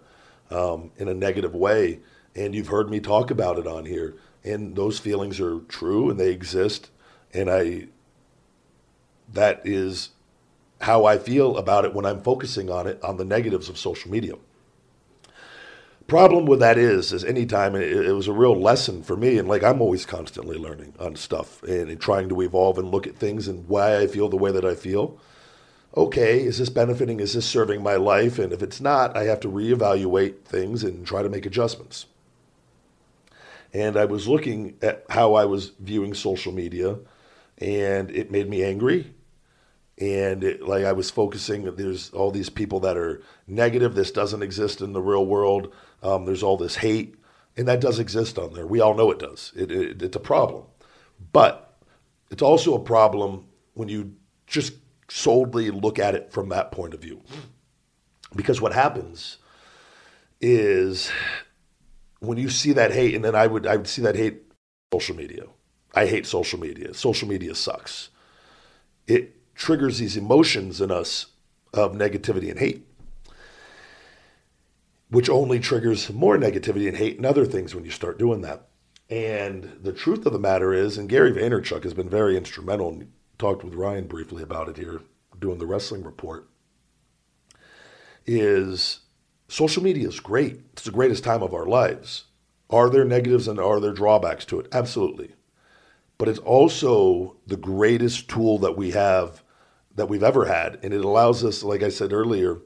um, 0.51 0.91
in 0.97 1.07
a 1.07 1.13
negative 1.13 1.55
way. 1.55 1.99
And 2.35 2.53
you've 2.53 2.67
heard 2.67 2.89
me 2.89 2.99
talk 2.99 3.31
about 3.31 3.57
it 3.57 3.65
on 3.65 3.85
here 3.85 4.15
and 4.45 4.75
those 4.75 4.99
feelings 4.99 5.41
are 5.41 5.59
true 5.61 6.09
and 6.09 6.19
they 6.19 6.31
exist 6.31 6.91
and 7.33 7.49
i 7.49 7.87
that 9.33 9.59
is 9.65 10.11
how 10.81 11.05
i 11.05 11.17
feel 11.17 11.57
about 11.57 11.85
it 11.85 11.93
when 11.93 12.05
i'm 12.05 12.21
focusing 12.21 12.69
on 12.69 12.87
it 12.87 13.01
on 13.03 13.17
the 13.17 13.25
negatives 13.25 13.69
of 13.69 13.77
social 13.77 14.11
media. 14.11 14.35
Problem 16.07 16.45
with 16.45 16.59
that 16.59 16.77
is 16.77 17.11
is 17.11 17.23
anytime 17.23 17.75
it, 17.75 17.91
it 17.91 18.13
was 18.13 18.27
a 18.27 18.33
real 18.33 18.59
lesson 18.59 19.01
for 19.01 19.15
me 19.17 19.37
and 19.37 19.47
like 19.47 19.63
i'm 19.63 19.81
always 19.81 20.05
constantly 20.05 20.57
learning 20.57 20.93
on 20.99 21.15
stuff 21.15 21.63
and, 21.63 21.89
and 21.89 21.99
trying 21.99 22.29
to 22.29 22.41
evolve 22.41 22.77
and 22.77 22.91
look 22.91 23.07
at 23.07 23.15
things 23.15 23.47
and 23.47 23.67
why 23.67 23.97
i 23.97 24.07
feel 24.07 24.29
the 24.29 24.37
way 24.37 24.51
that 24.51 24.65
i 24.65 24.75
feel. 24.75 25.17
Okay 25.97 26.41
is 26.41 26.57
this 26.59 26.69
benefiting 26.69 27.19
is 27.19 27.33
this 27.33 27.45
serving 27.45 27.81
my 27.81 27.95
life? 27.95 28.37
And 28.37 28.53
if 28.53 28.61
it's 28.61 28.81
not 28.81 29.17
i 29.17 29.23
have 29.23 29.39
to 29.41 29.47
reevaluate 29.47 30.43
things 30.43 30.83
and 30.83 31.07
try 31.07 31.23
to 31.23 31.29
make 31.29 31.45
adjustments. 31.45 32.05
And 33.75 33.97
I 33.97 34.05
was 34.05 34.25
looking 34.25 34.77
at 34.81 35.05
how 35.09 35.33
I 35.33 35.43
was 35.43 35.73
viewing 35.81 36.13
social 36.13 36.53
media, 36.53 36.97
and 37.57 38.09
it 38.09 38.31
made 38.31 38.49
me 38.49 38.63
angry. 38.63 39.13
And 39.97 40.43
it, 40.43 40.61
like 40.61 40.83
I 40.83 40.91
was 40.91 41.09
focusing, 41.09 41.63
there's 41.75 42.09
all 42.11 42.29
these 42.29 42.49
people 42.49 42.81
that 42.81 42.97
are 42.97 43.21
negative. 43.47 43.95
This 43.95 44.11
doesn't 44.11 44.43
exist 44.43 44.81
in 44.81 44.91
the 44.91 45.01
real 45.01 45.25
world. 45.25 45.73
Um, 46.03 46.25
there's 46.25 46.43
all 46.43 46.57
this 46.57 46.75
hate, 46.75 47.15
and 47.55 47.67
that 47.67 47.79
does 47.79 47.97
exist 47.99 48.37
on 48.37 48.53
there. 48.53 48.67
We 48.67 48.81
all 48.81 48.93
know 48.93 49.09
it 49.11 49.19
does. 49.19 49.53
It, 49.55 49.71
it, 49.71 50.01
it's 50.01 50.15
a 50.15 50.19
problem, 50.19 50.65
but 51.31 51.79
it's 52.29 52.41
also 52.41 52.75
a 52.75 52.79
problem 52.79 53.45
when 53.73 53.87
you 53.87 54.15
just 54.47 54.73
solely 55.09 55.71
look 55.71 55.97
at 55.97 56.13
it 56.13 56.31
from 56.31 56.49
that 56.49 56.71
point 56.71 56.93
of 56.93 56.99
view. 56.99 57.21
Because 58.35 58.59
what 58.59 58.73
happens 58.73 59.37
is 60.41 61.09
when 62.19 62.37
you 62.37 62.49
see 62.49 62.73
that 62.73 62.91
hate, 62.91 63.15
and 63.15 63.23
then 63.23 63.35
I 63.35 63.47
would 63.47 63.65
I 63.65 63.77
would 63.77 63.87
see 63.87 64.01
that 64.01 64.15
hate 64.15 64.41
social 64.91 65.15
media. 65.15 65.43
I 65.93 66.05
hate 66.05 66.25
social 66.25 66.59
media. 66.59 66.93
Social 66.93 67.27
media 67.29 67.55
sucks. 67.55 68.09
It 69.07 69.37
triggers 69.55 69.97
these 69.97 70.17
emotions 70.17 70.81
in 70.81 70.91
us 70.91 71.27
of 71.73 71.93
negativity 71.93 72.49
and 72.49 72.59
hate, 72.59 72.85
which 75.09 75.29
only 75.29 75.59
triggers 75.59 76.11
more 76.11 76.37
negativity 76.37 76.87
and 76.87 76.97
hate 76.97 77.17
and 77.17 77.25
other 77.25 77.45
things 77.45 77.73
when 77.73 77.85
you 77.85 77.91
start 77.91 78.19
doing 78.19 78.41
that. 78.41 78.67
And 79.09 79.79
the 79.81 79.93
truth 79.93 80.25
of 80.25 80.33
the 80.33 80.39
matter 80.39 80.73
is, 80.73 80.97
and 80.97 81.09
Gary 81.09 81.31
Vaynerchuk 81.31 81.83
has 81.83 81.93
been 81.93 82.09
very 82.09 82.35
instrumental 82.35 82.89
and 82.89 83.11
talked 83.37 83.63
with 83.63 83.75
Ryan 83.75 84.07
briefly 84.07 84.41
about 84.41 84.67
it 84.69 84.77
here, 84.77 85.01
doing 85.39 85.59
the 85.59 85.67
wrestling 85.67 86.03
report, 86.03 86.47
is 88.25 89.01
social 89.47 89.83
media 89.83 90.07
is 90.07 90.19
great. 90.19 90.61
It's 90.73 90.83
the 90.83 90.91
greatest 90.91 91.23
time 91.23 91.43
of 91.43 91.53
our 91.53 91.65
lives. 91.65 92.25
Are 92.69 92.89
there 92.89 93.05
negatives 93.05 93.47
and 93.47 93.59
are 93.59 93.79
there 93.79 93.93
drawbacks 93.93 94.45
to 94.45 94.59
it? 94.59 94.67
Absolutely. 94.71 95.35
But 96.17 96.29
it's 96.29 96.39
also 96.39 97.37
the 97.45 97.57
greatest 97.57 98.27
tool 98.27 98.57
that 98.59 98.77
we 98.77 98.91
have 98.91 99.43
that 99.95 100.09
we've 100.09 100.23
ever 100.23 100.45
had. 100.45 100.79
And 100.83 100.93
it 100.93 101.03
allows 101.03 101.43
us, 101.43 101.63
like 101.63 101.83
I 101.83 101.89
said 101.89 102.13
earlier, 102.13 102.59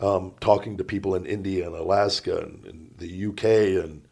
um, 0.00 0.34
talking 0.40 0.76
to 0.76 0.84
people 0.84 1.14
in 1.14 1.24
India 1.26 1.66
and 1.66 1.74
Alaska 1.74 2.38
and, 2.38 2.64
and, 2.66 2.80
the 2.96 3.26
UK, 3.26 3.44
and 3.84 4.06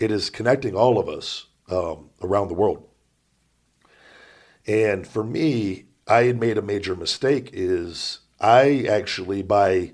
it 0.00 0.10
is 0.10 0.30
connecting 0.30 0.74
all 0.74 0.98
of 0.98 1.08
us 1.08 1.46
um, 1.70 2.10
around 2.20 2.48
the 2.48 2.54
world. 2.54 2.88
And 4.66 5.06
for 5.06 5.22
me, 5.22 5.86
I 6.08 6.24
had 6.24 6.40
made 6.40 6.58
a 6.58 6.62
major 6.62 6.96
mistake 6.96 7.50
is 7.52 8.20
I 8.40 8.86
actually, 8.88 9.42
by 9.42 9.92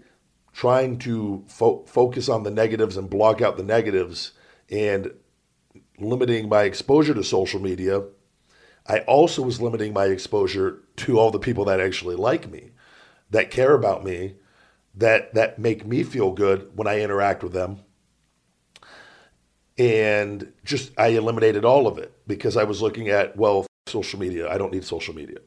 trying 0.52 0.98
to 1.00 1.44
fo- 1.46 1.84
focus 1.86 2.28
on 2.28 2.42
the 2.42 2.50
negatives 2.50 2.96
and 2.96 3.08
block 3.08 3.40
out 3.40 3.56
the 3.56 3.62
negatives 3.62 4.32
and 4.70 5.12
limiting 5.98 6.48
my 6.48 6.62
exposure 6.62 7.14
to 7.14 7.24
social 7.24 7.60
media, 7.60 8.02
I 8.87 9.01
also 9.01 9.43
was 9.43 9.61
limiting 9.61 9.93
my 9.93 10.07
exposure 10.07 10.83
to 10.97 11.18
all 11.18 11.30
the 11.30 11.39
people 11.39 11.64
that 11.66 11.80
actually 11.80 12.16
like 12.16 12.51
me, 12.51 12.70
that 13.30 13.51
care 13.51 13.74
about 13.74 14.05
me, 14.05 14.35
that 14.95 15.35
that 15.35 15.59
make 15.59 15.87
me 15.87 16.03
feel 16.03 16.33
good 16.33 16.76
when 16.76 16.87
I 16.87 17.01
interact 17.01 17.43
with 17.43 17.53
them. 17.53 17.80
And 19.78 20.53
just 20.64 20.93
I 20.99 21.09
eliminated 21.09 21.64
all 21.64 21.87
of 21.87 21.99
it 21.99 22.12
because 22.26 22.57
I 22.57 22.64
was 22.64 22.83
looking 22.83 23.09
at, 23.09 23.37
well, 23.37 23.66
social 23.86 24.19
media, 24.19 24.51
I 24.51 24.59
don't 24.59 24.73
need 24.73 24.85
social 24.85 25.15
media. 25.15 25.39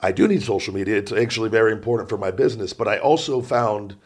I 0.00 0.12
do 0.12 0.28
need 0.28 0.42
social 0.42 0.74
media. 0.74 0.96
It's 0.96 1.12
actually 1.12 1.48
very 1.48 1.72
important 1.72 2.10
for 2.10 2.18
my 2.18 2.30
business, 2.30 2.72
but 2.72 2.88
I 2.88 2.98
also 2.98 3.40
found 3.40 3.96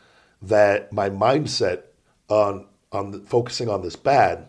that 0.42 0.92
my 0.92 1.10
mindset 1.10 1.84
on 2.28 2.66
on 2.92 3.10
the, 3.10 3.18
focusing 3.20 3.68
on 3.68 3.82
this 3.82 3.96
bad 3.96 4.48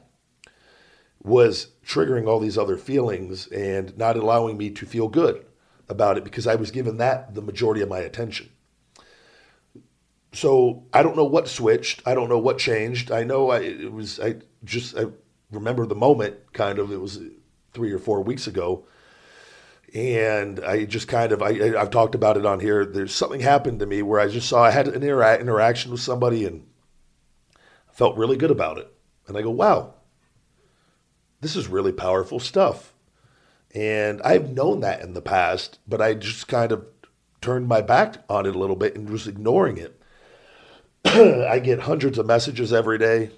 was 1.21 1.71
triggering 1.85 2.27
all 2.27 2.39
these 2.39 2.57
other 2.57 2.77
feelings 2.77 3.47
and 3.47 3.97
not 3.97 4.15
allowing 4.15 4.57
me 4.57 4.69
to 4.71 4.85
feel 4.85 5.07
good 5.07 5.45
about 5.89 6.17
it 6.17 6.23
because 6.23 6.47
I 6.47 6.55
was 6.55 6.71
given 6.71 6.97
that 6.97 7.35
the 7.35 7.41
majority 7.41 7.81
of 7.81 7.89
my 7.89 7.99
attention. 7.99 8.49
So 10.31 10.83
I 10.93 11.01
don't 11.01 11.17
know 11.17 11.25
what 11.25 11.47
switched. 11.47 12.01
I 12.05 12.13
don't 12.13 12.29
know 12.29 12.37
what 12.37 12.59
changed. 12.59 13.11
I 13.11 13.23
know 13.23 13.49
I 13.49 13.59
it 13.59 13.91
was 13.91 14.19
I 14.19 14.35
just 14.63 14.95
I 14.95 15.05
remember 15.51 15.85
the 15.85 15.95
moment 15.95 16.35
kind 16.53 16.79
of 16.79 16.91
it 16.91 17.01
was 17.01 17.19
3 17.73 17.91
or 17.91 17.99
4 17.99 18.21
weeks 18.21 18.45
ago 18.47 18.85
and 19.93 20.59
I 20.59 20.85
just 20.85 21.07
kind 21.07 21.31
of 21.31 21.41
I, 21.41 21.77
I've 21.77 21.89
talked 21.89 22.15
about 22.15 22.37
it 22.37 22.45
on 22.45 22.59
here. 22.59 22.85
There's 22.85 23.13
something 23.13 23.41
happened 23.41 23.79
to 23.79 23.85
me 23.85 24.01
where 24.01 24.19
I 24.19 24.27
just 24.27 24.47
saw 24.47 24.63
I 24.63 24.71
had 24.71 24.87
an 24.87 25.01
intera- 25.01 25.39
interaction 25.39 25.91
with 25.91 26.01
somebody 26.01 26.45
and 26.45 26.67
felt 27.91 28.17
really 28.17 28.37
good 28.37 28.51
about 28.51 28.77
it. 28.77 28.93
And 29.27 29.37
I 29.37 29.41
go, 29.41 29.51
wow, 29.51 29.95
this 31.41 31.55
is 31.55 31.67
really 31.67 31.91
powerful 31.91 32.39
stuff. 32.39 32.93
And 33.73 34.21
I've 34.23 34.51
known 34.51 34.79
that 34.81 35.01
in 35.01 35.13
the 35.13 35.21
past, 35.21 35.79
but 35.87 36.01
I 36.01 36.15
just 36.15 36.47
kind 36.47 36.71
of 36.71 36.85
turned 37.41 37.67
my 37.67 37.81
back 37.81 38.23
on 38.29 38.45
it 38.45 38.55
a 38.55 38.59
little 38.59 38.75
bit 38.75 38.95
and 38.95 39.09
was 39.09 39.27
ignoring 39.27 39.77
it. 39.77 40.01
I 41.05 41.59
get 41.59 41.81
hundreds 41.81 42.17
of 42.17 42.25
messages 42.25 42.73
every 42.73 42.97
day 42.97 43.31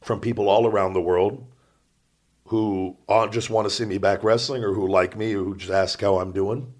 from 0.00 0.20
people 0.20 0.48
all 0.48 0.66
around 0.66 0.92
the 0.92 1.00
world 1.00 1.46
who 2.52 2.98
just 3.30 3.48
want 3.48 3.66
to 3.66 3.74
see 3.74 3.86
me 3.86 3.96
back 3.96 4.22
wrestling 4.22 4.62
or 4.62 4.74
who 4.74 4.86
like 4.86 5.16
me 5.16 5.34
or 5.34 5.42
who 5.42 5.56
just 5.56 5.72
ask 5.72 6.00
how 6.00 6.18
I'm 6.18 6.32
doing. 6.32 6.74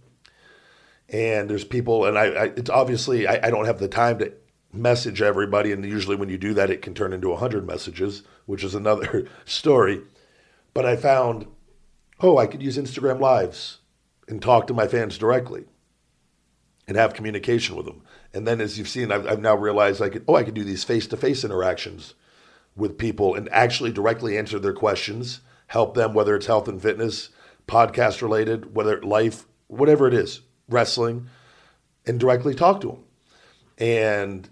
And 1.09 1.49
there's 1.49 1.65
people, 1.65 2.05
and 2.05 2.19
I, 2.19 2.24
I 2.24 2.44
it's 2.57 2.70
obviously 2.70 3.27
I, 3.27 3.47
I, 3.47 3.51
don't 3.51 3.65
have 3.65 3.78
the 3.78 3.89
time 3.89 4.19
to 4.19 4.32
message 4.73 5.20
everybody. 5.20 5.73
And 5.73 5.85
usually, 5.85 6.16
when 6.16 6.28
you 6.28 6.39
do 6.39 6.55
that, 6.55 6.70
it 6.70 6.82
can 6.82 6.94
turn 6.94 7.12
into 7.12 7.31
100 7.31 7.66
messages, 7.66 8.23
which 8.47 8.65
is 8.65 8.74
another 8.74 9.27
story. 9.44 10.03
But 10.74 10.86
I 10.86 10.97
found, 10.97 11.47
oh, 12.20 12.39
I 12.39 12.47
could 12.47 12.62
use 12.62 12.78
Instagram 12.78 13.20
Lives 13.20 13.78
and 14.28 14.40
talk 14.40 14.66
to 14.66 14.74
my 14.74 14.86
fans 14.86 15.19
directly 15.19 15.65
and 16.86 16.97
have 16.97 17.15
communication 17.15 17.77
with 17.77 17.86
them. 17.86 18.03
And 18.32 18.47
then, 18.47 18.61
as 18.61 18.78
you've 18.78 18.89
seen, 18.89 19.12
I've, 19.12 19.27
I've 19.27 19.40
now 19.40 19.55
realized 19.55 20.01
I 20.01 20.09
could, 20.09 20.24
oh, 20.27 20.35
I 20.35 20.44
could 20.44 20.55
do 20.55 20.65
these 20.65 20.85
face 20.85 21.07
to 21.09 21.16
face 21.16 21.44
interactions 21.44 22.15
with 22.74 22.99
people 22.99 23.35
and 23.35 23.49
actually 23.53 23.93
directly 23.93 24.39
answer 24.39 24.59
their 24.59 24.73
questions, 24.73 25.40
help 25.66 25.94
them, 25.94 26.15
whether 26.15 26.35
it's 26.35 26.47
health 26.47 26.69
and 26.69 26.81
fitness, 26.81 27.28
podcast 27.69 28.23
related, 28.23 28.74
whether 28.74 29.01
life, 29.03 29.47
whatever 29.69 30.09
it 30.09 30.15
is, 30.15 30.40
wrestling, 30.69 31.27
and 32.07 32.19
directly 32.19 32.55
talk 32.55 32.81
to 32.81 32.89
them. 32.89 33.05
And 33.78 34.49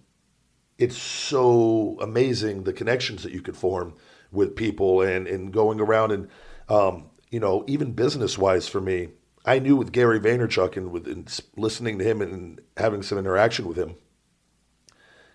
it's 0.78 0.96
so 0.96 1.98
amazing 2.00 2.64
the 2.64 2.72
connections 2.72 3.22
that 3.22 3.32
you 3.32 3.42
could 3.42 3.56
form 3.56 3.94
with 4.32 4.56
people 4.56 5.02
and, 5.02 5.26
and 5.26 5.52
going 5.52 5.80
around 5.80 6.12
and, 6.12 6.28
um, 6.68 7.10
you 7.30 7.40
know, 7.40 7.64
even 7.66 7.92
business 7.92 8.38
wise 8.38 8.68
for 8.68 8.80
me, 8.80 9.08
I 9.44 9.58
knew 9.58 9.76
with 9.76 9.92
Gary 9.92 10.20
Vaynerchuk 10.20 10.76
and 10.76 10.90
with 10.92 11.06
and 11.08 11.40
listening 11.56 11.98
to 11.98 12.04
him 12.04 12.20
and 12.20 12.60
having 12.76 13.02
some 13.02 13.18
interaction 13.18 13.66
with 13.66 13.76
him, 13.76 13.94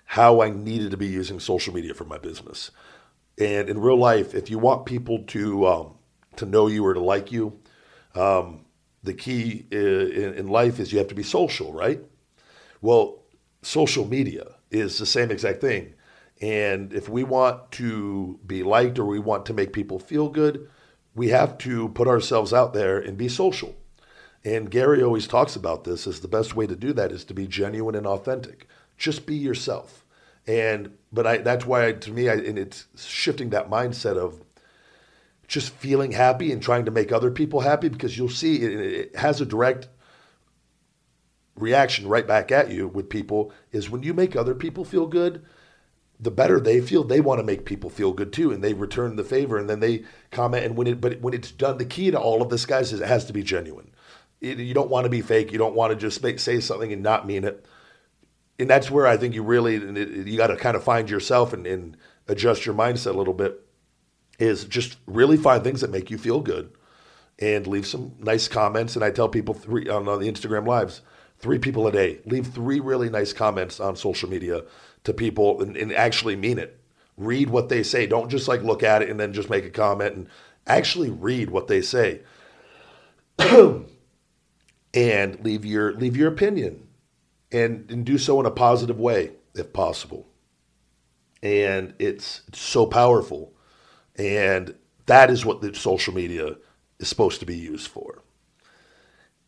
how 0.05 0.41
I 0.41 0.49
needed 0.49 0.91
to 0.91 0.97
be 0.97 1.07
using 1.07 1.39
social 1.39 1.73
media 1.73 1.93
for 1.93 2.05
my 2.05 2.17
business. 2.17 2.71
And 3.37 3.69
in 3.69 3.81
real 3.81 3.97
life, 3.97 4.33
if 4.35 4.49
you 4.49 4.59
want 4.59 4.85
people 4.85 5.23
to 5.27 5.67
um, 5.67 5.95
to 6.35 6.45
know 6.45 6.67
you 6.67 6.85
or 6.85 6.93
to 6.93 6.99
like 6.99 7.31
you, 7.31 7.59
um, 8.13 8.65
the 9.03 9.13
key 9.13 9.65
in, 9.71 10.33
in 10.35 10.47
life 10.47 10.79
is 10.79 10.91
you 10.93 10.99
have 10.99 11.07
to 11.07 11.15
be 11.15 11.23
social, 11.23 11.73
right? 11.73 12.01
Well, 12.81 13.23
social 13.63 14.05
media 14.05 14.55
is 14.69 14.99
the 14.99 15.05
same 15.05 15.31
exact 15.31 15.61
thing. 15.61 15.94
And 16.45 16.93
if 16.93 17.09
we 17.09 17.23
want 17.23 17.71
to 17.71 18.39
be 18.45 18.61
liked 18.61 18.99
or 18.99 19.05
we 19.05 19.17
want 19.17 19.47
to 19.47 19.53
make 19.53 19.73
people 19.73 19.97
feel 19.97 20.29
good, 20.29 20.69
we 21.15 21.29
have 21.29 21.57
to 21.59 21.89
put 21.89 22.07
ourselves 22.07 22.53
out 22.53 22.71
there 22.71 22.99
and 22.99 23.17
be 23.17 23.27
social. 23.27 23.75
And 24.43 24.69
Gary 24.69 25.01
always 25.01 25.25
talks 25.25 25.55
about 25.55 25.85
this 25.85 26.05
as 26.05 26.19
the 26.19 26.27
best 26.27 26.55
way 26.55 26.67
to 26.67 26.75
do 26.75 26.93
that 26.93 27.11
is 27.11 27.25
to 27.25 27.33
be 27.33 27.47
genuine 27.47 27.95
and 27.95 28.05
authentic. 28.05 28.67
Just 28.95 29.25
be 29.25 29.33
yourself. 29.33 30.05
And 30.45 30.95
but 31.11 31.25
I 31.25 31.37
that's 31.37 31.65
why 31.65 31.87
I, 31.87 31.93
to 31.93 32.11
me 32.11 32.29
I, 32.29 32.35
and 32.35 32.59
it's 32.59 32.85
shifting 32.95 33.49
that 33.49 33.71
mindset 33.71 34.15
of 34.15 34.39
just 35.47 35.71
feeling 35.71 36.11
happy 36.11 36.51
and 36.51 36.61
trying 36.61 36.85
to 36.85 36.91
make 36.91 37.11
other 37.11 37.31
people 37.31 37.61
happy 37.61 37.89
because 37.89 38.19
you'll 38.19 38.29
see 38.29 38.57
it, 38.57 38.79
it 38.79 39.15
has 39.15 39.41
a 39.41 39.47
direct 39.47 39.87
reaction 41.55 42.07
right 42.07 42.27
back 42.27 42.51
at 42.51 42.69
you 42.69 42.87
with 42.87 43.09
people 43.09 43.51
is 43.71 43.89
when 43.89 44.03
you 44.03 44.13
make 44.13 44.35
other 44.35 44.53
people 44.53 44.85
feel 44.85 45.07
good 45.07 45.43
the 46.25 46.31
better 46.31 46.59
they 46.59 46.81
feel 46.81 47.03
they 47.03 47.21
want 47.21 47.39
to 47.39 47.45
make 47.45 47.65
people 47.65 47.89
feel 47.89 48.11
good 48.11 48.33
too 48.33 48.51
and 48.51 48.63
they 48.63 48.73
return 48.73 49.15
the 49.15 49.23
favor 49.23 49.57
and 49.57 49.69
then 49.69 49.79
they 49.79 50.03
comment 50.31 50.65
and 50.65 50.75
when 50.75 50.87
it 50.87 50.99
but 50.99 51.21
when 51.21 51.33
it's 51.33 51.51
done 51.51 51.77
the 51.77 51.85
key 51.85 52.11
to 52.11 52.19
all 52.19 52.41
of 52.41 52.49
this 52.49 52.65
guys 52.65 52.91
is 52.91 52.99
it 52.99 53.07
has 53.07 53.25
to 53.25 53.31
be 53.31 53.43
genuine 53.43 53.91
it, 54.41 54.57
you 54.57 54.73
don't 54.73 54.89
want 54.89 55.05
to 55.05 55.09
be 55.09 55.21
fake 55.21 55.51
you 55.51 55.57
don't 55.57 55.75
want 55.75 55.91
to 55.91 55.95
just 55.95 56.21
make, 56.21 56.39
say 56.39 56.59
something 56.59 56.91
and 56.91 57.01
not 57.03 57.25
mean 57.25 57.43
it 57.45 57.65
and 58.59 58.69
that's 58.69 58.91
where 58.91 59.07
i 59.07 59.15
think 59.15 59.33
you 59.33 59.43
really 59.43 59.75
you 60.29 60.35
got 60.35 60.47
to 60.47 60.57
kind 60.57 60.75
of 60.75 60.83
find 60.83 61.09
yourself 61.09 61.53
and, 61.53 61.65
and 61.65 61.95
adjust 62.27 62.65
your 62.65 62.75
mindset 62.75 63.13
a 63.13 63.17
little 63.17 63.33
bit 63.33 63.61
is 64.39 64.65
just 64.65 64.97
really 65.05 65.37
find 65.37 65.63
things 65.63 65.81
that 65.81 65.91
make 65.91 66.09
you 66.09 66.17
feel 66.17 66.41
good 66.41 66.73
and 67.37 67.67
leave 67.67 67.85
some 67.85 68.13
nice 68.19 68.47
comments 68.47 68.95
and 68.95 69.05
i 69.05 69.11
tell 69.11 69.29
people 69.29 69.53
three 69.53 69.87
on 69.87 70.05
the 70.05 70.29
instagram 70.29 70.67
lives 70.67 71.01
three 71.39 71.59
people 71.59 71.87
a 71.87 71.91
day. 71.91 72.19
Leave 72.25 72.47
three 72.47 72.79
really 72.79 73.09
nice 73.09 73.33
comments 73.33 73.79
on 73.79 73.95
social 73.95 74.29
media 74.29 74.63
to 75.05 75.13
people 75.13 75.61
and, 75.61 75.77
and, 75.77 75.93
actually 75.93 76.35
mean 76.35 76.59
it. 76.59 76.79
Read 77.17 77.49
what 77.49 77.69
they 77.69 77.81
say. 77.81 78.05
Don't 78.05 78.29
just 78.29 78.47
like 78.47 78.61
look 78.61 78.83
at 78.83 79.01
it 79.01 79.09
and 79.09 79.19
then 79.19 79.33
just 79.33 79.49
make 79.49 79.65
a 79.65 79.69
comment 79.69 80.15
and 80.15 80.27
actually 80.67 81.09
read 81.09 81.49
what 81.49 81.67
they 81.67 81.81
say. 81.81 82.21
and 83.39 83.87
leave 85.43 85.65
your 85.65 85.93
leave 85.93 86.15
your 86.15 86.29
opinion 86.29 86.87
and, 87.51 87.89
and 87.89 88.05
do 88.05 88.17
so 88.17 88.39
in 88.39 88.45
a 88.45 88.51
positive 88.51 88.99
way 88.99 89.31
if 89.53 89.73
possible. 89.73 90.27
And 91.41 91.93
it's, 91.99 92.41
it's 92.47 92.59
so 92.59 92.85
powerful. 92.85 93.53
And 94.15 94.75
that 95.05 95.29
is 95.29 95.45
what 95.45 95.61
the 95.61 95.73
social 95.75 96.13
media 96.13 96.55
is 96.99 97.07
supposed 97.07 97.39
to 97.39 97.45
be 97.45 97.57
used 97.57 97.87
for. 97.87 98.23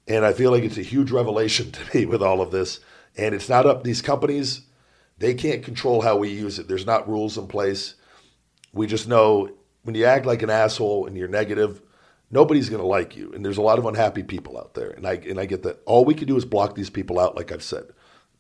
And 0.07 0.25
I 0.25 0.33
feel 0.33 0.51
like 0.51 0.63
it's 0.63 0.77
a 0.77 0.83
huge 0.83 1.11
revelation 1.11 1.71
to 1.71 1.97
me 1.97 2.05
with 2.05 2.21
all 2.21 2.41
of 2.41 2.51
this. 2.51 2.79
And 3.17 3.33
it's 3.33 3.49
not 3.49 3.65
up, 3.65 3.83
these 3.83 4.01
companies, 4.01 4.61
they 5.17 5.33
can't 5.33 5.63
control 5.63 6.01
how 6.01 6.17
we 6.17 6.29
use 6.29 6.59
it. 6.59 6.67
There's 6.67 6.85
not 6.85 7.09
rules 7.09 7.37
in 7.37 7.47
place. 7.47 7.95
We 8.73 8.87
just 8.87 9.07
know 9.07 9.49
when 9.83 9.95
you 9.95 10.05
act 10.05 10.25
like 10.25 10.41
an 10.41 10.49
asshole 10.49 11.07
and 11.07 11.17
you're 11.17 11.27
negative, 11.27 11.81
nobody's 12.29 12.69
going 12.69 12.81
to 12.81 12.87
like 12.87 13.15
you. 13.15 13.31
And 13.33 13.43
there's 13.43 13.57
a 13.57 13.63
lot 13.63 13.79
of 13.79 13.85
unhappy 13.85 14.23
people 14.23 14.57
out 14.57 14.73
there. 14.73 14.89
And 14.89 15.07
I, 15.07 15.13
and 15.13 15.39
I 15.39 15.45
get 15.45 15.63
that. 15.63 15.81
All 15.85 16.05
we 16.05 16.13
can 16.13 16.27
do 16.27 16.37
is 16.37 16.45
block 16.45 16.75
these 16.75 16.89
people 16.89 17.19
out, 17.19 17.35
like 17.35 17.51
I've 17.51 17.63
said, 17.63 17.85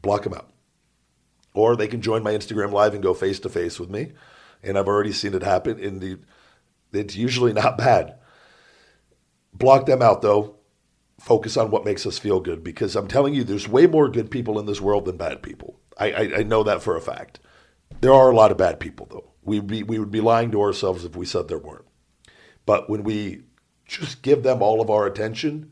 block 0.01 0.23
them 0.23 0.33
out. 0.33 0.49
Or 1.53 1.75
they 1.75 1.87
can 1.87 2.01
join 2.01 2.21
my 2.21 2.33
Instagram 2.33 2.71
live 2.71 2.93
and 2.93 3.01
go 3.01 3.13
face 3.13 3.39
to 3.39 3.49
face 3.49 3.79
with 3.79 3.89
me. 3.89 4.11
And 4.61 4.77
I've 4.77 4.87
already 4.87 5.11
seen 5.11 5.33
it 5.33 5.43
happen. 5.43 5.79
In 5.79 5.99
the, 5.99 6.19
it's 6.93 7.15
usually 7.15 7.53
not 7.61 7.77
bad. 7.77 8.15
Block 9.53 9.87
them 9.87 10.01
out 10.01 10.21
though 10.21 10.57
focus 11.19 11.57
on 11.57 11.71
what 11.71 11.85
makes 11.85 12.05
us 12.05 12.19
feel 12.19 12.39
good 12.39 12.63
because 12.63 12.95
I'm 12.95 13.07
telling 13.07 13.33
you, 13.33 13.43
there's 13.43 13.67
way 13.67 13.87
more 13.87 14.09
good 14.09 14.29
people 14.29 14.59
in 14.59 14.65
this 14.65 14.81
world 14.81 15.05
than 15.05 15.17
bad 15.17 15.41
people. 15.41 15.79
I, 15.97 16.11
I, 16.11 16.37
I 16.37 16.43
know 16.43 16.63
that 16.63 16.81
for 16.81 16.95
a 16.95 17.01
fact. 17.01 17.39
There 18.01 18.13
are 18.13 18.31
a 18.31 18.35
lot 18.35 18.51
of 18.51 18.57
bad 18.57 18.79
people, 18.79 19.07
though. 19.09 19.31
We 19.43 19.59
be, 19.59 19.83
we 19.83 19.99
would 19.99 20.11
be 20.11 20.21
lying 20.21 20.51
to 20.51 20.61
ourselves 20.61 21.05
if 21.05 21.15
we 21.15 21.25
said 21.25 21.47
there 21.47 21.57
weren't. 21.57 21.85
But 22.65 22.89
when 22.89 23.03
we 23.03 23.43
just 23.85 24.21
give 24.21 24.43
them 24.43 24.61
all 24.61 24.81
of 24.81 24.89
our 24.89 25.05
attention, 25.05 25.71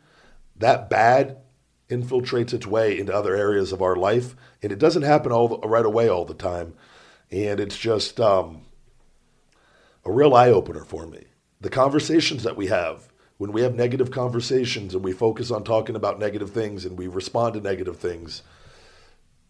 that 0.56 0.89
bad 0.89 1.38
infiltrates 1.89 2.53
its 2.53 2.65
way 2.65 2.97
into 2.97 3.14
other 3.14 3.35
areas 3.35 3.72
of 3.72 3.81
our 3.81 3.95
life, 3.95 4.35
and 4.64 4.72
it 4.72 4.80
doesn't 4.80 5.03
happen 5.03 5.31
all 5.31 5.47
the, 5.49 5.68
right 5.68 5.85
away 5.85 6.07
all 6.07 6.26
the 6.26 6.34
time. 6.34 6.73
And 7.30 7.60
it's 7.60 7.77
just 7.77 8.19
um, 8.19 8.61
a 10.06 10.11
real 10.11 10.34
eye 10.34 10.49
opener 10.49 10.84
for 10.85 11.06
me. 11.06 11.26
The 11.60 11.69
conversations 11.69 12.43
that 12.43 12.56
we 12.56 12.68
have 12.68 13.10
when 13.38 13.52
we 13.52 13.61
have 13.61 13.76
negative 13.76 14.11
conversations 14.11 14.93
and 14.93 15.03
we 15.03 15.11
focus 15.11 15.52
on 15.52 15.64
talking 15.64 15.95
about 15.95 16.19
negative 16.19 16.52
things 16.52 16.85
and 16.85 16.97
we 16.97 17.07
respond 17.07 17.53
to 17.53 17.60
negative 17.60 17.97
things, 17.97 18.43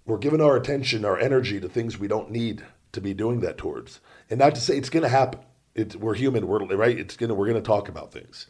we're 0.06 0.18
giving 0.18 0.42
our 0.42 0.56
attention, 0.56 1.06
our 1.06 1.18
energy 1.20 1.60
to 1.60 1.70
things 1.70 1.98
we 1.98 2.08
don't 2.08 2.32
need 2.32 2.64
to 2.92 3.02
be 3.02 3.14
doing 3.14 3.42
that 3.42 3.58
towards. 3.58 4.00
And 4.30 4.40
not 4.40 4.56
to 4.56 4.62
say 4.62 4.78
it's 4.78 4.90
going 4.90 5.04
to 5.04 5.10
happen. 5.10 5.42
It's, 5.76 5.96
we're 5.96 6.16
human, 6.16 6.48
we're 6.48 6.64
right. 6.76 6.98
It's 6.98 7.18
gonna 7.18 7.34
we're 7.34 7.48
gonna 7.48 7.62
talk 7.62 7.90
about 7.90 8.14
things. 8.14 8.48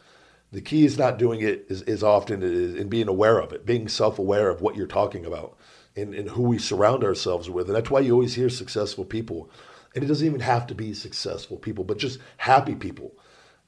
The 0.52 0.60
key 0.60 0.84
is 0.84 0.96
not 0.96 1.18
doing 1.18 1.40
it 1.40 1.66
as, 1.68 1.82
as 1.82 2.04
often 2.04 2.42
as 2.44 2.76
in 2.76 2.88
being 2.88 3.08
aware 3.08 3.40
of 3.40 3.52
it, 3.52 3.66
being 3.66 3.88
self-aware 3.88 4.48
of 4.48 4.60
what 4.60 4.76
you're 4.76 4.86
talking 4.86 5.26
about 5.26 5.58
and, 5.96 6.14
and 6.14 6.30
who 6.30 6.42
we 6.42 6.58
surround 6.58 7.02
ourselves 7.02 7.50
with. 7.50 7.66
And 7.66 7.74
that's 7.74 7.90
why 7.90 7.98
you 7.98 8.12
always 8.12 8.34
hear 8.34 8.48
successful 8.48 9.04
people. 9.04 9.50
And 9.94 10.04
it 10.04 10.06
doesn't 10.06 10.26
even 10.26 10.40
have 10.40 10.68
to 10.68 10.74
be 10.74 10.94
successful 10.94 11.56
people, 11.56 11.82
but 11.82 11.98
just 11.98 12.20
happy 12.36 12.76
people 12.76 13.12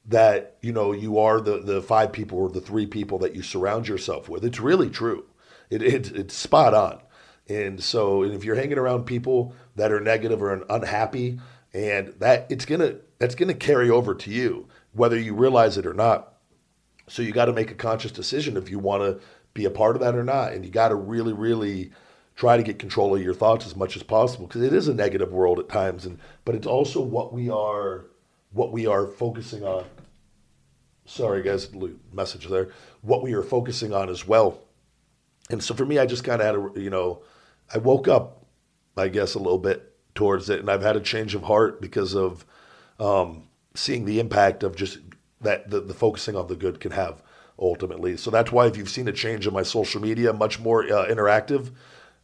that 0.05 0.55
you 0.61 0.71
know 0.71 0.93
you 0.93 1.19
are 1.19 1.41
the 1.41 1.59
the 1.59 1.81
five 1.81 2.13
people 2.13 2.37
or 2.37 2.49
the 2.49 2.61
three 2.61 2.87
people 2.87 3.19
that 3.19 3.35
you 3.35 3.41
surround 3.41 3.89
yourself 3.89 4.29
with. 4.29 4.45
It's 4.45 4.61
really 4.61 4.89
true. 4.89 5.25
It, 5.69 5.81
it 5.81 6.11
it's 6.15 6.33
spot 6.33 6.73
on. 6.73 7.01
And 7.49 7.83
so, 7.83 8.23
and 8.23 8.33
if 8.33 8.45
you're 8.45 8.55
hanging 8.55 8.77
around 8.77 9.05
people 9.05 9.53
that 9.75 9.91
are 9.91 9.99
negative 9.99 10.41
or 10.41 10.63
unhappy, 10.69 11.39
and 11.73 12.13
that 12.19 12.47
it's 12.49 12.65
gonna 12.65 12.95
that's 13.17 13.35
gonna 13.35 13.55
carry 13.55 13.89
over 13.89 14.13
to 14.15 14.31
you, 14.31 14.67
whether 14.93 15.17
you 15.17 15.33
realize 15.33 15.77
it 15.77 15.85
or 15.85 15.93
not. 15.93 16.33
So 17.07 17.23
you 17.23 17.31
got 17.31 17.45
to 17.45 17.53
make 17.53 17.71
a 17.71 17.75
conscious 17.75 18.11
decision 18.11 18.55
if 18.55 18.69
you 18.69 18.77
want 18.77 19.01
to 19.01 19.19
be 19.55 19.65
a 19.65 19.71
part 19.71 19.95
of 19.95 20.01
that 20.01 20.15
or 20.15 20.23
not, 20.23 20.53
and 20.53 20.63
you 20.63 20.69
got 20.69 20.89
to 20.89 20.95
really, 20.95 21.33
really 21.33 21.91
try 22.35 22.55
to 22.55 22.63
get 22.63 22.77
control 22.77 23.15
of 23.15 23.21
your 23.21 23.33
thoughts 23.33 23.65
as 23.65 23.75
much 23.75 23.95
as 23.95 24.03
possible 24.03 24.45
because 24.45 24.61
it 24.61 24.73
is 24.73 24.87
a 24.87 24.93
negative 24.93 25.33
world 25.33 25.59
at 25.59 25.67
times, 25.67 26.05
and 26.05 26.19
but 26.45 26.55
it's 26.55 26.67
also 26.67 27.01
what 27.01 27.33
we 27.33 27.49
are 27.49 28.05
what 28.51 28.71
we 28.71 28.85
are 28.85 29.07
focusing 29.07 29.63
on. 29.63 29.85
Sorry, 31.05 31.41
guys, 31.41 31.69
message 32.13 32.47
there. 32.47 32.69
What 33.01 33.23
we 33.23 33.33
are 33.33 33.41
focusing 33.41 33.93
on 33.93 34.09
as 34.09 34.27
well. 34.27 34.59
And 35.49 35.63
so 35.63 35.73
for 35.73 35.85
me, 35.85 35.97
I 35.97 36.05
just 36.05 36.23
kind 36.23 36.41
of 36.41 36.45
had 36.45 36.55
a, 36.55 36.81
you 36.81 36.91
know, 36.91 37.23
I 37.73 37.77
woke 37.77 38.07
up, 38.07 38.45
I 38.97 39.07
guess, 39.07 39.35
a 39.35 39.39
little 39.39 39.59
bit 39.59 39.95
towards 40.15 40.49
it, 40.49 40.59
and 40.59 40.69
I've 40.69 40.81
had 40.81 40.95
a 40.95 41.01
change 41.01 41.35
of 41.35 41.43
heart 41.43 41.81
because 41.81 42.15
of 42.15 42.45
um, 42.99 43.47
seeing 43.75 44.05
the 44.05 44.19
impact 44.19 44.63
of 44.63 44.75
just 44.75 44.99
that 45.41 45.69
the, 45.69 45.79
the 45.79 45.93
focusing 45.93 46.35
on 46.35 46.47
the 46.47 46.55
good 46.55 46.79
can 46.79 46.91
have 46.91 47.21
ultimately. 47.57 48.17
So 48.17 48.31
that's 48.31 48.51
why 48.51 48.67
if 48.67 48.77
you've 48.77 48.89
seen 48.89 49.07
a 49.07 49.13
change 49.13 49.47
in 49.47 49.53
my 49.53 49.63
social 49.63 50.01
media, 50.01 50.33
much 50.33 50.59
more 50.59 50.83
uh, 50.83 51.07
interactive 51.07 51.71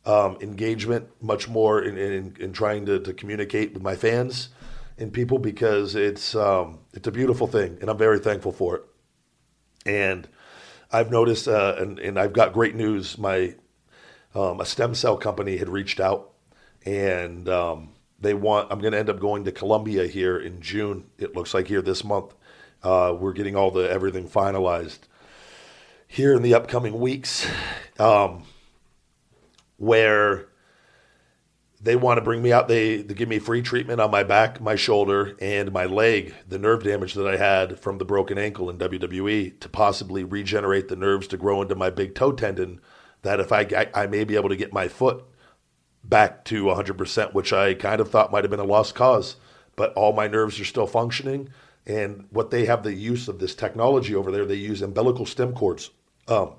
um, 0.06 0.38
engagement, 0.42 1.10
much 1.22 1.48
more 1.48 1.82
in, 1.82 1.98
in, 1.98 2.36
in 2.40 2.54
trying 2.54 2.86
to, 2.86 3.00
to 3.00 3.14
communicate 3.14 3.74
with 3.74 3.82
my 3.82 3.96
fans 3.96 4.50
and 4.98 5.12
people 5.12 5.40
because 5.40 5.96
it's 5.96 6.36
um, 6.36 6.80
it's 6.94 7.08
a 7.08 7.12
beautiful 7.12 7.48
thing, 7.48 7.78
and 7.82 7.90
I'm 7.90 7.98
very 7.98 8.20
thankful 8.20 8.52
for 8.52 8.76
it. 8.78 8.84
And 9.86 10.28
I've 10.92 11.12
noticed, 11.12 11.48
uh, 11.48 11.76
and, 11.78 12.00
and 12.00 12.20
I've 12.20 12.34
got 12.34 12.54
great 12.54 12.76
news. 12.76 13.18
My 13.18 13.56
um, 14.36 14.60
a 14.60 14.66
stem 14.66 14.94
cell 14.94 15.18
company 15.18 15.58
had 15.58 15.70
reached 15.70 16.00
out, 16.00 16.32
and 16.86 17.48
um, 17.50 17.90
they 18.20 18.34
want. 18.34 18.72
I'm 18.72 18.80
going 18.80 18.94
to 18.94 19.00
end 19.00 19.10
up 19.10 19.20
going 19.20 19.46
to 19.46 19.52
Colombia 19.52 20.08
here 20.08 20.38
in 20.38 20.62
June. 20.62 21.06
It 21.18 21.36
looks 21.36 21.54
like 21.54 21.68
here 21.68 21.82
this 21.82 22.04
month. 22.04 22.34
Uh, 22.84 23.16
we're 23.18 23.34
getting 23.34 23.56
all 23.56 23.72
the 23.72 23.90
everything 23.90 24.28
finalized 24.28 25.00
here 26.08 26.34
in 26.34 26.42
the 26.42 26.54
upcoming 26.54 27.00
weeks, 27.00 27.48
um, 28.00 28.44
where 29.78 30.48
they 31.82 31.96
want 31.96 32.18
to 32.18 32.22
bring 32.22 32.42
me 32.42 32.52
out. 32.52 32.68
They, 32.68 33.02
they 33.02 33.14
give 33.14 33.30
me 33.30 33.40
free 33.40 33.62
treatment 33.62 34.00
on 34.00 34.12
my 34.12 34.24
back, 34.24 34.62
my 34.62 34.76
shoulder, 34.76 35.36
and 35.40 35.72
my 35.72 35.86
leg, 35.86 36.34
the 36.48 36.58
nerve 36.58 36.84
damage 36.84 37.14
that 37.14 37.28
I 37.28 37.38
had 37.38 37.80
from 37.80 37.98
the 37.98 38.06
broken 38.06 38.38
ankle 38.38 38.70
in 38.70 38.78
WWE, 38.78 39.60
to 39.60 39.70
possibly 39.70 40.24
regenerate 40.24 40.88
the 40.88 40.96
nerves 40.96 41.28
to 41.28 41.38
grow 41.38 41.62
into 41.62 41.76
my 41.76 41.90
big 41.90 42.16
toe 42.16 42.32
tendon. 42.32 42.82
That 43.26 43.40
if 43.40 43.52
I, 43.52 43.62
I, 43.62 44.04
I 44.04 44.08
may 44.08 44.24
be 44.24 44.36
able 44.36 44.50
to 44.50 44.56
get 44.56 44.72
my 44.72 44.88
foot 44.88 45.24
back 46.04 46.46
to 46.46 46.66
100%, 46.66 47.34
which 47.34 47.52
I 47.52 47.74
kind 47.74 48.00
of 48.00 48.10
thought 48.10 48.32
might 48.32 48.44
have 48.44 48.52
been 48.52 48.60
a 48.60 48.64
lost 48.64 48.96
cause. 48.96 49.36
But 49.76 49.94
all 49.94 50.14
my 50.14 50.28
nerves 50.28 50.60
are 50.60 50.66
still 50.66 50.88
functioning. 50.88 51.50
And 51.86 52.28
what 52.30 52.52
they 52.52 52.66
have 52.66 52.84
the 52.84 52.94
use 52.94 53.28
of 53.28 53.40
this 53.40 53.54
technology 53.54 54.16
over 54.16 54.32
there, 54.32 54.46
they 54.46 54.56
use 54.56 54.82
umbilical 54.82 55.26
stem 55.26 55.54
cords, 55.54 55.92
um, 56.28 56.54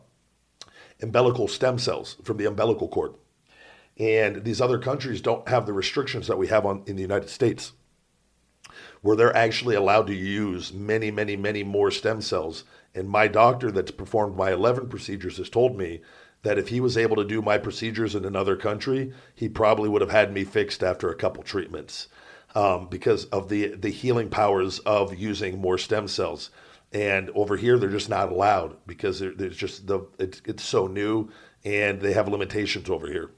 umbilical 1.00 1.48
stem 1.48 1.78
cells 1.78 2.16
from 2.22 2.36
the 2.36 2.46
umbilical 2.46 2.88
cord 2.88 3.14
and 3.98 4.44
these 4.44 4.60
other 4.60 4.78
countries 4.78 5.20
don't 5.20 5.48
have 5.48 5.66
the 5.66 5.72
restrictions 5.72 6.26
that 6.26 6.36
we 6.36 6.48
have 6.48 6.66
on 6.66 6.82
in 6.86 6.96
the 6.96 7.02
United 7.02 7.30
States, 7.30 7.72
where 9.00 9.16
they're 9.16 9.36
actually 9.36 9.74
allowed 9.74 10.06
to 10.08 10.14
use 10.14 10.72
many, 10.72 11.10
many, 11.10 11.36
many 11.36 11.62
more 11.62 11.90
stem 11.90 12.20
cells. 12.20 12.64
And 12.94 13.08
my 13.08 13.26
doctor 13.26 13.70
that's 13.70 13.90
performed 13.90 14.36
my 14.36 14.52
11 14.52 14.88
procedures 14.88 15.38
has 15.38 15.48
told 15.48 15.78
me 15.78 16.02
that 16.46 16.58
if 16.58 16.68
he 16.68 16.80
was 16.80 16.96
able 16.96 17.16
to 17.16 17.24
do 17.24 17.42
my 17.42 17.58
procedures 17.58 18.14
in 18.14 18.24
another 18.24 18.56
country, 18.56 19.12
he 19.34 19.48
probably 19.48 19.88
would 19.88 20.00
have 20.00 20.10
had 20.10 20.32
me 20.32 20.44
fixed 20.44 20.82
after 20.82 21.10
a 21.10 21.14
couple 21.14 21.42
treatments 21.42 22.08
um, 22.54 22.88
because 22.88 23.24
of 23.26 23.48
the 23.48 23.74
the 23.74 23.90
healing 23.90 24.30
powers 24.30 24.78
of 24.80 25.14
using 25.14 25.58
more 25.60 25.78
stem 25.78 26.08
cells. 26.08 26.50
And 26.92 27.30
over 27.30 27.56
here, 27.56 27.78
they're 27.78 27.90
just 27.90 28.08
not 28.08 28.30
allowed 28.30 28.76
because 28.86 29.18
there's 29.18 29.56
just 29.56 29.86
the 29.86 30.06
it's, 30.18 30.40
it's 30.44 30.62
so 30.62 30.86
new 30.86 31.30
and 31.64 32.00
they 32.00 32.12
have 32.12 32.28
limitations 32.28 32.88
over 32.88 33.08
here 33.08 33.30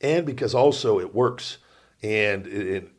and 0.00 0.24
because 0.24 0.54
also 0.54 0.98
it 0.98 1.14
works 1.14 1.58
and 2.02 2.46
it, 2.46 2.66
it, 2.66 2.92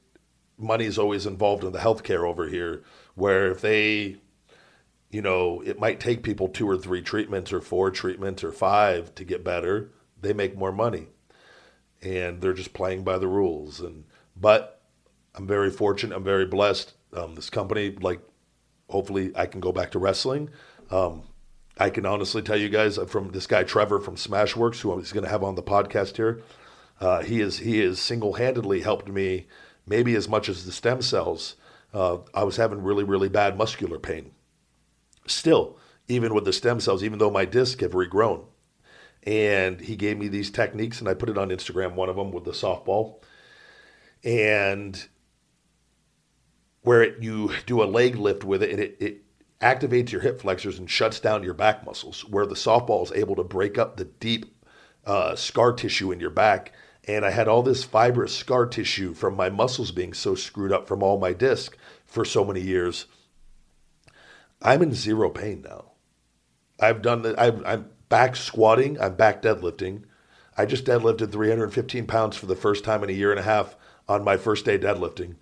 money 0.57 0.85
is 0.85 0.99
always 0.99 1.25
involved 1.25 1.63
in 1.63 1.71
the 1.71 1.79
healthcare 1.79 2.27
over 2.27 2.47
here 2.47 2.83
where 3.15 3.51
if 3.51 3.61
they 3.61 4.17
you 5.09 5.21
know 5.21 5.61
it 5.65 5.79
might 5.79 5.99
take 5.99 6.23
people 6.23 6.47
two 6.47 6.69
or 6.69 6.77
three 6.77 7.01
treatments 7.01 7.51
or 7.51 7.61
four 7.61 7.91
treatments 7.91 8.43
or 8.43 8.51
five 8.51 9.13
to 9.15 9.23
get 9.23 9.43
better. 9.43 9.91
They 10.21 10.33
make 10.33 10.57
more 10.57 10.71
money. 10.71 11.07
And 12.01 12.41
they're 12.41 12.53
just 12.53 12.73
playing 12.73 13.03
by 13.03 13.17
the 13.17 13.27
rules. 13.27 13.79
And 13.79 14.05
but 14.35 14.81
i'm 15.35 15.45
very 15.47 15.69
fortunate 15.69 16.15
i'm 16.15 16.23
very 16.23 16.45
blessed. 16.45 16.93
Um, 17.13 17.35
this 17.35 17.49
company 17.49 17.91
like 17.91 18.21
hopefully 18.89 19.31
i 19.35 19.45
can 19.45 19.59
go 19.59 19.71
back 19.71 19.91
to 19.91 19.99
wrestling. 19.99 20.49
Um, 20.91 21.23
i 21.77 21.89
can 21.89 22.05
honestly 22.05 22.41
tell 22.41 22.57
you 22.57 22.69
guys 22.69 22.97
uh, 22.97 23.05
from 23.05 23.31
this 23.31 23.47
guy 23.47 23.63
trevor 23.63 23.99
from 23.99 24.15
smashworks 24.15 24.79
who 24.79 24.91
i'm 24.91 25.01
going 25.01 25.23
to 25.23 25.29
have 25.29 25.43
on 25.43 25.55
the 25.55 25.63
podcast 25.63 26.17
here 26.17 26.41
uh, 26.99 27.21
he 27.21 27.39
is 27.39 27.59
he 27.59 27.81
is 27.81 27.99
single 27.99 28.33
handedly 28.33 28.81
helped 28.81 29.07
me, 29.07 29.47
maybe 29.87 30.15
as 30.15 30.27
much 30.27 30.49
as 30.49 30.65
the 30.65 30.71
stem 30.71 31.01
cells. 31.01 31.55
Uh, 31.93 32.17
I 32.33 32.43
was 32.43 32.57
having 32.57 32.83
really 32.83 33.03
really 33.03 33.29
bad 33.29 33.57
muscular 33.57 33.99
pain. 33.99 34.31
Still, 35.29 35.77
even 36.07 36.33
with 36.33 36.45
the 36.45 36.53
stem 36.53 36.79
cells, 36.79 37.03
even 37.03 37.19
though 37.19 37.29
my 37.29 37.45
disc 37.45 37.81
have 37.81 37.91
regrown, 37.91 38.45
and 39.23 39.79
he 39.79 39.95
gave 39.95 40.17
me 40.17 40.27
these 40.27 40.49
techniques, 40.49 40.99
and 40.99 41.09
I 41.09 41.13
put 41.13 41.29
it 41.29 41.37
on 41.37 41.49
Instagram. 41.49 41.93
One 41.93 42.09
of 42.09 42.15
them 42.15 42.31
with 42.31 42.45
the 42.45 42.51
softball, 42.51 43.21
and 44.23 45.07
where 46.81 47.03
it, 47.03 47.21
you 47.21 47.51
do 47.65 47.83
a 47.83 47.85
leg 47.85 48.15
lift 48.15 48.43
with 48.43 48.63
it, 48.63 48.71
and 48.71 48.79
it, 48.79 48.97
it 48.99 49.23
activates 49.61 50.11
your 50.11 50.21
hip 50.21 50.39
flexors 50.41 50.79
and 50.79 50.89
shuts 50.89 51.19
down 51.19 51.43
your 51.43 51.53
back 51.53 51.85
muscles. 51.85 52.21
Where 52.29 52.45
the 52.45 52.55
softball 52.55 53.03
is 53.03 53.11
able 53.11 53.35
to 53.35 53.43
break 53.43 53.77
up 53.77 53.97
the 53.97 54.05
deep 54.05 54.45
uh, 55.05 55.35
scar 55.35 55.73
tissue 55.73 56.11
in 56.11 56.19
your 56.19 56.29
back 56.29 56.73
and 57.09 57.25
I 57.25 57.31
had 57.31 57.47
all 57.47 57.63
this 57.63 57.83
fibrous 57.83 58.35
scar 58.35 58.67
tissue 58.67 59.15
from 59.15 59.35
my 59.35 59.49
muscles 59.49 59.91
being 59.91 60.13
so 60.13 60.35
screwed 60.35 60.71
up 60.71 60.87
from 60.87 61.01
all 61.01 61.17
my 61.17 61.33
disc 61.33 61.75
for 62.05 62.23
so 62.23 62.45
many 62.45 62.61
years. 62.61 63.07
I'm 64.61 64.81
in 64.81 64.93
zero 64.93 65.29
pain 65.29 65.61
now. 65.61 65.91
I've 66.79 67.01
done 67.01 67.21
that. 67.23 67.39
I'm 67.39 67.89
back 68.09 68.35
squatting. 68.35 68.99
I'm 68.99 69.15
back 69.15 69.41
deadlifting. 69.41 70.03
I 70.57 70.65
just 70.65 70.85
deadlifted 70.85 71.31
315 71.31 72.05
pounds 72.07 72.35
for 72.35 72.45
the 72.45 72.55
first 72.55 72.83
time 72.83 73.03
in 73.03 73.09
a 73.09 73.13
year 73.13 73.31
and 73.31 73.39
a 73.39 73.43
half 73.43 73.75
on 74.07 74.23
my 74.23 74.37
first 74.37 74.65
day 74.65 74.77
deadlifting 74.77 75.35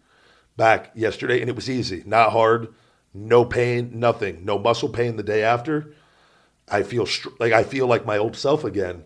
back 0.55 0.91
yesterday, 0.95 1.39
and 1.39 1.49
it 1.49 1.55
was 1.55 1.69
easy, 1.69 2.03
not 2.05 2.31
hard, 2.31 2.73
no 3.13 3.45
pain, 3.45 3.91
nothing, 3.93 4.43
no 4.43 4.57
muscle 4.57 4.89
pain 4.89 5.15
the 5.15 5.23
day 5.23 5.43
after. 5.43 5.93
I 6.67 6.83
feel 6.83 7.07
like 7.39 7.53
I 7.53 7.63
feel 7.63 7.87
like 7.87 8.05
my 8.05 8.17
old 8.17 8.35
self 8.35 8.63
again 8.63 9.05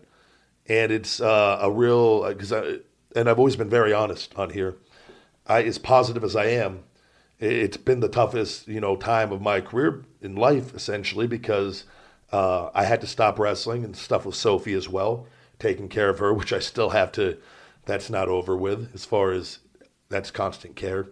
and 0.66 0.92
it's 0.92 1.20
uh, 1.20 1.58
a 1.60 1.70
real 1.70 2.26
because 2.28 2.52
uh, 2.52 2.78
and 3.16 3.28
I've 3.28 3.38
always 3.38 3.56
been 3.56 3.70
very 3.70 3.92
honest 3.92 4.32
on 4.36 4.50
here. 4.50 4.76
I 5.46 5.62
as 5.62 5.78
positive 5.78 6.24
as 6.24 6.36
I 6.36 6.46
am, 6.46 6.84
it's 7.42 7.76
been 7.76 8.00
the 8.00 8.08
toughest 8.08 8.68
you 8.68 8.80
know 8.80 8.96
time 8.96 9.32
of 9.32 9.42
my 9.42 9.60
career 9.60 10.04
in 10.20 10.36
life 10.36 10.74
essentially 10.74 11.26
because 11.26 11.84
uh, 12.32 12.70
I 12.74 12.84
had 12.84 13.00
to 13.02 13.06
stop 13.06 13.38
wrestling 13.38 13.84
and 13.84 13.94
stuff 13.94 14.24
with 14.24 14.34
Sophie 14.34 14.72
as 14.72 14.88
well, 14.88 15.26
taking 15.58 15.88
care 15.88 16.08
of 16.08 16.18
her, 16.18 16.32
which 16.34 16.52
I 16.52 16.60
still 16.60 16.90
have 16.90 17.12
to. 17.12 17.38
That's 17.84 18.08
not 18.08 18.28
over 18.28 18.56
with 18.56 18.94
as 18.94 19.04
far 19.04 19.32
as 19.32 19.58
that's 20.08 20.30
constant 20.30 20.76
care. 20.76 21.08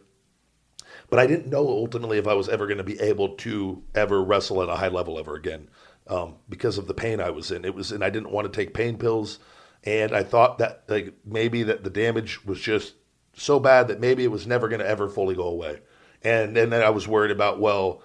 But 1.09 1.19
I 1.19 1.27
didn't 1.27 1.51
know 1.51 1.67
ultimately 1.67 2.19
if 2.19 2.29
I 2.29 2.35
was 2.35 2.49
ever 2.49 2.67
going 2.67 2.79
to 2.79 2.85
be 2.85 3.01
able 3.01 3.31
to 3.37 3.83
ever 3.95 4.23
wrestle 4.23 4.63
at 4.63 4.69
a 4.69 4.77
high 4.77 4.89
level 4.89 5.19
ever 5.19 5.35
again 5.35 5.69
um, 6.07 6.37
because 6.49 6.79
of 6.79 6.87
the 6.87 6.95
pain 6.95 7.21
I 7.21 7.31
was 7.31 7.51
in. 7.51 7.65
It 7.65 7.75
was, 7.75 7.91
and 7.91 8.05
I 8.05 8.11
didn't 8.11 8.31
want 8.31 8.51
to 8.51 8.57
take 8.57 8.73
pain 8.73 8.97
pills, 8.97 9.41
and 9.83 10.13
I 10.13 10.23
thought 10.23 10.59
that 10.59 10.85
like 10.89 11.15
maybe 11.25 11.65
that 11.65 11.83
the 11.83 11.91
damage 11.91 12.45
was 12.45 12.61
just 12.61 12.95
so 13.35 13.59
bad 13.59 13.89
that 13.89 14.01
maybe 14.01 14.23
it 14.23 14.31
was 14.31 14.47
never 14.47 14.69
going 14.69 14.81
to 14.81 14.89
ever 14.89 15.09
fully 15.09 15.35
go 15.35 15.49
away. 15.49 15.81
And, 16.23 16.57
and 16.57 16.73
then 16.73 16.83
I 16.83 16.91
was 16.91 17.09
worried 17.09 17.31
about 17.31 17.61
well, 17.61 18.03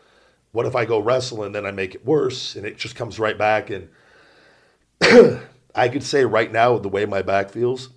what 0.51 0.65
if 0.65 0.75
I 0.75 0.85
go 0.85 0.99
wrestle 0.99 1.43
and 1.43 1.53
then 1.53 1.65
I 1.65 1.71
make 1.71 1.95
it 1.95 2.05
worse 2.05 2.55
and 2.55 2.65
it 2.65 2.77
just 2.77 2.95
comes 2.95 3.19
right 3.19 3.37
back 3.37 3.69
and. 3.69 3.89
I 5.75 5.89
could 5.89 6.03
say 6.03 6.23
right 6.23 6.51
now, 6.51 6.77
the 6.77 6.87
way 6.87 7.05
my 7.05 7.21
back 7.21 7.49
feels, 7.49 7.89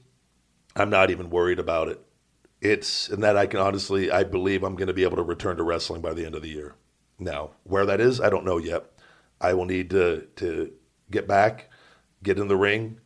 I'm 0.74 0.90
not 0.90 1.10
even 1.10 1.30
worried 1.30 1.60
about 1.60 1.88
it. 1.88 2.00
It's 2.60 3.08
and 3.08 3.22
that 3.22 3.36
I 3.36 3.46
can 3.46 3.60
honestly, 3.60 4.10
I 4.10 4.24
believe 4.24 4.64
I'm 4.64 4.74
going 4.74 4.88
to 4.88 4.94
be 4.94 5.04
able 5.04 5.16
to 5.16 5.22
return 5.22 5.56
to 5.58 5.62
wrestling 5.62 6.02
by 6.02 6.12
the 6.12 6.26
end 6.26 6.34
of 6.34 6.42
the 6.42 6.48
year. 6.48 6.74
Now, 7.20 7.50
where 7.62 7.86
that 7.86 8.00
is, 8.00 8.20
I 8.20 8.30
don't 8.30 8.44
know 8.44 8.58
yet. 8.58 8.84
I 9.40 9.54
will 9.54 9.64
need 9.64 9.90
to 9.90 10.26
to 10.36 10.72
get 11.08 11.28
back, 11.28 11.70
get 12.24 12.38
in 12.38 12.48
the 12.48 12.56
ring, 12.56 12.98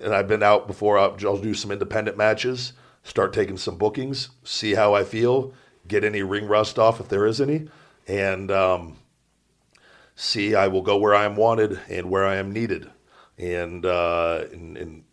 and 0.00 0.14
I've 0.14 0.28
been 0.28 0.42
out 0.42 0.66
before. 0.66 0.98
I'll, 0.98 1.16
I'll 1.22 1.36
do 1.36 1.52
some 1.52 1.70
independent 1.70 2.16
matches, 2.16 2.72
start 3.02 3.34
taking 3.34 3.58
some 3.58 3.76
bookings, 3.76 4.30
see 4.42 4.72
how 4.72 4.94
I 4.94 5.04
feel, 5.04 5.52
get 5.86 6.04
any 6.04 6.22
ring 6.22 6.46
rust 6.46 6.78
off 6.78 7.00
if 7.00 7.08
there 7.08 7.26
is 7.26 7.40
any, 7.40 7.68
and 8.06 8.50
um, 8.50 8.96
see. 10.14 10.54
I 10.54 10.68
will 10.68 10.82
go 10.82 10.96
where 10.96 11.14
I 11.14 11.24
am 11.24 11.36
wanted 11.36 11.80
and 11.88 12.10
where 12.10 12.24
I 12.24 12.36
am 12.36 12.52
needed, 12.52 12.90
and, 13.38 13.84
uh, 13.84 14.44
and 14.52 14.76
and 14.76 15.04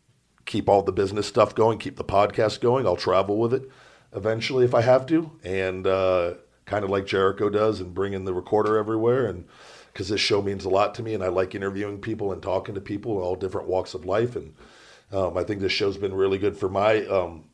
keep 0.45 0.67
all 0.67 0.81
the 0.81 0.91
business 0.91 1.27
stuff 1.27 1.55
going, 1.55 1.77
keep 1.77 1.95
the 1.95 2.03
podcast 2.03 2.61
going. 2.61 2.85
I'll 2.85 2.95
travel 2.95 3.37
with 3.37 3.53
it 3.53 3.69
eventually 4.13 4.65
if 4.65 4.73
I 4.73 4.81
have 4.81 5.05
to, 5.07 5.31
and 5.43 5.87
uh, 5.87 6.33
kind 6.65 6.83
of 6.83 6.89
like 6.89 7.05
Jericho 7.05 7.49
does, 7.49 7.79
and 7.79 7.93
bring 7.93 8.13
in 8.13 8.25
the 8.25 8.33
recorder 8.33 8.77
everywhere 8.77 9.27
and 9.27 9.45
because 9.91 10.09
this 10.09 10.21
show 10.21 10.41
means 10.41 10.65
a 10.65 10.69
lot 10.69 10.95
to 10.95 11.03
me, 11.03 11.13
and 11.13 11.23
I 11.23 11.27
like 11.27 11.53
interviewing 11.53 11.99
people 11.99 12.31
and 12.31 12.41
talking 12.41 12.75
to 12.75 12.81
people 12.81 13.17
in 13.17 13.23
all 13.23 13.35
different 13.35 13.67
walks 13.67 13.93
of 13.93 14.05
life. 14.05 14.35
And 14.35 14.53
um, 15.11 15.37
I 15.37 15.43
think 15.43 15.59
this 15.59 15.71
show's 15.71 15.97
been 15.97 16.13
really 16.13 16.37
good 16.37 16.55
for 16.55 16.69
my 16.69 17.05
um, 17.07 17.45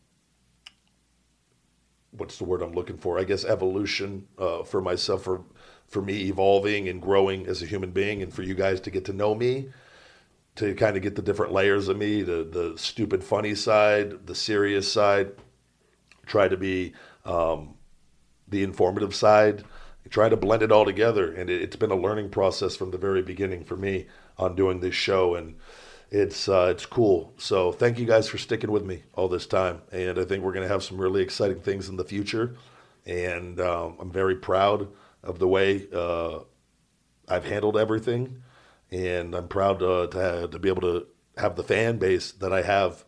what's 2.11 2.37
the 2.37 2.43
word 2.43 2.61
I'm 2.61 2.73
looking 2.73 2.97
for? 2.97 3.19
I 3.19 3.23
guess 3.23 3.45
evolution 3.45 4.27
uh, 4.37 4.63
for 4.63 4.81
myself, 4.81 5.23
for 5.23 5.43
for 5.87 6.01
me 6.01 6.23
evolving 6.23 6.89
and 6.89 7.01
growing 7.01 7.47
as 7.47 7.61
a 7.61 7.65
human 7.65 7.91
being, 7.91 8.21
and 8.21 8.33
for 8.33 8.43
you 8.43 8.53
guys 8.55 8.81
to 8.81 8.91
get 8.91 9.05
to 9.05 9.13
know 9.13 9.33
me, 9.33 9.69
to 10.55 10.75
kind 10.75 10.97
of 10.97 11.03
get 11.03 11.15
the 11.15 11.21
different 11.21 11.53
layers 11.53 11.87
of 11.87 11.97
me, 11.97 12.21
the 12.21 12.43
the 12.43 12.77
stupid, 12.77 13.23
funny 13.23 13.55
side, 13.55 14.27
the 14.27 14.35
serious 14.35 14.91
side. 14.91 15.31
Try 16.25 16.49
to 16.49 16.57
be 16.57 16.93
um, 17.25 17.75
the 18.49 18.63
informative 18.63 19.15
side 19.15 19.63
try 20.09 20.29
to 20.29 20.37
blend 20.37 20.63
it 20.63 20.71
all 20.71 20.85
together. 20.85 21.33
And 21.33 21.49
it, 21.49 21.61
has 21.61 21.75
been 21.75 21.91
a 21.91 21.95
learning 21.95 22.29
process 22.29 22.75
from 22.75 22.91
the 22.91 22.97
very 22.97 23.21
beginning 23.21 23.63
for 23.63 23.75
me 23.75 24.07
on 24.37 24.55
doing 24.55 24.79
this 24.79 24.95
show. 24.95 25.35
And 25.35 25.55
it's 26.09 26.47
uh, 26.47 26.69
it's 26.71 26.85
cool. 26.85 27.33
So 27.37 27.71
thank 27.71 27.99
you 27.99 28.05
guys 28.05 28.29
for 28.29 28.37
sticking 28.37 28.71
with 28.71 28.85
me 28.85 29.03
all 29.13 29.27
this 29.27 29.45
time. 29.45 29.81
And 29.91 30.17
I 30.17 30.25
think 30.25 30.43
we're 30.43 30.53
to 30.67 30.73
have 30.73 30.83
some 30.83 30.97
really 30.97 31.21
exciting 31.21 31.59
things 31.59 31.89
in 31.89 31.97
the 31.97 32.05
future. 32.05 32.55
And 33.05 33.59
um, 33.59 33.97
I'm 33.99 34.11
very 34.11 34.35
proud 34.35 34.87
of 35.23 35.39
the 35.39 35.47
way 35.47 35.87
uh, 35.93 36.39
I've 37.27 37.45
handled 37.45 37.77
everything. 37.77 38.43
And 38.89 39.35
I'm 39.35 39.47
proud 39.47 39.83
uh, 39.83 40.07
to, 40.07 40.19
have, 40.19 40.51
to 40.51 40.59
be 40.59 40.69
able 40.69 40.81
to 40.81 41.07
have 41.37 41.55
the 41.55 41.63
fan 41.63 41.97
base 41.97 42.31
that 42.31 42.53
I 42.53 42.61
have 42.61 43.03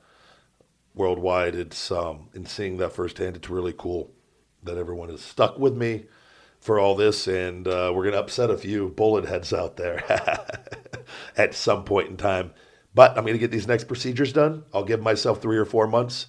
worldwide. 0.93 1.55
It's 1.55 1.91
um, 1.91 2.29
in 2.33 2.45
seeing 2.45 2.77
that 2.77 2.93
firsthand, 2.93 3.37
it's 3.37 3.49
really 3.49 3.73
cool 3.77 4.11
that 4.63 4.77
everyone 4.77 5.09
is 5.09 5.21
stuck 5.21 5.57
with 5.57 5.75
me 5.75 6.05
for 6.59 6.79
all 6.79 6.95
this, 6.95 7.27
and 7.27 7.65
uh, 7.67 7.91
we're 7.95 8.11
to 8.11 8.19
upset 8.19 8.49
a 8.49 8.57
few 8.57 8.89
bullet 8.89 9.25
heads 9.25 9.53
out 9.53 9.77
there 9.77 10.03
at 11.37 11.53
some 11.53 11.85
point 11.85 12.09
in 12.09 12.17
time. 12.17 12.51
But 12.93 13.11
I'm 13.17 13.23
going 13.23 13.33
to 13.33 13.39
get 13.39 13.51
these 13.51 13.67
next 13.67 13.85
procedures 13.85 14.33
done. 14.33 14.63
I'll 14.73 14.83
give 14.83 15.01
myself 15.01 15.41
three 15.41 15.57
or 15.57 15.65
four 15.65 15.87
months, 15.87 16.27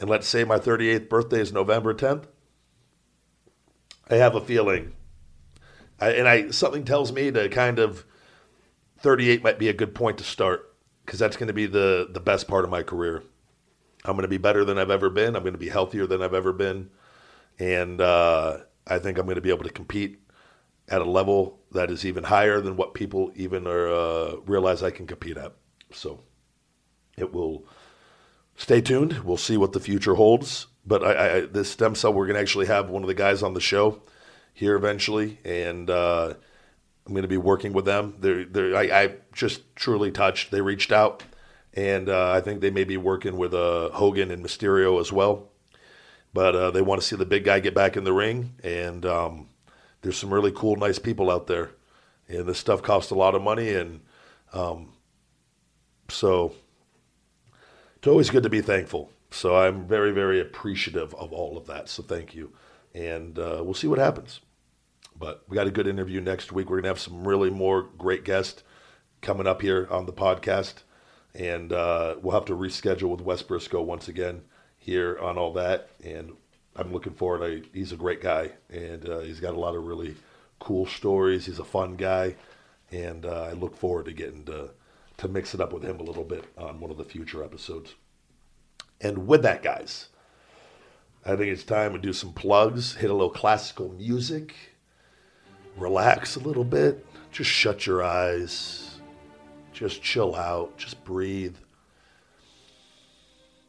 and 0.00 0.08
let's 0.08 0.26
say 0.26 0.44
my 0.44 0.58
38th 0.58 1.08
birthday 1.08 1.40
is 1.40 1.52
November 1.52 1.94
10th. 1.94 2.24
I 4.10 4.16
have 4.16 4.34
a 4.34 4.40
feeling, 4.40 4.94
I, 6.00 6.12
and 6.12 6.26
I 6.26 6.50
something 6.50 6.84
tells 6.84 7.12
me 7.12 7.30
to 7.30 7.48
kind 7.50 7.78
of 7.78 8.06
38 9.00 9.42
might 9.42 9.58
be 9.58 9.68
a 9.68 9.74
good 9.74 9.94
point 9.94 10.18
to 10.18 10.24
start 10.24 10.74
because 11.04 11.18
that's 11.18 11.36
going 11.36 11.48
to 11.48 11.52
be 11.52 11.66
the 11.66 12.08
the 12.10 12.20
best 12.20 12.48
part 12.48 12.64
of 12.64 12.70
my 12.70 12.82
career. 12.82 13.22
I'm 14.04 14.12
going 14.12 14.22
to 14.22 14.28
be 14.28 14.38
better 14.38 14.64
than 14.64 14.78
I've 14.78 14.90
ever 14.90 15.10
been. 15.10 15.36
I'm 15.36 15.42
going 15.42 15.52
to 15.52 15.58
be 15.58 15.68
healthier 15.68 16.06
than 16.06 16.22
I've 16.22 16.32
ever 16.32 16.54
been, 16.54 16.88
and 17.58 18.00
uh, 18.00 18.58
I 18.86 18.98
think 18.98 19.18
I'm 19.18 19.26
going 19.26 19.34
to 19.34 19.42
be 19.42 19.50
able 19.50 19.64
to 19.64 19.70
compete 19.70 20.20
at 20.88 21.02
a 21.02 21.04
level 21.04 21.60
that 21.72 21.90
is 21.90 22.06
even 22.06 22.24
higher 22.24 22.60
than 22.60 22.76
what 22.76 22.94
people 22.94 23.30
even 23.34 23.66
are, 23.66 23.92
uh, 23.92 24.36
realize 24.46 24.82
I 24.82 24.90
can 24.90 25.06
compete 25.06 25.36
at. 25.36 25.52
So 25.92 26.20
it 27.16 27.32
will 27.32 27.64
stay 28.56 28.80
tuned. 28.80 29.20
We'll 29.24 29.36
see 29.36 29.56
what 29.56 29.72
the 29.72 29.80
future 29.80 30.14
holds. 30.14 30.66
But 30.86 31.04
I, 31.04 31.36
I, 31.36 31.40
this 31.40 31.70
stem 31.70 31.94
cell, 31.94 32.14
we're 32.14 32.26
going 32.26 32.36
to 32.36 32.40
actually 32.40 32.66
have 32.66 32.88
one 32.88 33.02
of 33.02 33.08
the 33.08 33.14
guys 33.14 33.42
on 33.42 33.54
the 33.54 33.60
show 33.60 34.02
here 34.54 34.74
eventually, 34.74 35.38
and 35.44 35.88
uh, 35.90 36.34
I'm 37.06 37.12
going 37.12 37.22
to 37.22 37.28
be 37.28 37.36
working 37.36 37.72
with 37.72 37.84
them. 37.84 38.16
They're, 38.18 38.44
they're, 38.44 38.74
I, 38.74 38.82
I 38.82 39.14
just 39.32 39.76
truly 39.76 40.10
touched. 40.10 40.50
They 40.50 40.62
reached 40.62 40.90
out, 40.90 41.22
and 41.74 42.08
uh, 42.08 42.32
I 42.32 42.40
think 42.40 42.60
they 42.60 42.70
may 42.70 42.84
be 42.84 42.96
working 42.96 43.36
with 43.36 43.54
uh, 43.54 43.90
Hogan 43.90 44.30
and 44.30 44.44
Mysterio 44.44 44.98
as 45.00 45.12
well. 45.12 45.50
But 46.32 46.56
uh, 46.56 46.70
they 46.70 46.82
want 46.82 47.00
to 47.00 47.06
see 47.06 47.16
the 47.16 47.26
big 47.26 47.44
guy 47.44 47.60
get 47.60 47.74
back 47.74 47.96
in 47.96 48.04
the 48.04 48.12
ring, 48.12 48.54
and 48.64 49.04
um, 49.06 49.48
there's 50.02 50.16
some 50.16 50.32
really 50.32 50.52
cool, 50.52 50.76
nice 50.76 50.98
people 50.98 51.30
out 51.30 51.46
there. 51.46 51.70
And 52.28 52.46
this 52.46 52.58
stuff 52.58 52.82
costs 52.82 53.10
a 53.10 53.14
lot 53.14 53.34
of 53.34 53.42
money, 53.42 53.74
and 53.74 54.00
um, 54.52 54.92
so 56.08 56.54
it's 57.96 58.06
always 58.06 58.30
good 58.30 58.42
to 58.42 58.50
be 58.50 58.60
thankful. 58.60 59.10
So 59.30 59.56
I'm 59.56 59.86
very, 59.86 60.10
very 60.10 60.40
appreciative 60.40 61.14
of 61.14 61.32
all 61.32 61.56
of 61.56 61.66
that. 61.66 61.88
So 61.88 62.02
thank 62.02 62.34
you. 62.34 62.52
And 62.94 63.38
uh, 63.38 63.62
we'll 63.62 63.74
see 63.74 63.86
what 63.86 63.98
happens. 63.98 64.40
But 65.18 65.42
we 65.48 65.54
got 65.54 65.66
a 65.66 65.72
good 65.72 65.86
interview 65.86 66.20
next 66.20 66.52
week. 66.52 66.70
We're 66.70 66.76
going 66.76 66.84
to 66.84 66.90
have 66.90 67.00
some 67.00 67.26
really 67.26 67.50
more 67.50 67.82
great 67.82 68.24
guests 68.24 68.62
coming 69.20 69.46
up 69.46 69.60
here 69.60 69.88
on 69.90 70.06
the 70.06 70.12
podcast. 70.12 70.74
And 71.34 71.72
uh, 71.72 72.16
we'll 72.22 72.34
have 72.34 72.46
to 72.46 72.56
reschedule 72.56 73.10
with 73.10 73.20
Wes 73.20 73.42
Brisco 73.42 73.84
once 73.84 74.08
again 74.08 74.42
here 74.78 75.18
on 75.18 75.36
all 75.36 75.52
that. 75.54 75.90
And 76.02 76.32
I'm 76.78 76.92
looking 76.92 77.14
forward. 77.14 77.42
I, 77.42 77.76
he's 77.76 77.92
a 77.92 77.96
great 77.96 78.22
guy, 78.22 78.52
and 78.70 79.06
uh, 79.08 79.18
he's 79.20 79.40
got 79.40 79.54
a 79.54 79.58
lot 79.58 79.74
of 79.74 79.84
really 79.84 80.14
cool 80.60 80.86
stories. 80.86 81.46
He's 81.46 81.58
a 81.58 81.64
fun 81.64 81.96
guy, 81.96 82.36
and 82.92 83.26
uh, 83.26 83.48
I 83.50 83.52
look 83.52 83.76
forward 83.76 84.04
to 84.06 84.12
getting 84.12 84.44
to 84.44 84.70
to 85.18 85.28
mix 85.28 85.52
it 85.52 85.60
up 85.60 85.72
with 85.72 85.82
him 85.82 86.00
a 86.00 86.02
little 86.02 86.24
bit 86.24 86.44
on 86.56 86.80
one 86.80 86.90
of 86.90 86.96
the 86.96 87.04
future 87.04 87.44
episodes. 87.44 87.94
And 89.00 89.26
with 89.26 89.42
that, 89.42 89.62
guys, 89.62 90.08
I 91.24 91.36
think 91.36 91.52
it's 91.52 91.64
time 91.64 91.92
to 91.92 91.98
do 91.98 92.12
some 92.12 92.32
plugs, 92.32 92.94
hit 92.94 93.10
a 93.10 93.12
little 93.12 93.30
classical 93.30 93.90
music, 93.90 94.54
relax 95.76 96.36
a 96.36 96.40
little 96.40 96.64
bit, 96.64 97.04
just 97.32 97.50
shut 97.50 97.86
your 97.86 98.02
eyes, 98.02 99.00
just 99.72 100.02
chill 100.02 100.34
out, 100.34 100.76
just 100.78 101.04
breathe. 101.04 101.56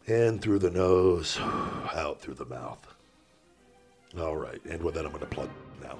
In 0.06 0.40
through 0.40 0.60
the 0.60 0.72
nose, 0.72 1.38
out 1.42 2.20
through 2.22 2.36
the 2.36 2.46
mouth. 2.46 2.86
All 4.20 4.36
right, 4.36 4.64
and 4.66 4.82
with 4.82 4.96
that, 4.96 5.06
I'm 5.06 5.12
going 5.12 5.22
to 5.22 5.28
plug 5.28 5.50
now. 5.84 5.98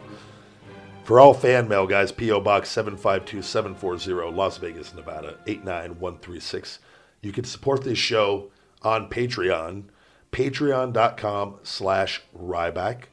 For 1.10 1.19
all 1.19 1.34
fan 1.34 1.68
mail, 1.68 1.88
guys, 1.88 2.11
P.O. 2.11 2.40
Box 2.41 2.69
752740, 2.69 4.31
Las 4.31 4.60
Vegas, 4.60 4.94
Nevada 4.94 5.40
89136. 5.48 6.77
You 7.23 7.31
can 7.31 7.45
support 7.45 7.84
this 7.84 7.98
show 7.98 8.52
on 8.84 9.10
Patreon, 9.10 9.86
patreon.com 10.31 11.56
slash 11.64 12.22
Ryback, 12.38 13.06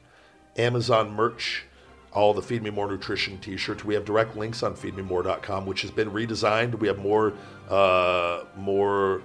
Amazon 0.57 1.09
merch, 1.09 1.65
all 2.13 2.35
the 2.35 2.41
Feed 2.43 2.61
Me 2.61 2.69
More 2.69 2.87
Nutrition 2.87 3.39
t-shirts. 3.39 3.83
We 3.83 3.95
have 3.95 4.05
direct 4.05 4.37
links 4.37 4.61
on 4.61 4.75
feedmemore.com, 4.75 5.65
which 5.65 5.81
has 5.81 5.89
been 5.89 6.11
redesigned. 6.11 6.77
We 6.77 6.87
have 6.89 6.99
more, 6.99 7.33
uh, 7.67 8.43
more 8.55 9.23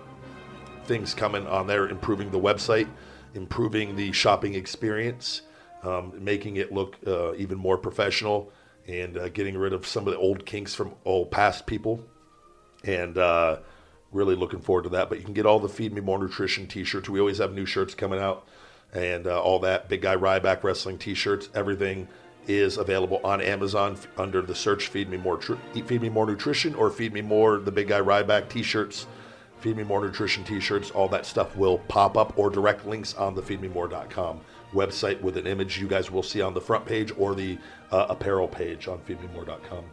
things 0.86 1.12
coming 1.12 1.47
on 1.47 1.66
there, 1.66 1.90
improving 1.90 2.31
the 2.31 2.40
website, 2.40 2.89
improving 3.35 3.97
the 3.97 4.12
shopping 4.12 4.55
experience, 4.55 5.43
um, 5.82 6.15
making 6.19 6.57
it 6.57 6.73
look 6.73 6.97
uh, 7.07 7.35
even 7.35 7.59
more 7.59 7.77
professional, 7.77 8.51
and 8.87 9.17
uh, 9.17 9.29
getting 9.29 9.57
rid 9.57 9.73
of 9.73 9.87
some 9.87 10.07
of 10.07 10.13
the 10.13 10.19
old 10.19 10.45
kinks 10.45 10.75
from 10.75 10.95
old 11.05 11.31
past 11.31 11.67
people. 11.67 12.05
And 12.85 13.17
uh, 13.17 13.59
really 14.13 14.35
looking 14.35 14.61
forward 14.61 14.85
to 14.85 14.89
that. 14.91 15.09
But 15.09 15.19
you 15.19 15.25
can 15.25 15.35
get 15.35 15.47
all 15.47 15.59
the 15.59 15.69
Feed 15.69 15.93
Me 15.93 16.01
More 16.01 16.19
Nutrition 16.19 16.67
t-shirts. 16.67 17.09
We 17.09 17.21
always 17.21 17.39
have 17.39 17.53
new 17.53 17.67
shirts 17.67 17.95
coming 17.95 18.21
out, 18.21 18.47
and 18.93 19.27
uh, 19.27 19.41
all 19.41 19.61
that. 19.61 19.89
Big 19.89 20.03
Guy 20.03 20.17
Ryback 20.17 20.63
Wrestling 20.63 20.99
t-shirts. 20.99 21.49
Everything 21.55 22.09
is 22.49 22.77
available 22.77 23.21
on 23.23 23.41
Amazon 23.41 23.97
under 24.17 24.43
the 24.43 24.55
search 24.55 24.89
"Feed 24.89 25.09
Me 25.09 25.17
More 25.17 25.37
Tr- 25.37 25.55
Feed 25.75 26.03
Me 26.03 26.09
More 26.09 26.27
Nutrition" 26.27 26.75
or 26.75 26.91
"Feed 26.91 27.13
Me 27.13 27.23
More" 27.23 27.59
the 27.59 27.73
Big 27.73 27.89
Guy 27.89 28.01
Ryback 28.01 28.49
t-shirts. 28.49 29.07
Feed 29.61 29.77
Me 29.77 29.85
More 29.85 30.05
Nutrition 30.05 30.43
t-shirts, 30.43 30.91
all 30.91 31.07
that 31.09 31.25
stuff 31.25 31.57
will 31.57 31.79
pop 31.79 32.17
up 32.17 32.37
or 32.37 32.51
direct 32.51 32.85
links 32.85 33.15
on 33.15 33.37
the 33.37 33.43
feedmemore.com 33.43 34.41
website 34.73 35.20
with 35.20 35.36
an 35.36 35.47
image 35.47 35.78
you 35.81 35.89
guys 35.89 36.11
will 36.11 36.23
see 36.23 36.40
on 36.40 36.55
the 36.55 36.61
front 36.61 36.86
page 36.86 37.12
or 37.16 37.35
the 37.35 37.59
uh, 37.90 38.07
apparel 38.09 38.49
page 38.49 38.89
on 38.89 38.99
feedmemore.com. 39.01 39.85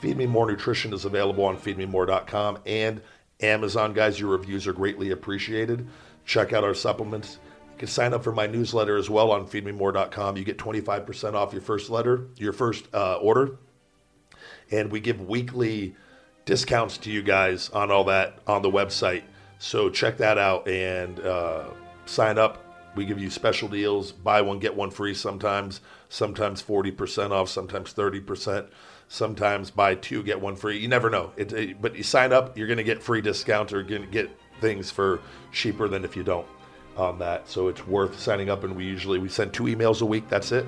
Feed 0.00 0.16
Me 0.16 0.26
More 0.26 0.46
Nutrition 0.50 0.92
is 0.92 1.04
available 1.04 1.44
on 1.44 1.56
feedmemore.com 1.56 2.58
and 2.66 3.00
Amazon, 3.40 3.92
guys. 3.92 4.18
Your 4.18 4.30
reviews 4.30 4.66
are 4.66 4.72
greatly 4.72 5.10
appreciated. 5.10 5.86
Check 6.24 6.52
out 6.52 6.64
our 6.64 6.74
supplements. 6.74 7.38
You 7.72 7.78
can 7.78 7.88
sign 7.88 8.12
up 8.12 8.24
for 8.24 8.32
my 8.32 8.46
newsletter 8.46 8.96
as 8.96 9.10
well 9.10 9.30
on 9.30 9.46
feedmemore.com. 9.46 10.36
You 10.36 10.44
get 10.44 10.58
25% 10.58 11.34
off 11.34 11.52
your 11.52 11.62
first 11.62 11.90
letter, 11.90 12.26
your 12.36 12.52
first 12.52 12.86
uh, 12.94 13.16
order. 13.16 13.56
And 14.70 14.90
we 14.90 15.00
give 15.00 15.20
weekly 15.26 15.96
discounts 16.44 16.98
to 16.98 17.10
you 17.10 17.22
guys 17.22 17.70
on 17.70 17.90
all 17.90 18.04
that 18.04 18.38
on 18.46 18.62
the 18.62 18.70
website. 18.70 19.22
So 19.58 19.90
check 19.90 20.18
that 20.18 20.38
out 20.38 20.68
and 20.68 21.18
uh, 21.20 21.70
sign 22.06 22.38
up. 22.38 22.67
We 22.98 23.06
give 23.06 23.20
you 23.20 23.30
special 23.30 23.68
deals, 23.68 24.12
buy 24.12 24.42
one, 24.42 24.58
get 24.58 24.74
one 24.74 24.90
free 24.90 25.14
sometimes, 25.14 25.80
sometimes 26.08 26.62
40% 26.62 27.30
off, 27.30 27.48
sometimes 27.48 27.94
30%, 27.94 28.68
sometimes 29.08 29.70
buy 29.70 29.94
two, 29.94 30.22
get 30.22 30.40
one 30.40 30.56
free. 30.56 30.78
You 30.78 30.88
never 30.88 31.08
know. 31.08 31.32
It, 31.36 31.52
it, 31.52 31.80
but 31.80 31.96
you 31.96 32.02
sign 32.02 32.32
up, 32.32 32.58
you're 32.58 32.66
going 32.66 32.78
to 32.78 32.84
get 32.84 33.02
free 33.02 33.20
discounts 33.20 33.72
or 33.72 33.82
going 33.82 34.02
to 34.02 34.08
get 34.08 34.30
things 34.60 34.90
for 34.90 35.20
cheaper 35.52 35.88
than 35.88 36.04
if 36.04 36.16
you 36.16 36.24
don't 36.24 36.46
on 36.96 37.18
that. 37.20 37.48
So 37.48 37.68
it's 37.68 37.86
worth 37.86 38.18
signing 38.18 38.50
up. 38.50 38.64
And 38.64 38.74
we 38.74 38.84
usually, 38.84 39.18
we 39.18 39.28
send 39.28 39.52
two 39.52 39.64
emails 39.64 40.02
a 40.02 40.06
week. 40.06 40.28
That's 40.28 40.50
it. 40.52 40.66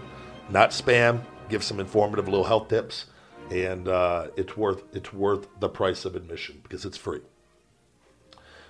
Not 0.49 0.71
spam. 0.71 1.23
Give 1.49 1.65
some 1.65 1.81
informative 1.81 2.29
little 2.29 2.45
health 2.45 2.69
tips 2.69 3.07
and 3.51 3.89
uh, 3.89 4.29
it's 4.37 4.57
worth 4.57 4.85
it's 4.95 5.13
worth 5.13 5.49
the 5.59 5.69
price 5.69 6.05
of 6.05 6.15
admission 6.15 6.61
because 6.63 6.85
it's 6.85 6.97
free. 6.97 7.21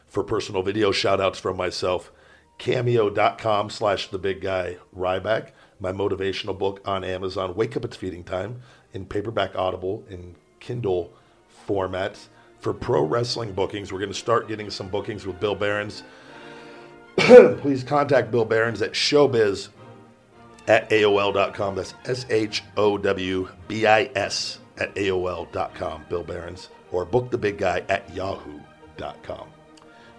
For 0.07 0.25
personal 0.25 0.63
video 0.63 0.91
shout 0.91 1.21
outs 1.21 1.39
from 1.39 1.57
myself, 1.57 2.11
cameo.com 2.61 3.71
slash 3.71 4.09
the 4.09 4.19
big 4.19 4.43
guy 4.43 4.77
Ryback, 4.97 5.49
my 5.81 5.93
motivational 5.93 6.57
book 6.57 6.83
on 6.85 7.03
Amazon, 7.03 7.55
Wake 7.55 7.75
Up 7.75 7.87
It's 7.87 7.97
Feeding 7.97 8.23
Time, 8.23 8.61
in 8.93 9.07
paperback 9.07 9.57
audible 9.57 10.05
in 10.11 10.37
Kindle 10.61 11.11
format. 11.49 12.19
For 12.61 12.75
pro 12.75 13.03
wrestling 13.03 13.53
bookings, 13.53 13.91
we're 13.91 13.99
going 13.99 14.13
to 14.13 14.15
start 14.15 14.47
getting 14.47 14.69
some 14.69 14.89
bookings 14.89 15.27
with 15.27 15.41
Bill 15.41 15.55
Behrens. 15.55 16.03
Please 17.17 17.83
contact 17.83 18.31
Bill 18.31 18.45
Behrens 18.45 18.83
at 18.83 18.93
showbiz 18.93 19.71
at 20.69 20.91
AOL.com. 20.91 21.75
That's 21.75 21.95
S 22.05 22.27
H 22.29 22.63
O 22.77 22.99
W 22.99 23.49
B 23.69 23.87
I 23.87 24.11
S 24.15 24.59
at 24.77 24.95
AOL.com, 24.97 26.05
Bill 26.11 26.23
Behrens, 26.23 26.69
or 26.93 27.07
book 27.07 27.31
the 27.31 27.39
big 27.39 27.57
guy 27.57 27.83
at 27.89 28.15
yahoo.com. 28.15 29.49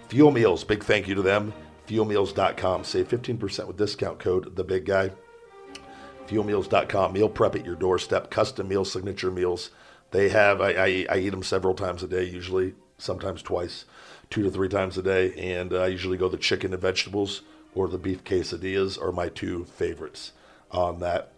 Fuel 0.08 0.32
Meals, 0.32 0.64
big 0.64 0.84
thank 0.84 1.08
you 1.08 1.14
to 1.14 1.22
them. 1.22 1.54
Fuelmeals.com. 1.92 2.86
Save 2.86 3.10
15% 3.10 3.68
with 3.68 3.76
discount 3.76 4.18
code 4.18 4.56
the 4.56 4.64
big 4.64 4.86
guy. 4.86 5.12
Fuelmeals.com. 6.28 7.12
Meal 7.12 7.28
prep 7.28 7.56
at 7.56 7.66
your 7.66 7.76
doorstep. 7.76 8.32
Custom 8.32 8.70
meals, 8.70 8.90
signature 8.90 9.30
meals. 9.30 9.72
They 10.12 10.30
have, 10.30 10.62
I, 10.62 10.72
I, 10.72 11.06
I, 11.10 11.18
eat 11.18 11.32
them 11.32 11.44
several 11.44 11.74
times 11.74 12.02
a 12.02 12.08
day, 12.08 12.24
usually, 12.24 12.76
sometimes 12.98 13.42
twice, 13.42 13.84
two 14.30 14.42
to 14.44 14.52
three 14.52 14.70
times 14.70 14.98
a 14.98 15.04
day. 15.04 15.34
And 15.34 15.74
I 15.74 15.88
usually 15.88 16.18
go 16.18 16.30
the 16.30 16.38
chicken 16.38 16.72
and 16.72 16.82
vegetables 16.82 17.42
or 17.76 17.90
the 17.90 17.98
beef 17.98 18.24
quesadillas 18.24 19.02
are 19.02 19.12
my 19.12 19.28
two 19.28 19.66
favorites 19.66 20.32
on 20.72 21.00
that. 21.02 21.34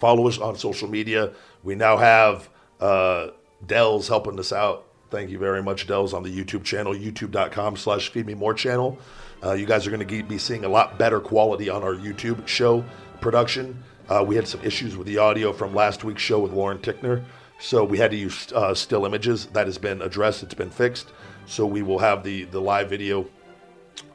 Follow 0.00 0.26
us 0.26 0.38
on 0.38 0.56
social 0.56 0.88
media. 0.88 1.32
We 1.62 1.76
now 1.76 1.98
have 1.98 2.48
uh, 2.80 3.28
Dell's 3.64 4.08
helping 4.08 4.40
us 4.40 4.52
out 4.52 4.86
Thank 5.12 5.28
you 5.28 5.36
very 5.36 5.62
much, 5.62 5.86
Dells, 5.86 6.14
on 6.14 6.22
the 6.22 6.34
YouTube 6.34 6.64
channel, 6.64 6.94
youtube.com 6.94 7.76
slash 7.76 8.08
feed 8.08 8.24
me 8.24 8.32
more 8.32 8.54
channel. 8.54 8.98
Uh, 9.44 9.52
you 9.52 9.66
guys 9.66 9.86
are 9.86 9.90
going 9.90 10.08
to 10.08 10.22
be 10.22 10.38
seeing 10.38 10.64
a 10.64 10.68
lot 10.70 10.98
better 10.98 11.20
quality 11.20 11.68
on 11.68 11.82
our 11.82 11.94
YouTube 11.94 12.48
show 12.48 12.82
production. 13.20 13.84
Uh, 14.08 14.24
we 14.26 14.34
had 14.36 14.48
some 14.48 14.62
issues 14.62 14.96
with 14.96 15.06
the 15.06 15.18
audio 15.18 15.52
from 15.52 15.74
last 15.74 16.02
week's 16.02 16.22
show 16.22 16.38
with 16.38 16.52
Lauren 16.52 16.78
Tickner, 16.78 17.22
so 17.60 17.84
we 17.84 17.98
had 17.98 18.10
to 18.10 18.16
use 18.16 18.50
uh, 18.54 18.72
still 18.72 19.04
images. 19.04 19.44
That 19.48 19.66
has 19.66 19.76
been 19.76 20.00
addressed, 20.00 20.44
it's 20.44 20.54
been 20.54 20.70
fixed. 20.70 21.12
So 21.44 21.66
we 21.66 21.82
will 21.82 21.98
have 21.98 22.24
the, 22.24 22.44
the 22.44 22.60
live 22.60 22.88
video 22.88 23.28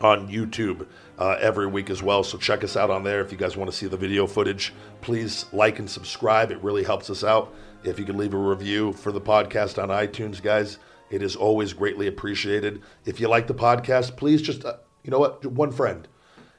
on 0.02 0.28
YouTube 0.28 0.88
uh, 1.20 1.38
every 1.40 1.68
week 1.68 1.92
as 1.92 2.02
well. 2.02 2.24
So 2.24 2.40
check 2.40 2.64
us 2.64 2.76
out 2.76 2.90
on 2.90 3.04
there 3.04 3.22
if 3.22 3.32
you 3.32 3.38
guys 3.38 3.56
want 3.56 3.70
to 3.70 3.78
see 3.78 3.86
the 3.86 3.98
video 3.98 4.26
footage. 4.26 4.74
Please 5.02 5.46
like 5.54 5.78
and 5.78 5.88
subscribe. 5.88 6.50
It 6.50 6.64
really 6.64 6.84
helps 6.84 7.12
us 7.12 7.24
out. 7.24 7.54
If 7.84 8.00
you 8.00 8.06
could 8.06 8.16
leave 8.16 8.34
a 8.34 8.38
review 8.38 8.94
for 8.94 9.12
the 9.12 9.22
podcast 9.22 9.82
on 9.82 9.90
iTunes, 9.90 10.42
guys, 10.42 10.80
it 11.10 11.22
is 11.22 11.36
always 11.36 11.74
greatly 11.74 12.08
appreciated. 12.08 12.82
If 13.06 13.20
you 13.20 13.28
like 13.28 13.48
the 13.48 13.54
podcast, 13.54 14.18
please 14.18 14.42
just, 14.42 14.66
uh, 14.66 14.78
you 15.04 15.12
know 15.12 15.20
what, 15.20 15.46
one 15.46 15.72
friend. 15.72 16.08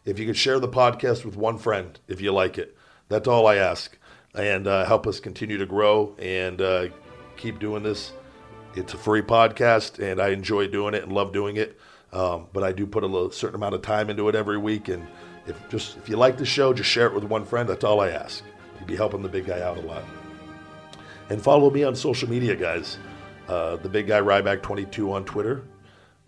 If 0.04 0.18
you 0.18 0.26
could 0.26 0.36
share 0.36 0.58
the 0.58 0.68
podcast 0.68 1.24
with 1.24 1.36
one 1.36 1.58
friend, 1.58 1.98
if 2.08 2.20
you 2.20 2.32
like 2.32 2.56
it, 2.56 2.76
that's 3.08 3.28
all 3.28 3.46
I 3.46 3.56
ask. 3.56 3.96
And 4.34 4.66
uh, 4.66 4.84
help 4.84 5.06
us 5.06 5.20
continue 5.20 5.58
to 5.58 5.66
grow 5.66 6.14
and 6.18 6.60
uh, 6.60 6.86
keep 7.36 7.58
doing 7.58 7.82
this. 7.82 8.12
It's 8.74 8.94
a 8.94 8.98
free 8.98 9.22
podcast, 9.22 9.98
and 9.98 10.20
I 10.20 10.28
enjoy 10.28 10.68
doing 10.68 10.94
it 10.94 11.02
and 11.02 11.12
love 11.12 11.32
doing 11.32 11.56
it. 11.56 11.78
Um, 12.12 12.46
but 12.52 12.62
I 12.62 12.72
do 12.72 12.86
put 12.86 13.02
a 13.02 13.06
little, 13.06 13.30
certain 13.30 13.56
amount 13.56 13.74
of 13.74 13.82
time 13.82 14.08
into 14.08 14.28
it 14.28 14.34
every 14.34 14.58
week. 14.58 14.88
And 14.88 15.06
if 15.46 15.68
just 15.68 15.96
if 15.96 16.08
you 16.08 16.16
like 16.16 16.38
the 16.38 16.46
show, 16.46 16.72
just 16.72 16.88
share 16.88 17.06
it 17.06 17.14
with 17.14 17.24
one 17.24 17.44
friend. 17.44 17.68
That's 17.68 17.84
all 17.84 18.00
I 18.00 18.10
ask. 18.10 18.44
You'd 18.78 18.86
be 18.86 18.96
helping 18.96 19.22
the 19.22 19.28
big 19.28 19.46
guy 19.46 19.60
out 19.60 19.76
a 19.76 19.80
lot. 19.80 20.04
And 21.30 21.42
follow 21.42 21.70
me 21.70 21.84
on 21.84 21.94
social 21.94 22.28
media, 22.30 22.56
guys. 22.56 22.98
Uh, 23.48 23.76
the 23.76 23.88
big 23.88 24.06
guy 24.06 24.20
Ryback 24.20 24.62
22 24.62 25.12
on 25.12 25.24
Twitter, 25.24 25.64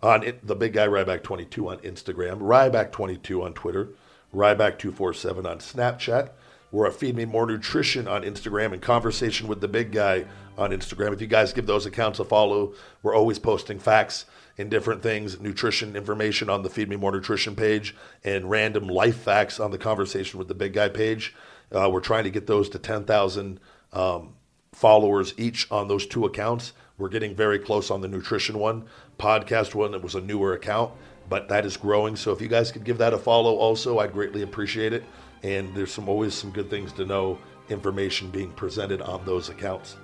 on 0.01 0.23
it, 0.23 0.45
the 0.45 0.55
big 0.55 0.73
guy 0.73 0.87
Ryback 0.87 1.21
22 1.21 1.69
on 1.69 1.77
Instagram, 1.79 2.39
Ryback 2.39 2.91
22 2.91 3.43
on 3.43 3.53
Twitter, 3.53 3.89
Ryback 4.33 4.79
247 4.79 5.45
on 5.45 5.59
Snapchat. 5.59 6.31
We're 6.71 6.87
at 6.87 6.93
Feed 6.93 7.15
Me 7.15 7.25
More 7.25 7.45
Nutrition 7.45 8.07
on 8.07 8.23
Instagram 8.23 8.71
and 8.73 8.81
Conversation 8.81 9.47
with 9.47 9.61
the 9.61 9.67
Big 9.67 9.91
Guy 9.91 10.25
on 10.57 10.71
Instagram. 10.71 11.13
If 11.13 11.21
you 11.21 11.27
guys 11.27 11.53
give 11.53 11.65
those 11.65 11.85
accounts 11.85 12.19
a 12.19 12.25
follow, 12.25 12.73
we're 13.03 13.13
always 13.13 13.39
posting 13.39 13.77
facts 13.77 14.25
and 14.57 14.71
different 14.71 15.03
things, 15.03 15.39
nutrition 15.39 15.95
information 15.95 16.49
on 16.49 16.63
the 16.63 16.69
Feed 16.69 16.89
Me 16.89 16.95
More 16.95 17.11
Nutrition 17.11 17.55
page, 17.55 17.95
and 18.23 18.49
random 18.49 18.87
life 18.87 19.17
facts 19.17 19.59
on 19.59 19.71
the 19.71 19.77
Conversation 19.77 20.39
with 20.39 20.47
the 20.47 20.55
Big 20.55 20.73
Guy 20.73 20.89
page. 20.89 21.35
Uh, 21.71 21.89
we're 21.91 21.99
trying 21.99 22.23
to 22.23 22.29
get 22.29 22.47
those 22.47 22.69
to 22.69 22.79
10,000 22.79 23.59
um, 23.93 24.33
followers 24.71 25.33
each 25.37 25.69
on 25.71 25.87
those 25.87 26.07
two 26.07 26.25
accounts. 26.25 26.73
We're 27.01 27.09
getting 27.09 27.33
very 27.33 27.57
close 27.57 27.89
on 27.89 28.01
the 28.01 28.07
nutrition 28.07 28.59
one. 28.59 28.85
Podcast 29.17 29.73
one, 29.73 29.93
that 29.93 30.03
was 30.03 30.13
a 30.13 30.21
newer 30.21 30.53
account, 30.53 30.91
but 31.29 31.49
that 31.49 31.65
is 31.65 31.75
growing. 31.75 32.15
So 32.15 32.31
if 32.31 32.39
you 32.39 32.47
guys 32.47 32.71
could 32.71 32.83
give 32.83 32.99
that 32.99 33.11
a 33.11 33.17
follow 33.17 33.55
also, 33.55 33.97
I'd 33.97 34.13
greatly 34.13 34.43
appreciate 34.43 34.93
it. 34.93 35.03
And 35.41 35.73
there's 35.73 35.91
some 35.91 36.07
always 36.07 36.35
some 36.35 36.51
good 36.51 36.69
things 36.69 36.93
to 36.93 37.05
know 37.07 37.39
information 37.69 38.29
being 38.29 38.51
presented 38.51 39.01
on 39.01 39.25
those 39.25 39.49
accounts. 39.49 39.97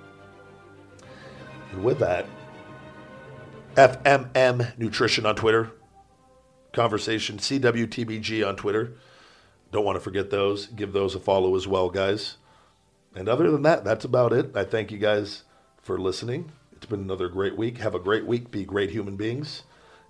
And 1.70 1.84
with 1.84 2.00
that 2.00 2.26
fmm 3.76 4.76
nutrition 4.76 5.24
on 5.24 5.36
twitter. 5.36 5.70
Conversation 6.72 7.38
cwtbg 7.38 8.44
on 8.44 8.56
twitter. 8.56 8.94
Don't 9.70 9.84
want 9.84 9.94
to 9.94 10.00
forget 10.00 10.30
those. 10.30 10.66
Give 10.66 10.92
those 10.92 11.14
a 11.14 11.20
follow 11.20 11.54
as 11.54 11.68
well 11.68 11.90
guys. 11.90 12.38
And 13.14 13.28
other 13.28 13.52
than 13.52 13.62
that 13.62 13.84
that's 13.84 14.04
about 14.04 14.32
it. 14.32 14.50
I 14.56 14.64
thank 14.64 14.90
you 14.90 14.98
guys 14.98 15.44
for 15.80 15.96
listening 15.96 16.50
been 16.88 17.00
another 17.00 17.28
great 17.28 17.56
week. 17.56 17.78
Have 17.78 17.94
a 17.94 17.98
great 18.00 18.26
week. 18.26 18.50
Be 18.50 18.64
great 18.64 18.90
human 18.90 19.16
beings. 19.16 19.62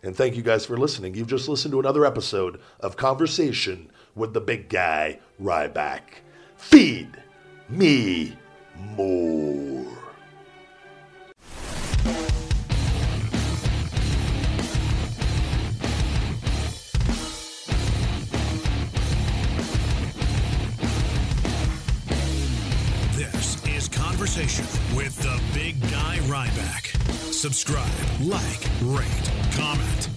And 0.03 0.17
thank 0.17 0.37
you 0.37 0.43
guys 0.43 0.65
for 0.65 0.77
listening. 0.77 1.15
You've 1.15 1.27
just 1.27 1.49
listened 1.49 1.73
to 1.73 1.81
another 1.81 2.07
episode 2.07 2.61
of 2.81 2.97
conversation 2.97 3.91
with 4.15 4.33
the 4.33 4.41
big 4.41 4.69
guy, 4.69 5.19
Ryback. 5.43 6.03
Feed 6.57 7.11
me 7.69 8.37
more. 8.77 9.87
This 23.17 23.67
is 23.67 23.89
Conversation 23.89 24.65
with 24.95 25.17
the 25.19 25.41
Big 25.55 25.81
Guy 25.91 26.19
Ryback. 26.23 26.97
Subscribe, 27.33 27.87
like, 28.21 28.67
rate, 28.83 29.31
comment 29.53 30.09